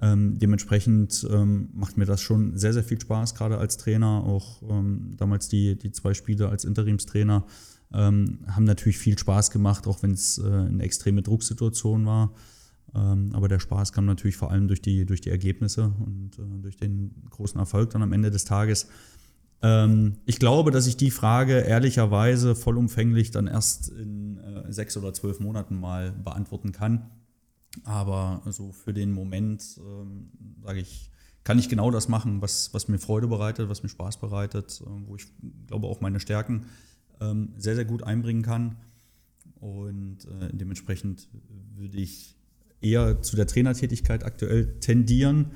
Ähm, 0.00 0.38
dementsprechend 0.38 1.26
ähm, 1.30 1.68
macht 1.74 1.96
mir 1.96 2.06
das 2.06 2.20
schon 2.20 2.56
sehr, 2.56 2.72
sehr 2.72 2.82
viel 2.82 3.00
Spaß, 3.00 3.34
gerade 3.34 3.58
als 3.58 3.76
Trainer. 3.76 4.24
Auch 4.24 4.62
ähm, 4.68 5.14
damals 5.16 5.48
die, 5.48 5.76
die 5.76 5.92
zwei 5.92 6.14
Spiele 6.14 6.48
als 6.48 6.64
Interimstrainer 6.64 7.44
ähm, 7.92 8.38
haben 8.46 8.64
natürlich 8.64 8.98
viel 8.98 9.18
Spaß 9.18 9.50
gemacht, 9.50 9.86
auch 9.86 10.02
wenn 10.02 10.12
es 10.12 10.38
äh, 10.38 10.42
eine 10.44 10.82
extreme 10.82 11.22
Drucksituation 11.22 12.06
war. 12.06 12.32
Ähm, 12.94 13.30
aber 13.32 13.48
der 13.48 13.58
Spaß 13.58 13.92
kam 13.92 14.04
natürlich 14.06 14.36
vor 14.36 14.50
allem 14.50 14.68
durch 14.68 14.82
die, 14.82 15.06
durch 15.06 15.20
die 15.20 15.30
Ergebnisse 15.30 15.92
und 16.04 16.38
äh, 16.38 16.62
durch 16.62 16.76
den 16.76 17.14
großen 17.30 17.58
Erfolg 17.58 17.90
dann 17.90 18.02
am 18.02 18.12
Ende 18.12 18.30
des 18.30 18.44
Tages. 18.44 18.88
Ähm, 19.62 20.16
ich 20.26 20.38
glaube, 20.38 20.70
dass 20.70 20.86
ich 20.86 20.96
die 20.96 21.10
Frage 21.10 21.60
ehrlicherweise 21.60 22.54
vollumfänglich 22.54 23.30
dann 23.30 23.46
erst 23.46 23.88
in 23.88 24.38
äh, 24.38 24.72
sechs 24.72 24.96
oder 24.96 25.14
zwölf 25.14 25.40
Monaten 25.40 25.78
mal 25.78 26.12
beantworten 26.12 26.72
kann. 26.72 27.10
Aber 27.84 28.42
so 28.50 28.72
für 28.72 28.92
den 28.92 29.12
Moment, 29.12 29.78
ähm, 29.78 30.30
sage 30.62 30.80
ich, 30.80 31.10
kann 31.44 31.58
ich 31.58 31.68
genau 31.68 31.90
das 31.90 32.08
machen, 32.08 32.40
was, 32.40 32.72
was 32.72 32.88
mir 32.88 32.98
Freude 32.98 33.26
bereitet, 33.26 33.68
was 33.68 33.82
mir 33.82 33.88
Spaß 33.88 34.18
bereitet, 34.20 34.82
äh, 34.84 34.90
wo 35.06 35.16
ich 35.16 35.26
glaube 35.66 35.86
auch 35.86 36.00
meine 36.00 36.20
Stärken 36.20 36.66
ähm, 37.20 37.54
sehr, 37.56 37.74
sehr 37.74 37.84
gut 37.84 38.02
einbringen 38.02 38.42
kann. 38.42 38.76
Und 39.60 40.24
äh, 40.26 40.48
dementsprechend 40.52 41.28
würde 41.76 41.98
ich 41.98 42.36
eher 42.80 43.22
zu 43.22 43.36
der 43.36 43.46
Trainertätigkeit 43.46 44.24
aktuell 44.24 44.78
tendieren. 44.80 45.52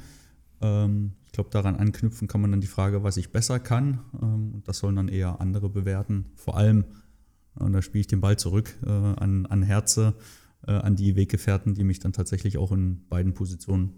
Ähm, 0.61 1.12
ich 1.27 1.33
glaube, 1.33 1.51
daran 1.51 1.77
anknüpfen 1.77 2.29
kann 2.29 2.41
man 2.41 2.53
dann 2.53 2.61
die 2.61 2.67
Frage, 2.67 3.03
was 3.03 3.17
ich 3.17 3.31
besser 3.31 3.59
kann. 3.59 4.01
Ähm, 4.23 4.55
und 4.55 4.69
das 4.69 4.79
sollen 4.79 4.97
dann 4.97 5.09
eher 5.09 5.41
andere 5.41 5.69
bewerten. 5.69 6.27
Vor 6.37 6.57
allem, 6.57 6.85
und 7.57 7.73
da 7.73 7.83
spiele 7.83 8.01
ich 8.01 8.07
den 8.07 8.21
Ball 8.21 8.39
zurück 8.39 8.75
äh, 8.85 8.91
an, 8.91 9.47
an 9.47 9.62
Herze 9.62 10.14
äh, 10.67 10.73
an 10.73 10.97
die 10.97 11.17
Weggefährten, 11.17 11.75
die 11.75 11.85
mich 11.85 11.99
dann 11.99 12.12
tatsächlich 12.12 12.59
auch 12.59 12.73
in 12.73 13.07
beiden 13.09 13.35
Positionen 13.35 13.93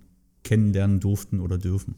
kennenlernen 0.45 1.01
durften 1.01 1.41
oder 1.41 1.59
dürfen. 1.59 1.97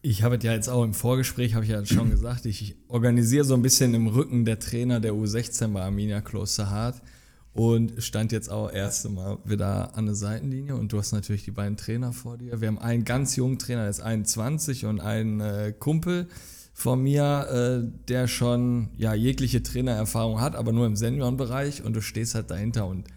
Ich 0.00 0.22
habe 0.22 0.38
ja 0.40 0.52
jetzt 0.52 0.68
auch 0.68 0.84
im 0.84 0.94
Vorgespräch, 0.94 1.54
habe 1.54 1.64
ich 1.64 1.72
ja 1.72 1.84
schon 1.84 2.10
gesagt, 2.10 2.46
ich 2.46 2.76
organisiere 2.86 3.44
so 3.44 3.54
ein 3.54 3.62
bisschen 3.62 3.94
im 3.94 4.06
Rücken 4.06 4.44
der 4.44 4.58
Trainer 4.58 5.00
der 5.00 5.12
U16 5.12 5.72
bei 5.72 5.82
Arminia 5.82 6.20
Klosterhardt 6.20 7.02
und 7.52 8.00
stand 8.02 8.30
jetzt 8.30 8.50
auch 8.50 8.72
erste 8.72 9.08
Mal 9.08 9.38
wieder 9.44 9.96
an 9.96 10.06
der 10.06 10.14
Seitenlinie 10.14 10.76
und 10.76 10.92
du 10.92 10.98
hast 10.98 11.12
natürlich 11.12 11.44
die 11.44 11.50
beiden 11.50 11.76
Trainer 11.76 12.12
vor 12.12 12.38
dir. 12.38 12.60
Wir 12.60 12.68
haben 12.68 12.78
einen 12.78 13.04
ganz 13.04 13.34
jungen 13.34 13.58
Trainer, 13.58 13.82
der 13.82 13.90
ist 13.90 14.00
21 14.00 14.86
und 14.86 15.00
einen 15.00 15.40
äh, 15.40 15.74
Kumpel 15.76 16.28
von 16.78 17.02
mir, 17.02 17.48
äh, 17.50 17.90
der 18.06 18.28
schon 18.28 18.90
ja 18.96 19.12
jegliche 19.12 19.64
Trainererfahrung 19.64 20.40
hat, 20.40 20.54
aber 20.54 20.70
nur 20.70 20.86
im 20.86 20.94
Seniorenbereich 20.94 21.82
und 21.82 21.94
du 21.94 22.00
stehst 22.00 22.36
halt 22.36 22.52
dahinter 22.52 22.86
und 22.86 23.08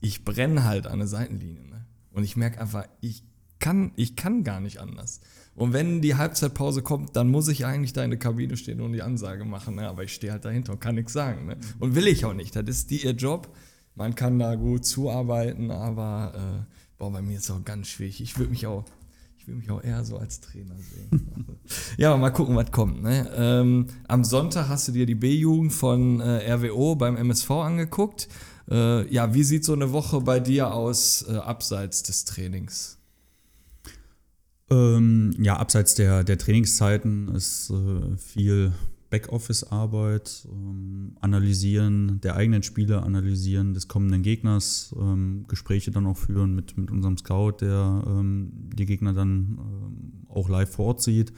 ich 0.00 0.24
brenne 0.24 0.64
halt 0.64 0.86
an 0.86 0.98
der 0.98 1.08
Seitenlinie. 1.08 1.62
Ne? 1.62 1.84
Und 2.12 2.24
ich 2.24 2.38
merke 2.38 2.58
einfach, 2.58 2.88
ich 3.02 3.22
kann, 3.58 3.92
ich 3.96 4.16
kann 4.16 4.44
gar 4.44 4.60
nicht 4.60 4.78
anders. 4.78 5.20
Und 5.54 5.74
wenn 5.74 6.00
die 6.00 6.14
Halbzeitpause 6.14 6.80
kommt, 6.80 7.14
dann 7.14 7.28
muss 7.28 7.48
ich 7.48 7.66
eigentlich 7.66 7.92
da 7.92 8.02
in 8.02 8.08
der 8.08 8.18
Kabine 8.18 8.56
stehen 8.56 8.80
und 8.80 8.94
die 8.94 9.02
Ansage 9.02 9.44
machen. 9.44 9.74
Ne? 9.74 9.86
Aber 9.90 10.04
ich 10.04 10.14
stehe 10.14 10.32
halt 10.32 10.46
dahinter 10.46 10.72
und 10.72 10.80
kann 10.80 10.94
nichts 10.94 11.12
sagen. 11.12 11.44
Ne? 11.44 11.58
Und 11.80 11.94
will 11.94 12.06
ich 12.06 12.24
auch 12.24 12.32
nicht. 12.32 12.56
Das 12.56 12.64
ist 12.66 12.90
die, 12.90 13.04
ihr 13.04 13.12
Job. 13.12 13.54
Man 13.94 14.14
kann 14.14 14.38
da 14.38 14.54
gut 14.54 14.86
zuarbeiten, 14.86 15.70
aber 15.70 16.32
äh, 16.34 16.74
boah, 16.96 17.12
bei 17.12 17.20
mir 17.20 17.36
ist 17.36 17.44
es 17.44 17.50
auch 17.50 17.62
ganz 17.62 17.88
schwierig. 17.88 18.22
Ich 18.22 18.38
würde 18.38 18.52
mich 18.52 18.66
auch, 18.66 18.86
ich 19.42 19.48
würde 19.48 19.58
mich 19.58 19.70
auch 19.72 19.82
eher 19.82 20.04
so 20.04 20.18
als 20.18 20.40
Trainer 20.40 20.76
sehen. 20.76 21.26
ja, 21.96 22.10
aber 22.10 22.18
mal 22.18 22.30
gucken, 22.30 22.54
was 22.54 22.70
kommt. 22.70 23.02
Ne? 23.02 23.28
Ähm, 23.34 23.88
am 24.06 24.22
Sonntag 24.22 24.68
hast 24.68 24.86
du 24.86 24.92
dir 24.92 25.04
die 25.04 25.16
B-Jugend 25.16 25.72
von 25.72 26.20
äh, 26.20 26.52
RWO 26.52 26.94
beim 26.94 27.16
MSV 27.16 27.50
angeguckt. 27.50 28.28
Äh, 28.70 29.12
ja, 29.12 29.34
wie 29.34 29.42
sieht 29.42 29.64
so 29.64 29.72
eine 29.72 29.90
Woche 29.90 30.20
bei 30.20 30.38
dir 30.38 30.72
aus, 30.72 31.26
äh, 31.28 31.34
abseits 31.38 32.04
des 32.04 32.24
Trainings? 32.24 32.98
Ähm, 34.70 35.34
ja, 35.40 35.56
abseits 35.56 35.96
der, 35.96 36.22
der 36.22 36.38
Trainingszeiten 36.38 37.34
ist 37.34 37.70
äh, 37.70 38.16
viel 38.16 38.72
Backoffice-Arbeit, 39.12 40.48
ähm, 40.50 41.18
Analysieren 41.20 42.18
der 42.22 42.34
eigenen 42.34 42.62
Spiele, 42.62 43.02
Analysieren 43.02 43.74
des 43.74 43.86
kommenden 43.86 44.22
Gegners, 44.22 44.94
ähm, 44.98 45.44
Gespräche 45.48 45.90
dann 45.90 46.06
auch 46.06 46.16
führen 46.16 46.54
mit, 46.54 46.78
mit 46.78 46.90
unserem 46.90 47.18
Scout, 47.18 47.58
der 47.60 48.02
ähm, 48.06 48.70
die 48.74 48.86
Gegner 48.86 49.12
dann 49.12 49.58
ähm, 49.60 50.26
auch 50.28 50.48
live 50.48 50.70
vor 50.70 50.86
Ort 50.86 51.02
sieht. 51.02 51.34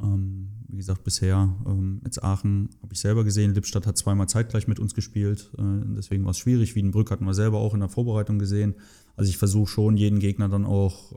Ähm, 0.00 0.48
wie 0.66 0.78
gesagt, 0.78 1.04
bisher 1.04 1.54
ähm, 1.66 2.00
jetzt 2.04 2.24
Aachen 2.24 2.70
habe 2.82 2.94
ich 2.94 3.00
selber 3.00 3.22
gesehen, 3.22 3.52
Lippstadt 3.52 3.86
hat 3.86 3.98
zweimal 3.98 4.26
zeitgleich 4.26 4.66
mit 4.66 4.80
uns 4.80 4.94
gespielt, 4.94 5.50
äh, 5.58 5.62
deswegen 5.94 6.24
war 6.24 6.30
es 6.30 6.38
schwierig. 6.38 6.74
Wiedenbrück 6.74 7.10
hatten 7.10 7.26
wir 7.26 7.34
selber 7.34 7.58
auch 7.58 7.74
in 7.74 7.80
der 7.80 7.90
Vorbereitung 7.90 8.38
gesehen. 8.38 8.76
Also 9.14 9.28
ich 9.28 9.36
versuche 9.36 9.70
schon, 9.70 9.98
jeden 9.98 10.18
Gegner 10.18 10.48
dann 10.48 10.64
auch, 10.64 11.12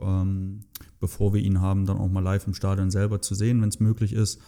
bevor 1.00 1.34
wir 1.34 1.40
ihn 1.42 1.60
haben, 1.60 1.84
dann 1.84 1.96
auch 1.96 2.08
mal 2.08 2.20
live 2.20 2.46
im 2.46 2.54
Stadion 2.54 2.92
selber 2.92 3.20
zu 3.20 3.34
sehen, 3.34 3.60
wenn 3.60 3.70
es 3.70 3.80
möglich 3.80 4.12
ist. 4.12 4.40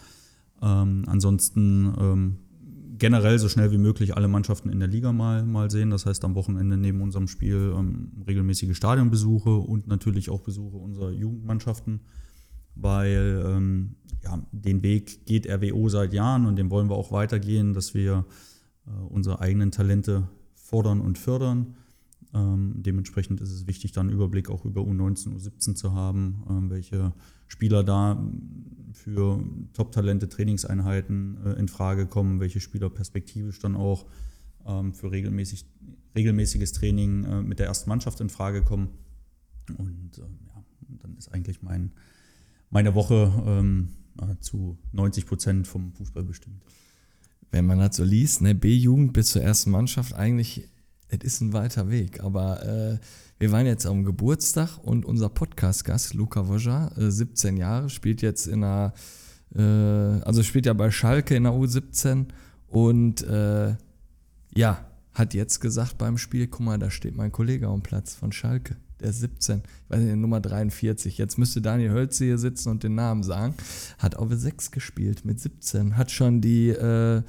Ähm, 0.61 1.03
ansonsten 1.07 1.93
ähm, 1.99 2.37
generell 3.01 3.39
so 3.39 3.49
schnell 3.49 3.71
wie 3.71 3.79
möglich 3.79 4.15
alle 4.15 4.27
Mannschaften 4.27 4.69
in 4.69 4.79
der 4.79 4.87
Liga 4.87 5.11
mal, 5.11 5.43
mal 5.43 5.71
sehen. 5.71 5.89
Das 5.89 6.05
heißt 6.05 6.23
am 6.23 6.35
Wochenende 6.35 6.77
neben 6.77 7.01
unserem 7.01 7.27
Spiel 7.27 7.73
ähm, 7.75 8.11
regelmäßige 8.27 8.77
Stadionbesuche 8.77 9.49
und 9.49 9.87
natürlich 9.87 10.29
auch 10.29 10.41
Besuche 10.41 10.77
unserer 10.77 11.09
Jugendmannschaften, 11.09 12.01
weil 12.75 13.43
ähm, 13.43 13.95
ja, 14.23 14.39
den 14.51 14.83
Weg 14.83 15.25
geht 15.25 15.49
RWO 15.49 15.89
seit 15.89 16.13
Jahren 16.13 16.45
und 16.45 16.57
den 16.57 16.69
wollen 16.69 16.89
wir 16.89 16.95
auch 16.95 17.11
weitergehen, 17.11 17.73
dass 17.73 17.95
wir 17.95 18.25
äh, 18.85 18.91
unsere 19.09 19.39
eigenen 19.39 19.71
Talente 19.71 20.27
fordern 20.53 21.01
und 21.01 21.17
fördern. 21.17 21.75
Ähm, 22.33 22.75
dementsprechend 22.77 23.41
ist 23.41 23.51
es 23.51 23.67
wichtig, 23.67 23.91
dann 23.91 24.07
einen 24.07 24.15
Überblick 24.15 24.49
auch 24.49 24.63
über 24.63 24.81
U19, 24.81 25.35
U17 25.35 25.75
zu 25.75 25.93
haben, 25.93 26.43
ähm, 26.49 26.69
welche 26.69 27.13
Spieler 27.47 27.83
da 27.83 28.23
für 28.93 29.43
Top-Talente, 29.73 30.29
Trainingseinheiten 30.29 31.37
äh, 31.45 31.53
in 31.53 31.67
Frage 31.67 32.07
kommen, 32.07 32.39
welche 32.39 32.61
Spieler 32.61 32.89
perspektivisch 32.89 33.59
dann 33.59 33.75
auch 33.75 34.05
ähm, 34.65 34.93
für 34.93 35.11
regelmäßig, 35.11 35.65
regelmäßiges 36.15 36.71
Training 36.71 37.25
äh, 37.25 37.41
mit 37.41 37.59
der 37.59 37.65
ersten 37.65 37.89
Mannschaft 37.89 38.21
in 38.21 38.29
Frage 38.29 38.63
kommen. 38.63 38.89
Und 39.77 40.17
äh, 40.17 40.21
ja, 40.21 40.63
dann 41.01 41.17
ist 41.17 41.33
eigentlich 41.33 41.61
mein, 41.61 41.91
meine 42.69 42.95
Woche 42.95 43.43
ähm, 43.45 43.89
zu 44.39 44.77
90 44.93 45.25
Prozent 45.25 45.67
vom 45.67 45.93
Fußball 45.93 46.23
bestimmt. 46.23 46.63
Wenn 47.49 47.65
man 47.65 47.79
das 47.79 47.97
so 47.97 48.03
liest, 48.03 48.41
ne, 48.41 48.55
B-Jugend 48.55 49.11
bis 49.13 49.31
zur 49.31 49.41
ersten 49.41 49.71
Mannschaft, 49.71 50.13
eigentlich 50.13 50.69
es 51.11 51.23
ist 51.23 51.41
ein 51.41 51.53
weiter 51.53 51.89
Weg, 51.89 52.23
aber 52.23 52.63
äh, 52.65 52.97
wir 53.39 53.51
waren 53.51 53.65
jetzt 53.65 53.85
am 53.85 54.05
Geburtstag 54.05 54.77
und 54.81 55.05
unser 55.05 55.29
Podcast-Gast, 55.29 56.13
Luca 56.13 56.47
Woja, 56.47 56.91
äh, 56.97 57.11
17 57.11 57.57
Jahre, 57.57 57.89
spielt 57.89 58.21
jetzt 58.21 58.47
in 58.47 58.63
einer 58.63 58.93
äh, 59.55 59.61
also 59.61 60.43
spielt 60.43 60.65
ja 60.65 60.73
bei 60.73 60.91
Schalke 60.91 61.35
in 61.35 61.43
der 61.43 61.53
U17 61.53 62.27
und 62.67 63.23
äh, 63.23 63.75
ja, 64.53 64.85
hat 65.13 65.33
jetzt 65.33 65.59
gesagt 65.59 65.97
beim 65.97 66.17
Spiel, 66.17 66.47
guck 66.47 66.61
mal, 66.61 66.79
da 66.79 66.89
steht 66.89 67.15
mein 67.15 67.31
Kollege 67.31 67.67
am 67.67 67.81
Platz 67.81 68.15
von 68.15 68.31
Schalke, 68.31 68.77
der 69.01 69.09
ist 69.09 69.19
17, 69.19 69.63
ich 69.65 69.89
weiß 69.89 69.99
nicht, 69.99 70.15
Nummer 70.15 70.39
43. 70.39 71.17
Jetzt 71.17 71.37
müsste 71.37 71.61
Daniel 71.61 71.91
Hölze 71.91 72.25
hier 72.25 72.37
sitzen 72.37 72.69
und 72.69 72.83
den 72.83 72.95
Namen 72.95 73.23
sagen. 73.23 73.55
Hat 73.97 74.15
auf 74.15 74.29
6 74.31 74.71
gespielt 74.71 75.25
mit 75.25 75.39
17, 75.39 75.97
hat 75.97 76.11
schon 76.11 76.39
die 76.39 76.69
äh, 76.69 77.23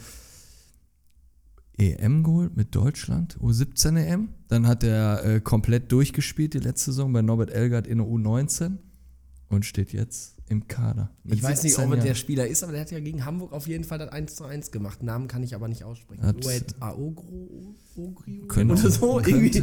EM 1.90 2.22
geholt 2.22 2.56
mit 2.56 2.74
Deutschland, 2.74 3.36
U17 3.40 3.96
EM. 3.96 4.28
Dann 4.48 4.66
hat 4.66 4.84
er 4.84 5.24
äh, 5.24 5.40
komplett 5.40 5.90
durchgespielt 5.92 6.54
die 6.54 6.58
letzte 6.58 6.92
Saison 6.92 7.12
bei 7.12 7.22
Norbert 7.22 7.50
Elgert 7.50 7.86
in 7.86 7.98
der 7.98 8.06
U19 8.06 8.78
und 9.48 9.64
steht 9.64 9.92
jetzt 9.92 10.36
im 10.48 10.66
Kader. 10.68 11.10
Ich 11.24 11.42
weiß 11.42 11.62
nicht, 11.62 11.74
17 11.74 11.84
ob 11.92 11.98
er 11.98 12.02
der. 12.04 12.14
Spieler 12.14 12.46
ist, 12.46 12.62
aber 12.62 12.72
der 12.72 12.82
hat 12.82 12.90
ja 12.90 13.00
gegen 13.00 13.24
Hamburg 13.24 13.52
auf 13.52 13.66
jeden 13.66 13.84
Fall 13.84 13.98
das 13.98 14.10
1 14.10 14.34
zu 14.36 14.44
1 14.44 14.70
gemacht. 14.70 15.02
Namen 15.02 15.26
kann 15.28 15.42
ich 15.42 15.54
aber 15.54 15.66
nicht 15.68 15.82
aussprechen. 15.84 16.22
Hat- 16.22 16.44
Ued 16.44 16.74
Aogro, 16.80 17.74
Ogrio 17.96 18.46
Könnte- 18.48 18.74
oder 18.74 18.90
so. 18.90 19.20
Irgendwie. 19.20 19.62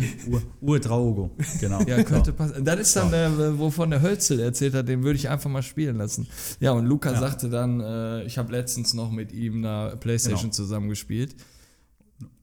Traugo, 0.80 1.32
genau. 1.60 1.82
Ja, 1.88 2.02
könnte 2.04 2.34
passen. 2.34 2.66
Das 2.66 2.80
ist 2.80 2.96
dann, 2.96 3.12
der, 3.12 3.60
wovon 3.60 3.92
der 3.92 4.02
Hölzel 4.02 4.40
erzählt 4.40 4.74
hat, 4.74 4.88
den 4.88 5.04
würde 5.04 5.18
ich 5.18 5.30
einfach 5.30 5.50
mal 5.50 5.62
spielen 5.64 5.98
lassen. 5.98 6.28
Ja, 6.60 6.72
und 6.72 6.86
Luca 6.86 7.20
sagte 7.20 7.50
dann, 7.50 7.80
äh, 7.82 8.24
ich 8.24 8.38
habe 8.40 8.52
letztens 8.52 8.94
noch 8.96 9.12
mit 9.12 9.32
ihm 9.32 9.64
eine 9.64 9.96
Playstation 9.98 10.42
Genau. 10.50 10.54
zusammengespielt. 10.54 11.36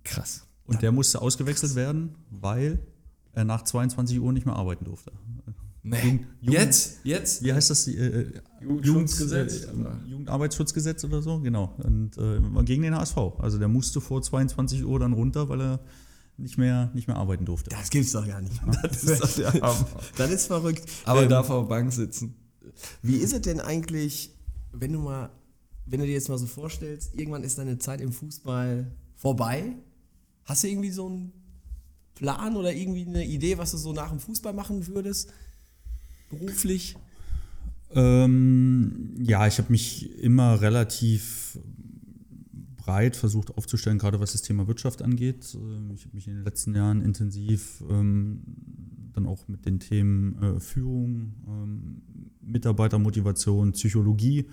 Krass. 0.07 0.47
Und 0.65 0.83
der 0.83 0.93
musste 0.93 1.21
ausgewechselt 1.23 1.75
werden, 1.75 2.15
weil 2.31 2.81
er 3.33 3.45
nach 3.45 3.63
22 3.63 4.21
Uhr 4.21 4.33
nicht 4.33 4.47
mehr 4.47 4.57
arbeiten 4.57 4.85
durfte. 4.85 5.13
Nee. 5.83 6.25
Jugend- 6.41 6.53
jetzt? 6.53 6.99
Jetzt? 7.05 7.45
Wie 7.45 7.53
heißt 7.53 7.71
das? 7.71 7.87
Äh, 7.87 7.93
äh, 7.93 8.41
Jugendschutzgesetz, 8.61 9.67
Jugend- 9.67 9.87
äh, 9.87 10.09
Jugendarbeitsschutzgesetz 10.11 11.05
oder 11.05 11.23
so, 11.23 11.39
genau. 11.41 11.77
Und 11.79 12.19
äh, 12.19 12.41
gegen 12.65 12.83
den 12.83 12.97
HSV. 12.97 13.17
Also 13.39 13.59
der 13.59 13.69
musste 13.69 14.01
vor 14.01 14.21
22 14.21 14.85
Uhr 14.85 14.99
dann 14.99 15.13
runter, 15.13 15.49
weil 15.49 15.61
er 15.61 15.81
nicht 16.39 16.59
mehr, 16.59 16.91
nicht 16.93 17.07
mehr 17.07 17.17
arbeiten 17.17 17.45
durfte. 17.45 17.71
Das 17.71 17.89
gibt's 17.91 18.11
doch 18.13 18.27
gar 18.27 18.41
nicht. 18.41 18.61
Das 18.83 19.05
ist, 19.05 19.23
doch 19.23 19.53
der 19.53 19.53
das 20.17 20.31
ist 20.31 20.47
verrückt. 20.49 20.83
Aber 21.05 21.23
Ähm, 21.23 21.29
darf 21.29 21.49
auf 21.51 21.65
der 21.69 21.69
Bank 21.69 21.93
sitzen. 21.93 22.35
Wie 23.03 23.17
ist 23.19 23.33
es 23.33 23.43
denn 23.43 23.61
eigentlich, 23.61 24.35
wenn 24.73 24.93
du 24.93 24.99
mal, 24.99 25.31
wenn 25.87 26.01
du 26.01 26.07
dir 26.07 26.13
jetzt 26.15 26.29
mal 26.29 26.37
so 26.39 26.47
vorstellst, 26.47 27.15
irgendwann 27.15 27.45
ist 27.45 27.59
deine 27.59 27.79
Zeit 27.79 28.01
im 28.01 28.11
Fußball 28.13 28.91
vorbei? 29.15 29.77
Hast 30.47 30.63
du 30.65 30.69
irgendwie 30.69 30.91
so 30.91 31.07
einen 31.07 31.33
Plan 32.15 32.57
oder 32.57 32.73
irgendwie 32.73 33.07
eine 33.07 33.27
Idee, 33.27 33.59
was 33.59 33.73
du 33.73 33.77
so 33.77 33.93
nach 33.93 34.11
dem 34.11 34.21
Fußball 34.21 34.53
machen 34.53 34.87
würdest? 34.87 35.33
Beruflich? 36.31 36.97
Ähm, 37.91 39.15
ja, 39.19 39.47
ich 39.47 39.59
habe 39.59 39.71
mich 39.71 40.19
immer 40.19 40.61
relativ 40.61 41.59
breit 42.77 43.17
versucht 43.17 43.57
aufzustellen, 43.57 43.99
gerade 43.99 44.21
was 44.21 44.33
das 44.33 44.43
Thema 44.43 44.67
Wirtschaft 44.69 45.03
angeht. 45.03 45.55
Ähm, 45.55 45.91
Ich 45.95 46.05
habe 46.05 46.15
mich 46.15 46.29
in 46.29 46.35
den 46.35 46.45
letzten 46.45 46.75
Jahren 46.75 47.03
intensiv 47.03 47.83
ähm, 47.91 48.43
dann 49.13 49.27
auch 49.27 49.49
mit 49.49 49.67
den 49.67 49.81
Themen 49.81 50.41
äh, 50.41 50.61
Führung, 50.61 51.35
ähm, 51.49 52.03
Mitarbeitermotivation, 52.41 53.73
Psychologie 53.73 54.49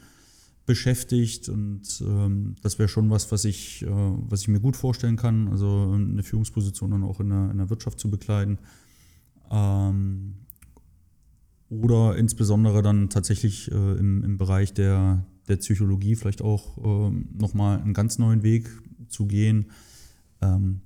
beschäftigt 0.66 1.50
und 1.50 2.02
ähm, 2.06 2.56
das 2.62 2.80
wäre 2.80 2.88
schon 2.88 3.10
was, 3.10 3.32
was 3.32 3.44
ich, 3.44 3.84
äh, 3.84 3.88
was 3.90 4.42
ich 4.42 4.48
mir 4.48 4.62
gut 4.62 4.78
vorstellen 4.78 5.18
kann, 5.18 5.50
also 5.50 5.92
eine 5.92 6.24
Führungsposition 6.24 6.92
dann 6.92 7.04
auch 7.04 7.20
in 7.20 7.30
der, 7.30 7.52
in 7.52 7.58
der 7.58 7.70
Wirtschaft 7.70 8.00
zu 8.00 8.10
bekleiden. 8.10 8.60
Ähm, 9.52 10.36
oder 11.70 12.16
insbesondere 12.16 12.82
dann 12.82 13.10
tatsächlich 13.10 13.72
äh, 13.72 13.98
im, 13.98 14.24
im 14.24 14.38
Bereich 14.38 14.74
der, 14.74 15.26
der 15.48 15.58
Psychologie 15.58 16.16
vielleicht 16.16 16.42
auch 16.42 16.78
ähm, 16.78 17.30
nochmal 17.38 17.82
einen 17.82 17.94
ganz 17.94 18.18
neuen 18.20 18.44
Weg 18.44 18.70
zu 19.10 19.26
gehen. 19.26 19.72
Ähm, 20.42 20.82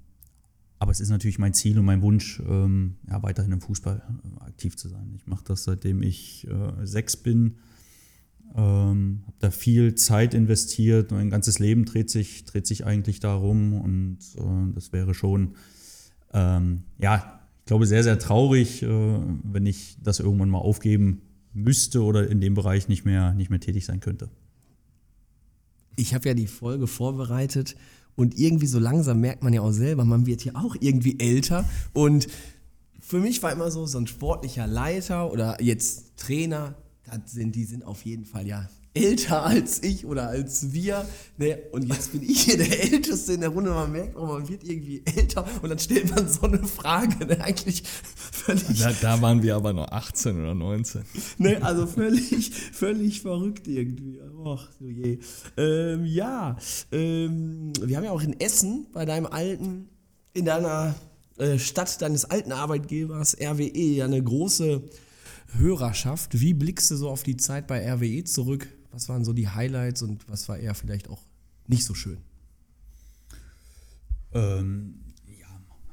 aber 0.79 0.91
es 0.91 0.99
ist 0.99 1.09
natürlich 1.09 1.39
mein 1.39 1.53
Ziel 1.53 1.77
und 1.77 1.85
mein 1.85 2.01
Wunsch, 2.01 2.41
ähm, 2.47 2.95
ja, 3.09 3.21
weiterhin 3.21 3.51
im 3.51 3.61
Fußball 3.61 4.01
äh, 4.01 4.43
aktiv 4.43 4.75
zu 4.75 4.89
sein. 4.89 5.13
Ich 5.15 5.27
mache 5.27 5.43
das 5.43 5.63
seitdem 5.63 6.01
ich 6.01 6.47
äh, 6.47 6.85
sechs 6.85 7.17
bin. 7.17 7.57
Ähm, 8.55 9.23
habe 9.25 9.37
da 9.39 9.51
viel 9.51 9.95
Zeit 9.95 10.33
investiert. 10.33 11.11
Mein 11.11 11.29
ganzes 11.29 11.59
Leben 11.59 11.85
dreht 11.85 12.09
sich, 12.09 12.45
dreht 12.45 12.65
sich 12.65 12.85
eigentlich 12.85 13.19
darum 13.19 13.73
und 13.73 14.17
äh, 14.37 14.73
das 14.73 14.93
wäre 14.93 15.13
schon, 15.13 15.55
ähm, 16.33 16.83
ja, 16.97 17.41
ich 17.59 17.65
glaube, 17.65 17.85
sehr, 17.85 18.03
sehr 18.03 18.17
traurig, 18.17 18.81
äh, 18.83 18.87
wenn 19.43 19.65
ich 19.65 19.97
das 20.01 20.19
irgendwann 20.19 20.49
mal 20.49 20.59
aufgeben 20.59 21.21
müsste 21.53 22.03
oder 22.03 22.29
in 22.29 22.39
dem 22.39 22.53
Bereich 22.53 22.87
nicht 22.87 23.05
mehr, 23.05 23.33
nicht 23.33 23.49
mehr 23.49 23.59
tätig 23.59 23.85
sein 23.85 23.99
könnte. 23.99 24.29
Ich 25.95 26.13
habe 26.13 26.29
ja 26.29 26.35
die 26.35 26.47
Folge 26.47 26.87
vorbereitet 26.87 27.75
und 28.15 28.37
irgendwie 28.37 28.67
so 28.67 28.79
langsam 28.79 29.19
merkt 29.19 29.43
man 29.43 29.53
ja 29.53 29.61
auch 29.61 29.71
selber, 29.71 30.05
man 30.05 30.25
wird 30.25 30.45
ja 30.45 30.55
auch 30.55 30.75
irgendwie 30.79 31.19
älter 31.19 31.65
und 31.93 32.27
für 32.99 33.19
mich 33.19 33.41
war 33.41 33.51
immer 33.51 33.71
so, 33.71 33.85
so 33.85 33.97
ein 33.97 34.07
sportlicher 34.07 34.67
Leiter 34.67 35.31
oder 35.31 35.61
jetzt 35.61 36.17
Trainer, 36.17 36.75
das 37.07 37.31
sind, 37.31 37.55
die 37.55 37.65
sind 37.65 37.85
auf 37.85 38.03
jeden 38.05 38.25
Fall 38.25 38.45
ja 38.47 38.69
älter 38.93 39.43
als 39.43 39.83
ich 39.83 40.05
oder 40.05 40.27
als 40.27 40.73
wir. 40.73 41.07
Ne? 41.37 41.59
Und 41.71 41.87
jetzt 41.87 42.11
bin 42.11 42.23
ich 42.23 42.41
hier 42.41 42.57
der 42.57 42.83
Älteste 42.91 43.33
in 43.33 43.41
der 43.41 43.49
Runde. 43.49 43.71
Man 43.71 43.91
merkt, 43.91 44.15
oh, 44.15 44.25
man 44.25 44.47
wird 44.47 44.63
irgendwie 44.63 45.03
älter 45.05 45.45
und 45.61 45.69
dann 45.69 45.79
stellt 45.79 46.09
man 46.15 46.27
so 46.27 46.41
eine 46.41 46.63
Frage. 46.63 47.25
Ne? 47.25 47.39
Eigentlich 47.41 47.83
völlig 47.85 48.79
Da, 48.79 48.91
da 49.01 49.21
waren 49.21 49.43
wir 49.43 49.55
aber 49.55 49.73
noch 49.73 49.91
18 49.91 50.41
oder 50.41 50.55
19. 50.55 51.03
Ne, 51.37 51.61
also 51.61 51.85
völlig, 51.85 52.51
völlig 52.53 53.21
verrückt 53.21 53.67
irgendwie. 53.67 54.19
Och, 54.43 54.67
du 54.79 54.87
je. 54.87 55.19
Ähm, 55.57 56.05
ja, 56.05 56.57
ähm, 56.91 57.73
wir 57.81 57.97
haben 57.97 58.03
ja 58.03 58.11
auch 58.11 58.21
in 58.21 58.39
Essen 58.39 58.87
bei 58.93 59.05
deinem 59.05 59.25
alten, 59.27 59.89
in 60.33 60.45
deiner 60.45 60.95
äh, 61.37 61.59
Stadt 61.59 62.01
deines 62.01 62.25
alten 62.25 62.51
Arbeitgebers 62.51 63.37
RWE 63.39 63.77
ja 63.77 64.05
eine 64.05 64.23
große 64.23 64.81
Hörerschaft. 65.53 66.39
Wie 66.39 66.53
blickst 66.53 66.91
du 66.91 66.95
so 66.95 67.09
auf 67.09 67.23
die 67.23 67.37
Zeit 67.37 67.67
bei 67.67 67.89
RWE 67.91 68.23
zurück? 68.23 68.67
Was 68.91 69.09
waren 69.09 69.23
so 69.23 69.33
die 69.33 69.47
Highlights 69.47 70.01
und 70.01 70.27
was 70.29 70.49
war 70.49 70.57
eher 70.57 70.75
vielleicht 70.75 71.09
auch 71.09 71.21
nicht 71.67 71.85
so 71.85 71.93
schön? 71.93 72.17
Ähm, 74.33 74.95
ja, 75.39 75.47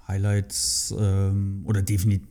Highlights 0.08 0.94
ähm, 0.98 1.62
oder 1.64 1.82
definitiv 1.82 2.28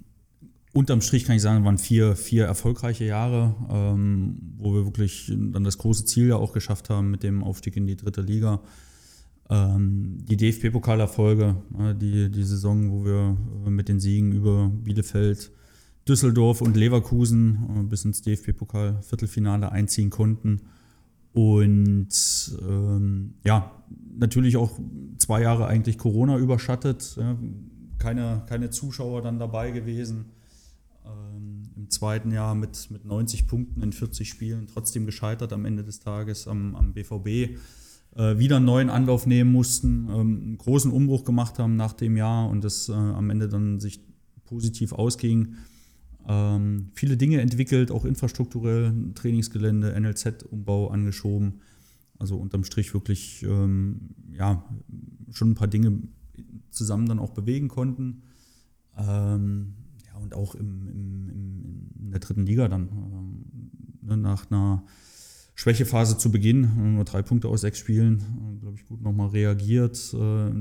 unterm 0.73 1.01
Strich 1.01 1.25
kann 1.25 1.35
ich 1.35 1.41
sagen, 1.41 1.63
waren 1.63 1.77
vier, 1.77 2.15
vier 2.15 2.45
erfolgreiche 2.45 3.05
Jahre, 3.05 3.55
ähm, 3.69 4.37
wo 4.57 4.73
wir 4.73 4.85
wirklich 4.85 5.31
dann 5.31 5.63
das 5.63 5.77
große 5.77 6.05
Ziel 6.05 6.27
ja 6.27 6.35
auch 6.35 6.51
geschafft 6.51 6.89
haben 6.89 7.11
mit 7.11 7.23
dem 7.23 7.43
Aufstieg 7.43 7.77
in 7.77 7.87
die 7.87 7.95
dritte 7.95 8.21
Liga. 8.21 8.59
Ähm, 9.49 10.17
die 10.27 10.35
DFB-Pokalerfolge, 10.35 11.55
äh, 11.79 11.95
die, 11.95 12.31
die 12.31 12.43
Saison, 12.43 12.91
wo 12.91 13.05
wir 13.05 13.37
äh, 13.65 13.69
mit 13.69 13.87
den 13.87 13.99
Siegen 13.99 14.31
über 14.31 14.69
Bielefeld, 14.69 15.51
Düsseldorf 16.07 16.61
und 16.61 16.75
Leverkusen 16.75 17.57
äh, 17.77 17.83
bis 17.83 18.05
ins 18.05 18.21
DFB-Pokal-Viertelfinale 18.21 19.71
einziehen 19.71 20.09
konnten. 20.09 20.61
Und 21.33 22.09
ähm, 22.61 23.33
ja, 23.43 23.71
natürlich 24.17 24.57
auch 24.57 24.79
zwei 25.17 25.41
Jahre 25.41 25.65
eigentlich 25.65 25.97
Corona 25.97 26.37
überschattet. 26.37 27.15
Ja, 27.17 27.37
keine, 27.97 28.43
keine 28.47 28.69
Zuschauer 28.69 29.21
dann 29.21 29.39
dabei 29.39 29.71
gewesen. 29.71 30.25
Ähm, 31.05 31.63
Im 31.75 31.89
zweiten 31.89 32.31
Jahr 32.31 32.53
mit, 32.53 32.91
mit 32.91 33.05
90 33.05 33.47
Punkten 33.47 33.81
in 33.81 33.93
40 33.93 34.29
Spielen 34.29 34.67
trotzdem 34.67 35.05
gescheitert 35.05 35.53
am 35.53 35.65
Ende 35.65 35.83
des 35.83 35.99
Tages 36.01 36.47
am, 36.47 36.75
am 36.75 36.93
BVB. 36.93 37.57
Äh, 38.15 38.37
wieder 38.37 38.57
einen 38.57 38.65
neuen 38.65 38.89
Anlauf 38.91 39.25
nehmen 39.25 39.51
mussten, 39.51 40.07
ähm, 40.09 40.41
einen 40.43 40.57
großen 40.59 40.91
Umbruch 40.91 41.23
gemacht 41.23 41.57
haben 41.57 41.75
nach 41.75 41.93
dem 41.93 42.15
Jahr 42.15 42.47
und 42.47 42.63
das 42.63 42.89
äh, 42.89 42.93
am 42.93 43.31
Ende 43.31 43.49
dann 43.49 43.79
sich 43.79 44.01
positiv 44.45 44.93
ausging. 44.93 45.55
Ähm, 46.27 46.89
viele 46.93 47.17
Dinge 47.17 47.41
entwickelt, 47.41 47.91
auch 47.91 48.05
infrastrukturell, 48.05 48.93
Trainingsgelände, 49.15 49.99
NLZ-Umbau 49.99 50.89
angeschoben. 50.89 51.61
Also 52.17 52.37
unterm 52.37 52.63
Strich 52.63 52.93
wirklich 52.93 53.43
ähm, 53.43 54.09
ja, 54.31 54.63
schon 55.31 55.51
ein 55.51 55.55
paar 55.55 55.67
Dinge 55.67 55.99
zusammen 56.69 57.07
dann 57.07 57.19
auch 57.19 57.31
bewegen 57.31 57.67
konnten. 57.67 58.23
Ähm, 58.97 59.73
ja, 60.05 60.19
und 60.21 60.33
auch 60.33 60.55
im, 60.55 60.87
im, 60.87 61.29
im, 61.29 61.89
in 61.99 62.11
der 62.11 62.19
dritten 62.19 62.45
Liga 62.45 62.67
dann. 62.67 62.89
Ähm, 62.89 63.45
ne, 64.01 64.17
nach 64.17 64.49
einer 64.49 64.83
Schwächephase 65.55 66.17
zu 66.17 66.31
Beginn, 66.31 66.95
nur 66.95 67.05
drei 67.05 67.21
Punkte 67.21 67.47
aus 67.47 67.61
sechs 67.61 67.77
Spielen, 67.79 68.19
äh, 68.19 68.59
glaube 68.59 68.77
ich, 68.77 68.85
gut 68.85 69.01
nochmal 69.01 69.29
reagiert, 69.29 70.13
äh, 70.13 70.51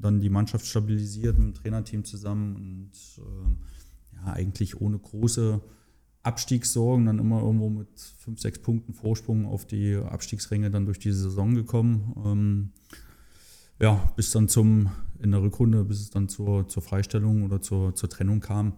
dann 0.00 0.20
die 0.20 0.30
Mannschaft 0.30 0.66
stabilisiert 0.66 1.38
mit 1.38 1.48
dem 1.48 1.54
Trainerteam 1.54 2.04
zusammen 2.04 2.56
und 2.56 2.90
äh, 3.18 3.73
ja, 4.24 4.32
eigentlich 4.32 4.80
ohne 4.80 4.98
große 4.98 5.60
Abstiegssorgen, 6.22 7.06
dann 7.06 7.18
immer 7.18 7.42
irgendwo 7.42 7.68
mit 7.68 7.88
fünf, 8.18 8.40
sechs 8.40 8.58
Punkten 8.58 8.94
Vorsprung 8.94 9.46
auf 9.46 9.66
die 9.66 9.96
Abstiegsränge 9.96 10.70
dann 10.70 10.86
durch 10.86 10.98
die 10.98 11.12
Saison 11.12 11.54
gekommen. 11.54 12.14
Ähm, 12.24 12.70
ja, 13.80 14.12
bis 14.16 14.30
dann 14.30 14.48
zum, 14.48 14.90
in 15.18 15.32
der 15.32 15.42
Rückrunde, 15.42 15.84
bis 15.84 16.00
es 16.00 16.10
dann 16.10 16.28
zur, 16.28 16.68
zur 16.68 16.82
Freistellung 16.82 17.42
oder 17.42 17.60
zur, 17.60 17.94
zur 17.94 18.08
Trennung 18.08 18.40
kam. 18.40 18.74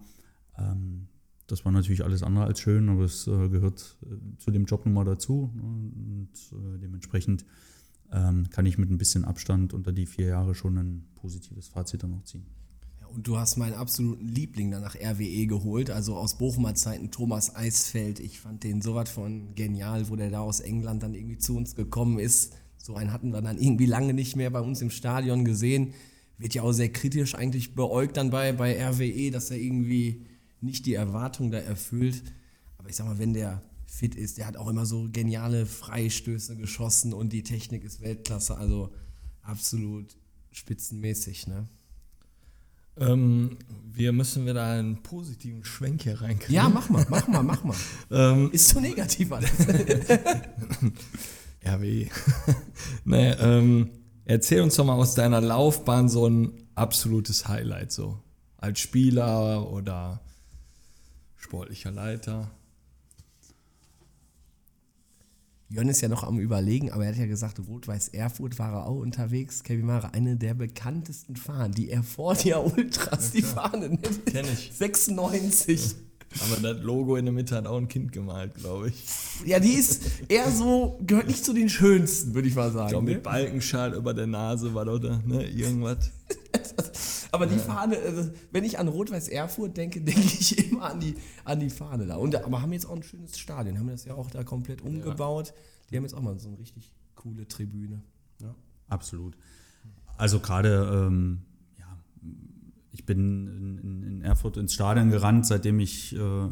Ähm, 0.57 1.07
das 1.47 1.63
war 1.63 1.71
natürlich 1.71 2.03
alles 2.03 2.23
andere 2.23 2.45
als 2.45 2.59
schön, 2.59 2.89
aber 2.89 3.05
es 3.05 3.25
äh, 3.27 3.49
gehört 3.49 3.97
äh, 4.03 4.37
zu 4.37 4.51
dem 4.51 4.65
Job 4.65 4.85
nun 4.85 4.93
mal 4.93 5.05
dazu. 5.05 5.51
Ne? 5.55 5.63
Und 5.63 6.29
äh, 6.51 6.79
dementsprechend 6.79 7.45
ähm, 8.11 8.49
kann 8.49 8.65
ich 8.65 8.77
mit 8.77 8.89
ein 8.89 8.97
bisschen 8.97 9.23
Abstand 9.23 9.73
unter 9.73 9.93
die 9.93 10.05
vier 10.05 10.27
Jahre 10.27 10.55
schon 10.55 10.77
ein 10.77 11.07
positives 11.15 11.69
Fazit 11.69 12.03
dann 12.03 12.11
noch 12.11 12.23
ziehen. 12.23 12.45
Und 13.13 13.27
du 13.27 13.37
hast 13.37 13.57
meinen 13.57 13.73
absoluten 13.73 14.27
Liebling 14.27 14.71
dann 14.71 14.81
nach 14.81 14.95
RWE 14.95 15.47
geholt, 15.47 15.89
also 15.89 16.15
aus 16.15 16.37
Bochumer 16.37 16.75
Zeiten, 16.75 17.11
Thomas 17.11 17.55
Eisfeld. 17.55 18.19
Ich 18.19 18.39
fand 18.39 18.63
den 18.63 18.81
sowas 18.81 19.09
von 19.09 19.55
genial, 19.55 20.09
wo 20.09 20.15
der 20.15 20.29
da 20.29 20.41
aus 20.41 20.59
England 20.59 21.03
dann 21.03 21.13
irgendwie 21.13 21.37
zu 21.37 21.55
uns 21.55 21.75
gekommen 21.75 22.19
ist. 22.19 22.53
So 22.77 22.95
einen 22.95 23.11
hatten 23.11 23.31
wir 23.31 23.41
dann 23.41 23.57
irgendwie 23.57 23.85
lange 23.85 24.13
nicht 24.13 24.35
mehr 24.35 24.49
bei 24.49 24.61
uns 24.61 24.81
im 24.81 24.89
Stadion 24.89 25.45
gesehen. 25.45 25.93
Wird 26.37 26.53
ja 26.53 26.61
auch 26.61 26.71
sehr 26.71 26.91
kritisch 26.91 27.35
eigentlich 27.35 27.75
beäugt 27.75 28.17
dann 28.17 28.29
bei, 28.29 28.51
bei 28.51 28.81
RWE, 28.81 29.31
dass 29.31 29.49
er 29.49 29.57
irgendwie 29.57 30.25
nicht 30.61 30.85
die 30.85 30.93
Erwartung 30.93 31.51
da 31.51 31.57
erfüllt. 31.57 32.23
Aber 32.77 32.89
ich 32.89 32.95
sag 32.95 33.07
mal, 33.07 33.19
wenn 33.19 33.33
der 33.33 33.61
fit 33.85 34.15
ist, 34.15 34.37
der 34.37 34.45
hat 34.45 34.57
auch 34.57 34.67
immer 34.67 34.85
so 34.85 35.07
geniale 35.11 35.65
Freistöße 35.65 36.55
geschossen 36.55 37.13
und 37.13 37.33
die 37.33 37.43
Technik 37.43 37.83
ist 37.83 38.01
Weltklasse, 38.01 38.57
also 38.57 38.93
absolut 39.41 40.15
spitzenmäßig, 40.51 41.47
ne? 41.47 41.67
Ähm, 42.99 43.57
wir 43.93 44.11
müssen 44.11 44.45
wieder 44.45 44.63
einen 44.63 45.01
positiven 45.01 45.63
Schwenk 45.65 46.03
hier 46.03 46.21
reinkriegen. 46.21 46.55
Ja, 46.55 46.69
mach 46.69 46.89
mal, 46.89 47.05
mach 47.09 47.27
mal, 47.27 47.43
mach 47.43 47.63
mal. 47.63 47.75
Ähm, 48.11 48.51
Ist 48.51 48.69
zu 48.69 48.79
negativ 48.79 49.31
alles. 49.31 49.51
RW. 51.65 52.07
nee, 53.05 53.31
ähm, 53.31 53.89
erzähl 54.25 54.61
uns 54.61 54.75
doch 54.75 54.85
mal 54.85 54.93
aus 54.93 55.15
deiner 55.15 55.41
Laufbahn 55.41 56.09
so 56.09 56.27
ein 56.27 56.53
absolutes 56.75 57.47
Highlight, 57.47 57.91
so 57.91 58.21
als 58.57 58.79
Spieler 58.79 59.69
oder 59.71 60.21
sportlicher 61.35 61.91
Leiter. 61.91 62.51
Jörn 65.69 65.89
ist 65.89 65.99
ja 65.99 66.07
noch 66.07 66.23
am 66.23 66.39
Überlegen, 66.39 66.91
aber 66.91 67.03
er 67.03 67.11
hat 67.11 67.17
ja 67.17 67.25
gesagt, 67.25 67.59
Rot-Weiß 67.59 68.09
Erfurt 68.09 68.57
war 68.57 68.71
er 68.71 68.87
auch 68.87 68.99
unterwegs. 68.99 69.63
Kevin 69.63 69.85
Mare, 69.85 70.13
eine 70.13 70.37
der 70.37 70.53
bekanntesten 70.53 71.35
Fahnen, 71.35 71.73
die 71.73 71.91
Erfordia 71.91 72.57
Ultras, 72.77 73.31
die 73.31 73.41
Fahne 73.41 73.89
nimmt. 73.89 74.25
Kenn 74.27 74.45
ich. 74.45 74.71
96. 74.73 75.95
Aber 76.39 76.61
das 76.61 76.83
Logo 76.83 77.17
in 77.17 77.25
der 77.25 77.33
Mitte 77.33 77.55
hat 77.55 77.67
auch 77.67 77.77
ein 77.77 77.89
Kind 77.89 78.13
gemalt, 78.13 78.55
glaube 78.55 78.89
ich. 78.89 79.03
Ja, 79.45 79.59
die 79.59 79.73
ist 79.73 80.03
eher 80.29 80.49
so, 80.51 80.99
gehört 81.05 81.27
nicht 81.27 81.43
zu 81.43 81.53
den 81.53 81.69
schönsten, 81.69 82.33
würde 82.33 82.47
ich 82.47 82.55
mal 82.55 82.71
sagen. 82.71 82.87
Ich 82.87 82.91
glaube, 82.91 83.05
ne? 83.05 83.13
mit 83.15 83.23
Balkenschal 83.23 83.93
über 83.93 84.13
der 84.13 84.27
Nase 84.27 84.73
war 84.73 84.85
doch 84.85 84.99
da, 84.99 85.21
ne, 85.25 85.45
irgendwas. 85.47 86.11
Aber 87.31 87.45
die 87.45 87.57
Fahne, 87.57 87.97
also, 87.97 88.29
wenn 88.51 88.63
ich 88.63 88.79
an 88.79 88.87
Rot-Weiß 88.87 89.27
Erfurt 89.27 89.77
denke, 89.77 90.01
denke 90.03 90.21
ich 90.21 90.71
immer 90.71 90.91
an 90.91 90.99
die, 90.99 91.15
an 91.43 91.59
die 91.59 91.69
Fahne 91.69 92.05
da. 92.05 92.15
Und, 92.15 92.35
aber 92.35 92.61
haben 92.61 92.73
jetzt 92.73 92.85
auch 92.85 92.95
ein 92.95 93.03
schönes 93.03 93.37
Stadion, 93.37 93.79
haben 93.79 93.87
das 93.87 94.05
ja 94.05 94.15
auch 94.15 94.29
da 94.29 94.43
komplett 94.43 94.81
umgebaut. 94.81 95.53
Die 95.89 95.97
haben 95.97 96.03
jetzt 96.03 96.13
auch 96.13 96.21
mal 96.21 96.37
so 96.39 96.49
eine 96.49 96.59
richtig 96.59 96.93
coole 97.15 97.47
Tribüne. 97.47 98.01
Ja. 98.41 98.55
Absolut. 98.89 99.37
Also 100.17 100.39
gerade, 100.39 101.07
ähm, 101.07 101.41
ja, 101.77 101.97
ich 102.91 103.05
bin 103.05 103.79
in, 103.83 104.03
in, 104.03 104.21
Erfurt 104.21 104.57
ins 104.57 104.73
Stadion 104.73 105.09
gerannt, 105.09 105.45
seitdem 105.45 105.79
ich 105.79 106.15
äh, 106.15 106.49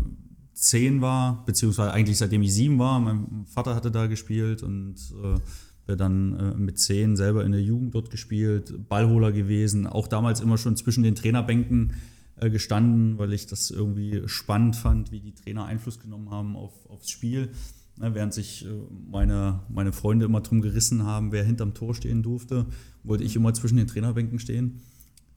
zehn 0.53 1.01
war, 1.01 1.43
beziehungsweise 1.45 1.91
eigentlich 1.91 2.17
seitdem 2.17 2.41
ich 2.43 2.53
sieben 2.53 2.79
war. 2.79 2.99
Mein 2.99 3.45
Vater 3.45 3.75
hatte 3.75 3.91
da 3.91 4.07
gespielt 4.07 4.63
und 4.63 4.95
äh, 5.23 5.39
dann 5.87 6.39
äh, 6.39 6.53
mit 6.55 6.79
zehn 6.79 7.15
selber 7.15 7.45
in 7.45 7.51
der 7.51 7.61
Jugend 7.61 7.93
dort 7.93 8.09
gespielt, 8.09 8.73
Ballholer 8.89 9.31
gewesen, 9.31 9.85
auch 9.85 10.07
damals 10.07 10.41
immer 10.41 10.57
schon 10.57 10.75
zwischen 10.75 11.03
den 11.03 11.15
Trainerbänken 11.15 11.93
äh, 12.37 12.49
gestanden, 12.49 13.17
weil 13.17 13.33
ich 13.33 13.47
das 13.47 13.69
irgendwie 13.69 14.23
spannend 14.25 14.75
fand, 14.75 15.11
wie 15.11 15.19
die 15.19 15.33
Trainer 15.33 15.65
Einfluss 15.65 15.99
genommen 15.99 16.31
haben 16.31 16.55
auf, 16.55 16.73
aufs 16.89 17.09
Spiel. 17.09 17.49
Ne, 17.97 18.13
während 18.13 18.33
sich 18.33 18.65
äh, 18.65 18.69
meine, 19.09 19.61
meine 19.69 19.93
Freunde 19.93 20.25
immer 20.25 20.41
drum 20.41 20.61
gerissen 20.61 21.03
haben, 21.03 21.31
wer 21.31 21.43
hinterm 21.43 21.73
Tor 21.73 21.95
stehen 21.95 22.23
durfte, 22.23 22.65
wollte 23.03 23.23
ich 23.23 23.35
immer 23.35 23.53
zwischen 23.53 23.77
den 23.77 23.87
Trainerbänken 23.87 24.39
stehen. 24.39 24.81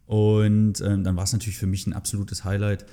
Und 0.06 0.80
ähm, 0.80 1.04
dann 1.04 1.16
war 1.16 1.24
es 1.24 1.32
natürlich 1.32 1.58
für 1.58 1.66
mich 1.66 1.86
ein 1.86 1.92
absolutes 1.92 2.44
Highlight, 2.44 2.86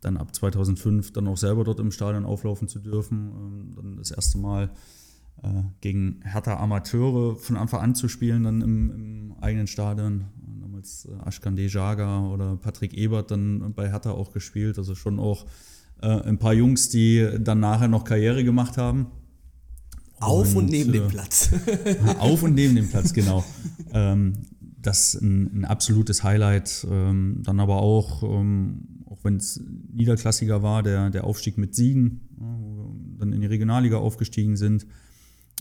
dann 0.00 0.16
ab 0.18 0.34
2005 0.34 1.12
dann 1.12 1.28
auch 1.28 1.38
selber 1.38 1.64
dort 1.64 1.80
im 1.80 1.92
Stadion 1.92 2.26
auflaufen 2.26 2.68
zu 2.68 2.78
dürfen. 2.78 3.30
Ähm, 3.30 3.72
dann 3.76 3.96
das 3.96 4.10
erste 4.10 4.36
Mal 4.36 4.70
äh, 5.42 5.48
gegen 5.80 6.20
Hertha 6.24 6.56
Amateure 6.56 7.36
von 7.36 7.56
Anfang 7.56 7.80
an 7.80 7.94
zu 7.94 8.08
spielen, 8.08 8.44
dann 8.44 8.60
im, 8.60 8.90
im 8.90 9.34
eigenen 9.40 9.66
Stadion. 9.66 10.26
Damals 10.60 11.06
äh, 11.06 11.28
Ashkan 11.28 11.56
Jaga 11.56 12.26
oder 12.26 12.56
Patrick 12.56 12.94
Ebert 12.94 13.30
dann 13.30 13.72
bei 13.74 13.90
Hertha 13.90 14.10
auch 14.10 14.32
gespielt. 14.32 14.78
Also 14.78 14.94
schon 14.94 15.18
auch 15.18 15.46
äh, 16.02 16.08
ein 16.08 16.38
paar 16.38 16.54
Jungs, 16.54 16.88
die 16.88 17.26
dann 17.40 17.60
nachher 17.60 17.88
noch 17.88 18.04
Karriere 18.04 18.44
gemacht 18.44 18.76
haben. 18.76 19.06
Auf 20.18 20.54
und, 20.54 20.70
neben 20.70 20.90
äh, 20.90 21.00
dem 21.00 21.08
Platz. 21.08 21.50
Auf 22.18 22.42
und 22.42 22.54
neben 22.54 22.74
dem 22.74 22.88
Platz, 22.88 23.12
genau. 23.12 23.44
ähm, 23.92 24.32
das 24.80 25.14
ist 25.14 25.22
ein, 25.22 25.60
ein 25.60 25.64
absolutes 25.64 26.24
Highlight. 26.24 26.86
Ähm, 26.90 27.42
dann 27.42 27.60
aber 27.60 27.76
auch, 27.76 28.22
ähm, 28.22 29.02
auch 29.06 29.24
wenn 29.24 29.36
es 29.36 29.60
niederklassiger 29.92 30.62
war, 30.62 30.82
der, 30.82 31.10
der 31.10 31.24
Aufstieg 31.24 31.58
mit 31.58 31.74
Siegen, 31.74 32.28
ja, 32.40 32.46
wo 32.58 32.76
wir 32.76 33.18
dann 33.18 33.32
in 33.32 33.40
die 33.40 33.46
Regionalliga 33.46 33.98
aufgestiegen 33.98 34.56
sind. 34.56 34.86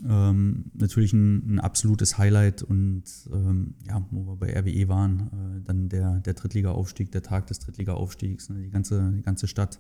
Ähm, 0.04 0.72
natürlich 0.74 1.14
ein, 1.14 1.56
ein, 1.56 1.60
absolutes 1.60 2.18
Highlight 2.18 2.64
und 2.64 3.04
ähm, 3.32 3.76
ja, 3.88 4.06
wo 4.12 4.26
wir 4.26 4.36
bei 4.36 4.60
RWE 4.60 4.90
waren, 4.90 5.62
äh, 5.62 5.66
dann 5.66 5.88
der, 5.88 6.20
der 6.20 6.34
Drittliga-Aufstieg, 6.34 7.12
der 7.12 7.24
Tag 7.24 7.48
des 7.48 7.60
Drittliga-Aufstiegs, 7.60 8.50
ne, 8.50 8.62
die, 8.62 8.70
ganze, 8.70 9.14
die 9.16 9.22
ganze 9.22 9.48
Stadt 9.48 9.80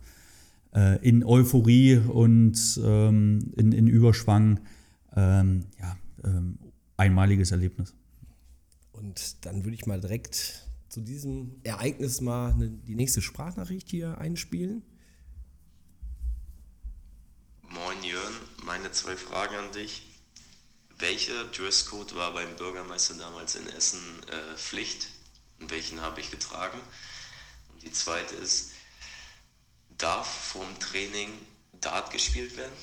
äh, 0.74 1.05
in 1.05 1.26
Euphorie 1.26 1.97
und 1.97 2.80
ähm, 2.82 3.51
in, 3.57 3.74
in 3.74 3.88
Überschwang. 3.88 4.61
Ähm, 5.18 5.66
ja, 5.80 5.97
ähm, 6.24 6.59
einmaliges 6.97 7.51
Erlebnis. 7.51 7.93
Und 8.93 9.45
dann 9.45 9.63
würde 9.66 9.76
ich 9.76 9.86
mal 9.86 9.99
direkt 9.99 10.66
zu 10.89 11.01
diesem 11.01 11.51
Ereignis 11.63 12.22
mal 12.22 12.53
eine, 12.53 12.70
die 12.70 12.95
nächste 12.95 13.22
Sprachnachricht 13.22 13.89
hier 13.89 14.18
einspielen. 14.18 14.82
Moin 17.63 18.03
Jörn, 18.03 18.34
meine 18.66 18.91
zwei 18.91 19.16
Fragen 19.16 19.55
an 19.55 19.72
dich. 19.72 20.03
Welcher 20.97 21.45
Dresscode 21.45 22.16
war 22.16 22.34
beim 22.34 22.55
Bürgermeister 22.55 23.16
damals 23.16 23.55
in 23.55 23.68
Essen 23.68 23.99
äh, 24.30 24.57
Pflicht 24.57 25.07
und 25.59 25.70
welchen 25.70 26.01
habe 26.01 26.22
ich 26.22 26.32
getragen? 26.32 26.80
Und 27.74 27.84
die 27.84 27.91
zweite 27.91 28.36
ist, 28.36 28.72
darf 29.97 30.28
vorm 30.28 30.80
Training 30.80 31.30
Dart 31.82 32.11
gespielt 32.11 32.55
werden? 32.57 32.74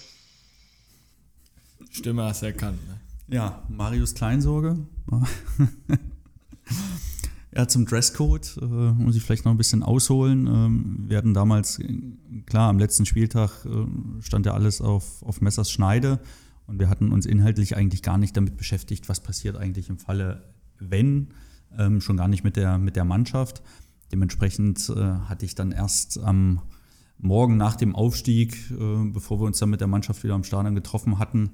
Stimme 1.91 2.25
hast 2.25 2.43
du 2.43 2.47
erkannt, 2.47 2.87
ne? 2.87 3.01
Ja, 3.29 3.63
Marius 3.69 4.15
Kleinsorge. 4.15 4.79
ja, 7.55 7.69
zum 7.69 7.85
Dresscode 7.85 8.57
äh, 8.61 8.65
muss 8.65 9.15
ich 9.15 9.23
vielleicht 9.23 9.45
noch 9.45 9.53
ein 9.53 9.59
bisschen 9.59 9.83
ausholen. 9.83 10.47
Ähm, 10.47 11.05
wir 11.09 11.19
hatten 11.19 11.35
damals, 11.35 11.81
klar, 12.47 12.71
am 12.71 12.79
letzten 12.79 13.05
Spieltag 13.05 13.65
äh, 13.67 14.23
stand 14.23 14.47
ja 14.47 14.55
alles 14.55 14.81
auf, 14.81 15.23
auf 15.23 15.41
Messers 15.41 15.71
Schneide 15.71 16.19
und 16.67 16.79
wir 16.79 16.89
hatten 16.89 17.13
uns 17.13 17.27
inhaltlich 17.27 17.77
eigentlich 17.77 18.03
gar 18.03 18.17
nicht 18.17 18.37
damit 18.37 18.57
beschäftigt, 18.57 19.09
was 19.09 19.21
passiert 19.21 19.57
eigentlich 19.57 19.91
im 19.91 19.99
Falle, 19.99 20.45
wenn, 20.79 21.29
ähm, 21.79 22.01
schon 22.01 22.17
gar 22.17 22.29
nicht 22.29 22.45
mit 22.45 22.57
der, 22.57 22.79
mit 22.79 22.97
der 22.97 23.05
Mannschaft. 23.05 23.63
Dementsprechend 24.11 24.89
äh, 24.89 24.95
hatte 24.95 25.45
ich 25.45 25.55
dann 25.55 25.73
erst 25.73 26.19
am 26.19 26.63
Morgen 27.19 27.57
nach 27.57 27.77
dem 27.77 27.95
Aufstieg, 27.95 28.55
äh, 28.71 29.05
bevor 29.05 29.41
wir 29.41 29.47
uns 29.47 29.59
dann 29.59 29.71
mit 29.71 29.81
der 29.81 29.89
Mannschaft 29.89 30.25
wieder 30.25 30.35
am 30.35 30.45
Stadion 30.45 30.75
getroffen 30.75 31.19
hatten, 31.19 31.51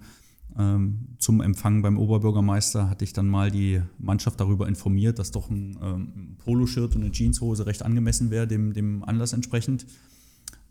zum 1.19 1.41
Empfang 1.41 1.83
beim 1.83 1.99
Oberbürgermeister 1.99 2.91
hatte 2.91 3.05
ich 3.05 3.13
dann 3.13 3.29
mal 3.29 3.51
die 3.51 3.81
Mannschaft 3.99 4.41
darüber 4.41 4.67
informiert, 4.67 5.21
dass 5.21 5.31
doch 5.31 5.51
ein 5.51 5.79
ähm, 5.81 6.37
Poloshirt 6.39 6.97
und 6.97 7.03
eine 7.03 7.13
Jeanshose 7.13 7.67
recht 7.67 7.85
angemessen 7.85 8.31
wäre, 8.31 8.49
dem, 8.49 8.73
dem 8.73 9.05
Anlass 9.05 9.33
entsprechend. 9.33 9.87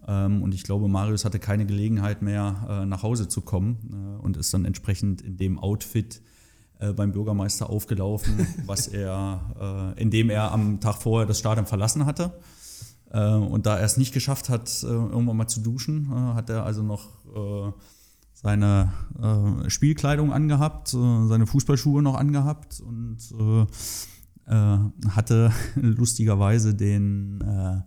Ähm, 0.07 0.41
und 0.41 0.53
ich 0.53 0.63
glaube, 0.63 0.87
Marius 0.87 1.25
hatte 1.25 1.39
keine 1.39 1.65
Gelegenheit 1.65 2.21
mehr, 2.21 2.65
äh, 2.69 2.85
nach 2.85 3.03
Hause 3.03 3.27
zu 3.27 3.41
kommen 3.41 3.77
äh, 3.91 4.23
und 4.23 4.37
ist 4.37 4.53
dann 4.53 4.65
entsprechend 4.65 5.21
in 5.21 5.37
dem 5.37 5.59
Outfit 5.59 6.21
äh, 6.79 6.93
beim 6.93 7.11
Bürgermeister 7.11 7.69
aufgelaufen, 7.69 8.47
was 8.65 8.87
er, 8.87 9.95
äh, 9.97 10.01
in 10.01 10.11
dem 10.11 10.29
er 10.29 10.51
am 10.51 10.79
Tag 10.79 11.01
vorher 11.01 11.27
das 11.27 11.39
Stadion 11.39 11.65
verlassen 11.65 12.05
hatte. 12.05 12.39
Äh, 13.11 13.33
und 13.33 13.65
da 13.65 13.77
er 13.77 13.85
es 13.85 13.97
nicht 13.97 14.13
geschafft 14.13 14.49
hat, 14.49 14.83
irgendwann 14.83 15.37
mal 15.37 15.47
zu 15.47 15.61
duschen, 15.61 16.09
hat 16.35 16.49
er 16.49 16.65
also 16.65 16.83
noch 16.83 17.09
seine 18.47 18.93
äh, 19.21 19.69
Spielkleidung 19.69 20.31
angehabt, 20.31 20.93
äh, 20.93 21.27
seine 21.27 21.45
Fußballschuhe 21.47 22.01
noch 22.01 22.15
angehabt 22.15 22.79
und 22.79 23.17
äh, 23.37 23.61
äh 24.49 24.77
hatte 25.09 25.51
lustigerweise 25.75 26.73
den 26.73 27.41
äh, 27.41 27.81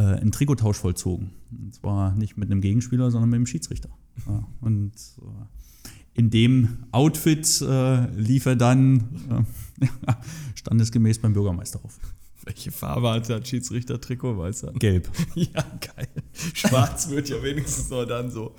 äh, 0.00 0.20
einen 0.20 0.30
Trikottausch 0.30 0.76
vollzogen. 0.76 1.32
Und 1.50 1.74
zwar 1.74 2.14
nicht 2.14 2.36
mit 2.36 2.48
einem 2.48 2.60
Gegenspieler, 2.60 3.10
sondern 3.10 3.30
mit 3.30 3.38
dem 3.38 3.46
Schiedsrichter. 3.46 3.88
Ja, 4.28 4.46
und 4.60 4.92
in 6.14 6.30
dem 6.30 6.86
Outfit 6.92 7.60
lief 8.16 8.46
er 8.46 8.56
dann 8.56 9.46
standesgemäß 10.54 11.18
beim 11.18 11.32
Bürgermeister 11.32 11.80
auf. 11.82 11.98
Welche 12.44 12.70
Farbe 12.70 13.10
hat 13.10 13.28
das 13.28 13.48
Schiedsrichter-Trikot, 13.48 14.38
weißt 14.38 14.62
du? 14.62 14.72
Gelb. 14.74 15.10
Ja, 15.34 15.64
geil. 15.80 16.08
Schwarz 16.54 17.10
wird 17.10 17.28
ja 17.28 17.42
wenigstens 17.42 17.90
noch 17.90 18.04
dann 18.04 18.30
so 18.30 18.54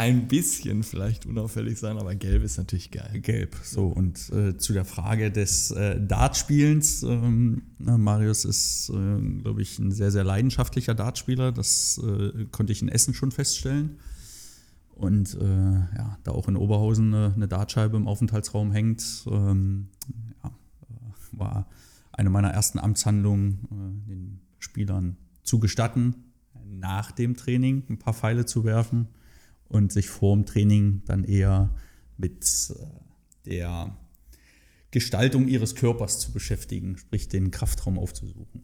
ein 0.00 0.28
bisschen 0.28 0.82
vielleicht 0.82 1.26
unauffällig 1.26 1.78
sein, 1.78 1.98
aber 1.98 2.14
gelb 2.14 2.42
ist 2.42 2.56
natürlich 2.56 2.90
geil. 2.90 3.20
Gelb. 3.20 3.54
So, 3.62 3.88
und 3.88 4.30
äh, 4.30 4.56
zu 4.56 4.72
der 4.72 4.86
Frage 4.86 5.30
des 5.30 5.72
äh, 5.72 6.00
Dartspielens. 6.00 7.02
Ähm, 7.02 7.62
Marius 7.78 8.46
ist, 8.46 8.88
äh, 8.88 9.20
glaube 9.42 9.60
ich, 9.60 9.78
ein 9.78 9.92
sehr, 9.92 10.10
sehr 10.10 10.24
leidenschaftlicher 10.24 10.94
Dartspieler. 10.94 11.52
Das 11.52 12.00
äh, 12.02 12.46
konnte 12.50 12.72
ich 12.72 12.80
in 12.80 12.88
Essen 12.88 13.12
schon 13.12 13.30
feststellen. 13.30 13.98
Und 14.94 15.34
äh, 15.34 15.44
ja, 15.44 16.18
da 16.24 16.30
auch 16.30 16.48
in 16.48 16.56
Oberhausen 16.56 17.12
eine, 17.12 17.34
eine 17.34 17.48
Dartscheibe 17.48 17.98
im 17.98 18.08
Aufenthaltsraum 18.08 18.72
hängt, 18.72 19.04
ähm, 19.30 19.88
ja, 20.42 20.48
äh, 20.48 21.38
war 21.38 21.68
eine 22.12 22.30
meiner 22.30 22.50
ersten 22.50 22.78
Amtshandlungen, 22.78 23.68
äh, 23.70 24.08
den 24.08 24.40
Spielern 24.58 25.18
zu 25.42 25.58
gestatten, 25.58 26.14
nach 26.66 27.12
dem 27.12 27.36
Training 27.36 27.82
ein 27.90 27.98
paar 27.98 28.14
Pfeile 28.14 28.46
zu 28.46 28.64
werfen 28.64 29.08
und 29.70 29.92
sich 29.92 30.08
vor 30.08 30.36
dem 30.36 30.44
Training 30.44 31.02
dann 31.06 31.24
eher 31.24 31.74
mit 32.18 32.44
äh, 32.70 33.50
der 33.50 33.96
Gestaltung 34.90 35.48
ihres 35.48 35.74
Körpers 35.74 36.18
zu 36.18 36.32
beschäftigen, 36.32 36.96
sprich 36.98 37.28
den 37.28 37.50
Kraftraum 37.50 37.98
aufzusuchen. 37.98 38.62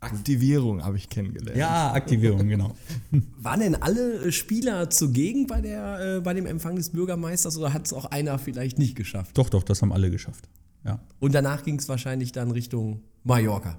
Aktivierung 0.00 0.82
habe 0.82 0.96
ich 0.96 1.10
kennengelernt. 1.10 1.58
Ja, 1.58 1.92
Aktivierung, 1.92 2.48
genau. 2.48 2.74
Waren 3.36 3.60
denn 3.60 3.74
alle 3.74 4.32
Spieler 4.32 4.88
zugegen 4.88 5.46
bei, 5.46 5.60
der, 5.60 6.16
äh, 6.16 6.20
bei 6.20 6.32
dem 6.32 6.46
Empfang 6.46 6.76
des 6.76 6.90
Bürgermeisters 6.90 7.56
oder 7.58 7.72
hat 7.72 7.86
es 7.86 7.92
auch 7.92 8.06
einer 8.06 8.38
vielleicht 8.38 8.78
nicht 8.78 8.96
geschafft? 8.96 9.36
Doch, 9.36 9.50
doch, 9.50 9.62
das 9.62 9.82
haben 9.82 9.92
alle 9.92 10.10
geschafft. 10.10 10.48
Ja. 10.84 11.00
Und 11.18 11.34
danach 11.34 11.62
ging 11.62 11.78
es 11.78 11.88
wahrscheinlich 11.88 12.32
dann 12.32 12.50
Richtung 12.50 13.02
Mallorca. 13.24 13.78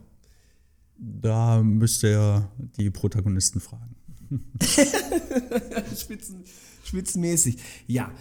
Da 0.97 1.63
müsste 1.63 2.09
er 2.09 2.51
die 2.77 2.91
Protagonisten 2.91 3.59
fragen. 3.59 3.95
Spitzen, 5.97 6.43
spitzenmäßig. 6.83 7.57
Ja, 7.87 8.11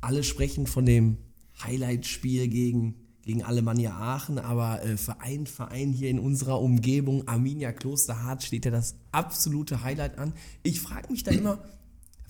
alle 0.00 0.24
sprechen 0.24 0.66
von 0.66 0.86
dem 0.86 1.18
Highlight-Spiel 1.62 2.48
gegen, 2.48 2.94
gegen 3.22 3.42
Alemannia 3.42 3.92
Aachen, 3.92 4.38
aber 4.38 4.82
äh, 4.84 4.96
für 4.96 5.20
einen 5.20 5.46
Verein 5.46 5.92
hier 5.92 6.10
in 6.10 6.18
unserer 6.18 6.60
Umgebung, 6.60 7.26
Arminia 7.26 7.72
Klosterhardt, 7.72 8.42
steht 8.42 8.64
ja 8.64 8.70
das 8.70 8.96
absolute 9.12 9.82
Highlight 9.82 10.18
an. 10.18 10.32
Ich 10.62 10.80
frage 10.80 11.10
mich 11.12 11.24
da 11.24 11.30
immer, 11.30 11.62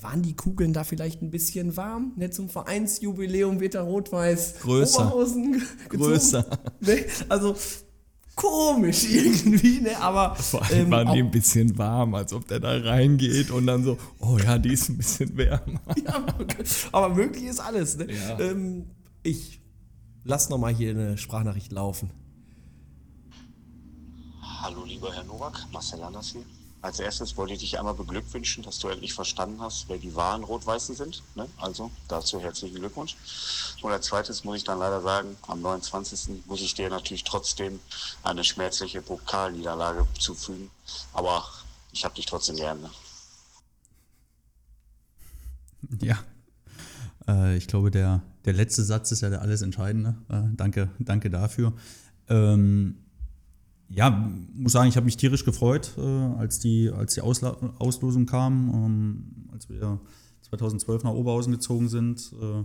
waren 0.00 0.22
die 0.22 0.34
Kugeln 0.34 0.72
da 0.72 0.84
vielleicht 0.84 1.22
ein 1.22 1.30
bisschen 1.30 1.76
warm? 1.76 2.12
Ne, 2.16 2.30
zum 2.30 2.48
Vereinsjubiläum 2.48 3.60
wird 3.60 3.74
da 3.74 3.82
Rot-Weiß 3.82 4.60
Größer. 4.60 5.00
Oberhausen 5.00 5.52
gezogen. 5.88 5.88
Größer. 5.88 6.46
Ne? 6.80 7.04
Also 7.28 7.56
komisch 8.38 9.04
irgendwie, 9.10 9.80
ne? 9.80 10.00
aber 10.00 10.34
Vor 10.36 10.62
allem 10.64 10.86
ähm, 10.86 10.90
waren 10.90 11.06
die 11.12 11.20
auch- 11.22 11.26
ein 11.26 11.30
bisschen 11.30 11.76
warm, 11.76 12.14
als 12.14 12.32
ob 12.32 12.46
der 12.48 12.60
da 12.60 12.70
reingeht 12.78 13.50
und 13.50 13.66
dann 13.66 13.82
so, 13.84 13.98
oh 14.20 14.38
ja, 14.38 14.56
die 14.58 14.72
ist 14.72 14.88
ein 14.88 14.96
bisschen 14.96 15.36
wärmer. 15.36 15.80
Ja, 16.04 16.24
aber 16.92 17.14
möglich 17.14 17.44
ist 17.44 17.60
alles. 17.60 17.96
Ne? 17.98 18.06
Ja. 18.12 18.38
Ähm, 18.40 18.86
ich 19.22 19.60
lass 20.24 20.48
noch 20.48 20.58
mal 20.58 20.72
hier 20.74 20.90
eine 20.90 21.18
Sprachnachricht 21.18 21.72
laufen. 21.72 22.10
Hallo 24.60 24.84
lieber 24.84 25.12
Herr 25.12 25.24
Nowak, 25.24 25.66
Marcel 25.72 26.02
Anders 26.02 26.28
hier. 26.32 26.42
Als 26.80 27.00
erstes 27.00 27.36
wollte 27.36 27.54
ich 27.54 27.60
dich 27.60 27.78
einmal 27.78 27.94
beglückwünschen, 27.94 28.62
dass 28.62 28.78
du 28.78 28.88
endlich 28.88 29.12
verstanden 29.12 29.60
hast, 29.60 29.88
wer 29.88 29.98
die 29.98 30.14
wahren 30.14 30.44
Rot-Weißen 30.44 30.94
sind. 30.94 31.22
Ne? 31.34 31.48
Also 31.56 31.90
dazu 32.06 32.40
herzlichen 32.40 32.76
Glückwunsch. 32.76 33.16
Und 33.82 33.90
als 33.90 34.06
zweites 34.06 34.44
muss 34.44 34.58
ich 34.58 34.64
dann 34.64 34.78
leider 34.78 35.00
sagen, 35.02 35.36
am 35.48 35.60
29. 35.60 36.46
muss 36.46 36.60
ich 36.60 36.74
dir 36.74 36.88
natürlich 36.88 37.24
trotzdem 37.24 37.80
eine 38.22 38.44
schmerzliche 38.44 39.02
Pokalniederlage 39.02 40.06
zufügen. 40.18 40.70
Aber 41.12 41.44
ich 41.92 42.04
habe 42.04 42.14
dich 42.14 42.26
trotzdem 42.26 42.56
gern. 42.56 42.80
Ne? 42.80 42.90
Ja. 46.00 46.18
Äh, 47.26 47.56
ich 47.56 47.66
glaube, 47.66 47.90
der, 47.90 48.22
der 48.44 48.52
letzte 48.52 48.84
Satz 48.84 49.10
ist 49.10 49.22
ja 49.22 49.30
der 49.30 49.42
alles 49.42 49.62
Entscheidende. 49.62 50.14
Äh, 50.28 50.42
danke, 50.54 50.90
danke 51.00 51.28
dafür. 51.28 51.72
Ähm, 52.28 52.98
ja, 53.88 54.30
muss 54.54 54.72
sagen, 54.72 54.88
ich 54.88 54.96
habe 54.96 55.06
mich 55.06 55.16
tierisch 55.16 55.44
gefreut, 55.44 55.94
äh, 55.96 56.00
als 56.00 56.58
die, 56.58 56.90
als 56.90 57.14
die 57.14 57.20
Ausla 57.20 57.56
Auslosung 57.78 58.26
kam, 58.26 58.72
ähm, 58.74 59.24
als 59.52 59.68
wir 59.68 60.00
2012 60.42 61.04
nach 61.04 61.12
Oberhausen 61.12 61.52
gezogen 61.52 61.88
sind. 61.88 62.32
Äh, 62.40 62.64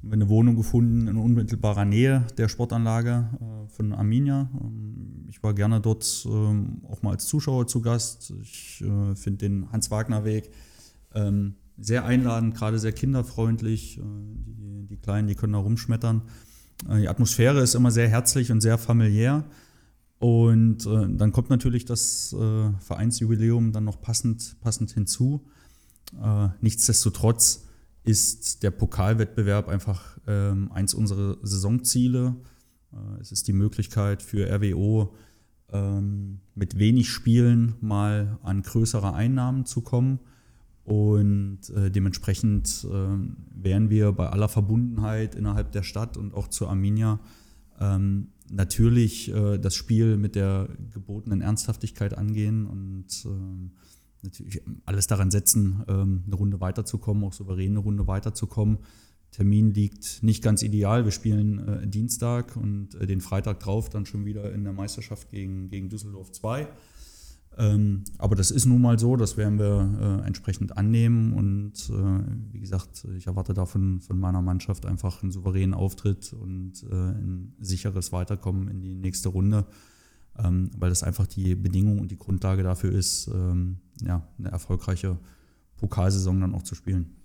haben 0.00 0.10
wir 0.10 0.12
eine 0.12 0.28
Wohnung 0.28 0.56
gefunden 0.56 1.08
in 1.08 1.16
unmittelbarer 1.16 1.84
Nähe 1.84 2.24
der 2.36 2.48
Sportanlage 2.48 3.28
äh, 3.40 3.68
von 3.68 3.92
Arminia. 3.92 4.48
Ähm, 4.60 5.26
ich 5.28 5.42
war 5.42 5.54
gerne 5.54 5.80
dort 5.80 6.26
ähm, 6.30 6.82
auch 6.88 7.02
mal 7.02 7.12
als 7.12 7.26
Zuschauer 7.26 7.66
zu 7.66 7.80
Gast. 7.80 8.32
Ich 8.42 8.82
äh, 8.82 9.16
finde 9.16 9.38
den 9.38 9.72
Hans-Wagner-Weg 9.72 10.50
ähm, 11.14 11.54
sehr 11.78 12.04
einladend, 12.04 12.54
gerade 12.54 12.78
sehr 12.78 12.92
kinderfreundlich. 12.92 13.98
Äh, 13.98 14.02
die, 14.02 14.86
die 14.86 14.96
Kleinen, 14.96 15.28
die 15.28 15.34
können 15.34 15.54
da 15.54 15.58
rumschmettern. 15.58 16.22
Äh, 16.88 17.00
die 17.00 17.08
Atmosphäre 17.08 17.60
ist 17.60 17.74
immer 17.74 17.90
sehr 17.90 18.08
herzlich 18.08 18.52
und 18.52 18.60
sehr 18.60 18.78
familiär. 18.78 19.44
Und 20.18 20.84
äh, 20.86 21.06
dann 21.08 21.32
kommt 21.32 21.48
natürlich 21.50 21.84
das 21.84 22.32
äh, 22.32 22.72
Vereinsjubiläum 22.80 23.72
dann 23.72 23.84
noch 23.84 24.00
passend, 24.00 24.56
passend 24.60 24.90
hinzu. 24.90 25.46
Äh, 26.20 26.48
nichtsdestotrotz 26.60 27.66
ist 28.04 28.62
der 28.62 28.70
Pokalwettbewerb 28.70 29.68
einfach 29.68 30.18
ähm, 30.26 30.72
eins 30.72 30.94
unserer 30.94 31.36
Saisonziele. 31.42 32.34
Äh, 32.92 33.20
es 33.20 33.30
ist 33.30 33.46
die 33.46 33.52
Möglichkeit 33.52 34.22
für 34.22 34.50
RWO 34.50 35.14
ähm, 35.70 36.40
mit 36.54 36.78
wenig 36.78 37.10
Spielen 37.10 37.74
mal 37.80 38.38
an 38.42 38.62
größere 38.62 39.14
Einnahmen 39.14 39.66
zu 39.66 39.82
kommen. 39.82 40.18
Und 40.84 41.68
äh, 41.76 41.90
dementsprechend 41.90 42.86
ähm, 42.90 43.36
werden 43.54 43.90
wir 43.90 44.10
bei 44.12 44.30
aller 44.30 44.48
Verbundenheit 44.48 45.34
innerhalb 45.34 45.70
der 45.72 45.82
Stadt 45.82 46.16
und 46.16 46.34
auch 46.34 46.48
zu 46.48 46.66
Arminia 46.66 47.20
natürlich 48.50 49.32
äh, 49.32 49.58
das 49.58 49.74
Spiel 49.74 50.16
mit 50.16 50.34
der 50.34 50.68
gebotenen 50.92 51.40
Ernsthaftigkeit 51.40 52.16
angehen 52.16 52.66
und 52.66 53.06
ähm, 53.26 53.72
natürlich 54.22 54.62
alles 54.84 55.06
daran 55.06 55.30
setzen, 55.30 55.84
ähm, 55.88 56.24
eine 56.26 56.36
Runde 56.36 56.60
weiterzukommen, 56.60 57.24
auch 57.24 57.32
souverän 57.32 57.70
eine 57.70 57.80
Runde 57.80 58.06
weiterzukommen. 58.06 58.78
Termin 59.30 59.74
liegt 59.74 60.22
nicht 60.22 60.42
ganz 60.42 60.62
ideal. 60.62 61.04
Wir 61.04 61.12
spielen 61.12 61.58
äh, 61.68 61.86
Dienstag 61.86 62.56
und 62.56 62.94
äh, 62.94 63.06
den 63.06 63.20
Freitag 63.20 63.60
drauf 63.60 63.90
dann 63.90 64.06
schon 64.06 64.24
wieder 64.24 64.52
in 64.52 64.64
der 64.64 64.72
Meisterschaft 64.72 65.30
gegen, 65.30 65.68
gegen 65.68 65.88
Düsseldorf 65.88 66.32
2. 66.32 66.66
Ähm, 67.58 68.04
aber 68.18 68.36
das 68.36 68.52
ist 68.52 68.66
nun 68.66 68.80
mal 68.80 69.00
so, 69.00 69.16
das 69.16 69.36
werden 69.36 69.58
wir 69.58 70.20
äh, 70.22 70.26
entsprechend 70.26 70.76
annehmen 70.76 71.32
und 71.32 71.72
äh, 71.90 72.52
wie 72.52 72.60
gesagt, 72.60 73.04
ich 73.16 73.26
erwarte 73.26 73.52
da 73.52 73.66
von, 73.66 74.00
von 74.00 74.16
meiner 74.20 74.40
Mannschaft 74.42 74.86
einfach 74.86 75.24
einen 75.24 75.32
souveränen 75.32 75.74
Auftritt 75.74 76.32
und 76.32 76.84
äh, 76.88 76.94
ein 76.94 77.56
sicheres 77.58 78.12
Weiterkommen 78.12 78.68
in 78.68 78.80
die 78.80 78.94
nächste 78.94 79.30
Runde, 79.30 79.66
ähm, 80.38 80.70
weil 80.78 80.90
das 80.90 81.02
einfach 81.02 81.26
die 81.26 81.56
Bedingung 81.56 81.98
und 81.98 82.12
die 82.12 82.18
Grundlage 82.18 82.62
dafür 82.62 82.92
ist, 82.92 83.26
ähm, 83.26 83.78
ja, 84.02 84.22
eine 84.38 84.52
erfolgreiche 84.52 85.18
Pokalsaison 85.78 86.40
dann 86.40 86.54
auch 86.54 86.62
zu 86.62 86.76
spielen. 86.76 87.17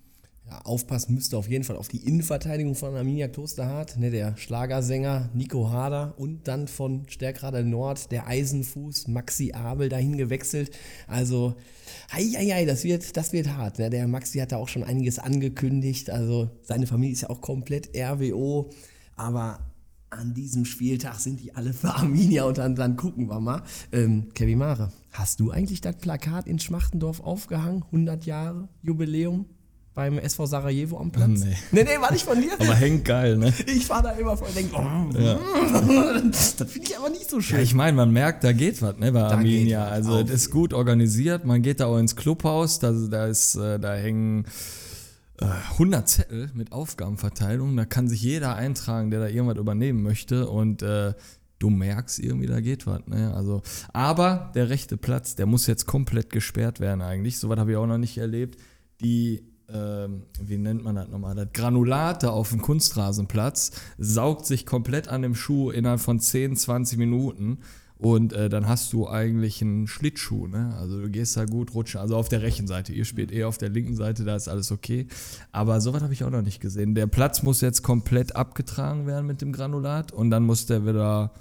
Aufpassen 0.63 1.15
müsste 1.15 1.37
auf 1.37 1.49
jeden 1.49 1.63
Fall 1.63 1.77
auf 1.77 1.87
die 1.87 2.05
Innenverteidigung 2.05 2.75
von 2.75 2.95
Arminia 2.95 3.27
Klosterhardt, 3.27 3.97
ne, 3.97 4.11
der 4.11 4.37
Schlagersänger 4.37 5.29
Nico 5.33 5.69
Harder 5.69 6.13
und 6.17 6.47
dann 6.47 6.67
von 6.67 7.07
Stärkrader 7.07 7.63
Nord 7.63 8.11
der 8.11 8.27
Eisenfuß 8.27 9.07
Maxi 9.07 9.53
Abel 9.53 9.89
dahin 9.89 10.17
gewechselt. 10.17 10.71
Also, 11.07 11.55
hei, 12.11 12.23
hei, 12.23 12.47
hei, 12.47 12.65
das 12.65 12.83
wird, 12.83 13.15
das 13.17 13.33
wird 13.33 13.49
hart. 13.49 13.79
Ne? 13.79 13.89
Der 13.89 14.07
Maxi 14.07 14.39
hat 14.39 14.51
da 14.51 14.57
auch 14.57 14.67
schon 14.67 14.83
einiges 14.83 15.19
angekündigt. 15.19 16.09
Also, 16.09 16.49
seine 16.61 16.87
Familie 16.87 17.13
ist 17.13 17.21
ja 17.21 17.29
auch 17.29 17.41
komplett 17.41 17.95
RWO, 17.95 18.69
aber 19.15 19.59
an 20.13 20.33
diesem 20.33 20.65
Spieltag 20.65 21.19
sind 21.19 21.41
die 21.41 21.55
alle 21.55 21.73
für 21.73 21.93
Arminia 21.95 22.45
und 22.45 22.57
dann, 22.57 22.75
dann 22.75 22.95
gucken 22.95 23.27
wir 23.27 23.39
mal. 23.39 23.63
Ähm, 23.91 24.29
Kevin 24.33 24.59
Mare, 24.59 24.91
hast 25.11 25.39
du 25.39 25.51
eigentlich 25.51 25.81
das 25.81 25.97
Plakat 25.97 26.47
in 26.47 26.59
Schmachtendorf 26.59 27.19
aufgehangen? 27.19 27.83
100 27.83 28.25
Jahre 28.25 28.69
Jubiläum 28.81 29.45
beim 29.93 30.17
SV 30.17 30.45
Sarajevo 30.45 30.99
am 30.99 31.11
Platz? 31.11 31.41
Nee. 31.41 31.55
Nee, 31.71 31.83
nee, 31.83 32.01
war 32.01 32.11
nicht 32.11 32.25
von 32.25 32.39
dir. 32.41 32.53
Aber 32.53 32.73
hängt 32.73 33.05
geil, 33.05 33.37
ne? 33.37 33.53
ich 33.67 33.85
fahre 33.85 34.03
da 34.03 34.11
immer 34.11 34.35
vor 34.35 34.47
und 34.47 34.55
denke, 34.55 34.75
oh, 34.75 35.09
das 36.31 36.55
finde 36.67 36.87
ich 36.87 36.97
aber 36.97 37.09
nicht 37.09 37.29
so 37.29 37.39
schön. 37.41 37.57
Ja, 37.57 37.63
ich 37.63 37.73
meine, 37.73 37.95
man 37.95 38.11
merkt, 38.11 38.43
da 38.43 38.53
geht 38.53 38.81
was, 38.81 38.97
ne, 38.97 39.11
bei 39.11 39.23
Arminia. 39.23 39.83
geht 39.83 39.89
was, 39.89 39.93
Also, 39.93 40.23
das 40.23 40.31
ist 40.31 40.51
gut 40.51 40.73
organisiert. 40.73 41.45
Man 41.45 41.61
geht 41.61 41.79
da 41.79 41.85
auch 41.85 41.97
ins 41.97 42.15
Clubhaus, 42.15 42.79
da, 42.79 42.91
da, 42.91 43.27
ist, 43.27 43.55
äh, 43.55 43.79
da 43.79 43.93
hängen 43.93 44.45
äh, 45.39 45.45
100 45.45 46.07
Zettel 46.07 46.51
mit 46.53 46.71
Aufgabenverteilung. 46.71 47.75
Da 47.75 47.85
kann 47.85 48.07
sich 48.07 48.21
jeder 48.21 48.55
eintragen, 48.55 49.11
der 49.11 49.19
da 49.19 49.27
irgendwas 49.27 49.57
übernehmen 49.57 50.01
möchte. 50.01 50.49
Und 50.49 50.81
äh, 50.81 51.13
du 51.59 51.69
merkst 51.69 52.19
irgendwie, 52.19 52.47
da 52.47 52.59
geht 52.59 52.87
was. 52.87 53.05
Ne? 53.07 53.33
Also, 53.33 53.61
aber 53.93 54.51
der 54.55 54.69
rechte 54.69 54.97
Platz, 54.97 55.35
der 55.35 55.45
muss 55.45 55.67
jetzt 55.67 55.85
komplett 55.85 56.29
gesperrt 56.29 56.79
werden 56.79 57.01
eigentlich. 57.01 57.39
Soweit 57.39 57.59
habe 57.59 57.71
ich 57.71 57.77
auch 57.77 57.87
noch 57.87 57.97
nicht 57.97 58.17
erlebt. 58.17 58.59
Die 59.01 59.37
äh, 59.37 59.52
ähm, 59.73 60.23
wie 60.41 60.57
nennt 60.57 60.83
man 60.83 60.95
das 60.95 61.09
nochmal, 61.09 61.35
das 61.35 61.47
Granulat 61.53 62.23
da 62.23 62.29
auf 62.29 62.49
dem 62.49 62.61
Kunstrasenplatz 62.61 63.71
saugt 63.97 64.45
sich 64.45 64.65
komplett 64.65 65.07
an 65.07 65.21
dem 65.21 65.35
Schuh 65.35 65.71
innerhalb 65.71 65.99
von 65.99 66.19
10, 66.19 66.55
20 66.55 66.97
Minuten. 66.97 67.59
Und 67.97 68.33
äh, 68.33 68.49
dann 68.49 68.67
hast 68.67 68.91
du 68.91 69.07
eigentlich 69.07 69.61
einen 69.61 69.87
Schlittschuh, 69.87 70.47
ne? 70.47 70.75
Also 70.77 70.99
du 70.99 71.09
gehst 71.09 71.37
da 71.37 71.45
gut 71.45 71.73
rutschen. 71.73 72.01
Also 72.01 72.17
auf 72.17 72.27
der 72.27 72.41
rechten 72.41 72.67
Seite. 72.67 72.91
Ihr 72.91 73.05
spielt 73.05 73.31
eher 73.31 73.47
auf 73.47 73.57
der 73.57 73.69
linken 73.69 73.95
Seite, 73.95 74.25
da 74.25 74.35
ist 74.35 74.49
alles 74.49 74.73
okay. 74.73 75.07
Aber 75.53 75.79
sowas 75.79 76.03
habe 76.03 76.11
ich 76.11 76.25
auch 76.25 76.29
noch 76.29 76.41
nicht 76.41 76.59
gesehen. 76.59 76.95
Der 76.95 77.07
Platz 77.07 77.43
muss 77.43 77.61
jetzt 77.61 77.81
komplett 77.81 78.35
abgetragen 78.35 79.07
werden 79.07 79.25
mit 79.25 79.41
dem 79.41 79.53
Granulat 79.53 80.11
und 80.11 80.31
dann 80.31 80.43
muss 80.43 80.65
der 80.65 80.85
wieder, 80.85 81.31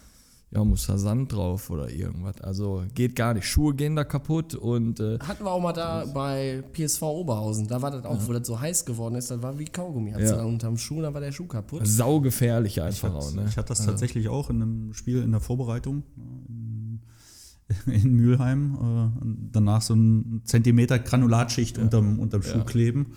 ja, 0.54 0.62
muss 0.64 0.86
da 0.86 0.98
Sand 0.98 1.32
drauf 1.32 1.70
oder 1.70 1.90
irgendwas. 1.90 2.38
Also 2.42 2.84
geht 2.94 3.16
gar 3.16 3.32
nicht. 3.32 3.46
Schuhe 3.46 3.74
gehen 3.74 3.96
da 3.96 4.04
kaputt 4.04 4.54
und 4.54 5.00
äh, 5.00 5.18
Hatten 5.20 5.44
wir 5.44 5.50
auch 5.50 5.60
mal 5.62 5.72
da 5.72 6.04
bei 6.04 6.62
PSV 6.74 7.02
Oberhausen. 7.02 7.68
Da 7.68 7.80
war 7.80 7.90
das 7.90 8.04
auch, 8.04 8.18
wo 8.26 8.34
das 8.34 8.46
so 8.46 8.60
heiß 8.60 8.84
geworden 8.84 9.14
ist. 9.14 9.30
Das 9.30 9.42
war 9.42 9.58
wie 9.58 9.64
Kaugummi. 9.64 10.12
Hat's 10.12 10.30
Ja. 10.30 10.36
dann 10.36 10.46
unterm 10.46 10.76
Schuh, 10.76 11.00
dann 11.00 11.14
war 11.14 11.22
der 11.22 11.32
Schuh 11.32 11.46
kaputt. 11.46 11.86
saugefährlich 11.86 12.76
Ich 12.76 12.82
einfach 12.82 13.08
hatte, 13.14 13.16
auch, 13.16 13.32
ne? 13.32 13.46
ich 13.48 13.56
hatte 13.56 13.68
das 13.68 13.84
tatsächlich 13.86 14.28
auch 14.28 14.50
in 14.50 14.60
einem 14.60 14.92
Spiel 14.92 15.22
in 15.22 15.30
der 15.32 15.40
Vorbereitung 15.40 16.02
in, 16.48 17.00
in 17.90 18.14
Mülheim. 18.14 18.74
Äh, 19.22 19.26
danach 19.52 19.80
so 19.80 19.94
ein 19.94 20.42
Zentimeter 20.44 20.98
Granulatschicht 20.98 21.78
unterm, 21.78 22.18
unterm 22.18 22.42
Schuh 22.42 22.64
kleben. 22.64 23.14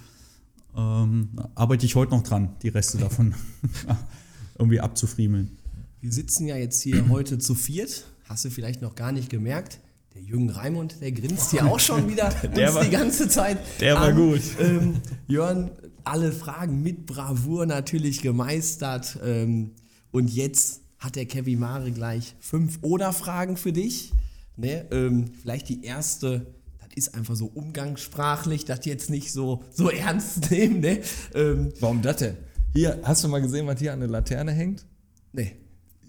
Ähm, 0.73 1.29
da 1.35 1.49
arbeite 1.55 1.85
ich 1.85 1.95
heute 1.95 2.11
noch 2.11 2.23
dran, 2.23 2.55
die 2.61 2.69
Reste 2.69 2.97
davon 2.97 3.33
irgendwie 4.57 4.79
abzufriemeln. 4.79 5.57
Wir 6.05 6.11
sitzen 6.13 6.45
ja 6.45 6.55
jetzt 6.55 6.83
hier 6.83 7.09
heute 7.09 7.39
zu 7.39 7.55
viert. 7.55 8.05
Hast 8.25 8.45
du 8.45 8.51
vielleicht 8.51 8.79
noch 8.79 8.93
gar 8.93 9.11
nicht 9.11 9.27
gemerkt? 9.27 9.79
Der 10.13 10.21
Jürgen 10.21 10.51
Raimund, 10.51 11.01
der 11.01 11.11
grinst 11.11 11.49
hier 11.49 11.65
auch 11.65 11.79
schon 11.79 12.07
wieder 12.07 12.29
Der 12.55 12.67
uns 12.67 12.75
war- 12.75 12.83
die 12.83 12.91
ganze 12.91 13.27
Zeit. 13.27 13.57
der 13.81 13.95
war 13.95 14.03
an. 14.09 14.15
gut. 14.15 14.41
Ähm, 14.59 14.97
Jörn, 15.27 15.71
alle 16.03 16.31
Fragen 16.31 16.83
mit 16.83 17.07
Bravour 17.07 17.65
natürlich 17.65 18.21
gemeistert. 18.21 19.17
Ähm, 19.25 19.71
und 20.11 20.27
jetzt 20.29 20.81
hat 20.99 21.15
der 21.15 21.25
Kevin 21.25 21.57
Mare 21.57 21.91
gleich 21.91 22.35
fünf 22.39 22.77
Oder-Fragen 22.83 23.57
für 23.57 23.73
dich. 23.73 24.13
Ne? 24.57 24.85
Ähm, 24.91 25.31
vielleicht 25.41 25.69
die 25.69 25.83
erste, 25.83 26.53
das 26.81 26.89
ist 26.93 27.15
einfach 27.15 27.35
so 27.35 27.47
umgangssprachlich, 27.47 28.63
das 28.65 28.85
jetzt 28.85 29.09
nicht 29.09 29.31
so, 29.33 29.63
so 29.73 29.89
ernst 29.89 30.51
nehmen. 30.51 30.81
Ne? 30.81 30.99
Ähm, 31.33 31.73
Warum 31.79 32.03
das 32.03 32.17
denn? 32.17 32.37
Hier, 32.75 32.99
hast 33.01 33.23
du 33.23 33.27
mal 33.27 33.41
gesehen, 33.41 33.65
was 33.65 33.79
hier 33.79 33.91
an 33.91 34.01
der 34.01 34.09
Laterne 34.09 34.51
hängt? 34.51 34.85
nee. 35.33 35.53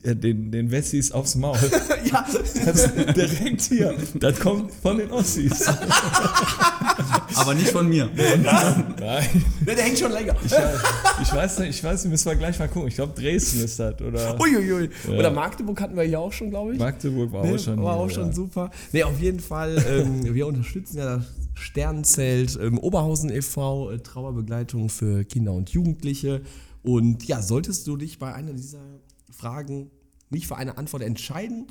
Ja, 0.06 0.14
den, 0.14 0.50
den 0.52 0.70
Wessis 0.70 1.10
aufs 1.12 1.34
Maul. 1.34 1.58
Ja, 2.06 2.24
Das 2.64 2.94
direkt 3.16 3.62
hier. 3.62 3.92
Das 4.14 4.38
kommt 4.38 4.70
von 4.72 4.96
den 4.98 5.10
Ossis. 5.10 5.66
Aber 7.34 7.52
nicht 7.54 7.70
von 7.70 7.88
mir. 7.88 8.08
Nein. 8.14 9.44
der 9.66 9.76
hängt 9.76 9.98
schon 9.98 10.12
länger. 10.12 10.36
Ich 11.20 11.34
weiß 11.34 11.58
nicht, 11.58 11.70
ich 11.70 11.82
weiß 11.84 12.04
nicht, 12.04 12.12
müssen 12.12 12.26
wir 12.30 12.36
gleich 12.36 12.58
mal 12.60 12.68
gucken. 12.68 12.88
Ich 12.88 12.94
glaube, 12.94 13.20
Dresden 13.20 13.64
ist 13.64 13.80
das. 13.80 14.00
Oder 14.00 14.38
Uiuiui. 14.40 14.88
Oder 15.08 15.30
Magdeburg 15.32 15.80
hatten 15.80 15.96
wir 15.96 16.04
hier 16.04 16.20
auch 16.20 16.32
schon, 16.32 16.50
glaube 16.50 16.74
ich. 16.74 16.78
Magdeburg 16.78 17.32
war 17.32 17.44
Ne, 17.44 17.54
auch 17.54 17.58
schon. 17.58 17.82
war 17.82 17.94
hier, 17.96 18.04
auch 18.04 18.10
schon 18.10 18.26
ja. 18.28 18.32
super. 18.32 18.70
Ne, 18.92 19.02
auf 19.04 19.18
jeden 19.20 19.40
Fall, 19.40 19.84
ähm, 19.88 20.22
wir 20.34 20.46
unterstützen 20.46 20.98
ja 20.98 21.16
das 21.16 21.24
Sternenzelt 21.54 22.56
ähm, 22.62 22.78
Oberhausen 22.78 23.30
e.V., 23.30 23.90
äh, 23.90 23.98
Trauerbegleitung 23.98 24.88
für 24.90 25.24
Kinder 25.24 25.52
und 25.54 25.70
Jugendliche. 25.70 26.42
Und 26.84 27.24
ja, 27.26 27.42
solltest 27.42 27.86
du 27.88 27.96
dich 27.96 28.18
bei 28.20 28.32
einer 28.32 28.52
dieser 28.52 28.78
Fragen 29.30 29.90
nicht 30.30 30.46
für 30.46 30.56
eine 30.56 30.78
Antwort 30.78 31.02
entscheiden, 31.02 31.66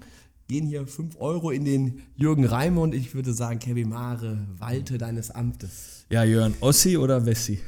gehen 0.47 0.67
hier 0.67 0.85
5 0.85 1.15
Euro 1.19 1.51
in 1.51 1.65
den 1.65 2.01
Jürgen 2.15 2.45
Reimund. 2.45 2.93
Ich 2.93 3.15
würde 3.15 3.33
sagen, 3.33 3.59
Kevin 3.59 3.89
Mare, 3.89 4.47
walte 4.57 4.97
deines 4.97 5.31
Amtes. 5.31 6.05
Ja, 6.09 6.23
Jörn, 6.23 6.53
Ossi 6.59 6.97
oder 6.97 7.25
Wessi? 7.25 7.59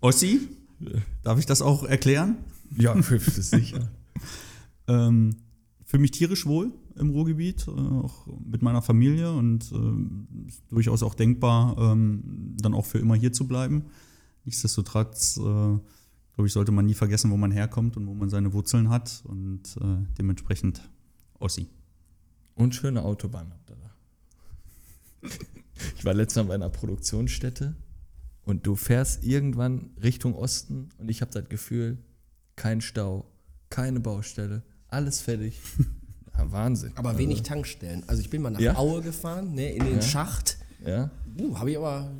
Ossi, 0.00 0.48
darf 1.22 1.38
ich 1.38 1.46
das 1.46 1.62
auch 1.62 1.84
erklären? 1.84 2.36
Ja, 2.76 3.00
sicher. 3.00 3.90
Ähm, 4.86 5.36
für 5.86 5.98
mich 5.98 6.10
tierisch 6.10 6.44
wohl 6.44 6.70
im 6.96 7.08
Ruhrgebiet, 7.08 7.66
äh, 7.68 7.70
auch 7.70 8.26
mit 8.44 8.60
meiner 8.60 8.82
Familie 8.82 9.32
und 9.32 9.62
ist 10.46 10.62
durchaus 10.68 11.02
auch 11.02 11.14
denkbar, 11.14 11.74
ähm, 11.78 12.54
dann 12.60 12.74
auch 12.74 12.84
für 12.84 12.98
immer 12.98 13.14
hier 13.14 13.32
zu 13.32 13.48
bleiben. 13.48 13.86
Nichtsdestotrotz, 14.44 15.38
äh, 15.38 15.78
glaube 16.34 16.48
ich, 16.48 16.52
sollte 16.52 16.72
man 16.72 16.86
nie 16.86 16.94
vergessen, 16.94 17.30
wo 17.30 17.36
man 17.36 17.50
herkommt 17.50 17.96
und 17.96 18.06
wo 18.06 18.14
man 18.14 18.28
seine 18.28 18.52
Wurzeln 18.52 18.90
hat 18.90 19.22
und 19.24 19.76
äh, 19.80 20.06
dementsprechend 20.18 20.82
Ossi. 21.38 21.68
Und 22.54 22.74
schöne 22.74 23.02
Autobahn 23.02 23.50
habt 23.50 23.70
ihr 23.70 23.76
da. 23.76 25.28
Ich 25.96 26.04
war 26.04 26.14
letztes 26.14 26.42
Mal 26.42 26.48
bei 26.48 26.54
einer 26.54 26.70
Produktionsstätte 26.70 27.74
und 28.44 28.66
du 28.66 28.76
fährst 28.76 29.24
irgendwann 29.24 29.90
Richtung 30.02 30.34
Osten 30.34 30.90
und 30.98 31.08
ich 31.08 31.20
habe 31.20 31.32
das 31.32 31.48
Gefühl, 31.48 31.98
kein 32.56 32.80
Stau, 32.80 33.26
keine 33.70 34.00
Baustelle, 34.00 34.62
alles 34.88 35.20
fertig. 35.20 35.60
Ja, 36.36 36.50
Wahnsinn. 36.50 36.90
Aber 36.96 37.16
wenig 37.16 37.44
Tankstellen. 37.44 38.02
Also 38.08 38.20
ich 38.20 38.28
bin 38.28 38.42
mal 38.42 38.50
nach 38.50 38.58
Ja? 38.58 38.74
Aue 38.74 39.02
gefahren, 39.02 39.54
ne, 39.54 39.72
in 39.72 39.84
den 39.84 40.02
Schacht. 40.02 40.58
Ja. 40.84 41.12
Uh, 41.38 41.56
habe 41.56 41.70
ich 41.70 41.76
aber 41.76 42.10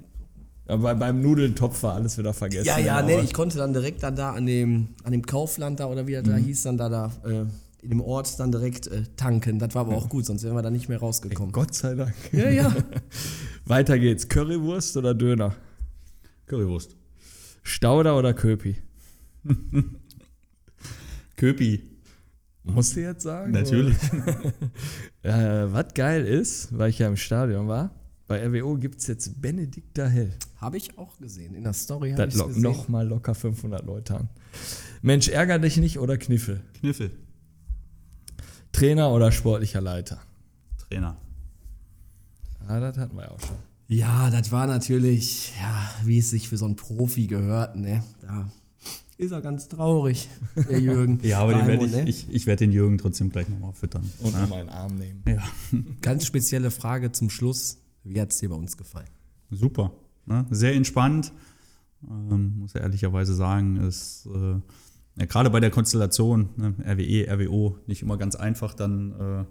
Aber 0.67 0.95
beim 0.95 1.21
Nudelntopf 1.21 1.83
war 1.83 1.95
alles 1.95 2.17
wieder 2.17 2.33
vergessen. 2.33 2.67
Ja, 2.67 2.79
ja, 2.79 2.97
Aber- 2.99 3.07
nee, 3.09 3.21
ich 3.21 3.35
konnte 3.35 3.59
dann 3.59 3.73
direkt 3.73 4.03
dann 4.03 4.17
da 4.17 4.33
an 4.33 4.47
dem, 4.47 4.89
an 5.03 5.13
dem 5.13 5.23
Kaufland 5.27 5.81
da 5.81 5.87
oder 5.87 6.07
wie 6.07 6.13
da 6.15 6.23
Mhm. 6.23 6.45
hieß, 6.45 6.63
dann 6.63 6.79
da, 6.79 6.89
da 6.89 7.13
äh, 7.27 7.45
in 7.83 7.91
dem 7.91 8.01
Ort 8.01 8.41
dann 8.41 8.51
direkt 8.51 8.87
äh, 8.87 9.03
tanken. 9.17 9.59
Das 9.59 9.75
war 9.75 9.83
aber 9.83 9.95
auch 9.95 10.09
gut, 10.09 10.25
sonst 10.25 10.43
wären 10.43 10.55
wir 10.57 10.63
da 10.63 10.71
nicht 10.71 10.89
mehr 10.89 10.99
rausgekommen. 11.01 11.53
Gott 11.53 11.75
sei 11.75 11.95
Dank. 11.95 12.15
Ja, 12.33 12.49
ja. 12.49 12.75
Weiter 13.67 13.99
geht's. 13.99 14.27
Currywurst 14.29 14.97
oder 14.97 15.15
Döner? 15.15 15.55
Currywurst. 16.47 16.97
Stauder 17.63 18.17
oder 18.19 18.33
Köpi? 18.33 18.77
Köpi. 21.37 21.83
Musst 22.63 22.97
du 22.97 23.01
jetzt 23.03 23.23
sagen? 23.23 23.53
Natürlich. 23.53 23.97
Äh, 25.23 25.73
was 25.73 25.95
geil 25.95 26.27
ist, 26.27 26.77
weil 26.77 26.91
ich 26.91 26.99
ja 26.99 27.09
im 27.09 27.17
Stadion 27.17 27.67
war, 27.67 27.91
bei 28.27 28.43
RWO 28.47 28.77
gibt 28.77 29.01
es 29.01 29.07
jetzt 29.07 29.41
Benedikter 29.43 30.09
Hell. 30.09 30.33
Habe 30.57 30.77
ich 30.79 30.97
auch 30.99 31.19
gesehen. 31.19 31.55
In 31.55 31.65
der 31.65 31.75
Story 31.75 32.13
habe 32.13 32.27
ich 32.27 32.35
lockt 32.35 32.49
gesehen. 32.49 32.63
nochmal 32.63 33.07
locker 33.07 33.35
500 33.35 33.85
Leute 33.85 34.17
an. 34.17 34.29
Mensch, 35.03 35.29
ärger 35.29 35.59
dich 35.59 35.77
nicht 35.77 35.99
oder 35.99 36.17
Kniffel? 36.17 36.63
Kniffel. 36.81 37.11
Trainer 38.73 39.11
oder 39.13 39.31
sportlicher 39.31 39.81
Leiter? 39.81 40.21
Trainer. 40.89 41.17
Ah, 42.67 42.81
das 42.81 42.97
hatten 42.97 43.15
wir 43.17 43.25
ja 43.25 43.31
auch 43.31 43.41
schon. 43.41 43.57
Ja, 43.89 44.31
das 44.31 44.51
war 44.51 44.67
natürlich, 44.67 45.53
ja, 45.61 45.91
wie 46.05 46.19
es 46.19 46.31
sich 46.31 46.49
für 46.49 46.57
so 46.57 46.65
einen 46.65 46.77
Profi 46.77 47.27
gehört, 47.27 47.77
ne? 47.77 48.03
Da 48.23 48.51
ist 49.19 49.31
er 49.31 49.43
ganz 49.43 49.69
traurig, 49.69 50.29
der 50.69 50.81
Jürgen. 50.81 51.21
Ja, 51.23 51.41
aber 51.41 51.53
den 51.55 51.67
werd 51.67 51.81
Raimund, 51.83 51.91
ich, 51.91 51.97
ne? 51.97 52.09
ich, 52.09 52.27
ich 52.31 52.47
werde 52.47 52.65
den 52.65 52.73
Jürgen 52.73 52.97
trotzdem 52.99 53.31
gleich 53.31 53.49
nochmal 53.49 53.75
füttern. 53.75 54.11
Und 54.21 54.33
Ja. 54.33 54.41
nochmal 54.41 54.61
einen 54.61 54.71
Arm 54.71 54.97
nehmen. 54.97 55.23
Ja. 55.29 55.45
Ganz 56.01 56.25
spezielle 56.25 56.71
Frage 56.71 57.13
zum 57.13 57.29
Schluss. 57.31 57.79
Wie 58.05 58.21
hat 58.21 58.31
es 58.31 58.39
dir 58.39 58.51
bei 58.51 58.57
uns 58.57 58.77
gefallen? 58.77 59.09
Super. 59.51 59.93
Ne? 60.27 60.47
Sehr 60.51 60.75
entspannt. 60.75 61.33
Ähm, 62.09 62.59
muss 62.59 62.75
ja 62.75 62.81
ehrlicherweise 62.81 63.35
sagen, 63.35 63.77
ist 63.77 64.27
äh, 64.27 64.61
ja, 65.17 65.27
gerade 65.27 65.51
bei 65.51 65.61
der 65.61 65.71
Konstellation 65.71 66.51
ne, 66.57 66.75
RWE, 66.85 67.27
RWO 67.31 67.79
nicht 67.87 68.03
immer 68.03 68.19
ganz 68.19 68.37
einfach, 68.37 68.75
dann 68.75 69.13
äh, 69.13 69.45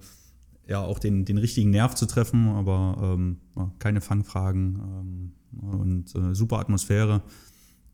ja 0.71 0.81
auch 0.81 0.99
den, 0.99 1.25
den 1.25 1.37
richtigen 1.37 1.71
Nerv 1.71 1.95
zu 1.95 2.05
treffen, 2.05 2.47
aber 2.49 3.17
ähm, 3.17 3.37
keine 3.79 4.01
Fangfragen 4.01 5.31
ähm, 5.51 5.67
und 5.69 6.15
äh, 6.15 6.35
super 6.35 6.59
Atmosphäre. 6.59 7.21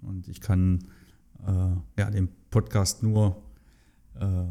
Und 0.02 0.28
ich 0.28 0.42
kann 0.42 0.80
äh, 1.46 2.02
ja, 2.02 2.10
den 2.12 2.30
Podcast 2.50 3.04
nur 3.04 3.42
äh, 4.20 4.44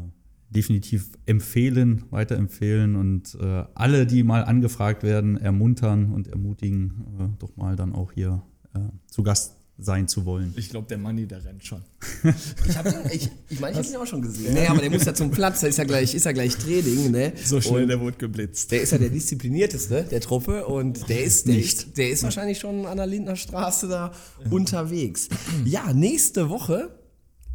definitiv 0.49 1.11
empfehlen, 1.25 2.05
weiterempfehlen 2.09 2.95
und 2.95 3.37
äh, 3.39 3.63
alle, 3.75 4.05
die 4.05 4.23
mal 4.23 4.43
angefragt 4.43 5.03
werden, 5.03 5.37
ermuntern 5.37 6.11
und 6.11 6.27
ermutigen, 6.27 7.05
äh, 7.19 7.39
doch 7.39 7.55
mal 7.55 7.75
dann 7.75 7.93
auch 7.93 8.11
hier 8.11 8.41
äh, 8.73 8.79
zu 9.07 9.23
Gast 9.23 9.55
sein 9.81 10.07
zu 10.09 10.25
wollen. 10.25 10.53
Ich 10.57 10.69
glaube, 10.69 10.87
der 10.87 10.97
Manni, 10.97 11.25
der 11.25 11.43
rennt 11.45 11.63
schon. 11.63 11.81
Ich 12.67 12.77
habe 12.77 12.89
ihn, 12.89 12.95
ich, 13.13 13.29
ich 13.47 13.59
meine, 13.61 13.71
ich 13.73 13.77
habe 13.77 13.87
ihn 13.87 13.95
auch 13.95 14.05
schon 14.05 14.21
gesehen. 14.21 14.53
Nee, 14.53 14.67
aber 14.67 14.81
der 14.81 14.89
muss 14.89 15.05
ja 15.05 15.13
zum 15.13 15.31
Platz, 15.31 15.61
da 15.61 15.67
ist 15.67 15.77
ja 15.77 15.85
gleich, 15.85 16.13
ist 16.13 16.25
ja 16.25 16.33
gleich 16.33 16.57
Training, 16.57 17.11
ne? 17.11 17.31
So 17.41 17.61
schnell, 17.61 17.83
Und 17.83 17.87
der 17.87 17.99
wurde 18.01 18.17
geblitzt. 18.17 18.71
der 18.71 18.81
ist 18.81 18.91
ja 18.91 18.97
der 18.97 19.09
disziplinierteste 19.09 20.03
der 20.03 20.19
Truppe 20.19 20.65
und 20.65 21.07
der 21.07 21.23
ist, 21.23 21.47
der 21.47 21.57
ist, 21.57 21.97
der 21.97 22.09
ist 22.09 22.23
wahrscheinlich 22.23 22.59
schon 22.59 22.85
an 22.85 22.97
der 22.97 23.07
Lindner 23.07 23.37
Straße 23.37 23.87
da 23.87 24.11
unterwegs. 24.49 25.29
Ja, 25.63 25.93
nächste 25.93 26.49
Woche 26.49 26.89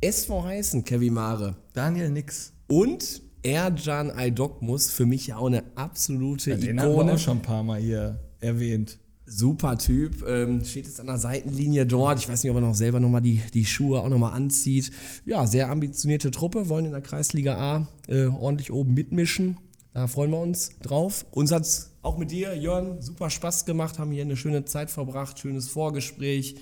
SV 0.01 0.45
heißen, 0.45 0.85
Kevin 0.85 1.15
Mare. 1.15 1.57
Daniel 1.75 2.09
Nix. 2.11 2.54
Und 2.67 3.23
Ercan 3.43 4.11
Aydokmus, 4.11 4.91
für 4.91 5.07
mich 5.07 5.27
ja 5.27 5.37
auch 5.37 5.47
eine 5.47 5.65
absolute 5.75 6.57
Den 6.57 6.81
haben 6.81 6.89
wir 6.89 6.95
Ikone. 6.95 7.13
auch 7.13 7.19
schon 7.19 7.39
ein 7.39 7.43
paar 7.43 7.63
Mal 7.63 7.81
hier 7.81 8.21
erwähnt. 8.41 8.99
Super 9.27 9.79
Typ, 9.79 10.23
ähm, 10.29 10.65
steht 10.65 10.87
jetzt 10.87 11.01
an 11.01 11.07
der 11.07 11.19
Seitenlinie 11.19 11.87
dort. 11.87 12.19
Ich 12.19 12.29
weiß 12.29 12.43
nicht, 12.43 12.51
ob 12.51 12.59
er 12.59 12.61
noch 12.61 12.75
selber 12.75 13.01
nochmal 13.01 13.23
die, 13.23 13.41
die 13.55 13.65
Schuhe 13.65 14.01
auch 14.01 14.09
nochmal 14.09 14.35
anzieht. 14.35 14.91
Ja, 15.25 15.47
sehr 15.47 15.71
ambitionierte 15.71 16.31
Truppe, 16.31 16.69
wollen 16.69 16.85
in 16.87 16.93
der 16.93 17.01
Kreisliga 17.01 17.57
A 17.57 17.89
äh, 18.07 18.27
ordentlich 18.27 18.71
oben 18.71 18.93
mitmischen. 18.93 19.57
Da 19.95 20.09
freuen 20.09 20.31
wir 20.31 20.41
uns 20.41 20.71
drauf. 20.83 21.25
Uns 21.31 21.53
hat 21.53 21.63
es 21.63 21.91
auch 22.03 22.19
mit 22.19 22.33
dir, 22.33 22.55
Jörn, 22.55 23.01
super 23.01 23.31
Spaß 23.31 23.65
gemacht, 23.65 23.99
haben 23.99 24.11
hier 24.11 24.23
eine 24.23 24.37
schöne 24.37 24.65
Zeit 24.67 24.91
verbracht, 24.91 25.39
schönes 25.39 25.69
Vorgespräch, 25.69 26.57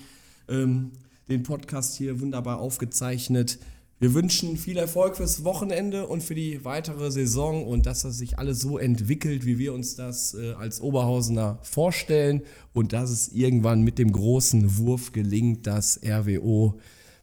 ähm, 0.47 0.91
den 1.27 1.43
Podcast 1.43 1.95
hier 1.95 2.21
wunderbar 2.21 2.59
aufgezeichnet. 2.59 3.59
Wir 4.03 4.13
wünschen 4.13 4.57
viel 4.57 4.75
Erfolg 4.75 5.15
fürs 5.15 5.45
Wochenende 5.45 6.07
und 6.07 6.21
für 6.21 6.35
die 6.35 6.65
weitere 6.65 7.09
Saison 7.09 7.65
und 7.65 7.85
dass 7.85 8.01
das 8.01 8.17
sich 8.17 8.37
alles 8.37 8.59
so 8.59 8.77
entwickelt, 8.77 9.45
wie 9.45 9.57
wir 9.59 9.73
uns 9.73 9.95
das 9.95 10.33
äh, 10.33 10.51
als 10.55 10.81
Oberhausener 10.81 11.59
vorstellen 11.61 12.41
und 12.73 12.91
dass 12.91 13.09
es 13.09 13.29
irgendwann 13.29 13.81
mit 13.81 13.99
dem 13.99 14.11
großen 14.11 14.77
Wurf 14.77 15.13
gelingt, 15.13 15.67
dass 15.67 16.01
RWO 16.05 16.77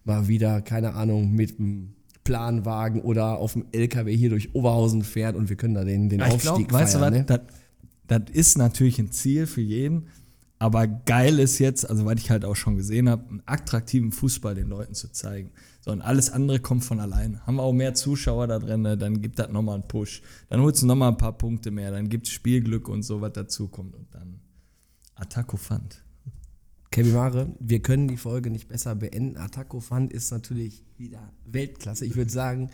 mal 0.05 0.27
wieder, 0.27 0.62
keine 0.62 0.94
Ahnung, 0.94 1.32
mit 1.32 1.59
dem 1.59 1.93
Planwagen 2.24 3.02
oder 3.02 3.36
auf 3.36 3.52
dem 3.52 3.66
LKW 3.73 4.16
hier 4.16 4.31
durch 4.31 4.55
Oberhausen 4.55 5.05
fährt 5.05 5.36
und 5.36 5.51
wir 5.51 5.57
können 5.57 5.74
da 5.74 5.85
den, 5.85 6.09
den 6.09 6.20
ich 6.20 6.32
Aufstieg 6.32 6.69
glaube, 6.69 6.73
weißt 6.73 6.94
du 6.94 7.01
was, 7.01 7.09
feiern. 7.11 7.12
ne? 7.12 7.24
das, 7.27 7.40
das 8.07 8.23
ist 8.32 8.57
natürlich 8.57 8.98
ein 8.98 9.12
Ziel 9.12 9.47
für 9.47 9.61
jeden, 9.61 10.07
aber 10.61 10.87
geil 10.87 11.39
ist 11.39 11.59
jetzt, 11.59 11.89
also 11.89 12.05
was 12.05 12.20
ich 12.20 12.31
halt 12.31 12.45
auch 12.45 12.55
schon 12.55 12.77
gesehen 12.77 13.09
habe, 13.09 13.27
einen 13.28 13.43
attraktiven 13.47 14.12
Fußball 14.12 14.55
den 14.55 14.69
Leuten 14.69 14.93
zu 14.93 15.11
zeigen. 15.11 15.53
So, 15.81 15.91
und 15.91 16.03
alles 16.03 16.31
andere 16.31 16.61
kommt 16.61 16.85
von 16.85 17.01
alleine. 17.01 17.45
Haben 17.47 17.57
wir 17.57 17.62
auch 17.62 17.73
mehr 17.73 17.95
Zuschauer 17.95 18.47
da 18.47 18.59
drin, 18.59 18.82
ne, 18.82 18.99
dann 18.99 19.23
gibt 19.23 19.39
das 19.39 19.49
nochmal 19.49 19.77
einen 19.77 19.89
Push. 19.89 20.20
Dann 20.51 20.61
holst 20.61 20.82
du 20.82 20.87
nochmal 20.87 21.12
ein 21.12 21.16
paar 21.16 21.37
Punkte 21.37 21.70
mehr, 21.70 21.91
dann 21.91 22.11
gibt 22.11 22.27
es 22.27 22.35
Spielglück 22.35 22.91
und 22.91 23.03
so, 23.03 23.23
was 23.23 23.32
dazu 23.32 23.69
kommt. 23.69 23.97
Und 23.97 24.15
dann 24.15 24.39
Attacco 25.15 25.57
Fund. 25.57 26.05
Kevin 26.91 27.15
Mare, 27.15 27.55
wir 27.59 27.81
können 27.81 28.09
die 28.09 28.19
Folge 28.19 28.51
nicht 28.51 28.69
besser 28.69 28.95
beenden. 28.95 29.39
Attacco 29.39 29.81
Fund 29.81 30.12
ist 30.12 30.31
natürlich 30.31 30.85
wieder 30.99 31.32
Weltklasse. 31.47 32.05
Ich 32.05 32.16
würde 32.16 32.31
sagen, 32.31 32.69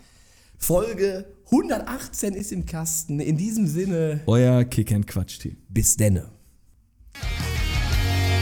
Folge 0.58 1.24
118 1.52 2.34
ist 2.34 2.50
im 2.50 2.66
Kasten. 2.66 3.20
In 3.20 3.36
diesem 3.36 3.68
Sinne, 3.68 4.22
Euer 4.26 4.64
Kick-and-Quatsch-Team. 4.64 5.56
bis 5.68 5.96
denne. 5.96 6.30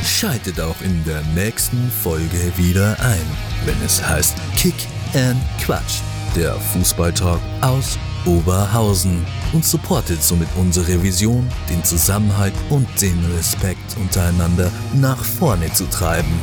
Schaltet 0.05 0.61
auch 0.61 0.81
in 0.83 1.03
der 1.05 1.23
nächsten 1.35 1.91
Folge 2.03 2.53
wieder 2.57 2.95
ein, 3.01 3.25
wenn 3.65 3.81
es 3.85 4.07
heißt 4.07 4.37
Kick 4.55 4.75
and 5.15 5.41
Quatsch, 5.61 6.01
der 6.37 6.55
Fußballtalk 6.55 7.41
aus 7.63 7.99
Oberhausen 8.27 9.25
und 9.55 9.65
supportet 9.65 10.23
somit 10.23 10.49
unsere 10.57 11.03
Vision, 11.03 11.49
den 11.71 11.83
Zusammenhalt 11.83 12.55
und 12.69 12.87
den 13.01 13.19
Respekt 13.37 13.97
untereinander 13.97 14.71
nach 14.95 15.23
vorne 15.25 15.73
zu 15.73 15.87
treiben. 15.87 16.39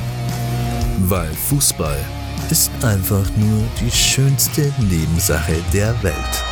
Weil 1.01 1.31
Fußball 1.49 1.99
ist 2.49 2.71
einfach 2.81 3.29
nur 3.37 3.63
die 3.79 3.91
schönste 3.91 4.73
Nebensache 4.79 5.55
der 5.71 6.01
Welt. 6.01 6.50